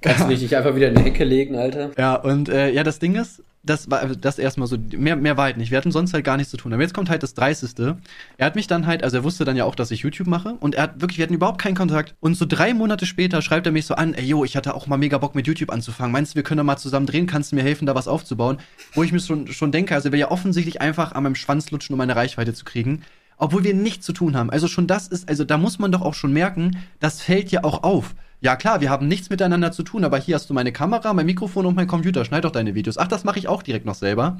Kannst 0.00 0.24
du 0.24 0.28
dich 0.28 0.56
einfach 0.56 0.74
wieder 0.74 0.88
in 0.88 0.96
die 0.96 1.02
Ecke 1.02 1.24
legen, 1.24 1.56
Alter? 1.56 1.90
Ja, 1.98 2.14
und 2.16 2.48
äh, 2.48 2.70
ja, 2.70 2.84
das 2.84 2.98
Ding 2.98 3.14
ist, 3.14 3.42
das 3.66 3.90
war 3.90 4.06
das 4.06 4.38
erstmal 4.38 4.68
so, 4.68 4.78
mehr, 4.96 5.16
mehr 5.16 5.36
war 5.36 5.44
halt 5.44 5.56
nicht. 5.56 5.70
Wir 5.70 5.78
hatten 5.78 5.92
sonst 5.92 6.14
halt 6.14 6.24
gar 6.24 6.36
nichts 6.36 6.50
zu 6.50 6.56
tun. 6.56 6.72
Aber 6.72 6.82
jetzt 6.82 6.94
kommt 6.94 7.10
halt 7.10 7.22
das 7.22 7.34
30. 7.34 7.72
Er 8.38 8.46
hat 8.46 8.54
mich 8.54 8.66
dann 8.66 8.86
halt, 8.86 9.02
also 9.02 9.18
er 9.18 9.24
wusste 9.24 9.44
dann 9.44 9.56
ja 9.56 9.64
auch, 9.64 9.74
dass 9.74 9.90
ich 9.90 10.00
YouTube 10.00 10.28
mache 10.28 10.54
und 10.60 10.74
er 10.74 10.84
hat 10.84 11.00
wirklich, 11.00 11.18
wir 11.18 11.24
hatten 11.24 11.34
überhaupt 11.34 11.60
keinen 11.60 11.74
Kontakt. 11.74 12.14
Und 12.20 12.36
so 12.36 12.46
drei 12.46 12.72
Monate 12.74 13.06
später 13.06 13.42
schreibt 13.42 13.66
er 13.66 13.72
mich 13.72 13.86
so 13.86 13.94
an, 13.94 14.14
ey 14.14 14.24
yo, 14.24 14.44
ich 14.44 14.56
hatte 14.56 14.74
auch 14.74 14.86
mal 14.86 14.96
mega 14.96 15.18
Bock 15.18 15.34
mit 15.34 15.46
YouTube 15.46 15.70
anzufangen. 15.70 16.12
Meinst 16.12 16.32
du, 16.32 16.36
wir 16.36 16.42
können 16.44 16.58
da 16.58 16.64
mal 16.64 16.76
zusammen 16.76 17.06
drehen? 17.06 17.26
Kannst 17.26 17.52
du 17.52 17.56
mir 17.56 17.62
helfen, 17.62 17.86
da 17.86 17.94
was 17.94 18.08
aufzubauen? 18.08 18.58
Wo 18.94 19.02
ich 19.02 19.12
mir 19.12 19.20
schon, 19.20 19.48
schon 19.48 19.72
denke, 19.72 19.94
also 19.94 20.08
er 20.08 20.12
will 20.12 20.20
ja 20.20 20.30
offensichtlich 20.30 20.80
einfach 20.80 21.12
an 21.12 21.24
meinem 21.24 21.34
Schwanz 21.34 21.70
lutschen, 21.70 21.94
um 21.94 21.98
meine 21.98 22.16
Reichweite 22.16 22.54
zu 22.54 22.64
kriegen. 22.64 23.02
Obwohl 23.38 23.64
wir 23.64 23.74
nichts 23.74 24.06
zu 24.06 24.12
tun 24.12 24.36
haben. 24.36 24.50
Also 24.50 24.68
schon 24.68 24.86
das 24.86 25.08
ist, 25.08 25.28
also 25.28 25.44
da 25.44 25.58
muss 25.58 25.78
man 25.78 25.92
doch 25.92 26.00
auch 26.00 26.14
schon 26.14 26.32
merken, 26.32 26.78
das 27.00 27.20
fällt 27.20 27.50
ja 27.50 27.64
auch 27.64 27.82
auf. 27.82 28.14
Ja 28.40 28.54
klar, 28.54 28.82
wir 28.82 28.90
haben 28.90 29.08
nichts 29.08 29.30
miteinander 29.30 29.72
zu 29.72 29.82
tun, 29.82 30.04
aber 30.04 30.18
hier 30.18 30.34
hast 30.34 30.50
du 30.50 30.54
meine 30.54 30.70
Kamera, 30.70 31.14
mein 31.14 31.24
Mikrofon 31.24 31.64
und 31.64 31.74
mein 31.74 31.86
Computer. 31.86 32.24
Schneid 32.24 32.44
doch 32.44 32.50
deine 32.50 32.74
Videos. 32.74 32.98
Ach, 32.98 33.08
das 33.08 33.24
mache 33.24 33.38
ich 33.38 33.48
auch 33.48 33.62
direkt 33.62 33.86
noch 33.86 33.94
selber. 33.94 34.36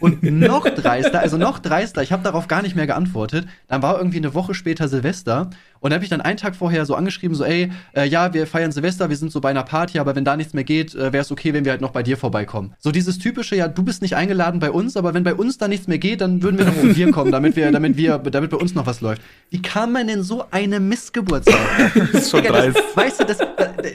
Und 0.00 0.22
noch 0.22 0.68
dreister, 0.68 1.20
also 1.20 1.38
noch 1.38 1.58
dreister, 1.58 2.02
ich 2.02 2.12
habe 2.12 2.22
darauf 2.22 2.46
gar 2.46 2.60
nicht 2.60 2.76
mehr 2.76 2.86
geantwortet. 2.86 3.46
Dann 3.68 3.82
war 3.82 3.96
irgendwie 3.96 4.18
eine 4.18 4.34
Woche 4.34 4.52
später 4.52 4.86
Silvester 4.86 5.48
und 5.82 5.90
da 5.90 5.96
habe 5.96 6.04
ich 6.04 6.10
dann 6.10 6.20
einen 6.20 6.36
Tag 6.36 6.54
vorher 6.54 6.86
so 6.86 6.94
angeschrieben, 6.94 7.34
so, 7.34 7.44
ey, 7.44 7.72
äh, 7.92 8.06
ja, 8.06 8.32
wir 8.32 8.46
feiern 8.46 8.70
Silvester, 8.70 9.10
wir 9.10 9.16
sind 9.16 9.32
so 9.32 9.40
bei 9.40 9.50
einer 9.50 9.64
Party, 9.64 9.98
aber 9.98 10.14
wenn 10.14 10.24
da 10.24 10.36
nichts 10.36 10.54
mehr 10.54 10.62
geht, 10.62 10.94
äh, 10.94 11.12
wäre 11.12 11.22
es 11.22 11.32
okay, 11.32 11.52
wenn 11.52 11.64
wir 11.64 11.72
halt 11.72 11.80
noch 11.80 11.90
bei 11.90 12.04
dir 12.04 12.16
vorbeikommen. 12.16 12.74
So 12.78 12.92
dieses 12.92 13.18
typische, 13.18 13.56
ja, 13.56 13.66
du 13.66 13.82
bist 13.82 14.00
nicht 14.00 14.14
eingeladen 14.14 14.60
bei 14.60 14.70
uns, 14.70 14.96
aber 14.96 15.12
wenn 15.12 15.24
bei 15.24 15.34
uns 15.34 15.58
da 15.58 15.66
nichts 15.66 15.88
mehr 15.88 15.98
geht, 15.98 16.20
dann 16.20 16.40
würden 16.40 16.56
wir 16.56 16.66
noch 16.66 16.80
um 16.80 16.94
dir 16.94 17.10
kommen, 17.10 17.32
damit 17.32 17.56
wir, 17.56 17.72
damit 17.72 17.96
wir, 17.96 18.18
damit 18.18 18.50
bei 18.50 18.58
uns 18.58 18.76
noch 18.76 18.86
was 18.86 19.00
läuft. 19.00 19.22
Wie 19.50 19.60
kann 19.60 19.90
man 19.90 20.06
denn 20.06 20.22
so 20.22 20.44
eine 20.52 20.78
Missgeburt 20.78 21.46
sein? 21.46 21.56
das 22.12 22.22
ist 22.22 22.30
schon 22.30 22.44
dreist. 22.44 22.76
Das, 22.76 22.96
weißt 22.96 23.20
du, 23.20 23.24
das, 23.24 23.38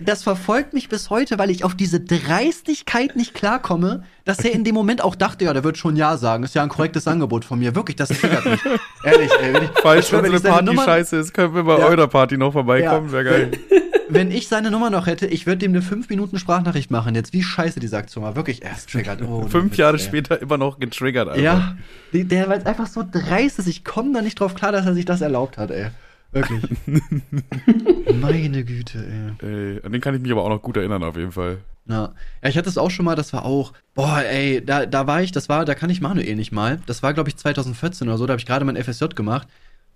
das 0.03 0.23
verfolgt 0.23 0.73
mich 0.73 0.89
bis 0.89 1.09
heute, 1.09 1.39
weil 1.39 1.49
ich 1.49 1.63
auf 1.63 1.73
diese 1.73 2.01
Dreistigkeit 2.01 3.15
nicht 3.15 3.33
klarkomme, 3.33 4.03
dass 4.25 4.39
er 4.39 4.51
in 4.51 4.65
dem 4.65 4.75
Moment 4.75 5.01
auch 5.01 5.15
dachte, 5.15 5.45
ja, 5.45 5.53
der 5.53 5.63
wird 5.63 5.77
schon 5.77 5.95
Ja 5.95 6.17
sagen. 6.17 6.43
Ist 6.43 6.53
ja 6.53 6.63
ein 6.63 6.69
korrektes 6.69 7.07
Angebot 7.07 7.45
von 7.45 7.59
mir. 7.59 7.75
Wirklich, 7.75 7.95
das 7.95 8.09
triggert 8.09 8.45
mich. 8.45 8.59
Ehrlich, 9.05 9.31
ey. 9.41 9.53
Wenn 9.53 9.63
ich, 9.63 9.69
Falls 9.81 10.11
unsere 10.11 10.41
Party 10.41 10.75
scheiße 10.75 11.15
ist, 11.15 11.33
können 11.33 11.55
wir 11.55 11.76
bei 11.77 11.83
ja. 11.83 11.89
eurer 11.89 12.07
Party 12.07 12.37
noch 12.37 12.53
vorbeikommen. 12.53 13.07
Ja. 13.07 13.13
Wäre 13.13 13.23
geil. 13.23 13.51
Wenn 14.09 14.31
ich 14.31 14.47
seine 14.47 14.71
Nummer 14.71 14.89
noch 14.89 15.05
hätte, 15.05 15.27
ich 15.27 15.45
würde 15.47 15.65
ihm 15.65 15.71
eine 15.71 15.81
5 15.81 16.09
Minuten 16.09 16.39
Sprachnachricht 16.39 16.91
machen. 16.91 17.13
Jetzt, 17.15 17.33
wie 17.33 17.43
scheiße 17.43 17.79
diese 17.79 17.97
Aktion 17.97 18.23
war. 18.23 18.35
Wirklich, 18.35 18.63
er 18.63 18.71
ist 18.71 18.89
triggert. 18.89 19.21
Oh, 19.21 19.41
Fünf 19.49 19.75
Jahre 19.75 19.97
ey. 19.97 20.03
später 20.03 20.41
immer 20.41 20.57
noch 20.57 20.79
getriggert, 20.79 21.27
Alter. 21.27 21.41
Ja, 21.41 21.77
der, 22.13 22.49
weil 22.49 22.63
einfach 22.63 22.87
so 22.87 23.03
dreist 23.09 23.59
ist. 23.59 23.67
Ich 23.67 23.83
komme 23.83 24.13
da 24.13 24.21
nicht 24.21 24.39
drauf 24.39 24.55
klar, 24.55 24.71
dass 24.71 24.85
er 24.85 24.93
sich 24.93 25.05
das 25.05 25.21
erlaubt 25.21 25.57
hat, 25.57 25.71
ey. 25.71 25.87
Wirklich. 26.31 26.61
Meine 28.21 28.63
Güte, 28.63 29.35
ey. 29.41 29.47
ey. 29.47 29.81
An 29.83 29.91
den 29.91 30.01
kann 30.01 30.15
ich 30.15 30.21
mich 30.21 30.31
aber 30.31 30.43
auch 30.43 30.49
noch 30.49 30.61
gut 30.61 30.77
erinnern, 30.77 31.03
auf 31.03 31.17
jeden 31.17 31.31
Fall. 31.31 31.57
Ja. 31.87 32.13
ja, 32.43 32.49
ich 32.49 32.57
hatte 32.57 32.69
es 32.69 32.77
auch 32.77 32.91
schon 32.91 33.05
mal, 33.05 33.15
das 33.15 33.31
war 33.31 33.45
auch, 33.45 33.71
boah, 33.93 34.21
ey, 34.21 34.63
da, 34.63 34.85
da 34.85 35.07
war 35.07 35.21
ich, 35.21 35.31
das 35.31 35.47
war, 35.47 35.63
da 35.63 35.73
kann 35.73 35.89
ich 35.89 36.01
Manuel 36.01 36.35
nicht 36.35 36.51
mal. 36.51 36.79
Das 36.85 37.01
war, 37.01 37.13
glaube 37.13 37.29
ich, 37.29 37.37
2014 37.37 38.07
oder 38.07 38.17
so, 38.17 38.25
da 38.25 38.33
habe 38.33 38.39
ich 38.39 38.45
gerade 38.45 38.65
mein 38.65 38.75
FSJ 38.75 39.05
gemacht. 39.15 39.47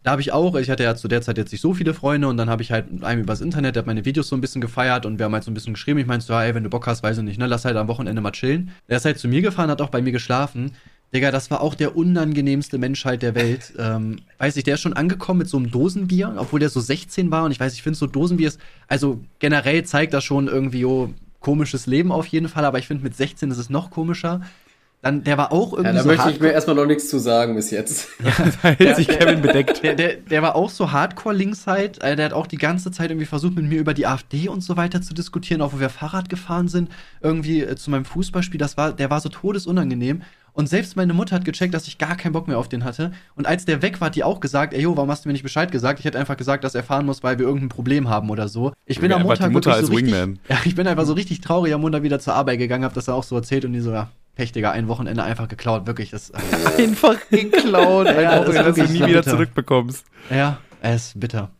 Da 0.03 0.11
habe 0.11 0.21
ich 0.21 0.31
auch, 0.31 0.55
ich 0.55 0.69
hatte 0.69 0.83
ja 0.83 0.95
zu 0.95 1.07
der 1.07 1.21
Zeit 1.21 1.37
jetzt 1.37 1.51
nicht 1.51 1.61
so 1.61 1.73
viele 1.73 1.93
Freunde 1.93 2.27
und 2.27 2.37
dann 2.37 2.49
habe 2.49 2.63
ich 2.63 2.71
halt 2.71 2.91
mit 2.91 3.03
einem 3.03 3.21
übers 3.21 3.39
Internet, 3.39 3.75
der 3.75 3.81
hat 3.81 3.87
meine 3.87 4.03
Videos 4.03 4.29
so 4.29 4.35
ein 4.35 4.41
bisschen 4.41 4.61
gefeiert 4.61 5.05
und 5.05 5.19
wir 5.19 5.25
haben 5.25 5.33
halt 5.33 5.43
so 5.43 5.51
ein 5.51 5.53
bisschen 5.53 5.73
geschrieben. 5.73 5.99
Ich 5.99 6.07
meinte 6.07 6.25
so, 6.25 6.33
ey, 6.33 6.55
wenn 6.55 6.63
du 6.63 6.69
Bock 6.69 6.87
hast, 6.87 7.03
weiß 7.03 7.19
ich 7.19 7.23
nicht, 7.23 7.37
ne, 7.37 7.45
lass 7.45 7.65
halt 7.65 7.77
am 7.77 7.87
Wochenende 7.87 8.21
mal 8.21 8.31
chillen. 8.31 8.71
Der 8.89 8.97
ist 8.97 9.05
halt 9.05 9.19
zu 9.19 9.27
mir 9.27 9.41
gefahren, 9.41 9.69
hat 9.69 9.81
auch 9.81 9.89
bei 9.89 10.01
mir 10.01 10.11
geschlafen. 10.11 10.71
Digga, 11.13 11.29
das 11.29 11.51
war 11.51 11.61
auch 11.61 11.75
der 11.75 11.95
unangenehmste 11.95 12.77
Menschheit 12.77 13.21
der 13.21 13.35
Welt. 13.35 13.73
Ähm, 13.81 14.19
weiß 14.37 14.57
ich, 14.57 14.63
der 14.63 14.75
ist 14.75 14.81
schon 14.81 14.93
angekommen 14.93 15.39
mit 15.39 15.49
so 15.49 15.57
einem 15.57 15.71
Dosenbier, 15.71 16.35
obwohl 16.37 16.59
der 16.59 16.69
so 16.69 16.79
16 16.79 17.31
war 17.31 17.45
und 17.45 17.51
ich 17.51 17.59
weiß, 17.59 17.73
ich 17.73 17.81
finde 17.81 17.97
so 17.97 18.05
Dosenbier 18.05 18.47
ist, 18.47 18.59
also 18.87 19.19
generell 19.39 19.83
zeigt 19.85 20.13
das 20.13 20.23
schon 20.23 20.47
irgendwie, 20.47 20.85
oh, 20.85 21.11
komisches 21.39 21.87
Leben 21.87 22.11
auf 22.11 22.27
jeden 22.27 22.47
Fall, 22.47 22.63
aber 22.63 22.79
ich 22.79 22.87
finde 22.87 23.03
mit 23.03 23.15
16 23.15 23.49
ist 23.51 23.57
es 23.57 23.69
noch 23.69 23.89
komischer. 23.89 24.41
Dann, 25.01 25.23
der 25.23 25.35
war 25.37 25.51
auch 25.51 25.73
irgendwie 25.73 25.87
ja, 25.87 25.93
da 25.93 26.03
so 26.03 26.09
möchte 26.09 26.29
ich 26.29 26.39
mir 26.39 26.51
erstmal 26.51 26.75
noch 26.75 26.85
nichts 26.85 27.09
zu 27.09 27.17
sagen 27.17 27.55
bis 27.55 27.71
jetzt. 27.71 28.07
Ja, 28.23 28.31
da 28.61 28.69
hält 28.69 28.95
sich 28.95 29.07
Kevin 29.07 29.41
bedeckt. 29.41 29.83
Der, 29.83 29.95
der, 29.95 30.17
der 30.17 30.41
war 30.43 30.55
auch 30.55 30.69
so 30.69 30.91
Hardcore-Linksheit. 30.91 32.01
Äh, 32.03 32.15
der 32.15 32.25
hat 32.25 32.33
auch 32.33 32.45
die 32.45 32.57
ganze 32.57 32.91
Zeit 32.91 33.09
irgendwie 33.09 33.25
versucht, 33.25 33.55
mit 33.55 33.65
mir 33.65 33.79
über 33.79 33.95
die 33.95 34.05
AfD 34.05 34.47
und 34.47 34.61
so 34.61 34.77
weiter 34.77 35.01
zu 35.01 35.15
diskutieren, 35.15 35.61
auch 35.61 35.73
wo 35.73 35.79
wir 35.79 35.89
Fahrrad 35.89 36.29
gefahren 36.29 36.67
sind, 36.67 36.89
irgendwie 37.19 37.61
äh, 37.61 37.75
zu 37.75 37.89
meinem 37.89 38.05
Fußballspiel. 38.05 38.59
Das 38.59 38.77
war, 38.77 38.93
der 38.93 39.09
war 39.09 39.19
so 39.21 39.29
todesunangenehm. 39.29 40.21
Und 40.53 40.67
selbst 40.67 40.95
meine 40.95 41.13
Mutter 41.13 41.35
hat 41.35 41.45
gecheckt, 41.45 41.73
dass 41.73 41.87
ich 41.87 41.97
gar 41.97 42.15
keinen 42.15 42.33
Bock 42.33 42.47
mehr 42.47 42.59
auf 42.59 42.67
den 42.67 42.83
hatte. 42.83 43.11
Und 43.35 43.47
als 43.47 43.65
der 43.65 43.81
weg 43.81 44.01
war, 44.01 44.07
hat 44.07 44.15
die 44.15 44.23
auch 44.23 44.39
gesagt, 44.39 44.73
ey, 44.73 44.81
yo, 44.81 44.95
warum 44.97 45.09
hast 45.09 45.25
du 45.25 45.29
mir 45.29 45.33
nicht 45.33 45.43
Bescheid 45.43 45.71
gesagt? 45.71 45.99
Ich 45.99 46.05
hätte 46.05 46.19
einfach 46.19 46.37
gesagt, 46.37 46.63
dass 46.63 46.75
er 46.75 46.83
fahren 46.83 47.05
muss, 47.05 47.23
weil 47.23 47.39
wir 47.39 47.45
irgendein 47.45 47.69
Problem 47.69 48.09
haben 48.09 48.29
oder 48.29 48.49
so. 48.49 48.73
Ich 48.85 48.99
bin 48.99 49.11
ja, 49.11 49.17
am 49.17 49.23
Montag 49.23 49.51
Mutter 49.51 49.73
als 49.73 49.87
so 49.87 49.93
richtig, 49.93 50.13
Wingman. 50.13 50.39
Ja, 50.49 50.57
ich 50.65 50.75
bin 50.75 50.87
einfach 50.87 51.05
so 51.05 51.13
richtig 51.13 51.41
traurig 51.41 51.73
am 51.73 51.81
Montag 51.81 52.03
wieder 52.03 52.19
zur 52.19 52.33
Arbeit 52.33 52.59
gegangen, 52.59 52.83
hab 52.83 52.93
das 52.93 53.07
auch 53.07 53.23
so 53.23 53.35
erzählt 53.35 53.63
und 53.65 53.73
die 53.73 53.79
so, 53.79 53.91
ja, 53.91 54.09
Pechtiger, 54.41 54.71
ein 54.71 54.87
Wochenende 54.87 55.21
einfach 55.21 55.47
geklaut, 55.47 55.85
wirklich. 55.85 56.09
Das, 56.09 56.31
einfach 56.79 57.15
geklaut, 57.29 58.07
ein 58.07 58.23
ja, 58.23 58.39
Wochenende, 58.39 58.63
das, 58.63 58.75
das 58.75 58.87
du 58.87 58.93
nie 58.93 59.05
wieder 59.05 59.19
bitter. 59.19 59.29
zurückbekommst. 59.29 60.03
Ja, 60.31 60.57
es 60.81 61.09
ist 61.09 61.19
bitter. 61.19 61.51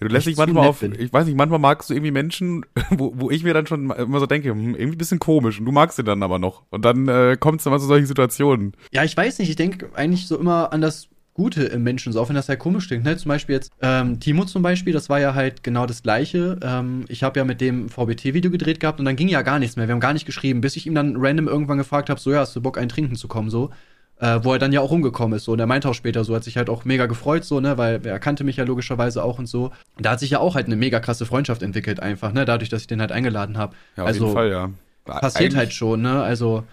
Du 0.00 0.06
lässt 0.06 0.26
dich 0.26 0.38
manchmal 0.38 0.66
auf, 0.66 0.80
bin. 0.80 0.94
ich 0.98 1.12
weiß 1.12 1.26
nicht, 1.26 1.36
manchmal 1.36 1.58
magst 1.58 1.90
du 1.90 1.94
irgendwie 1.94 2.12
Menschen, 2.12 2.64
wo, 2.90 3.12
wo 3.16 3.30
ich 3.30 3.44
mir 3.44 3.52
dann 3.52 3.66
schon 3.66 3.90
immer 3.90 4.18
so 4.18 4.24
denke, 4.24 4.48
hm, 4.48 4.70
irgendwie 4.70 4.96
ein 4.96 4.98
bisschen 4.98 5.18
komisch 5.18 5.58
und 5.58 5.66
du 5.66 5.72
magst 5.72 5.96
sie 5.96 6.04
dann 6.04 6.22
aber 6.22 6.38
noch. 6.38 6.62
Und 6.70 6.86
dann 6.86 7.06
äh, 7.06 7.36
kommt 7.38 7.60
es 7.60 7.66
immer 7.66 7.78
zu 7.78 7.84
solchen 7.84 8.06
Situationen. 8.06 8.72
Ja, 8.92 9.04
ich 9.04 9.14
weiß 9.14 9.38
nicht, 9.38 9.50
ich 9.50 9.56
denke 9.56 9.90
eigentlich 9.94 10.26
so 10.26 10.38
immer 10.38 10.72
an 10.72 10.80
das 10.80 11.08
Gute 11.36 11.64
im 11.64 11.82
Menschen, 11.82 12.12
so 12.12 12.20
auch 12.20 12.28
wenn 12.28 12.34
das 12.34 12.48
halt 12.48 12.58
komisch 12.58 12.88
klingt. 12.88 13.04
Ne? 13.04 13.16
Zum 13.16 13.28
Beispiel 13.28 13.54
jetzt 13.54 13.70
ähm, 13.80 14.18
Timo 14.20 14.44
zum 14.44 14.62
Beispiel, 14.62 14.92
das 14.92 15.08
war 15.08 15.20
ja 15.20 15.34
halt 15.34 15.62
genau 15.62 15.86
das 15.86 16.02
Gleiche. 16.02 16.58
Ähm, 16.62 17.04
ich 17.08 17.22
habe 17.22 17.38
ja 17.38 17.44
mit 17.44 17.60
dem 17.60 17.88
VBT-Video 17.88 18.50
gedreht 18.50 18.80
gehabt 18.80 18.98
und 18.98 19.04
dann 19.04 19.16
ging 19.16 19.28
ja 19.28 19.42
gar 19.42 19.58
nichts 19.58 19.76
mehr. 19.76 19.86
Wir 19.86 19.92
haben 19.92 20.00
gar 20.00 20.14
nicht 20.14 20.26
geschrieben, 20.26 20.60
bis 20.60 20.76
ich 20.76 20.86
ihm 20.86 20.94
dann 20.94 21.16
random 21.16 21.46
irgendwann 21.46 21.78
gefragt 21.78 22.10
habe, 22.10 22.18
so 22.18 22.32
ja, 22.32 22.40
hast 22.40 22.56
du 22.56 22.60
Bock, 22.60 22.78
ein 22.78 22.88
Trinken 22.88 23.16
zu 23.16 23.28
kommen, 23.28 23.50
so 23.50 23.70
äh, 24.18 24.40
wo 24.42 24.52
er 24.52 24.58
dann 24.58 24.72
ja 24.72 24.80
auch 24.80 24.90
rumgekommen 24.90 25.36
ist. 25.36 25.44
So. 25.44 25.52
Und 25.52 25.60
er 25.60 25.66
meinte 25.66 25.88
auch 25.88 25.94
später 25.94 26.24
so, 26.24 26.34
hat 26.34 26.44
sich 26.44 26.56
halt 26.56 26.70
auch 26.70 26.84
mega 26.84 27.06
gefreut, 27.06 27.44
so, 27.44 27.60
ne, 27.60 27.78
weil 27.78 28.04
er 28.06 28.18
kannte 28.18 28.44
mich 28.44 28.56
ja 28.56 28.64
logischerweise 28.64 29.22
auch 29.22 29.38
und 29.38 29.46
so. 29.46 29.72
Da 29.98 30.12
hat 30.12 30.20
sich 30.20 30.30
ja 30.30 30.40
auch 30.40 30.54
halt 30.54 30.66
eine 30.66 30.76
mega 30.76 31.00
krasse 31.00 31.26
Freundschaft 31.26 31.62
entwickelt, 31.62 32.00
einfach, 32.00 32.32
ne, 32.32 32.44
dadurch, 32.44 32.70
dass 32.70 32.82
ich 32.82 32.86
den 32.86 33.00
halt 33.00 33.12
eingeladen 33.12 33.58
habe. 33.58 33.74
Ja, 33.96 34.04
auf 34.04 34.08
also, 34.08 34.24
jeden 34.24 34.36
Fall, 34.36 34.50
ja. 34.50 34.70
Passiert 35.04 35.36
Eigentlich, 35.36 35.56
halt 35.56 35.72
schon, 35.72 36.02
ne, 36.02 36.22
also. 36.22 36.64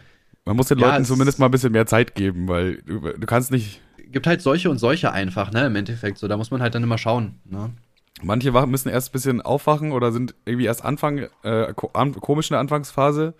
Man 0.45 0.55
muss 0.55 0.67
den 0.67 0.79
ja, 0.79 0.91
Leuten 0.91 1.05
zumindest 1.05 1.39
mal 1.39 1.45
ein 1.45 1.51
bisschen 1.51 1.71
mehr 1.71 1.85
Zeit 1.85 2.15
geben, 2.15 2.47
weil 2.47 2.77
du, 2.85 2.99
du 2.99 3.25
kannst 3.25 3.51
nicht. 3.51 3.81
Gibt 4.13 4.27
halt 4.27 4.41
solche 4.41 4.69
und 4.69 4.77
solche 4.77 5.11
einfach, 5.11 5.51
ne, 5.51 5.65
im 5.65 5.75
Endeffekt, 5.75 6.17
so, 6.17 6.27
da 6.27 6.37
muss 6.37 6.51
man 6.51 6.61
halt 6.61 6.75
dann 6.75 6.83
immer 6.83 6.97
schauen, 6.97 7.39
ne. 7.45 7.71
Manche 8.21 8.51
müssen 8.67 8.89
erst 8.89 9.09
ein 9.09 9.11
bisschen 9.11 9.41
aufwachen 9.41 9.91
oder 9.91 10.11
sind 10.11 10.35
irgendwie 10.45 10.67
erst 10.67 10.85
Anfang, 10.85 11.27
äh, 11.41 11.73
komisch 11.73 12.49
in 12.49 12.53
der 12.53 12.59
Anfangsphase 12.61 13.33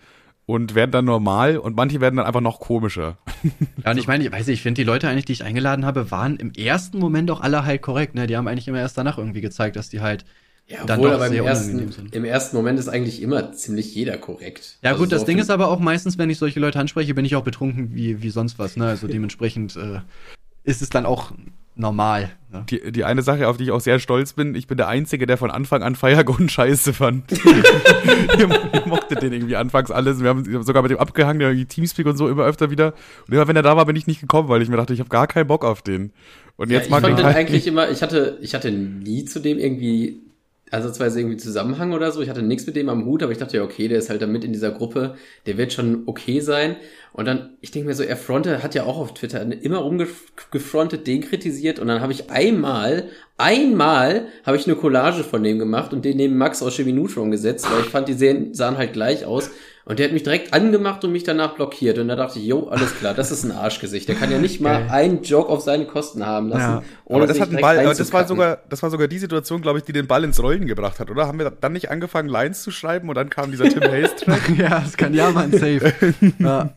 und 0.46 0.74
werden 0.74 0.90
dann 0.90 1.04
normal 1.04 1.56
und 1.56 1.76
manche 1.76 2.00
werden 2.00 2.16
dann 2.16 2.26
einfach 2.26 2.40
noch 2.40 2.60
komischer. 2.60 3.18
Ja, 3.84 3.90
und 3.90 3.98
ich 3.98 4.06
meine, 4.06 4.24
ich 4.24 4.32
weiß 4.32 4.46
nicht, 4.46 4.56
ich 4.56 4.62
finde 4.62 4.80
die 4.80 4.86
Leute 4.86 5.08
eigentlich, 5.08 5.26
die 5.26 5.32
ich 5.32 5.44
eingeladen 5.44 5.84
habe, 5.84 6.10
waren 6.10 6.36
im 6.36 6.52
ersten 6.52 6.98
Moment 6.98 7.30
auch 7.30 7.42
alle 7.42 7.66
halt 7.66 7.82
korrekt, 7.82 8.14
ne? 8.14 8.26
Die 8.26 8.36
haben 8.36 8.48
eigentlich 8.48 8.66
immer 8.66 8.78
erst 8.78 8.96
danach 8.96 9.18
irgendwie 9.18 9.42
gezeigt, 9.42 9.76
dass 9.76 9.90
die 9.90 10.00
halt 10.00 10.24
ja, 10.66 10.82
dann 10.86 10.98
obwohl, 10.98 11.10
doch 11.10 11.16
aber 11.16 11.26
im 11.26 11.44
ersten, 11.44 11.92
sind. 11.92 12.14
im 12.14 12.24
ersten 12.24 12.56
Moment 12.56 12.78
ist 12.78 12.88
eigentlich 12.88 13.20
immer 13.20 13.52
ziemlich 13.52 13.94
jeder 13.94 14.16
korrekt. 14.16 14.78
Ja, 14.82 14.92
also 14.92 15.02
gut, 15.02 15.10
so 15.10 15.16
das 15.16 15.26
Ding 15.26 15.36
ist 15.36 15.50
aber 15.50 15.68
auch 15.68 15.78
meistens, 15.78 16.16
wenn 16.16 16.30
ich 16.30 16.38
solche 16.38 16.58
Leute 16.58 16.78
anspreche, 16.78 17.12
bin 17.12 17.26
ich 17.26 17.36
auch 17.36 17.44
betrunken 17.44 17.94
wie, 17.94 18.22
wie 18.22 18.30
sonst 18.30 18.58
was, 18.58 18.76
ne? 18.76 18.86
Also 18.86 19.06
dementsprechend 19.08 19.76
äh, 19.76 20.00
ist 20.64 20.82
es 20.82 20.90
dann 20.90 21.06
auch 21.06 21.32
normal. 21.76 22.30
Ne? 22.52 22.64
Die, 22.70 22.92
die 22.92 23.04
eine 23.04 23.22
Sache, 23.22 23.48
auf 23.48 23.56
die 23.56 23.64
ich 23.64 23.70
auch 23.70 23.80
sehr 23.80 23.98
stolz 23.98 24.32
bin, 24.32 24.54
ich 24.54 24.66
bin 24.66 24.76
der 24.76 24.88
Einzige, 24.88 25.26
der 25.26 25.36
von 25.36 25.50
Anfang 25.50 25.82
an 25.82 25.96
Firegon 25.96 26.48
scheiße 26.48 26.92
fand. 26.92 27.30
ich, 27.32 27.40
ich 27.40 28.86
mochte 28.86 29.16
den 29.16 29.32
irgendwie 29.32 29.56
anfangs 29.56 29.90
alles. 29.90 30.22
Wir 30.22 30.30
haben 30.30 30.62
sogar 30.62 30.82
mit 30.82 30.90
dem 30.90 30.98
abgehangen, 30.98 31.40
der 31.40 31.48
irgendwie 31.50 31.66
Teamspeak 31.66 32.06
und 32.06 32.16
so 32.16 32.28
immer 32.28 32.44
öfter 32.44 32.70
wieder. 32.70 32.94
Und 33.26 33.34
immer 33.34 33.48
wenn 33.48 33.56
er 33.56 33.62
da 33.62 33.76
war, 33.76 33.86
bin 33.86 33.96
ich 33.96 34.06
nicht 34.06 34.20
gekommen, 34.20 34.48
weil 34.48 34.62
ich 34.62 34.68
mir 34.68 34.76
dachte, 34.76 34.94
ich 34.94 35.00
habe 35.00 35.10
gar 35.10 35.26
keinen 35.26 35.46
Bock 35.46 35.64
auf 35.64 35.82
den. 35.82 36.12
Und 36.56 36.70
jetzt 36.70 36.82
ja, 36.82 36.84
ich 36.84 36.90
mag 36.90 37.02
fand 37.02 37.12
ich 37.12 37.16
den 37.16 37.26
halt 37.26 37.36
eigentlich 37.36 37.66
immer, 37.66 37.90
ich 37.90 38.02
hatte, 38.02 38.38
ich 38.40 38.54
hatte 38.54 38.70
nie 38.70 39.24
zu 39.24 39.40
dem 39.40 39.58
irgendwie 39.58 40.20
ansatzweise 40.70 41.20
irgendwie 41.20 41.36
Zusammenhang 41.36 41.92
oder 41.92 42.10
so. 42.10 42.20
Ich 42.20 42.28
hatte 42.28 42.42
nichts 42.42 42.66
mit 42.66 42.76
dem 42.76 42.88
am 42.88 43.04
Hut, 43.04 43.22
aber 43.22 43.32
ich 43.32 43.38
dachte 43.38 43.56
ja, 43.56 43.62
okay, 43.62 43.88
der 43.88 43.98
ist 43.98 44.10
halt 44.10 44.22
da 44.22 44.26
mit 44.26 44.44
in 44.44 44.52
dieser 44.52 44.70
Gruppe, 44.70 45.14
der 45.46 45.56
wird 45.56 45.72
schon 45.72 46.02
okay 46.06 46.40
sein. 46.40 46.76
Und 47.12 47.26
dann, 47.26 47.50
ich 47.60 47.70
denke 47.70 47.88
mir 47.88 47.94
so, 47.94 48.02
er 48.02 48.16
fronte, 48.16 48.62
hat 48.62 48.74
ja 48.74 48.84
auch 48.84 48.98
auf 48.98 49.14
Twitter 49.14 49.40
immer 49.62 49.78
rumgefrontet, 49.78 51.06
den 51.06 51.20
kritisiert 51.20 51.78
und 51.78 51.86
dann 51.86 52.00
habe 52.00 52.12
ich 52.12 52.30
einmal, 52.30 53.08
einmal 53.38 54.26
habe 54.44 54.56
ich 54.56 54.66
eine 54.66 54.74
Collage 54.74 55.22
von 55.22 55.42
dem 55.42 55.58
gemacht 55.58 55.92
und 55.92 56.04
den 56.04 56.16
neben 56.16 56.36
Max 56.36 56.62
aus 56.62 56.74
Chemie 56.74 56.92
Neutron 56.92 57.30
gesetzt, 57.30 57.70
weil 57.70 57.82
ich 57.82 57.90
fand, 57.90 58.08
die 58.08 58.14
sehen, 58.14 58.52
sahen 58.54 58.76
halt 58.76 58.92
gleich 58.92 59.24
aus. 59.26 59.50
Und 59.86 59.98
der 59.98 60.06
hat 60.06 60.14
mich 60.14 60.22
direkt 60.22 60.54
angemacht 60.54 61.04
und 61.04 61.12
mich 61.12 61.24
danach 61.24 61.54
blockiert. 61.54 61.98
Und 61.98 62.08
da 62.08 62.16
dachte 62.16 62.38
ich, 62.38 62.46
jo, 62.46 62.68
alles 62.68 62.96
klar, 62.96 63.12
das 63.12 63.30
ist 63.30 63.44
ein 63.44 63.52
Arschgesicht. 63.52 64.08
Der 64.08 64.14
kann 64.14 64.30
ja 64.30 64.38
nicht 64.38 64.60
mal 64.60 64.86
einen 64.88 65.22
Joke 65.22 65.50
auf 65.50 65.60
seine 65.60 65.84
Kosten 65.84 66.24
haben 66.24 66.48
lassen. 66.48 66.60
Ja. 66.60 66.82
ohne 67.04 67.24
aber 67.24 67.26
das 67.26 67.38
hat 67.38 67.50
einen 67.50 67.60
Ball, 67.60 67.78
aber 67.80 67.94
das 67.94 68.12
war 68.12 68.26
sogar, 68.26 68.60
das 68.70 68.82
war 68.82 68.90
sogar 68.90 69.08
die 69.08 69.18
Situation, 69.18 69.60
glaube 69.60 69.78
ich, 69.78 69.84
die 69.84 69.92
den 69.92 70.06
Ball 70.06 70.24
ins 70.24 70.42
Rollen 70.42 70.66
gebracht 70.66 71.00
hat, 71.00 71.10
oder? 71.10 71.26
Haben 71.26 71.38
wir 71.38 71.50
dann 71.50 71.74
nicht 71.74 71.90
angefangen, 71.90 72.30
Lines 72.30 72.62
zu 72.62 72.70
schreiben 72.70 73.10
und 73.10 73.14
dann 73.14 73.28
kam 73.28 73.50
dieser 73.50 73.68
Tim 73.68 73.82
Hayes 73.90 74.16
Track? 74.16 74.56
ja, 74.56 74.80
das 74.80 74.96
kann 74.96 75.12
ja 75.12 75.30
mal 75.30 75.44
ein 75.44 75.52
Safe. 75.52 75.92
ja. 76.38 76.70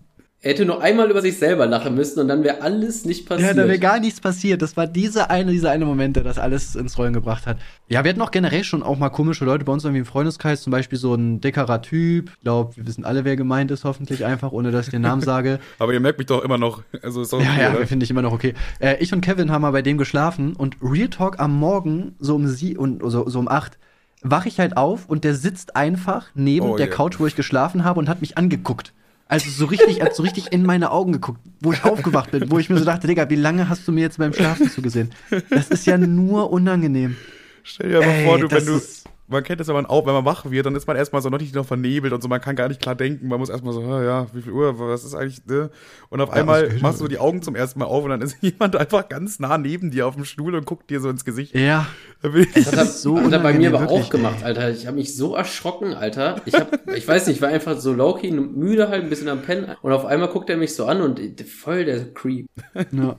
Er 0.48 0.54
hätte 0.54 0.64
nur 0.66 0.82
einmal 0.82 1.12
über 1.12 1.22
sich 1.22 1.38
selber 1.38 1.66
lachen 1.66 1.94
müssen 1.94 2.22
und 2.22 2.30
dann 2.30 2.42
wäre 2.46 2.62
alles 2.62 3.04
nicht 3.04 3.24
Ja, 3.30 3.36
passiert. 3.36 3.58
da 3.58 3.68
wäre 3.68 3.80
gar 3.80 4.00
nichts 4.00 4.22
passiert. 4.22 4.62
Das 4.62 4.78
war 4.78 4.88
diese 4.88 5.30
eine, 5.30 5.52
dieser 5.52 5.72
eine 5.72 5.84
Moment, 5.84 6.16
der 6.16 6.24
das 6.24 6.40
alles 6.40 6.74
ins 6.78 6.98
Rollen 6.98 7.12
gebracht 7.12 7.46
hat. 7.46 7.58
Ja, 7.90 8.06
wir 8.06 8.12
hatten 8.12 8.22
auch 8.22 8.32
generell 8.32 8.64
schon 8.64 8.82
auch 8.82 8.98
mal 8.98 9.10
komische 9.10 9.44
Leute 9.44 9.66
bei 9.66 9.74
uns 9.74 9.84
irgendwie 9.84 10.00
im 10.00 10.06
Freundeskreis, 10.06 10.62
zum 10.62 10.72
Beispiel 10.72 10.98
so 10.98 11.14
ein 11.16 11.42
dickerer 11.42 11.82
Typ. 11.82 12.30
Ich 12.38 12.44
glaube, 12.44 12.78
wir 12.78 12.88
wissen 12.88 13.04
alle, 13.04 13.26
wer 13.26 13.36
gemeint 13.36 13.72
ist, 13.72 13.84
hoffentlich 13.84 14.24
einfach, 14.24 14.54
ohne 14.54 14.72
dass 14.72 14.86
ich 14.88 14.92
den 14.92 15.02
Namen 15.02 15.22
sage. 15.22 15.60
Aber 15.80 15.92
ihr 15.92 16.00
merkt 16.00 16.18
mich 16.18 16.28
doch 16.28 16.42
immer 16.46 16.58
noch. 16.58 16.82
Also 17.02 17.24
ist 17.24 17.34
doch 17.34 17.42
Ja, 17.42 17.50
okay, 17.52 17.80
ja, 17.82 17.86
finde 17.86 18.06
ich 18.06 18.10
immer 18.10 18.22
noch 18.22 18.32
okay. 18.32 18.54
Äh, 18.80 19.04
ich 19.04 19.12
und 19.12 19.20
Kevin 19.20 19.52
haben 19.52 19.64
mal 19.64 19.72
bei 19.72 19.82
dem 19.82 19.98
geschlafen 19.98 20.56
und 20.56 20.78
Real 20.82 21.10
Talk 21.10 21.42
am 21.42 21.60
Morgen, 21.60 22.16
so 22.20 22.36
um 22.36 22.48
sie 22.48 22.78
und 22.78 23.02
so, 23.04 23.28
so 23.28 23.38
um 23.40 23.50
acht, 23.50 23.78
wache 24.22 24.48
ich 24.48 24.62
halt 24.62 24.78
auf 24.78 25.10
und 25.10 25.26
der 25.26 25.36
sitzt 25.36 25.76
einfach 25.76 26.28
neben 26.36 26.68
Oh, 26.68 26.78
der 26.78 26.86
ja. 26.88 26.92
Couch, 26.94 27.20
wo 27.20 27.28
ich 27.28 27.36
geschlafen 27.36 27.84
habe 27.84 28.00
und 28.00 28.08
hat 28.08 28.22
mich 28.22 28.38
angeguckt. 28.38 28.94
Also 29.30 29.50
so 29.50 29.66
richtig, 29.66 30.00
er 30.00 30.06
hat 30.06 30.16
so 30.16 30.24
richtig 30.24 30.54
in 30.54 30.64
meine 30.64 30.92
Augen 30.92 31.12
geguckt, 31.12 31.42
wo 31.60 31.74
ich 31.74 31.84
aufgewacht 31.84 32.32
bin, 32.32 32.50
wo 32.50 32.60
ich 32.60 32.70
mir 32.70 32.78
so 32.78 32.86
dachte, 32.86 33.08
Digga, 33.08 33.30
wie 33.30 33.36
lange 33.36 33.68
hast 33.68 33.88
du 33.88 33.92
mir 33.92 34.02
jetzt 34.02 34.18
beim 34.18 34.34
Schlafen 34.34 34.70
zugesehen? 34.70 35.12
Das 35.50 35.70
ist 35.70 35.86
ja 35.86 35.98
nur 35.98 36.52
unangenehm. 36.52 37.18
Stell 37.64 37.90
dir 37.90 38.00
mal 38.00 38.24
vor, 38.24 38.40
du, 38.40 38.50
wenn 38.50 38.66
du. 38.66 38.82
Man 39.30 39.44
kennt 39.44 39.60
das, 39.60 39.68
wenn 39.68 39.76
man 39.76 39.86
auch, 39.86 40.06
wenn 40.06 40.14
man 40.14 40.24
wach 40.24 40.50
wird, 40.50 40.66
dann 40.66 40.76
ist 40.76 40.88
man 40.88 40.96
erstmal 40.96 41.22
so 41.22 41.30
noch 41.30 41.40
nicht 41.40 41.54
noch 41.54 41.66
vernebelt 41.66 42.14
und 42.14 42.24
so, 42.24 42.30
man 42.30 42.40
kann 42.40 42.56
gar 42.56 42.70
nicht 42.70 42.80
klar 42.82 42.96
denken. 42.96 43.28
Man 43.28 43.40
muss 43.40 43.50
erstmal 43.50 43.74
so, 43.74 43.82
ah, 43.82 44.02
ja, 44.02 44.28
wie 44.34 44.42
viel 44.42 44.54
Uhr, 44.54 44.80
was 44.80 45.04
ist 45.04 45.16
eigentlich, 45.16 45.46
ne? 45.46 45.70
Und 46.10 46.22
auf 46.22 46.30
Ja, 46.30 46.36
einmal 46.36 46.72
machst 46.82 47.02
du 47.02 47.10
die 47.10 47.18
Augen 47.20 47.42
zum 47.42 47.54
ersten 47.56 47.80
Mal 47.80 47.86
auf 47.86 48.06
und 48.06 48.10
dann 48.12 48.22
ist 48.22 48.38
jemand 48.42 48.78
einfach 48.78 49.10
ganz 49.10 49.40
nah 49.40 49.58
neben 49.58 49.92
dir 49.92 50.08
auf 50.08 50.16
dem 50.16 50.24
Stuhl 50.24 50.56
und 50.56 50.66
guckt 50.66 50.90
dir 50.90 51.02
so 51.02 51.10
ins 51.10 51.26
Gesicht. 51.26 51.54
Ja, 51.56 51.88
Das 52.22 52.68
hat, 52.68 52.74
er- 52.76 52.86
so 52.86 53.20
hat 53.20 53.32
er 53.34 53.40
bei 53.40 53.52
mir 53.54 53.74
aber 53.76 53.90
auch 53.92 54.10
gemacht. 54.10 54.44
Alter. 54.44 54.70
Ich 54.72 54.88
habe 54.88 54.96
mich 54.96 55.16
so 55.16 55.36
erschrocken, 55.36 55.94
Alter. 55.94 56.42
Ich 56.46 56.54
hab, 56.54 56.88
ich 56.90 57.06
weiß 57.06 57.28
nicht, 57.28 57.36
ich 57.38 57.42
war 57.42 57.50
einfach 57.50 57.78
so 57.78 57.92
low-key, 57.94 58.32
müde 58.32 58.88
halt, 58.88 59.04
ein 59.04 59.10
bisschen 59.10 59.28
am 59.28 59.42
Pennen. 59.42 59.76
Und 59.82 59.92
auf 59.92 60.06
einmal 60.06 60.30
guckt 60.30 60.50
er 60.50 60.56
mich 60.56 60.74
so 60.74 60.86
an 60.86 61.02
und 61.02 61.20
voll 61.42 61.84
der 61.84 62.14
Creep. 62.14 62.48
Ja. 62.94 63.18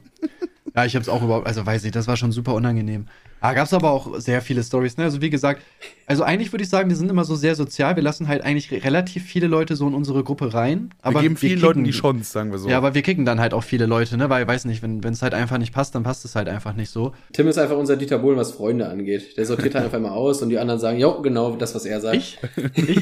Ja, 0.74 0.84
ich 0.84 0.94
hab's 0.96 1.08
auch 1.08 1.22
überhaupt, 1.22 1.46
also 1.46 1.64
weiß 1.66 1.84
ich, 1.84 1.92
das 1.92 2.06
war 2.06 2.16
schon 2.16 2.30
super 2.30 2.54
unangenehm. 2.54 3.06
Da 3.40 3.54
gab's 3.54 3.72
aber 3.72 3.90
auch 3.90 4.18
sehr 4.20 4.42
viele 4.42 4.62
Stories, 4.62 4.96
ne? 4.96 5.04
Also 5.04 5.20
wie 5.22 5.30
gesagt, 5.30 5.62
also 6.06 6.22
eigentlich 6.24 6.52
würde 6.52 6.64
ich 6.64 6.70
sagen, 6.70 6.88
wir 6.88 6.96
sind 6.96 7.10
immer 7.10 7.24
so 7.24 7.36
sehr 7.36 7.54
sozial. 7.54 7.94
Wir 7.96 8.02
lassen 8.02 8.26
halt 8.28 8.42
eigentlich 8.42 8.70
re- 8.72 8.82
relativ 8.82 9.24
viele 9.24 9.46
Leute 9.46 9.76
so 9.76 9.86
in 9.86 9.94
unsere 9.94 10.24
Gruppe 10.24 10.54
rein. 10.54 10.90
Aber 11.02 11.16
wir 11.16 11.22
geben 11.22 11.36
vielen 11.36 11.52
kicken- 11.58 11.62
Leuten 11.62 11.84
die 11.84 11.90
Chance, 11.92 12.24
sagen 12.32 12.50
wir 12.50 12.58
so. 12.58 12.68
Ja, 12.68 12.78
aber 12.78 12.94
wir 12.94 13.02
kicken 13.02 13.24
dann 13.24 13.38
halt 13.40 13.54
auch 13.54 13.62
viele 13.62 13.86
Leute, 13.86 14.16
ne? 14.16 14.28
Weil, 14.30 14.46
weiß 14.48 14.64
nicht, 14.64 14.82
wenn 14.82 15.00
es 15.04 15.22
halt 15.22 15.34
einfach 15.34 15.58
nicht 15.58 15.72
passt, 15.72 15.94
dann 15.94 16.02
passt 16.02 16.24
es 16.24 16.34
halt 16.34 16.48
einfach 16.48 16.74
nicht 16.74 16.90
so. 16.90 17.12
Tim 17.32 17.46
ist 17.46 17.58
einfach 17.58 17.76
unser 17.76 17.96
Dieter 17.96 18.18
Bohlen, 18.18 18.38
was 18.38 18.52
Freunde 18.52 18.88
angeht. 18.88 19.36
Der 19.36 19.44
sortiert 19.46 19.74
halt 19.74 19.84
einfach 19.86 20.00
mal 20.00 20.10
aus 20.12 20.42
und 20.42 20.48
die 20.48 20.58
anderen 20.58 20.80
sagen, 20.80 20.98
jo, 20.98 21.20
genau 21.22 21.54
das, 21.56 21.74
was 21.74 21.84
er 21.84 22.00
sagt. 22.00 22.16
Ich? 22.16 22.38
ich? 22.74 23.00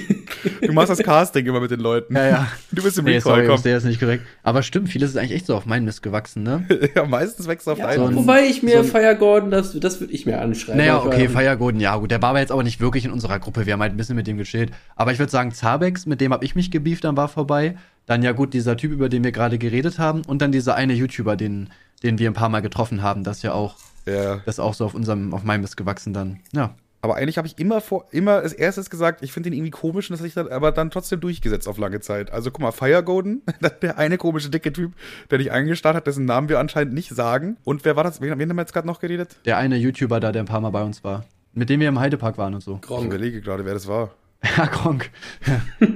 du 0.61 0.72
machst 0.72 0.91
das 0.91 0.99
Casting 0.99 1.47
immer 1.47 1.61
mit 1.61 1.70
den 1.70 1.80
Leuten. 1.80 2.14
Ja, 2.14 2.26
ja. 2.26 2.49
Du 2.72 2.82
bist 2.82 2.99
im 2.99 3.05
Nee, 3.05 3.16
Recall, 3.16 3.37
sorry, 3.37 3.47
komm. 3.47 3.62
der 3.62 3.76
ist 3.78 3.84
nicht 3.84 4.01
korrekt. 4.01 4.24
Aber 4.43 4.62
stimmt, 4.62 4.89
vieles 4.89 5.11
ist 5.11 5.16
eigentlich 5.16 5.32
echt 5.32 5.47
so 5.47 5.55
auf 5.55 5.64
meinen 5.64 5.84
Mist 5.84 6.03
gewachsen, 6.03 6.43
ne? 6.43 6.66
ja, 6.95 7.05
meistens 7.07 7.47
wächst 7.47 7.68
auf 7.68 7.78
Ja, 7.78 7.87
einen. 7.87 8.03
so 8.03 8.09
ein- 8.09 8.16
wobei 8.16 8.43
ich 8.47 8.62
mir 8.62 8.82
so 8.82 8.91
Fire 8.91 9.16
Gordon, 9.16 9.51
das, 9.51 9.78
das 9.78 10.01
würde 10.01 10.12
ich 10.12 10.26
mir 10.27 10.41
anschreiben. 10.41 10.79
Naja, 10.79 11.03
okay, 11.03 11.29
Golden, 11.57 11.81
ja 11.81 11.97
gut, 11.97 12.11
der 12.11 12.20
war 12.20 12.31
aber 12.31 12.41
jetzt 12.41 12.53
auch 12.53 12.62
nicht 12.62 12.81
wirklich 12.81 13.05
in 13.05 13.11
unserer 13.11 13.39
Gruppe. 13.39 13.66
Wir 13.66 13.72
haben 13.72 13.81
halt 13.81 13.93
ein 13.93 13.97
bisschen 13.97 14.16
mit 14.16 14.27
dem 14.27 14.37
gechillt. 14.37 14.72
Aber 14.95 15.12
ich 15.12 15.18
würde 15.18 15.33
sagen, 15.33 15.53
Zabex, 15.53 16.07
mit 16.07 16.20
dem 16.20 16.33
habe 16.33 16.45
ich 16.45 16.55
mich 16.55 16.70
gebieft, 16.70 17.05
dann 17.05 17.16
war 17.16 17.29
vorbei. 17.29 17.77
Dann 18.07 18.22
ja 18.22 18.33
gut, 18.33 18.53
dieser 18.53 18.77
Typ, 18.77 18.93
über 18.93 19.09
den 19.09 19.24
wir 19.24 19.33
gerade 19.33 19.59
geredet 19.59 19.99
haben. 19.99 20.22
Und 20.27 20.43
dann 20.43 20.53
dieser 20.53 20.74
eine 20.74 20.93
YouTuber, 20.93 21.37
den, 21.37 21.70
den 22.03 22.18
wir 22.18 22.31
ein 22.31 22.35
paar 22.35 22.49
Mal 22.49 22.61
getroffen 22.61 23.03
haben. 23.03 23.24
Das 23.24 23.39
ist 23.39 23.43
ja 23.43 23.53
auch, 23.53 23.77
ja. 24.07 24.37
das 24.45 24.57
ist 24.57 24.61
auch 24.61 24.74
so 24.74 24.85
auf 24.85 24.95
unserem, 24.95 25.33
auf 25.33 25.45
meinem 25.45 25.62
Mist 25.62 25.77
gewachsen 25.77 26.12
dann. 26.12 26.41
Ja. 26.53 26.74
Aber 27.07 27.14
eigentlich 27.14 27.38
habe 27.38 27.46
ich 27.46 27.57
immer 27.61 27.80
vor, 27.80 28.07
immer 28.11 28.32
als 28.32 28.52
erstes 28.52 28.90
gesagt, 28.90 29.22
ich 29.22 29.30
finde 29.30 29.48
den 29.48 29.57
irgendwie 29.57 29.70
komisch 29.70 30.11
und 30.11 30.14
das 30.14 30.18
habe 30.18 30.26
ich 30.26 30.34
dann 30.34 30.48
aber 30.48 30.72
dann 30.72 30.90
trotzdem 30.90 31.20
durchgesetzt 31.20 31.68
auf 31.68 31.78
lange 31.78 32.00
Zeit. 32.00 32.32
Also 32.32 32.50
guck 32.50 32.62
mal, 32.62 32.72
Fire 32.72 33.04
Golden, 33.04 33.42
der 33.82 33.96
eine 33.96 34.18
komische 34.18 34.50
dicke 34.50 34.72
Typ, 34.72 34.92
der 35.30 35.38
dich 35.38 35.52
eingestarrt 35.52 35.94
hat, 35.94 36.09
dessen 36.09 36.24
Namen 36.24 36.48
wir 36.48 36.59
anscheinend 36.59 36.94
nicht 36.94 37.11
sagen. 37.11 37.59
Und 37.62 37.84
wer 37.84 37.94
war 37.94 38.02
das? 38.02 38.20
Wen, 38.20 38.36
wen 38.40 38.50
haben 38.50 38.57
wir 38.57 38.62
jetzt 38.62 38.72
gerade 38.72 38.88
noch 38.88 38.98
geredet? 38.98 39.36
Der 39.44 39.57
eine 39.57 39.76
YouTuber 39.76 40.18
da, 40.18 40.32
der 40.32 40.42
ein 40.42 40.46
paar 40.46 40.61
Mal 40.61 40.70
bei 40.70 40.82
uns 40.82 41.04
war. 41.04 41.24
Mit 41.52 41.70
dem 41.70 41.78
wir 41.78 41.88
im 41.88 42.00
Heidepark 42.00 42.38
waren 42.38 42.54
und 42.54 42.61
so. 42.61 42.74
Ich 42.74 42.88
Gronk. 42.88 43.07
überlege 43.07 43.40
gerade, 43.40 43.64
wer 43.64 43.74
das 43.74 43.86
war. 43.86 44.11
Ja, 44.57 44.66
Gronk. 44.66 45.11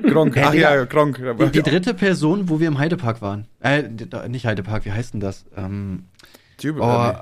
Gronk. 0.04 0.36
Ach 0.40 0.54
ja, 0.54 0.84
Gronk. 0.84 1.20
Die, 1.38 1.50
die 1.50 1.62
dritte 1.62 1.92
Person, 1.92 2.48
wo 2.48 2.60
wir 2.60 2.68
im 2.68 2.78
Heidepark 2.78 3.20
waren. 3.20 3.48
Äh, 3.58 3.82
nicht 4.28 4.46
Heidepark, 4.46 4.84
wie 4.84 4.92
heißt 4.92 5.14
denn 5.14 5.20
das? 5.20 5.44
Ähm, 5.56 6.04
Typ, 6.56 6.76
oh, 6.80 7.10
äh, 7.10 7.14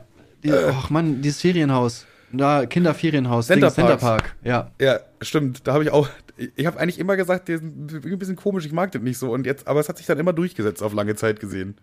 die, 0.45 0.53
ach 0.53 0.91
Mann, 0.91 1.23
dieses 1.23 1.41
Ferienhaus. 1.41 2.07
Da, 2.33 2.67
Kinderferienhaus. 2.67 3.47
Center. 3.47 3.97
Park. 3.97 4.37
Ja. 4.45 4.71
Ja, 4.81 5.01
stimmt. 5.21 5.67
Da 5.67 5.73
habe 5.73 5.85
ich 5.85 5.91
auch. 5.91 6.09
Ich 6.57 6.67
habe 6.67 6.79
eigentlich 6.79 6.99
immer 6.99 7.17
gesagt, 7.17 7.49
der 7.49 7.57
ist 7.57 7.63
ein 7.63 8.19
bisschen 8.19 8.37
komisch, 8.37 8.65
ich 8.67 8.73
mag 8.73 8.93
den 8.93 9.03
nicht 9.03 9.19
so. 9.19 9.33
Und 9.33 9.47
jetzt, 9.47 9.67
aber 9.67 9.81
es 9.81 9.89
hat 9.89 9.99
sich 9.99 10.07
dann 10.07 10.19
immer 10.19 10.33
durchgesetzt 10.33 10.83
auf 10.83 10.93
lange 10.93 11.17
Zeit 11.17 11.41
gesehen. 11.41 11.77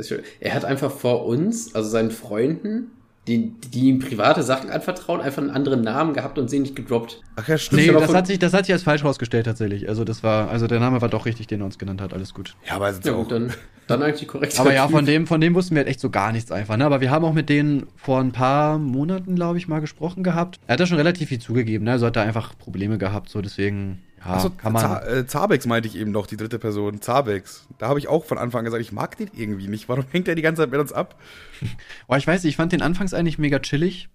Schön. 0.00 0.20
Er 0.40 0.54
hat 0.54 0.64
einfach 0.64 0.90
vor 0.90 1.24
uns, 1.26 1.74
also 1.74 1.88
seinen 1.88 2.10
Freunden, 2.10 2.90
die, 3.28 3.52
die 3.72 3.88
ihm 3.88 4.00
private 4.00 4.42
Sachen 4.42 4.68
anvertrauen, 4.70 5.20
einfach 5.20 5.42
einen 5.42 5.50
anderen 5.50 5.82
Namen 5.82 6.12
gehabt 6.12 6.38
und 6.38 6.50
sie 6.50 6.58
nicht 6.58 6.74
gedroppt. 6.74 7.20
Ach 7.36 7.46
ja, 7.46 7.56
stimmt. 7.56 7.82
Nee, 7.82 7.90
aber 7.90 8.00
das 8.00 8.12
hat, 8.14 8.26
sich, 8.26 8.38
das 8.40 8.52
hat 8.52 8.66
sich 8.66 8.72
als 8.72 8.82
falsch 8.82 9.04
rausgestellt 9.04 9.46
tatsächlich. 9.46 9.88
Also 9.88 10.02
das 10.04 10.22
war, 10.24 10.50
also 10.50 10.66
der 10.66 10.80
Name 10.80 11.00
war 11.00 11.08
doch 11.08 11.24
richtig, 11.24 11.46
den 11.46 11.60
er 11.60 11.66
uns 11.66 11.78
genannt 11.78 12.00
hat, 12.00 12.12
alles 12.12 12.34
gut. 12.34 12.56
Ja, 12.66 12.74
aber 12.74 12.88
es 12.88 12.98
ist 12.98 13.06
Ja, 13.06 13.12
auch. 13.12 13.18
gut, 13.18 13.30
dann, 13.30 13.52
dann 13.86 14.02
eigentlich 14.02 14.26
korrekt. 14.26 14.58
Aber 14.58 14.74
ja, 14.74 14.88
von 14.88 15.06
dem, 15.06 15.28
von 15.28 15.40
dem 15.40 15.54
wussten 15.54 15.76
wir 15.76 15.80
halt 15.80 15.88
echt 15.88 16.00
so 16.00 16.10
gar 16.10 16.32
nichts 16.32 16.50
einfach. 16.50 16.76
Ne? 16.76 16.84
Aber 16.84 17.00
wir 17.00 17.12
haben 17.12 17.24
auch 17.24 17.32
mit 17.32 17.48
denen 17.48 17.86
vor 17.96 18.18
ein 18.18 18.32
paar 18.32 18.78
Monaten, 18.78 19.36
glaube 19.36 19.56
ich, 19.56 19.68
mal 19.68 19.80
gesprochen 19.80 20.24
gehabt. 20.24 20.58
Er 20.66 20.72
hat 20.72 20.80
da 20.80 20.86
schon 20.86 20.96
relativ 20.98 21.28
viel 21.28 21.38
zugegeben, 21.38 21.84
ne? 21.84 21.92
Also 21.92 22.06
hat 22.06 22.16
er 22.16 22.22
einfach 22.22 22.58
Probleme 22.58 22.98
gehabt, 22.98 23.28
so 23.28 23.40
deswegen, 23.40 24.02
ja, 24.24 24.34
Achso, 24.34 24.50
kann 24.50 24.72
man. 24.72 25.02
Äh, 25.02 25.26
Zabex 25.26 25.66
meinte 25.66 25.88
ich 25.88 25.96
eben 25.96 26.12
noch, 26.12 26.26
die 26.26 26.36
dritte 26.36 26.58
Person. 26.58 27.00
Zabex. 27.00 27.66
Da 27.78 27.88
habe 27.88 27.98
ich 27.98 28.08
auch 28.08 28.24
von 28.24 28.38
Anfang 28.38 28.60
an 28.60 28.64
gesagt, 28.66 28.82
ich 28.82 28.92
mag 28.92 29.16
den 29.16 29.30
irgendwie 29.34 29.68
nicht. 29.68 29.88
Warum 29.88 30.04
hängt 30.10 30.28
er 30.28 30.34
die 30.34 30.42
ganze 30.42 30.62
Zeit 30.62 30.70
mit 30.70 30.80
uns 30.80 30.92
ab? 30.92 31.16
Oh, 32.08 32.16
ich 32.16 32.26
weiß 32.26 32.42
nicht, 32.42 32.50
ich 32.50 32.56
fand 32.56 32.72
den 32.72 32.82
anfangs 32.82 33.14
eigentlich 33.14 33.38
mega 33.38 33.60
chillig. 33.60 34.08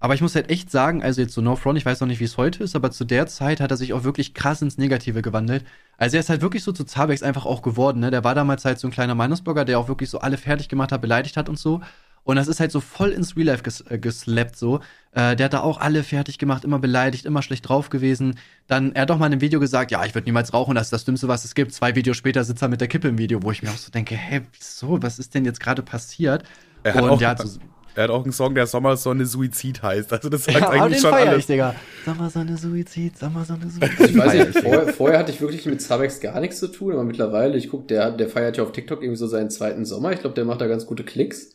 Aber 0.00 0.14
ich 0.14 0.20
muss 0.20 0.34
halt 0.34 0.48
echt 0.48 0.70
sagen, 0.70 1.02
also 1.02 1.20
jetzt 1.20 1.34
so 1.34 1.40
No 1.40 1.56
Front, 1.56 1.76
ich 1.76 1.84
weiß 1.84 2.00
noch 2.00 2.06
nicht, 2.06 2.20
wie 2.20 2.24
es 2.24 2.36
heute 2.36 2.62
ist, 2.62 2.76
aber 2.76 2.92
zu 2.92 3.04
der 3.04 3.26
Zeit 3.26 3.60
hat 3.60 3.70
er 3.70 3.76
sich 3.76 3.92
auch 3.92 4.04
wirklich 4.04 4.32
krass 4.32 4.62
ins 4.62 4.78
Negative 4.78 5.22
gewandelt. 5.22 5.64
Also 5.96 6.16
er 6.16 6.20
ist 6.20 6.30
halt 6.30 6.40
wirklich 6.40 6.62
so 6.62 6.70
zu 6.70 6.84
Zabex 6.84 7.22
einfach 7.22 7.44
auch 7.46 7.62
geworden, 7.62 7.98
ne? 8.00 8.12
Der 8.12 8.22
war 8.22 8.36
damals 8.36 8.64
halt 8.64 8.78
so 8.78 8.86
ein 8.86 8.92
kleiner 8.92 9.16
Meinungsblogger, 9.16 9.64
der 9.64 9.78
auch 9.78 9.88
wirklich 9.88 10.08
so 10.08 10.20
alle 10.20 10.36
fertig 10.38 10.68
gemacht 10.68 10.92
hat, 10.92 11.02
beleidigt 11.02 11.36
hat 11.36 11.48
und 11.48 11.58
so. 11.58 11.80
Und 12.28 12.36
das 12.36 12.46
ist 12.46 12.60
halt 12.60 12.70
so 12.70 12.80
voll 12.80 13.12
ins 13.12 13.38
Real 13.38 13.46
Life 13.46 13.62
ges 13.62 13.82
äh, 13.88 13.98
geslappt 13.98 14.54
so. 14.54 14.80
Äh, 15.12 15.34
der 15.34 15.46
hat 15.46 15.54
da 15.54 15.60
auch 15.60 15.80
alle 15.80 16.02
fertig 16.02 16.36
gemacht, 16.36 16.62
immer 16.62 16.78
beleidigt, 16.78 17.24
immer 17.24 17.40
schlecht 17.40 17.66
drauf 17.66 17.88
gewesen. 17.88 18.38
Dann, 18.66 18.94
er 18.94 19.02
hat 19.02 19.10
doch 19.10 19.16
mal 19.16 19.28
in 19.28 19.32
einem 19.32 19.40
Video 19.40 19.60
gesagt, 19.60 19.90
ja, 19.90 20.04
ich 20.04 20.14
würde 20.14 20.26
niemals 20.26 20.52
rauchen, 20.52 20.74
das 20.74 20.88
ist 20.88 20.92
das 20.92 21.06
Dümmste, 21.06 21.26
was 21.26 21.46
es 21.46 21.54
gibt. 21.54 21.72
Zwei 21.72 21.96
Videos 21.96 22.18
später 22.18 22.44
sitzt 22.44 22.60
er 22.60 22.68
mit 22.68 22.82
der 22.82 22.88
Kippe 22.88 23.08
im 23.08 23.16
Video, 23.16 23.42
wo 23.42 23.50
ich 23.50 23.62
mir 23.62 23.70
auch 23.70 23.78
so 23.78 23.90
denke, 23.90 24.14
hä, 24.14 24.42
wieso, 24.52 25.02
was 25.02 25.18
ist 25.18 25.34
denn 25.34 25.46
jetzt 25.46 25.58
gerade 25.58 25.80
passiert? 25.80 26.42
Er 26.82 26.92
hat, 26.92 27.02
und 27.02 27.08
auch, 27.08 27.18
ja, 27.22 27.34
so, 27.34 27.60
er 27.94 28.04
hat 28.04 28.10
auch 28.10 28.24
einen 28.24 28.32
Song, 28.32 28.54
der 28.54 28.66
Sommersonne 28.66 29.24
Suizid 29.24 29.82
heißt. 29.82 30.12
Also 30.12 30.28
das 30.28 30.44
sagt 30.44 30.58
ja, 30.58 30.68
eigentlich 30.68 30.98
den 30.98 31.00
schon 31.00 31.10
feier 31.10 31.28
alles. 31.30 31.38
ich, 31.40 31.46
Digga. 31.46 31.74
Sommersonne, 32.04 32.58
Suizid, 32.58 33.16
Sommersonne, 33.16 33.70
Suizid. 33.70 34.10
Ich 34.10 34.18
weiß 34.18 34.34
nicht, 34.34 34.58
vorher, 34.58 34.88
vorher 34.88 35.18
hatte 35.20 35.32
ich 35.32 35.40
wirklich 35.40 35.64
mit 35.64 35.80
Zabex 35.80 36.20
gar 36.20 36.38
nichts 36.40 36.58
zu 36.58 36.68
tun, 36.68 36.92
aber 36.92 37.04
mittlerweile, 37.04 37.56
ich 37.56 37.70
guck, 37.70 37.88
der, 37.88 38.10
der 38.10 38.28
feiert 38.28 38.58
ja 38.58 38.64
auf 38.64 38.72
TikTok 38.72 39.00
irgendwie 39.02 39.16
so 39.16 39.26
seinen 39.26 39.48
zweiten 39.48 39.86
Sommer. 39.86 40.12
Ich 40.12 40.20
glaube, 40.20 40.34
der 40.34 40.44
macht 40.44 40.60
da 40.60 40.66
ganz 40.66 40.84
gute 40.84 41.04
Klicks. 41.04 41.54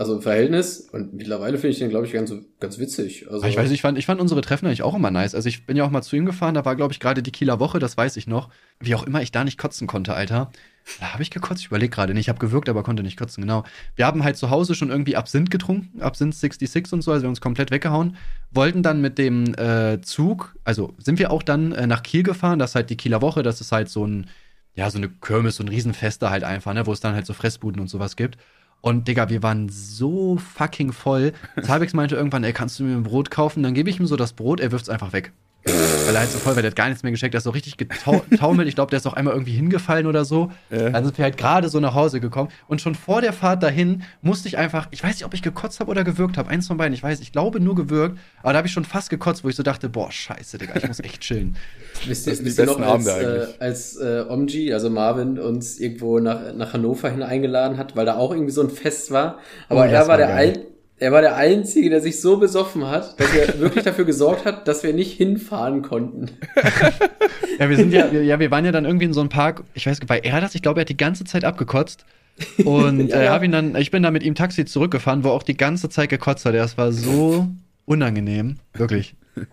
Also 0.00 0.14
im 0.14 0.22
Verhältnis. 0.22 0.88
Und 0.92 1.12
mittlerweile 1.12 1.58
finde 1.58 1.72
ich 1.72 1.78
den, 1.78 1.90
glaube 1.90 2.06
ich, 2.06 2.14
ganz, 2.14 2.32
ganz 2.58 2.78
witzig. 2.78 3.30
Also, 3.30 3.46
ich 3.46 3.54
weiß, 3.54 3.70
ich 3.70 3.82
fand, 3.82 3.98
ich 3.98 4.06
fand 4.06 4.18
unsere 4.18 4.40
Treffen 4.40 4.64
eigentlich 4.64 4.82
auch 4.82 4.94
immer 4.94 5.10
nice. 5.10 5.34
Also 5.34 5.46
ich 5.50 5.66
bin 5.66 5.76
ja 5.76 5.84
auch 5.84 5.90
mal 5.90 6.00
zu 6.00 6.16
ihm 6.16 6.24
gefahren, 6.24 6.54
da 6.54 6.64
war, 6.64 6.74
glaube 6.74 6.94
ich, 6.94 7.00
gerade 7.00 7.22
die 7.22 7.32
Kieler 7.32 7.60
Woche, 7.60 7.78
das 7.80 7.98
weiß 7.98 8.16
ich 8.16 8.26
noch. 8.26 8.48
Wie 8.78 8.94
auch 8.94 9.02
immer 9.02 9.20
ich 9.20 9.30
da 9.30 9.44
nicht 9.44 9.58
kotzen 9.58 9.86
konnte, 9.86 10.14
Alter. 10.14 10.52
Da 11.00 11.12
habe 11.12 11.22
ich 11.22 11.30
gekotzt, 11.30 11.60
ich 11.60 11.66
überlege 11.66 11.90
gerade 11.90 12.14
nicht. 12.14 12.22
Ich 12.22 12.28
habe 12.30 12.38
gewirkt, 12.38 12.70
aber 12.70 12.82
konnte 12.82 13.02
nicht 13.02 13.18
kotzen, 13.18 13.42
genau. 13.42 13.64
Wir 13.94 14.06
haben 14.06 14.24
halt 14.24 14.38
zu 14.38 14.48
Hause 14.48 14.74
schon 14.74 14.88
irgendwie 14.88 15.16
Absinth 15.16 15.50
getrunken, 15.50 16.00
Absinth 16.00 16.34
66 16.34 16.94
und 16.94 17.02
so, 17.02 17.12
also 17.12 17.20
wir 17.20 17.26
haben 17.26 17.32
uns 17.32 17.42
komplett 17.42 17.70
weggehauen. 17.70 18.16
Wollten 18.52 18.82
dann 18.82 19.02
mit 19.02 19.18
dem 19.18 19.52
äh, 19.58 20.00
Zug, 20.00 20.56
also 20.64 20.94
sind 20.96 21.18
wir 21.18 21.30
auch 21.30 21.42
dann 21.42 21.72
äh, 21.72 21.86
nach 21.86 22.02
Kiel 22.02 22.22
gefahren, 22.22 22.58
das 22.58 22.70
ist 22.70 22.74
halt 22.74 22.88
die 22.88 22.96
Kieler 22.96 23.20
Woche, 23.20 23.42
das 23.42 23.60
ist 23.60 23.70
halt 23.70 23.90
so 23.90 24.06
ein, 24.06 24.30
ja, 24.72 24.90
so 24.90 24.96
eine 24.96 25.10
Kirmes, 25.10 25.56
so 25.56 25.62
ein 25.62 25.68
Riesenfeste 25.68 26.30
halt 26.30 26.42
einfach, 26.42 26.72
ne, 26.72 26.86
wo 26.86 26.92
es 26.94 27.00
dann 27.00 27.14
halt 27.14 27.26
so 27.26 27.34
Fressbuden 27.34 27.82
und 27.82 27.88
sowas 27.88 28.16
gibt. 28.16 28.38
Und 28.80 29.08
Digga, 29.08 29.28
wir 29.28 29.42
waren 29.42 29.68
so 29.68 30.36
fucking 30.36 30.92
voll. 30.92 31.32
Zabex 31.62 31.92
meinte 31.92 32.16
irgendwann, 32.16 32.44
ey, 32.44 32.52
kannst 32.52 32.78
du 32.78 32.84
mir 32.84 32.96
ein 32.96 33.02
Brot 33.02 33.30
kaufen? 33.30 33.62
Dann 33.62 33.74
gebe 33.74 33.90
ich 33.90 34.00
ihm 34.00 34.06
so 34.06 34.16
das 34.16 34.32
Brot, 34.32 34.60
er 34.60 34.72
wirft 34.72 34.84
es 34.84 34.88
einfach 34.88 35.12
weg. 35.12 35.32
Weil 35.64 36.14
er 36.14 36.20
halt 36.20 36.30
so 36.30 36.38
voll 36.38 36.56
war, 36.56 36.62
der 36.62 36.70
hat 36.70 36.76
gar 36.76 36.88
nichts 36.88 37.02
mehr 37.02 37.12
gescheckt, 37.12 37.34
der 37.34 37.38
ist 37.38 37.44
so 37.44 37.50
richtig 37.50 37.76
getaumelt. 37.76 38.66
Ich 38.70 38.74
glaube, 38.74 38.90
der 38.90 38.98
ist 38.98 39.06
auch 39.06 39.14
einmal 39.14 39.34
irgendwie 39.34 39.52
hingefallen 39.52 40.06
oder 40.06 40.24
so. 40.24 40.50
Ja. 40.70 40.90
Dann 40.90 41.04
sind 41.04 41.18
wir 41.18 41.24
halt 41.24 41.36
gerade 41.36 41.68
so 41.68 41.80
nach 41.80 41.94
Hause 41.94 42.20
gekommen. 42.20 42.50
Und 42.68 42.80
schon 42.80 42.94
vor 42.94 43.20
der 43.20 43.32
Fahrt 43.32 43.62
dahin 43.62 44.02
musste 44.22 44.48
ich 44.48 44.58
einfach, 44.58 44.88
ich 44.90 45.02
weiß 45.02 45.16
nicht, 45.16 45.24
ob 45.24 45.34
ich 45.34 45.42
gekotzt 45.42 45.80
habe 45.80 45.90
oder 45.90 46.04
gewürgt 46.04 46.38
habe. 46.38 46.48
Eins 46.48 46.66
von 46.66 46.76
beiden, 46.76 46.94
ich 46.94 47.02
weiß, 47.02 47.20
ich 47.20 47.32
glaube 47.32 47.60
nur 47.60 47.74
gewürgt. 47.74 48.18
Aber 48.42 48.52
da 48.52 48.58
habe 48.58 48.68
ich 48.68 48.72
schon 48.72 48.84
fast 48.84 49.10
gekotzt, 49.10 49.44
wo 49.44 49.48
ich 49.48 49.56
so 49.56 49.62
dachte, 49.62 49.88
boah, 49.88 50.10
scheiße, 50.10 50.58
Digga, 50.58 50.76
ich 50.76 50.86
muss 50.86 51.00
echt 51.00 51.20
chillen. 51.20 51.56
wisst 52.06 52.26
ihr, 52.26 52.38
wisst 52.44 52.58
ihr 52.58 52.66
noch, 52.66 52.80
als, 52.80 53.06
äh, 53.06 53.46
als 53.58 53.96
äh, 53.96 54.24
Omji, 54.28 54.72
also 54.72 54.88
Marvin, 54.88 55.38
uns 55.38 55.78
irgendwo 55.78 56.20
nach, 56.20 56.54
nach 56.54 56.72
Hannover 56.72 57.10
hin 57.10 57.22
eingeladen 57.22 57.76
hat, 57.76 57.96
weil 57.96 58.06
da 58.06 58.16
auch 58.16 58.32
irgendwie 58.32 58.52
so 58.52 58.62
ein 58.62 58.70
Fest 58.70 59.10
war. 59.10 59.38
Aber 59.68 59.80
oh, 59.80 59.84
er 59.84 60.00
war, 60.00 60.08
war 60.08 60.16
der 60.16 60.34
Ein 60.34 60.58
er 61.00 61.12
war 61.12 61.22
der 61.22 61.36
Einzige, 61.36 61.88
der 61.88 62.02
sich 62.02 62.20
so 62.20 62.36
besoffen 62.36 62.86
hat, 62.86 63.18
dass 63.18 63.34
er 63.34 63.58
wirklich 63.58 63.84
dafür 63.84 64.04
gesorgt 64.04 64.44
hat, 64.44 64.68
dass 64.68 64.82
wir 64.82 64.92
nicht 64.92 65.16
hinfahren 65.16 65.80
konnten. 65.80 66.30
ja, 67.58 67.70
wir 67.70 67.76
sind 67.76 67.92
ja, 67.92 68.12
wir, 68.12 68.22
ja, 68.22 68.38
wir 68.38 68.50
waren 68.50 68.66
ja 68.66 68.70
dann 68.70 68.84
irgendwie 68.84 69.06
in 69.06 69.14
so 69.14 69.20
einem 69.20 69.30
Park, 69.30 69.64
ich 69.72 69.86
weiß, 69.86 70.00
bei 70.06 70.20
das, 70.20 70.54
ich 70.54 70.62
glaube, 70.62 70.80
er 70.80 70.82
hat 70.82 70.90
die 70.90 70.96
ganze 70.96 71.24
Zeit 71.24 71.44
abgekotzt. 71.44 72.04
Und 72.64 73.08
ja, 73.08 73.22
äh, 73.22 73.28
hab 73.28 73.42
ihn 73.42 73.52
dann, 73.52 73.74
ich 73.76 73.90
bin 73.90 74.02
dann 74.02 74.12
mit 74.12 74.22
ihm 74.22 74.34
Taxi 74.34 74.64
zurückgefahren, 74.64 75.24
wo 75.24 75.30
auch 75.30 75.42
die 75.42 75.56
ganze 75.56 75.88
Zeit 75.88 76.10
gekotzt 76.10 76.44
hat. 76.44 76.54
Das 76.54 76.78
war 76.78 76.92
so 76.92 77.48
unangenehm, 77.90 78.58
wirklich. 78.72 79.16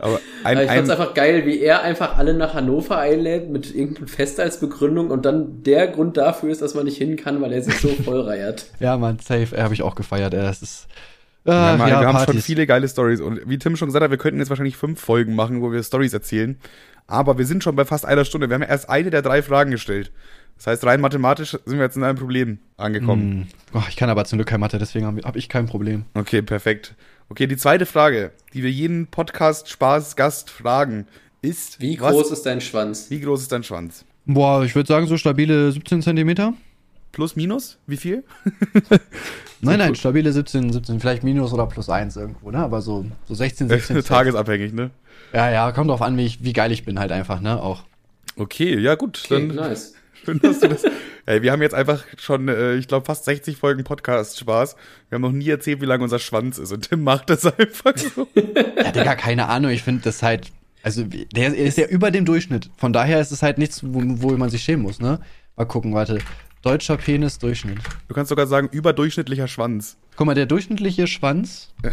Aber 0.00 0.20
ein, 0.42 0.58
ich 0.58 0.66
fand's 0.66 0.90
einfach 0.90 1.14
geil, 1.14 1.46
wie 1.46 1.60
er 1.60 1.82
einfach 1.82 2.18
alle 2.18 2.34
nach 2.34 2.54
Hannover 2.54 2.98
einlädt 2.98 3.48
mit 3.50 3.72
irgendeinem 3.72 4.08
Fest 4.08 4.40
als 4.40 4.58
Begründung 4.58 5.10
und 5.10 5.24
dann 5.24 5.62
der 5.62 5.86
Grund 5.86 6.16
dafür 6.16 6.50
ist, 6.50 6.60
dass 6.60 6.74
man 6.74 6.86
nicht 6.86 6.98
hin 6.98 7.16
kann, 7.16 7.40
weil 7.40 7.52
er 7.52 7.62
sich 7.62 7.76
so 7.76 7.88
voll 8.04 8.22
reiert. 8.22 8.66
ja, 8.80 8.96
man, 8.96 9.20
safe. 9.20 9.56
Er 9.56 9.62
habe 9.64 9.74
ich 9.74 9.82
auch 9.82 9.94
gefeiert. 9.94 10.34
Er 10.34 10.50
ist. 10.50 10.88
Äh, 11.44 11.50
ja, 11.52 11.76
man, 11.76 11.88
ja, 11.88 12.00
wir 12.00 12.08
haben 12.08 12.24
schon 12.24 12.42
viele 12.42 12.66
geile 12.66 12.88
Stories 12.88 13.20
und 13.20 13.40
wie 13.46 13.58
Tim 13.58 13.76
schon 13.76 13.88
gesagt 13.88 14.02
hat, 14.02 14.10
wir 14.10 14.18
könnten 14.18 14.40
jetzt 14.40 14.50
wahrscheinlich 14.50 14.76
fünf 14.76 15.00
Folgen 15.00 15.36
machen, 15.36 15.62
wo 15.62 15.70
wir 15.70 15.82
Stories 15.84 16.12
erzählen. 16.12 16.58
Aber 17.06 17.38
wir 17.38 17.46
sind 17.46 17.62
schon 17.62 17.76
bei 17.76 17.84
fast 17.84 18.06
einer 18.06 18.24
Stunde. 18.24 18.48
Wir 18.48 18.54
haben 18.54 18.62
ja 18.62 18.68
erst 18.68 18.90
eine 18.90 19.10
der 19.10 19.22
drei 19.22 19.42
Fragen 19.42 19.70
gestellt. 19.70 20.10
Das 20.56 20.66
heißt, 20.66 20.84
rein 20.84 21.00
mathematisch 21.00 21.52
sind 21.52 21.78
wir 21.78 21.84
jetzt 21.84 21.96
in 21.96 22.02
einem 22.02 22.18
Problem 22.18 22.58
angekommen. 22.76 23.48
Mm. 23.72 23.76
Oh, 23.76 23.82
ich 23.88 23.96
kann 23.96 24.10
aber 24.10 24.26
zum 24.26 24.38
Glück 24.38 24.48
kein 24.48 24.60
Mathe, 24.60 24.78
deswegen 24.78 25.06
habe 25.06 25.20
hab 25.22 25.36
ich 25.36 25.48
kein 25.48 25.66
Problem. 25.66 26.04
Okay, 26.12 26.42
perfekt. 26.42 26.94
Okay, 27.30 27.46
die 27.46 27.56
zweite 27.56 27.86
Frage, 27.86 28.32
die 28.54 28.64
wir 28.64 28.72
jeden 28.72 29.06
Podcast-Spaß-Gast 29.06 30.50
fragen, 30.50 31.06
ist: 31.42 31.80
Wie 31.80 31.94
groß 31.94 32.24
was, 32.24 32.30
ist 32.32 32.42
dein 32.42 32.60
Schwanz? 32.60 33.08
Wie 33.08 33.20
groß 33.20 33.42
ist 33.42 33.52
dein 33.52 33.62
Schwanz? 33.62 34.04
Boah, 34.26 34.64
ich 34.64 34.74
würde 34.74 34.88
sagen, 34.88 35.06
so 35.06 35.16
stabile 35.16 35.70
17 35.70 36.02
Zentimeter. 36.02 36.54
Plus, 37.12 37.36
minus? 37.36 37.78
Wie 37.86 37.98
viel? 37.98 38.24
nein, 39.60 39.78
nein, 39.78 39.94
stabile 39.94 40.32
17, 40.32 40.72
17, 40.72 40.98
vielleicht 40.98 41.22
minus 41.22 41.52
oder 41.52 41.66
plus 41.66 41.88
1 41.88 42.16
irgendwo, 42.16 42.50
ne? 42.50 42.58
Aber 42.58 42.82
so, 42.82 43.06
so 43.26 43.34
16, 43.34 43.68
16. 43.68 44.02
Tagesabhängig, 44.04 44.72
ne? 44.72 44.90
Ja, 45.32 45.52
ja, 45.52 45.70
kommt 45.70 45.88
drauf 45.88 46.02
an, 46.02 46.16
wie, 46.16 46.26
ich, 46.26 46.42
wie 46.42 46.52
geil 46.52 46.72
ich 46.72 46.84
bin 46.84 46.98
halt 46.98 47.12
einfach, 47.12 47.40
ne? 47.40 47.62
Auch. 47.62 47.84
Okay, 48.34 48.76
ja, 48.76 48.96
gut. 48.96 49.22
Okay, 49.24 49.46
dann 49.46 49.56
nice. 49.56 49.94
Schön, 50.24 50.38
dass 50.40 50.60
du 50.60 50.68
das. 50.68 50.84
Ey, 51.26 51.42
wir 51.42 51.52
haben 51.52 51.62
jetzt 51.62 51.74
einfach 51.74 52.04
schon, 52.18 52.48
äh, 52.48 52.74
ich 52.74 52.88
glaube, 52.88 53.06
fast 53.06 53.24
60 53.24 53.56
Folgen 53.56 53.84
Podcast-Spaß. 53.84 54.76
Wir 55.08 55.16
haben 55.16 55.22
noch 55.22 55.32
nie 55.32 55.48
erzählt, 55.48 55.80
wie 55.80 55.86
lang 55.86 56.00
unser 56.00 56.18
Schwanz 56.18 56.58
ist. 56.58 56.72
Und 56.72 56.88
Tim 56.88 57.02
macht 57.02 57.30
das 57.30 57.46
einfach 57.46 57.96
so. 57.96 58.28
ja, 58.34 58.92
Digga, 58.92 59.14
keine 59.14 59.48
Ahnung. 59.48 59.70
Ich 59.70 59.82
finde 59.82 60.02
das 60.02 60.22
halt. 60.22 60.50
Also, 60.82 61.04
der 61.04 61.54
ist 61.54 61.78
ja 61.78 61.86
über 61.86 62.10
dem 62.10 62.24
Durchschnitt. 62.24 62.70
Von 62.76 62.92
daher 62.92 63.20
ist 63.20 63.32
es 63.32 63.42
halt 63.42 63.58
nichts, 63.58 63.82
wo, 63.84 64.00
wo 64.02 64.36
man 64.36 64.50
sich 64.50 64.62
schämen 64.62 64.82
muss, 64.82 64.98
ne? 64.98 65.20
Mal 65.56 65.66
gucken, 65.66 65.94
warte. 65.94 66.18
Deutscher 66.62 66.96
Penis 66.96 67.38
Durchschnitt. 67.38 67.78
Du 68.08 68.14
kannst 68.14 68.28
sogar 68.28 68.46
sagen, 68.46 68.68
überdurchschnittlicher 68.70 69.48
Schwanz. 69.48 69.96
Guck 70.16 70.26
mal, 70.26 70.34
der 70.34 70.46
durchschnittliche 70.46 71.06
Schwanz. 71.06 71.72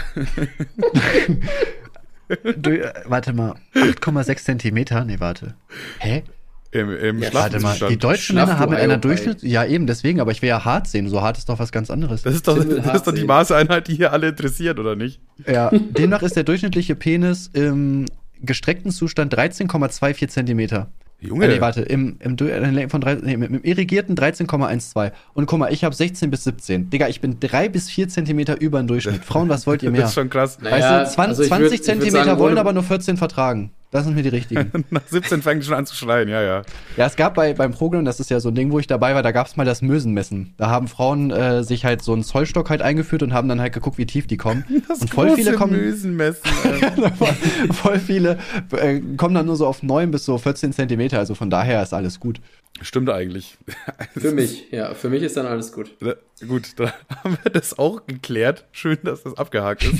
du, 2.27 2.71
äh, 2.71 2.93
warte 3.05 3.33
mal, 3.33 3.55
8,6 3.75 4.43
Zentimeter? 4.43 5.05
Nee, 5.05 5.19
warte. 5.19 5.55
Hä? 5.99 6.23
Im, 6.71 6.91
im 6.91 7.21
ja, 7.21 7.33
warte 7.33 7.59
mal, 7.61 7.77
die 7.89 7.97
deutschen 7.97 8.35
Männer 8.35 8.59
haben 8.59 8.73
in 8.73 8.79
einer 8.79 8.97
Durchschnitt, 8.97 9.41
ja 9.41 9.63
eben, 9.65 9.87
deswegen, 9.87 10.19
aber 10.19 10.31
ich 10.31 10.41
will 10.41 10.49
ja 10.49 10.65
hart 10.65 10.87
sehen, 10.87 11.07
so 11.07 11.21
hart 11.21 11.37
ist 11.37 11.47
doch 11.47 11.59
was 11.59 11.71
ganz 11.71 11.89
anderes. 11.89 12.23
Das 12.23 12.35
ist 12.35 12.47
doch, 12.47 12.57
das 12.57 12.95
ist 12.95 13.07
doch 13.07 13.13
die 13.13 13.23
Maßeinheit, 13.23 13.87
die 13.87 13.95
hier 13.95 14.11
alle 14.11 14.29
interessiert, 14.29 14.77
oder 14.77 14.95
nicht? 14.95 15.21
Ja, 15.47 15.69
demnach 15.71 16.23
ist 16.23 16.35
der 16.35 16.43
durchschnittliche 16.43 16.95
Penis 16.95 17.49
im 17.53 18.05
gestreckten 18.41 18.91
Zustand 18.91 19.33
13,24 19.33 20.27
Zentimeter. 20.27 20.89
Junge. 21.19 21.45
Äh, 21.45 21.55
nee, 21.55 21.61
warte, 21.61 21.81
im, 21.81 22.17
im, 22.19 22.37
äh, 22.37 22.89
von 22.89 23.01
3, 23.01 23.15
nee, 23.15 23.33
im 23.33 23.63
irrigierten 23.63 24.15
13,12. 24.15 25.11
Und 25.33 25.47
guck 25.47 25.59
mal, 25.59 25.73
ich 25.73 25.83
habe 25.83 25.95
16 25.95 26.29
bis 26.29 26.43
17. 26.43 26.91
Digga, 26.91 27.07
ich 27.07 27.21
bin 27.21 27.39
3 27.39 27.69
bis 27.69 27.89
4 27.89 28.07
Zentimeter 28.09 28.61
über 28.61 28.79
dem 28.79 28.87
Durchschnitt. 28.87 29.25
Frauen, 29.25 29.49
was 29.49 29.65
wollt 29.65 29.81
ihr 29.81 29.89
mehr? 29.89 30.01
Das 30.07 30.11
ist 30.11 30.15
schon 30.15 30.29
krass. 30.29 30.59
Weißt 30.61 30.71
naja, 30.71 31.03
du, 31.05 31.09
20, 31.09 31.29
also 31.29 31.43
20 31.43 31.83
Zentimeter 31.83 32.37
wollen 32.37 32.57
aber 32.57 32.71
nur 32.71 32.83
14 32.83 33.17
vertragen. 33.17 33.71
Das 33.89 34.03
sind 34.03 34.15
mir 34.15 34.23
die 34.23 34.29
richtigen. 34.29 34.83
Nach 34.89 35.01
17 35.07 35.41
fängt 35.41 35.63
schon 35.63 35.73
an 35.73 35.85
zu 35.85 35.95
schreien, 35.95 36.27
ja, 36.27 36.41
ja. 36.41 36.61
Ja, 36.97 37.05
es 37.05 37.15
gab 37.15 37.35
bei, 37.35 37.53
beim 37.53 37.71
Programm, 37.71 38.03
das 38.03 38.19
ist 38.19 38.29
ja 38.29 38.41
so 38.41 38.49
ein 38.49 38.55
Ding, 38.55 38.71
wo 38.71 38.79
ich 38.79 38.87
dabei 38.87 39.15
war, 39.15 39.23
da 39.23 39.31
gab 39.31 39.47
es 39.47 39.55
mal 39.55 39.65
das 39.65 39.81
Mösenmessen. 39.81 40.53
Da 40.57 40.69
haben 40.69 40.89
Frauen 40.89 41.31
äh, 41.31 41.63
sich 41.63 41.85
halt 41.85 42.01
so 42.01 42.11
einen 42.11 42.23
Zollstock 42.23 42.69
halt 42.69 42.81
eingeführt 42.81 43.23
und 43.23 43.33
haben 43.33 43.47
dann 43.47 43.61
halt 43.61 43.73
geguckt, 43.73 43.97
wie 43.97 44.05
tief 44.05 44.27
die 44.27 44.37
kommen. 44.37 44.65
Das 44.87 45.01
und 45.01 45.09
voll 45.09 45.35
viele 45.35 45.53
kommen. 45.53 45.73
Mösenmessen. 45.73 46.49
voll 47.71 47.99
viele 47.99 48.37
äh, 48.71 49.01
kommen 49.17 49.35
dann 49.35 49.45
nur 49.45 49.55
so 49.55 49.67
auf 49.67 49.83
9 49.83 50.11
bis 50.11 50.23
so 50.23 50.37
14 50.37 50.71
Zentimeter, 50.71 51.17
also 51.19 51.35
von 51.35 51.49
daher 51.49 51.83
ist 51.83 51.93
alles 51.93 52.19
gut. 52.19 52.39
Stimmt 52.81 53.09
eigentlich. 53.09 53.57
Für 54.15 54.31
mich, 54.31 54.71
ja, 54.71 54.93
für 54.93 55.09
mich 55.09 55.23
ist 55.23 55.35
dann 55.35 55.47
alles 55.47 55.71
gut. 55.71 55.95
Da, 55.99 56.13
gut, 56.47 56.73
da 56.75 56.93
haben 57.23 57.37
wir 57.43 57.51
das 57.51 57.77
auch 57.77 58.05
geklärt. 58.05 58.65
Schön, 58.71 58.99
dass 59.03 59.23
das 59.23 59.35
abgehakt 59.37 59.83
ist. 59.83 59.95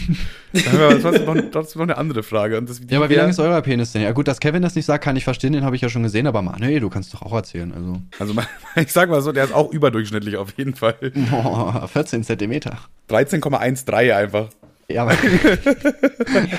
Dann 0.54 0.74
haben 0.74 0.80
wir 0.80 1.02
trotzdem 1.02 1.26
noch, 1.26 1.52
trotzdem 1.52 1.80
noch 1.80 1.88
eine 1.88 1.98
andere 1.98 2.22
Frage. 2.22 2.58
Und 2.58 2.70
das, 2.70 2.80
ja, 2.88 2.98
aber 2.98 3.10
wie 3.10 3.16
lang 3.16 3.30
ist 3.30 3.40
euer 3.40 3.62
Penis 3.62 3.94
denn? 3.94 4.04
Ja, 4.04 4.12
gut, 4.12 4.28
dass 4.28 4.40
Kevin 4.40 4.62
das 4.62 4.76
nicht 4.76 4.86
sagt, 4.86 5.04
kann 5.04 5.16
ich 5.16 5.24
verstehen, 5.24 5.54
den 5.54 5.64
habe 5.64 5.76
ich 5.76 5.82
ja 5.82 5.90
schon 5.90 6.04
gesehen, 6.04 6.28
aber 6.28 6.42
Manuel, 6.44 6.80
du 6.80 6.90
kannst 6.90 7.14
doch 7.14 7.24
auch 7.24 7.34
erzählen. 7.34 7.74
Also, 7.74 8.02
also 8.20 8.48
ich 8.76 8.94
sag 8.94 9.10
mal 9.10 9.22
so, 9.22 9.32
der 9.32 9.46
ist 9.46 9.54
auch 9.54 9.72
überdurchschnittlich 9.72 10.38
auf 10.38 10.54
jeden 10.58 10.76
Fall. 10.76 11.12
Oh, 11.32 11.88
14 11.88 12.24
Zentimeter. 12.24 12.78
13,13 13.10 14.12
einfach. 14.14 14.50
Ja, 14.90 15.02
aber. 15.02 15.16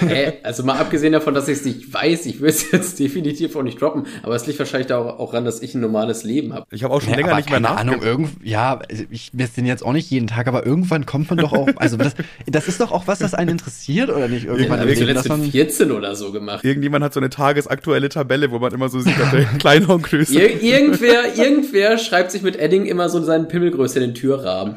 hey, 0.07 0.35
also 0.43 0.63
mal 0.63 0.77
abgesehen 0.77 1.15
davon, 1.15 1.33
dass 1.33 1.49
ich 1.49 1.61
es 1.61 1.65
nicht 1.65 1.95
weiß, 1.95 2.27
ich 2.27 2.43
will 2.43 2.51
es 2.51 2.71
jetzt 2.73 2.99
definitiv 2.99 3.57
auch 3.57 3.63
nicht 3.63 3.81
droppen, 3.81 4.07
aber 4.23 4.35
es 4.35 4.47
liegt 4.47 4.59
wahrscheinlich 4.59 4.93
auch, 4.93 5.19
auch 5.19 5.33
ran, 5.33 5.47
dass 5.47 5.63
ich 5.63 5.75
ein 5.75 5.81
normales 5.81 6.25
Leben 6.25 6.53
habe. 6.53 6.67
Ich 6.71 6.85
habe 6.85 6.93
auch 6.93 7.01
schon 7.01 7.13
ja, 7.13 7.17
länger 7.17 7.37
nicht 7.37 7.49
mehr 7.49 7.61
nach. 7.61 7.79
Ahnung, 7.79 8.03
irgend, 8.03 8.33
ja, 8.45 8.81
ich 9.09 9.33
messe 9.33 9.55
den 9.55 9.65
jetzt 9.65 9.83
auch 9.83 9.95
nicht 9.95 10.11
jeden 10.11 10.27
Tag, 10.27 10.47
aber 10.47 10.67
irgendwann 10.67 11.07
kommt 11.07 11.31
man 11.31 11.39
doch 11.39 11.55
auch, 11.55 11.69
also 11.77 11.97
das, 11.97 12.17
das 12.45 12.69
ist 12.69 12.83
doch 12.83 12.93
auch 12.93 13.07
was, 13.07 13.21
das 13.21 13.33
einen 13.33 13.53
interessiert, 13.53 14.11
oder 14.11 14.29
nicht? 14.29 14.45
Irgendwann 14.45 14.87
ja, 14.87 14.95
zuletzt 14.95 15.29
mit 15.31 15.51
14 15.53 15.91
oder 15.91 16.15
so 16.15 16.31
gemacht. 16.31 16.63
Irgendjemand 16.67 17.03
hat 17.05 17.15
so 17.15 17.21
eine 17.21 17.31
tagesaktuelle 17.31 18.11
Tabelle, 18.11 18.51
wo 18.51 18.59
man 18.59 18.75
immer 18.75 18.91
so 18.91 19.01
sieht, 19.01 19.19
dass 19.19 19.31
der 19.31 19.45
kleiner 19.59 19.89
und 19.89 20.03
größer 20.03 20.35
Ir 20.35 20.63
irgendwer, 20.63 21.35
irgendwer 21.35 21.97
schreibt 21.97 22.33
sich 22.33 22.43
mit 22.43 22.57
Edding 22.57 22.85
immer 22.85 23.09
so 23.09 23.23
seinen 23.23 23.49
Pimmelgröße 23.49 24.01
in 24.01 24.11
den 24.11 24.15
Türrahmen. 24.15 24.77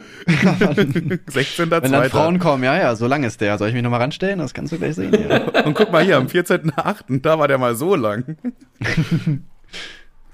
16. 1.28 1.70
Wenn 1.70 1.92
dann 1.92 2.10
Frauen 2.10 2.40
kommen, 2.40 2.64
ja, 2.64 2.78
ja, 2.78 2.96
so 2.96 3.08
lang 3.08 3.26
ist 3.26 3.41
der. 3.42 3.58
Soll 3.58 3.70
ich 3.70 3.74
mich 3.74 3.84
nochmal 3.84 4.02
ranstellen? 4.02 4.40
Das 4.40 4.54
kannst 4.54 4.72
du 4.72 4.78
gleich 4.78 4.96
sehen. 4.96 5.14
Ja. 5.30 5.64
Und 5.66 5.74
guck 5.74 5.92
mal 5.92 6.04
hier, 6.04 6.18
am 6.18 6.28
14.8., 6.28 7.22
da 7.22 7.40
war 7.40 7.48
der 7.48 7.58
mal 7.58 7.76
so 7.76 7.96
lang. 7.96 8.38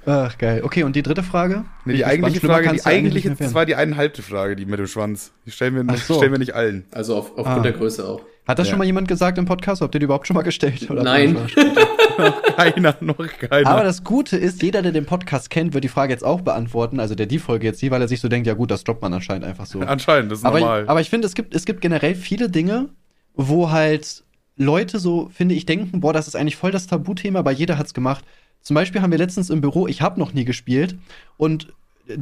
Ach, 0.09 0.37
geil. 0.37 0.61
Okay, 0.63 0.83
und 0.83 0.95
die 0.95 1.03
dritte 1.03 1.21
Frage? 1.21 1.65
Nee, 1.83 1.95
die 1.95 2.05
eigentliche 2.05 2.39
Frage, 2.39 2.71
die 2.71 2.85
eigentliche, 2.85 3.29
das 3.31 3.53
war 3.53 3.65
die 3.65 3.75
eineinhalbte 3.75 4.21
Frage, 4.21 4.55
die 4.55 4.65
mit 4.65 4.79
dem 4.79 4.87
Schwanz. 4.87 5.33
Die 5.45 5.51
stellen 5.51 5.75
wir, 5.75 5.83
nicht, 5.83 6.05
so. 6.05 6.13
stellen 6.13 6.31
wir 6.31 6.39
nicht 6.39 6.55
allen. 6.55 6.85
Also 6.93 7.17
auf, 7.17 7.37
aufgrund 7.37 7.59
ah. 7.59 7.63
der 7.63 7.73
Größe 7.73 8.07
auch. 8.07 8.21
Hat 8.47 8.57
das 8.57 8.67
ja. 8.67 8.71
schon 8.71 8.79
mal 8.79 8.85
jemand 8.85 9.09
gesagt 9.09 9.37
im 9.37 9.43
Podcast? 9.43 9.81
Habt 9.81 9.93
ihr 9.93 9.99
die 9.99 10.05
überhaupt 10.05 10.25
schon 10.25 10.35
mal 10.35 10.43
gestellt? 10.43 10.89
Oder 10.89 11.03
Nein. 11.03 11.37
noch 12.17 12.41
keiner, 12.41 12.95
noch 13.01 13.27
keiner. 13.39 13.69
Aber 13.69 13.83
das 13.83 14.03
Gute 14.03 14.37
ist, 14.37 14.61
jeder, 14.61 14.81
der 14.81 14.91
den 14.91 15.05
Podcast 15.05 15.49
kennt, 15.49 15.73
wird 15.73 15.83
die 15.83 15.89
Frage 15.89 16.13
jetzt 16.13 16.23
auch 16.23 16.41
beantworten. 16.41 16.99
Also 16.99 17.15
der 17.15 17.25
die 17.25 17.39
Folge 17.39 17.65
jetzt 17.65 17.79
hier, 17.79 17.91
weil 17.91 18.01
er 18.01 18.07
sich 18.07 18.19
so 18.21 18.27
denkt, 18.27 18.47
ja 18.47 18.53
gut, 18.53 18.71
das 18.71 18.83
droppt 18.83 19.01
man 19.01 19.13
anscheinend 19.13 19.45
einfach 19.45 19.65
so. 19.65 19.79
Anscheinend, 19.87 20.31
das 20.31 20.39
ist 20.39 20.45
aber 20.45 20.59
normal. 20.59 20.83
Ich, 20.83 20.89
aber 20.89 21.01
ich 21.01 21.09
finde, 21.09 21.27
es 21.27 21.35
gibt, 21.35 21.55
es 21.55 21.65
gibt 21.65 21.81
generell 21.81 22.15
viele 22.15 22.49
Dinge, 22.49 22.89
wo 23.33 23.71
halt 23.71 24.23
Leute 24.55 24.99
so, 24.99 25.29
finde 25.33 25.55
ich, 25.55 25.65
denken, 25.65 26.01
boah, 26.01 26.13
das 26.13 26.27
ist 26.27 26.35
eigentlich 26.35 26.55
voll 26.55 26.71
das 26.71 26.87
Tabuthema, 26.87 27.39
aber 27.39 27.51
jeder 27.51 27.77
hat's 27.77 27.93
gemacht. 27.93 28.25
Zum 28.61 28.73
Beispiel 28.73 29.01
haben 29.01 29.11
wir 29.11 29.17
letztens 29.17 29.49
im 29.49 29.61
Büro, 29.61 29.87
ich 29.87 30.01
habe 30.01 30.19
noch 30.19 30.33
nie 30.33 30.45
gespielt 30.45 30.97
und 31.37 31.73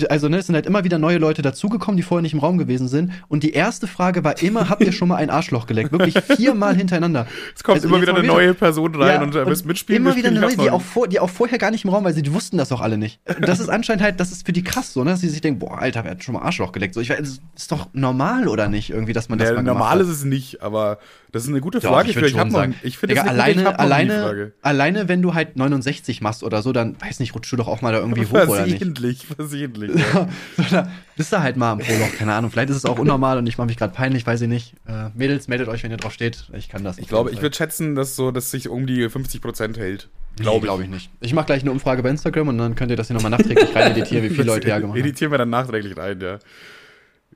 also 0.10 0.30
ne, 0.30 0.38
es 0.38 0.48
sind 0.48 0.56
halt 0.56 0.66
immer 0.66 0.84
wieder 0.84 0.98
neue 0.98 1.18
Leute 1.18 1.42
dazugekommen, 1.42 1.98
die 1.98 2.04
vorher 2.04 2.22
nicht 2.22 2.34
im 2.34 2.40
Raum 2.40 2.58
gewesen 2.58 2.88
sind. 2.88 3.12
Und 3.28 3.44
die 3.44 3.52
erste 3.54 3.88
Frage 3.88 4.24
war 4.24 4.42
immer, 4.42 4.70
habt 4.70 4.84
ihr 4.84 4.92
schon 4.92 5.08
mal 5.08 5.16
ein 5.18 5.30
Arschloch 5.30 5.68
geleckt? 5.68 5.92
Wirklich 5.92 6.16
viermal 6.20 6.76
hintereinander. 6.76 7.28
Es 7.56 7.64
kommt 7.64 7.76
Also 7.78 7.88
immer 7.88 8.02
wieder 8.02 8.16
eine 8.16 8.26
neue 8.28 8.54
Person 8.54 8.96
rein 8.96 9.24
und 9.24 9.36
da 9.36 9.46
wirst 9.46 9.66
mitspielen. 9.66 10.02
Immer 10.02 10.16
wieder 10.16 10.30
eine 10.30 10.40
neue, 10.40 10.58
die 10.58 10.70
auch, 10.70 10.82
vor, 10.82 11.08
die 11.08 11.20
auch 11.20 11.30
vorher 11.30 11.58
gar 11.58 11.72
nicht 11.72 11.84
im 11.86 11.90
Raum, 11.92 12.04
weil 12.04 12.14
sie 12.14 12.22
die 12.22 12.34
wussten 12.34 12.58
das 12.58 12.72
auch 12.72 12.82
alle 12.82 12.98
nicht. 12.98 13.20
Das 13.42 13.60
ist 13.60 13.70
anscheinend 13.70 14.04
halt, 14.04 14.20
das 14.20 14.32
ist 14.32 14.46
für 14.46 14.54
die 14.54 14.64
krass 14.64 14.94
so, 14.94 15.04
ne, 15.04 15.12
dass 15.12 15.22
sie 15.22 15.30
sich 15.30 15.42
denken, 15.42 15.60
boah, 15.60 15.80
Alter, 15.80 16.04
wer 16.04 16.12
hat 16.12 16.24
schon 16.24 16.34
mal 16.34 16.42
Arschloch 16.42 16.72
geleckt? 16.72 16.94
So, 16.94 17.02
ich 17.02 17.10
weiß, 17.10 17.20
das 17.20 17.40
ist 17.56 17.72
doch 17.72 17.88
normal 17.94 18.48
oder 18.48 18.68
nicht, 18.68 18.90
irgendwie, 18.90 19.14
dass 19.14 19.30
man 19.30 19.40
das 19.40 19.50
Ja, 19.50 19.56
mal 19.56 19.64
normal 19.64 19.92
hat. 19.96 20.02
ist 20.02 20.10
es 20.10 20.24
nicht, 20.26 20.62
aber 20.62 20.98
das 21.36 21.44
ist 21.44 21.50
eine 21.50 21.60
gute 21.60 21.82
Doch, 21.82 21.92
Frage. 21.92 22.10
ich 22.10 22.16
würd 22.16 22.28
ich 22.28 22.32
schon 22.32 22.48
noch, 22.48 22.56
sagen. 22.56 22.76
ich 22.82 22.98
finde 22.98 23.14
Digga, 23.16 23.26
das 23.30 23.34
eine 23.40 23.54
gute- 23.56 23.62
ich 23.62 23.68
alleine, 23.68 23.80
alleine, 24.14 24.24
Frage. 24.24 24.54
alleine, 24.62 25.08
wenn 25.10 25.22
du 25.22 25.34
halt 25.34 25.58
69 25.58 26.22
machst 26.22 26.44
oder 26.44 26.62
so, 26.62 26.72
dann, 26.72 26.96
weiß 27.02 27.20
nicht, 27.20 27.36
rutschst 27.36 27.52
du 27.52 27.58
doch 27.58 27.68
auch 27.68 27.82
mal 27.82 27.92
da 27.92 28.00
irgendwie 28.00 28.26
hoch 28.26 28.32
oder 28.48 28.66
nicht. 28.66 28.78
Versehentlich, 28.78 29.26
versehentlich. 29.36 29.92
Ja. 30.72 30.88
Bist 31.18 31.34
du 31.34 31.42
halt 31.42 31.58
mal 31.58 31.74
am 31.74 31.80
Proloch, 31.80 32.14
keine 32.18 32.34
Ahnung. 32.34 32.52
Vielleicht 32.52 32.70
ist 32.70 32.78
es 32.78 32.86
auch 32.86 32.98
unnormal 32.98 33.38
und 33.38 33.48
ich 33.48 33.58
mache 33.58 33.68
mich 33.68 33.76
gerade 33.76 33.94
peinlich, 33.94 34.26
weiß 34.26 34.40
ich 34.42 34.48
nicht. 34.48 34.76
Äh, 34.88 35.10
Mädels, 35.14 35.50
meldet 35.50 35.68
euch, 35.68 35.84
wenn 35.84 35.92
ihr 35.92 35.98
drauf 35.98 36.14
steht. 36.14 36.46
Ich 36.54 36.70
kann 36.70 36.86
das 36.86 36.98
Ich 37.00 37.10
glaube, 37.10 37.32
ich 37.32 37.42
würde 37.42 37.54
schätzen, 37.56 37.96
dass 37.96 38.16
so, 38.16 38.32
dass 38.32 38.50
sich 38.52 38.70
um 38.70 38.88
die 38.88 39.06
50% 39.10 39.78
hält. 39.78 40.08
Glaube 40.38 40.66
glaub 40.66 40.82
ich 40.82 40.88
nicht. 40.88 41.10
Ich 41.20 41.34
mache 41.34 41.48
gleich 41.48 41.64
eine 41.64 41.72
Umfrage 41.72 42.02
bei 42.02 42.12
Instagram 42.12 42.48
und 42.48 42.58
dann 42.58 42.76
könnt 42.76 42.92
ihr 42.92 42.98
das 42.98 43.08
hier 43.08 43.14
nochmal 43.16 43.32
nachträglich 43.32 43.76
rein 43.76 43.92
editieren, 43.92 44.24
wie 44.24 44.30
viele 44.30 44.44
Leute 44.44 44.70
ja 44.70 44.80
gemacht 44.80 44.98
haben. 44.98 45.04
Editieren 45.06 45.32
wir 45.34 45.38
dann 45.38 45.50
nachträglich 45.50 45.98
rein, 45.98 46.20
ja. 46.22 46.40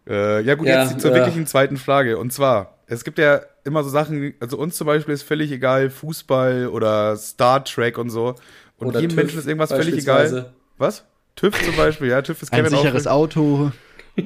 Äh, 0.08 0.42
ja, 0.42 0.56
gut, 0.56 0.68
Ja, 0.68 0.84
jetzt 0.86 1.02
zur 1.02 1.12
äh. 1.12 1.16
wirklichen 1.16 1.46
zweiten 1.46 1.78
Frage. 1.78 2.18
Und 2.18 2.34
zwar, 2.34 2.76
es 2.88 3.04
gibt 3.04 3.20
ja 3.20 3.42
immer 3.70 3.84
so 3.84 3.90
Sachen, 3.90 4.34
also 4.40 4.58
uns 4.58 4.76
zum 4.76 4.88
Beispiel 4.88 5.14
ist 5.14 5.24
völlig 5.24 5.52
egal, 5.52 5.90
Fußball 5.90 6.68
oder 6.68 7.16
Star 7.16 7.64
Trek 7.64 7.98
und 7.98 8.10
so. 8.10 8.36
Und 8.78 8.88
Oder 8.88 9.00
jedem 9.00 9.10
TÜV 9.16 9.18
Menschen 9.18 9.40
ist 9.40 9.48
irgendwas 9.48 9.72
völlig 9.72 9.98
egal. 9.98 10.54
Was? 10.78 11.06
TÜV 11.36 11.62
zum 11.64 11.76
Beispiel, 11.76 12.10
ja, 12.10 12.22
TÜV 12.22 12.42
ist 12.42 12.54
Ein 12.54 12.64
Kevin 12.64 12.78
auch. 12.78 12.82
sicheres 12.82 13.08
Auto. 13.08 13.72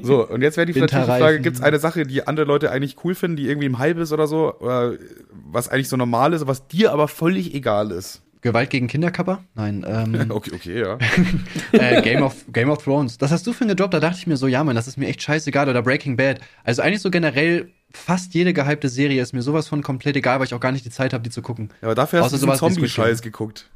So, 0.02 0.28
und 0.28 0.42
jetzt 0.42 0.58
wäre 0.58 0.66
die. 0.66 0.74
Frage, 0.74 1.40
gibt 1.40 1.58
es 1.58 1.62
eine 1.62 1.78
Sache, 1.80 2.06
die 2.06 2.26
andere 2.26 2.46
Leute 2.46 2.72
eigentlich 2.72 2.98
cool 3.04 3.14
finden, 3.14 3.38
die 3.38 3.48
irgendwie 3.48 3.68
im 3.68 3.78
Hype 3.78 3.98
ist 3.98 4.12
oder 4.12 4.28
so, 4.28 4.58
oder 4.60 4.94
was 5.32 5.70
eigentlich 5.70 5.90
so 5.90 5.98
normal 5.98 6.34
ist, 6.34 6.48
was 6.48 6.68
dir 6.68 6.92
aber 6.92 7.08
völlig 7.08 7.54
egal 7.54 7.92
ist? 7.92 8.24
Gewalt 8.42 8.70
gegen 8.70 8.88
Kinderkapper? 8.88 9.44
Nein. 9.56 9.86
Ähm, 9.88 10.28
Okay, 10.30 10.52
okay, 10.54 10.82
ja. 10.82 10.98
äh, 11.72 12.02
Game, 12.02 12.22
of, 12.22 12.36
Game 12.52 12.70
of 12.70 12.84
Thrones. 12.84 13.18
Das 13.18 13.32
hast 13.32 13.48
du 13.48 13.54
für 13.54 13.66
gedroppt, 13.66 13.94
da 13.94 14.00
dachte 14.02 14.18
ich 14.20 14.28
mir 14.28 14.36
so, 14.36 14.48
ja, 14.48 14.64
Mann, 14.64 14.76
das 14.76 14.88
ist 14.88 14.98
mir 14.98 15.08
echt 15.08 15.22
scheißegal. 15.22 15.70
Oder 15.70 15.82
Breaking 15.82 16.18
Bad. 16.18 16.42
Also 16.64 16.82
eigentlich 16.82 17.02
so 17.02 17.10
generell, 17.10 17.72
fast 17.94 18.34
jede 18.34 18.54
gehypte 18.54 18.90
Serie 18.90 19.22
ist 19.22 19.34
mir 19.34 19.42
sowas 19.42 19.68
von 19.68 19.82
komplett 19.84 20.16
egal, 20.16 20.40
weil 20.40 20.48
ich 20.48 20.54
auch 20.54 20.60
gar 20.60 20.72
nicht 20.72 20.86
die 20.86 20.90
Zeit 20.90 21.14
habe, 21.14 21.24
die 21.24 21.30
zu 21.30 21.42
gucken. 21.42 21.70
Aber 21.82 21.96
dafür 21.96 22.24
hast 22.24 22.34
Außer 22.34 22.46
du 22.46 22.54
Zombie-Scheiß 22.54 23.22
geguckt. 23.22 23.70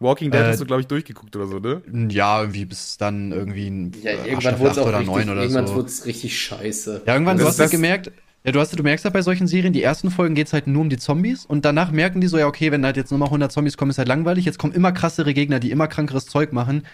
Walking 0.00 0.30
Dead 0.30 0.40
Äh, 0.42 0.48
hast 0.50 0.60
du, 0.60 0.66
glaube 0.66 0.80
ich, 0.80 0.86
durchgeguckt 0.86 1.34
oder 1.34 1.46
so, 1.46 1.58
ne? 1.58 1.82
Ja, 2.08 2.40
irgendwie 2.40 2.64
bis 2.64 2.96
dann 2.98 3.32
irgendwie 3.32 3.68
ein 3.68 3.92
Ja, 4.02 4.12
irgendwann 4.24 4.58
wurde 4.60 4.70
es 4.70 4.78
oder 4.78 4.92
richtig, 5.00 5.06
neun 5.06 5.30
oder 5.30 5.42
irgendwann 5.42 5.66
so. 5.66 5.74
wurde 5.74 5.88
es 5.88 6.06
richtig 6.06 6.40
scheiße. 6.40 7.02
Ja, 7.04 7.14
irgendwann, 7.14 7.36
Das 7.36 7.44
du 7.44 7.48
hast 7.50 7.58
halt 7.58 7.70
gemerkt, 7.72 8.12
ja, 8.44 8.52
du 8.52 8.60
hast, 8.60 8.78
du 8.78 8.82
merkst 8.82 9.04
halt 9.04 9.12
bei 9.12 9.22
solchen 9.22 9.48
Serien, 9.48 9.72
die 9.72 9.82
ersten 9.82 10.10
Folgen 10.12 10.36
geht's 10.36 10.52
halt 10.52 10.68
nur 10.68 10.82
um 10.82 10.88
die 10.88 10.98
Zombies 10.98 11.44
und 11.44 11.64
danach 11.64 11.90
merken 11.90 12.20
die 12.20 12.28
so, 12.28 12.38
ja, 12.38 12.46
okay, 12.46 12.70
wenn 12.70 12.84
halt 12.84 12.96
jetzt 12.96 13.10
nochmal 13.10 13.26
100 13.28 13.50
Zombies 13.50 13.76
kommen, 13.76 13.90
ist 13.90 13.98
halt 13.98 14.08
langweilig. 14.08 14.44
Jetzt 14.44 14.58
kommen 14.58 14.72
immer 14.72 14.92
krassere 14.92 15.34
Gegner, 15.34 15.58
die 15.58 15.72
immer 15.72 15.88
krankeres 15.88 16.26
Zeug 16.26 16.52
machen. 16.52 16.84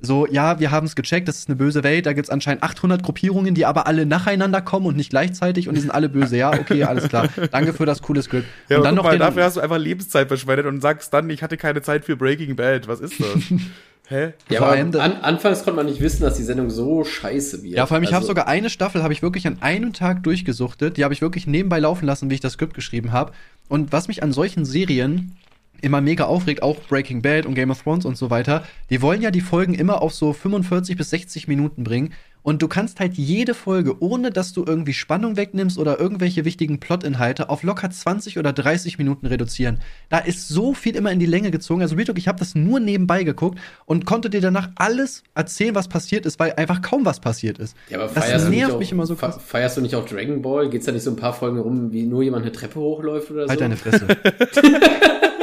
So, 0.00 0.26
ja, 0.26 0.60
wir 0.60 0.70
haben 0.70 0.86
es 0.86 0.96
gecheckt, 0.96 1.28
das 1.28 1.38
ist 1.38 1.48
eine 1.48 1.56
böse 1.56 1.82
Welt, 1.82 2.06
da 2.06 2.12
gibt's 2.12 2.30
anscheinend 2.30 2.62
800 2.62 3.02
Gruppierungen, 3.02 3.54
die 3.54 3.64
aber 3.64 3.86
alle 3.86 4.04
nacheinander 4.04 4.60
kommen 4.60 4.86
und 4.86 4.96
nicht 4.96 5.10
gleichzeitig 5.10 5.68
und 5.68 5.76
die 5.76 5.80
sind 5.80 5.90
alle 5.90 6.08
böse. 6.08 6.36
Ja, 6.36 6.52
okay, 6.52 6.84
alles 6.84 7.08
klar. 7.08 7.28
Danke 7.50 7.72
für 7.72 7.86
das 7.86 8.02
coole 8.02 8.22
Skript. 8.22 8.46
Ja, 8.68 8.78
und 8.78 8.80
aber 8.80 8.84
dann 8.84 8.96
guck 8.96 9.04
noch 9.04 9.10
mal, 9.10 9.16
den, 9.16 9.20
dafür 9.20 9.44
hast 9.44 9.56
du 9.56 9.60
einfach 9.60 9.78
Lebenszeit 9.78 10.28
verschwendet 10.28 10.66
und 10.66 10.80
sagst 10.80 11.12
dann, 11.14 11.30
ich 11.30 11.42
hatte 11.42 11.56
keine 11.56 11.80
Zeit 11.80 12.04
für 12.04 12.16
Breaking 12.16 12.56
Bad. 12.56 12.86
Was 12.88 13.00
ist 13.00 13.18
das? 13.20 13.28
Hä? 14.08 14.34
Ja, 14.50 14.58
Vor 14.58 14.68
allem 14.68 14.94
an, 14.96 15.12
anfangs 15.22 15.64
konnte 15.64 15.76
man 15.76 15.86
nicht 15.86 16.00
wissen, 16.02 16.22
dass 16.22 16.36
die 16.36 16.42
Sendung 16.42 16.68
so 16.68 17.04
scheiße 17.04 17.62
wird. 17.62 17.74
Ja, 17.74 17.86
vor 17.86 17.94
allem, 17.94 18.04
ich 18.04 18.10
habe 18.10 18.16
Also, 18.18 18.28
sogar 18.28 18.46
eine 18.46 18.68
Staffel, 18.68 19.02
habe 19.02 19.14
ich 19.14 19.22
wirklich 19.22 19.46
an 19.46 19.62
einem 19.62 19.94
Tag 19.94 20.22
durchgesuchtet. 20.24 20.98
Die 20.98 21.04
habe 21.04 21.14
ich 21.14 21.22
wirklich 21.22 21.46
nebenbei 21.46 21.78
laufen 21.78 22.04
lassen, 22.04 22.28
wie 22.28 22.34
ich 22.34 22.40
das 22.40 22.52
Skript 22.52 22.74
geschrieben 22.74 23.12
habe. 23.12 23.32
Und 23.68 23.92
was 23.92 24.08
mich 24.08 24.22
an 24.22 24.32
solchen 24.32 24.66
Serien 24.66 25.36
immer 25.84 26.00
mega 26.00 26.24
aufregt, 26.24 26.62
auch 26.62 26.80
Breaking 26.88 27.22
Bad 27.22 27.46
und 27.46 27.54
Game 27.54 27.70
of 27.70 27.82
Thrones 27.82 28.04
und 28.04 28.16
so 28.16 28.30
weiter, 28.30 28.64
die 28.90 29.02
wollen 29.02 29.22
ja 29.22 29.30
die 29.30 29.40
Folgen 29.40 29.74
immer 29.74 30.02
auf 30.02 30.14
so 30.14 30.32
45 30.32 30.96
bis 30.96 31.10
60 31.10 31.46
Minuten 31.46 31.84
bringen. 31.84 32.12
Und 32.44 32.60
du 32.60 32.68
kannst 32.68 33.00
halt 33.00 33.14
jede 33.14 33.54
Folge, 33.54 34.02
ohne 34.02 34.30
dass 34.30 34.52
du 34.52 34.66
irgendwie 34.66 34.92
Spannung 34.92 35.38
wegnimmst 35.38 35.78
oder 35.78 35.98
irgendwelche 35.98 36.44
wichtigen 36.44 36.78
Plotinhalte, 36.78 37.48
auf 37.48 37.62
locker 37.62 37.90
20 37.90 38.38
oder 38.38 38.52
30 38.52 38.98
Minuten 38.98 39.24
reduzieren. 39.26 39.78
Da 40.10 40.18
ist 40.18 40.48
so 40.48 40.74
viel 40.74 40.94
immer 40.94 41.10
in 41.10 41.18
die 41.18 41.24
Länge 41.24 41.50
gezogen. 41.50 41.80
Also, 41.80 41.94
Real 41.96 42.04
Talk, 42.04 42.18
ich 42.18 42.28
habe 42.28 42.38
das 42.38 42.54
nur 42.54 42.80
nebenbei 42.80 43.24
geguckt 43.24 43.58
und 43.86 44.04
konnte 44.04 44.28
dir 44.28 44.42
danach 44.42 44.68
alles 44.74 45.22
erzählen, 45.34 45.74
was 45.74 45.88
passiert 45.88 46.26
ist, 46.26 46.38
weil 46.38 46.52
einfach 46.52 46.82
kaum 46.82 47.06
was 47.06 47.18
passiert 47.18 47.58
ist. 47.58 47.74
Ja, 47.88 47.96
aber 47.96 48.12
Das 48.12 48.22
feierst 48.26 48.46
du 48.46 48.50
nervt 48.50 48.66
nicht 48.66 48.74
auch, 48.74 48.78
mich 48.78 48.92
immer 48.92 49.06
so 49.06 49.16
krass. 49.16 49.38
Feierst 49.42 49.78
du 49.78 49.80
nicht 49.80 49.94
auch 49.94 50.04
Dragon 50.04 50.42
Ball? 50.42 50.68
Geht's 50.68 50.84
da 50.84 50.92
nicht 50.92 51.04
so 51.04 51.12
ein 51.12 51.16
paar 51.16 51.32
Folgen 51.32 51.58
rum, 51.58 51.92
wie 51.92 52.02
nur 52.02 52.22
jemand 52.22 52.42
eine 52.42 52.52
Treppe 52.52 52.78
hochläuft 52.78 53.30
oder 53.30 53.44
so? 53.44 53.48
Halt 53.48 53.60
deine 53.62 53.78
Fresse. 53.78 54.06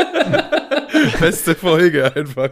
Beste 1.20 1.56
Folge 1.56 2.16
einfach. 2.16 2.50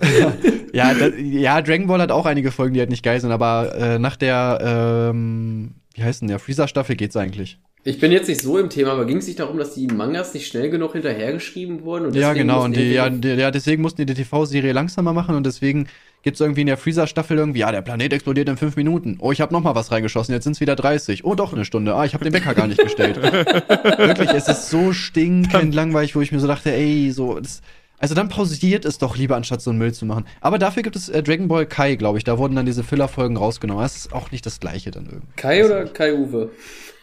ja, 0.74 0.93
da, 0.93 1.07
ja, 1.07 1.61
Dragon 1.61 1.88
Ball 1.88 2.01
hat 2.01 2.11
auch 2.11 2.26
einige 2.26 2.51
Folgen, 2.51 2.74
die 2.74 2.80
halt 2.80 2.89
nicht 2.89 3.03
geil 3.03 3.20
sind, 3.20 3.32
aber 3.32 3.76
äh, 3.76 3.99
nach 3.99 4.15
der, 4.15 5.09
ähm, 5.11 5.76
wie 5.93 6.03
heißt 6.03 6.22
denn 6.22 6.28
der, 6.28 6.39
Freezer-Staffel 6.39 6.95
geht's 6.95 7.15
eigentlich. 7.15 7.59
Ich 7.84 7.99
bin 7.99 8.11
jetzt 8.11 8.28
nicht 8.28 8.41
so 8.41 8.57
im 8.57 8.70
Thema, 8.70 8.91
aber 8.91 9.05
ging 9.05 9.17
es 9.17 9.28
nicht 9.28 9.39
darum, 9.39 9.57
dass 9.57 9.74
die 9.74 9.88
Mangas 9.88 10.34
nicht 10.34 10.47
schnell 10.47 10.70
genug 10.70 10.93
hinterhergeschrieben 10.93 11.84
wurden? 11.84 12.07
Und 12.07 12.15
Ja, 12.15 12.34
genau, 12.34 12.65
und 12.65 12.76
die, 12.76 12.91
ja, 12.91 13.09
die, 13.09 13.30
ja, 13.30 13.51
deswegen 13.51 13.82
mussten 13.82 14.05
die 14.05 14.13
die 14.13 14.22
TV-Serie 14.22 14.74
langsamer 14.74 15.13
machen 15.13 15.36
und 15.36 15.45
deswegen 15.45 15.88
gibt's 16.22 16.41
irgendwie 16.41 16.61
in 16.61 16.67
der 16.67 16.76
Freezer-Staffel 16.76 17.38
irgendwie, 17.38 17.59
ja, 17.59 17.72
der 17.72 17.82
Planet 17.82 18.11
explodiert 18.11 18.49
in 18.49 18.57
fünf 18.57 18.76
Minuten. 18.76 19.17
Oh, 19.22 19.32
ich 19.32 19.39
habe 19.39 19.53
noch 19.53 19.63
mal 19.63 19.76
was 19.76 19.91
reingeschossen, 19.91 20.34
jetzt 20.34 20.43
sind's 20.43 20.59
wieder 20.59 20.76
30. 20.76 21.24
Oh, 21.24 21.36
doch, 21.36 21.53
eine 21.53 21.63
Stunde. 21.63 21.95
Ah, 21.95 22.03
ich 22.03 22.13
habe 22.13 22.26
den 22.26 22.34
Wecker 22.34 22.53
gar 22.53 22.67
nicht 22.67 22.82
gestellt. 22.82 23.22
Wirklich, 23.22 24.32
es 24.32 24.49
ist 24.49 24.70
so 24.70 24.91
stinkend 24.91 25.74
langweilig, 25.74 26.15
wo 26.17 26.22
ich 26.22 26.34
mir 26.34 26.39
so 26.39 26.47
dachte, 26.47 26.74
ey, 26.74 27.11
so, 27.11 27.39
das, 27.39 27.61
also 28.00 28.16
dann 28.16 28.30
pausiert 28.30 28.86
es 28.86 28.97
doch 28.97 29.16
lieber, 29.18 29.36
anstatt 29.36 29.62
so 29.62 29.70
einen 29.70 29.80
Müll 29.80 29.93
zu 29.93 30.06
machen. 30.06 30.26
Aber 30.41 30.58
dafür 30.58 30.84
gibt 30.84 30.95
es 30.95 31.10
äh, 31.10 31.22
Dragon 31.22 31.47
Ball 31.47 31.66
Kai, 31.66 31.95
glaube 31.95 32.18
ich. 32.18 32.24
Da 32.24 32.38
wurden 32.38 32.56
dann 32.56 32.66
diese 32.66 32.84
Filler-Folgen 32.84 33.38
rausgenommen. 33.38 33.84
Das 33.84 33.95
ist 33.95 34.14
auch 34.14 34.32
nicht 34.32 34.45
das 34.45 34.60
Gleiche 34.60 34.91
dann 34.91 35.06
irgendwie. 35.06 35.28
Kai 35.36 35.66
oder 35.66 35.86
Kai 35.86 36.14
Uwe? 36.14 36.50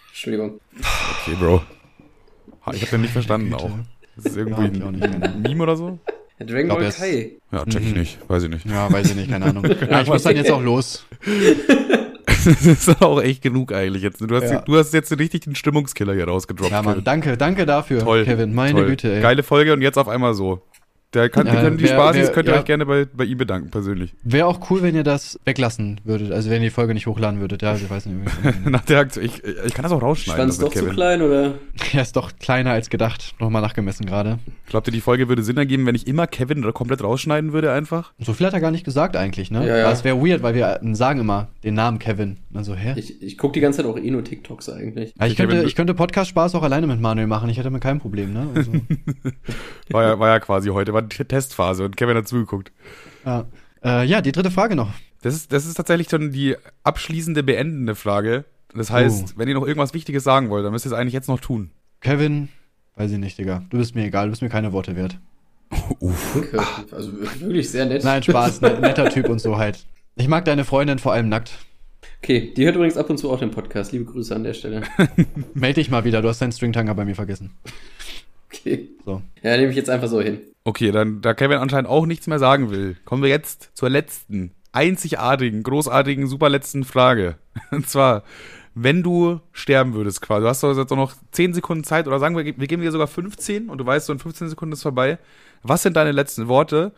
Entschuldigung. 0.09 0.61
Okay, 1.23 1.37
Bro. 1.39 1.63
Ha, 2.65 2.73
Ich 2.73 2.81
habe 2.83 2.91
den 2.93 3.03
nicht 3.03 3.13
verstanden 3.13 3.53
auch. 3.55 3.71
Das 4.17 4.25
ist 4.27 4.37
Ja, 4.37 4.43
irgendwie 4.43 4.63
nicht, 4.71 4.83
keine 4.83 4.99
ein 5.15 5.23
Ahnung. 5.23 5.43
Meme 5.43 5.63
oder 5.63 5.77
so? 5.77 5.99
Ja, 6.39 6.47
Dragon 6.47 6.65
Glaub, 6.67 6.79
Ball 6.81 6.93
Kai. 6.93 7.33
Ja, 7.53 7.65
check 7.67 7.83
ich 7.83 7.93
Mhm. 7.93 7.99
nicht. 8.01 8.19
Weiß 8.29 8.43
ich 8.43 8.49
nicht. 8.51 8.67
Ja, 8.67 8.91
weiß 8.93 9.11
ich 9.11 9.15
nicht, 9.17 9.31
keine 9.31 9.45
Ahnung. 9.47 9.65
Ja, 9.91 10.01
ich 10.03 10.09
muss 10.09 10.23
dann 10.23 10.37
jetzt 10.37 10.51
auch 10.51 10.63
los. 10.63 11.05
Das 12.45 12.65
ist 12.65 13.03
auch 13.03 13.21
echt 13.21 13.43
genug 13.43 13.73
eigentlich 13.73 14.03
jetzt. 14.03 14.21
Du 14.21 14.35
hast, 14.35 14.51
Ja. 14.51 14.61
du 14.61 14.77
hast 14.77 14.93
jetzt 14.95 15.17
richtig 15.19 15.43
den 15.43 15.55
Stimmungskiller 15.55 16.15
hier 16.15 16.27
rausgedroppt. 16.29 16.71
Ja, 16.71 16.81
Mann, 16.83 16.95
Kevin. 16.95 17.05
danke, 17.05 17.37
danke 17.37 17.67
dafür, 17.67 18.01
Toll. 18.01 18.25
Kevin. 18.25 18.55
Meine 18.55 18.73
Toll. 18.81 18.87
Güte, 18.91 19.15
ey. 19.17 19.21
Geile 19.21 19.43
Folge 19.43 19.73
und 19.73 19.83
jetzt 19.83 19.99
auf 19.99 20.09
einmal 20.09 20.35
so. 20.35 20.63
Der 21.15 21.31
kann, 21.31 21.47
Äh, 21.47 21.53
wir 21.53 21.61
können 21.61 21.79
die 21.79 21.85
wer- 21.85 21.91
Spaßis, 21.95 22.23
wer- 22.27 22.33
könnt 22.33 22.49
ihr 22.49 22.55
ja. 22.55 22.59
euch 22.61 22.65
gerne 22.67 22.85
bei, 22.85 23.05
bei 23.07 23.25
ihm 23.25 23.39
bedanken, 23.39 23.71
persönlich. 23.71 24.13
Wäre 24.23 24.47
auch 24.47 24.71
cool, 24.71 24.83
wenn 24.83 24.95
ihr 24.95 25.05
das 25.05 25.39
weglassen 25.45 26.01
würdet. 26.05 26.33
Also 26.33 26.51
wenn 26.51 26.61
ihr 26.63 26.69
die 26.69 26.75
Folge 26.75 26.93
nicht 26.95 27.07
hochladen 27.07 27.41
würdet. 27.41 27.63
Ja, 27.63 27.75
ich 27.77 27.89
weiß 27.89 28.07
nicht. 28.07 28.29
Nach 28.67 28.83
der 28.85 28.99
Aktion. 28.99 29.25
Ich, 29.25 29.43
ich 29.43 29.73
kann 29.73 29.85
das 29.85 29.93
auch 29.93 30.03
rausschneiden. 30.03 30.49
Das 30.49 30.59
doch 30.59 30.75
mit 30.75 30.85
zu 30.85 30.91
klein 30.91 31.23
oder? 31.23 31.55
Er 31.93 32.03
ist 32.03 32.17
doch 32.17 32.33
kleiner 32.39 32.73
als 32.73 32.91
gedacht. 32.91 33.35
Nochmal 33.39 33.63
nachgemessen 33.63 34.05
gerade. 34.05 34.39
Glaubt 34.67 34.89
ihr, 34.89 34.93
die 34.93 35.01
Folge 35.01 35.29
würde 35.29 35.43
Sinn 35.43 35.57
ergeben, 35.57 35.87
wenn 35.87 35.95
ich 35.95 36.07
immer 36.07 36.27
Kevin 36.27 36.61
da 36.63 36.73
komplett 36.73 37.03
rausschneiden 37.03 37.53
würde 37.53 37.73
einfach? 37.73 38.13
So 38.19 38.33
viel 38.33 38.47
hat 38.47 38.53
er 38.55 38.61
gar 38.61 38.73
nicht 38.73 38.85
gesagt 38.85 39.17
eigentlich, 39.17 39.51
ne? 39.51 39.67
Ja, 39.67 39.77
ja. 39.77 39.85
Aber 39.85 39.93
es 39.93 40.03
wäre 40.05 40.21
weird, 40.21 40.43
weil 40.43 40.55
wir 40.55 40.81
äh, 40.83 40.95
sagen 40.95 41.21
immer 41.21 41.49
den 41.65 41.75
Namen 41.75 41.99
Kevin. 41.99 42.37
Also, 42.53 42.75
hä? 42.75 42.95
Ich, 42.97 43.23
ich 43.23 43.39
gucke 43.39 43.53
die 43.55 43.61
ganze 43.61 43.79
Zeit 43.83 43.87
auch 43.87 43.97
eh 43.99 44.11
nur 44.11 44.25
TikToks 44.25 44.69
eigentlich. 44.71 45.15
Ja, 45.19 45.27
ich, 45.27 45.37
Kevin- 45.37 45.51
könnte, 45.51 45.67
ich 45.67 45.75
könnte 45.77 45.95
Podcast-Spaß 45.95 46.55
auch 46.57 46.63
alleine 46.63 46.87
mit 46.87 47.01
Manuel 47.01 47.27
machen. 47.29 47.49
Ich 47.49 47.59
hätte 47.59 47.71
mit 47.71 47.83
keinem 47.83 48.01
Problem, 48.01 48.33
ne? 48.33 48.49
Also, 48.55 48.73
War 49.91 50.03
ja, 50.03 50.19
war 50.19 50.29
ja 50.29 50.41
quasi 50.41 50.71
heute, 50.71 50.93
war 50.97 51.03
die 51.03 51.25
Testphase 51.25 51.85
und 51.85 51.97
Kevin 51.97 52.17
hat 52.17 52.27
zugeguckt. 52.27 52.73
ja. 53.25 53.47
Äh, 53.85 54.05
ja, 54.07 54.21
die 54.21 54.33
dritte 54.33 54.51
Frage 54.51 54.75
noch. 54.75 54.91
Das 55.23 55.35
ist, 55.35 55.53
das 55.53 55.65
ist 55.67 55.75
tatsächlich 55.75 56.09
schon 56.11 56.33
die 56.33 56.57
abschließende, 56.83 57.43
beendende 57.45 57.95
Frage. 57.95 58.45
Das 58.75 58.91
heißt, 58.91 59.35
Oh. 59.35 59.39
wenn 59.39 59.49
ihr 59.49 59.55
noch 59.55 59.67
irgendwas 59.67 59.95
Wichtiges 59.95 60.25
sagen 60.25 60.51
wollt, 60.51 60.65
dann 60.65 60.73
müsst 60.73 60.87
ihr 60.87 60.91
es 60.93 60.99
eigentlich 60.99 61.13
jetzt 61.15 61.29
noch 61.29 61.41
tun. 61.41 61.71
Kevin, 62.01 62.49
weiß 62.97 63.13
ich 63.13 63.19
nicht, 63.19 63.39
Digga. 63.39 63.63
Du 63.71 63.79
bist 63.79 63.95
mir 63.95 64.05
egal, 64.05 64.27
du 64.27 64.31
bist 64.31 64.43
mir 64.43 64.49
keine 64.49 64.73
Worte 64.73 64.97
wert. 64.97 65.19
Danke. 66.01 66.59
Also 66.91 67.13
wirklich 67.41 67.71
sehr 67.71 67.87
nett. 67.87 68.03
Nein, 68.03 68.23
Spaß, 68.23 68.61
ne, 68.63 68.81
netter 68.81 69.09
Typ 69.11 69.29
und 69.29 69.41
so 69.41 69.57
halt. 69.57 69.87
Ich 70.17 70.27
mag 70.29 70.45
deine 70.47 70.65
Freundin 70.65 70.99
vor 70.99 71.13
allem 71.13 71.29
nackt. 71.29 71.53
Okay, 72.23 72.53
die 72.57 72.65
hört 72.65 72.75
übrigens 72.77 72.97
ab 72.97 73.09
und 73.11 73.19
zu 73.19 73.31
auch 73.31 73.39
den 73.39 73.51
Podcast. 73.51 73.93
Liebe 73.93 74.05
Grüße 74.07 74.35
an 74.35 74.43
der 74.43 74.55
Stelle. 74.55 74.83
Meld 75.55 75.77
dich 75.77 75.91
mal 75.91 76.05
wieder, 76.05 76.23
du 76.23 76.29
hast 76.29 76.41
deinen 76.41 76.53
Stringtanger 76.53 76.95
bei 76.95 77.05
mir 77.05 77.15
vergessen. 77.15 77.51
Okay. 78.53 78.89
So. 79.05 79.23
Ja, 79.43 79.57
nehme 79.57 79.71
ich 79.71 79.77
jetzt 79.77 79.91
einfach 79.91 80.09
so 80.09 80.21
hin. 80.21 80.41
Okay, 80.67 80.91
dann, 80.91 81.21
da 81.21 81.33
Kevin 81.33 81.59
anscheinend 81.59 81.89
auch 81.89 82.07
nichts 82.07 82.27
mehr 82.27 82.41
sagen 82.41 82.73
will, 82.73 82.97
kommen 83.05 83.23
wir 83.23 83.31
jetzt 83.31 83.71
zur 83.75 83.89
letzten, 83.89 84.51
einzigartigen, 84.73 85.63
großartigen, 85.63 86.27
superletzten 86.27 86.83
Frage. 86.83 87.37
Und 87.71 87.89
zwar, 87.89 88.25
wenn 88.75 89.05
du 89.05 89.39
sterben 89.53 89.95
würdest, 89.95 90.23
quasi, 90.23 90.43
du 90.43 90.49
hast 90.49 90.65
doch 90.65 90.77
jetzt 90.77 90.91
auch 90.91 90.97
noch 90.97 91.15
10 91.31 91.55
Sekunden 91.55 91.85
Zeit, 91.85 92.09
oder 92.09 92.19
sagen 92.19 92.37
wir, 92.37 92.45
wir 92.45 92.67
geben 92.67 92.83
dir 92.83 92.91
sogar 92.91 93.07
15 93.07 93.71
und 93.71 93.79
du 93.79 93.87
weißt, 93.87 94.07
so 94.07 94.13
in 94.13 94.19
15 94.19 94.49
Sekunden 94.49 94.73
ist 94.73 94.83
vorbei. 94.83 95.21
Was 95.63 95.85
sind 95.85 95.97
deine 95.97 96.11
letzten 96.11 96.49
Worte? 96.49 96.91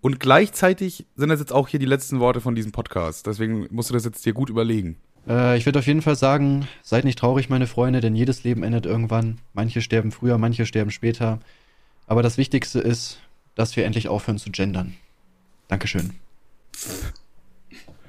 Und 0.00 0.20
gleichzeitig 0.20 1.06
sind 1.16 1.28
das 1.28 1.40
jetzt 1.40 1.52
auch 1.52 1.66
hier 1.66 1.80
die 1.80 1.84
letzten 1.84 2.20
Worte 2.20 2.40
von 2.40 2.54
diesem 2.54 2.70
Podcast. 2.70 3.26
Deswegen 3.26 3.66
musst 3.72 3.90
du 3.90 3.94
das 3.94 4.04
jetzt 4.04 4.24
dir 4.24 4.34
gut 4.34 4.50
überlegen. 4.50 4.98
Äh, 5.26 5.58
ich 5.58 5.66
würde 5.66 5.80
auf 5.80 5.86
jeden 5.88 6.02
Fall 6.02 6.14
sagen, 6.14 6.68
seid 6.84 7.04
nicht 7.04 7.18
traurig, 7.18 7.48
meine 7.48 7.66
Freunde, 7.66 8.00
denn 8.00 8.14
jedes 8.14 8.44
Leben 8.44 8.62
endet 8.62 8.86
irgendwann. 8.86 9.38
Manche 9.52 9.82
sterben 9.82 10.12
früher, 10.12 10.38
manche 10.38 10.64
sterben 10.64 10.92
später. 10.92 11.40
Aber 12.06 12.22
das 12.22 12.38
Wichtigste 12.38 12.80
ist, 12.80 13.18
dass 13.54 13.76
wir 13.76 13.84
endlich 13.84 14.08
aufhören 14.08 14.38
zu 14.38 14.50
gendern. 14.50 14.94
Dankeschön. 15.68 16.14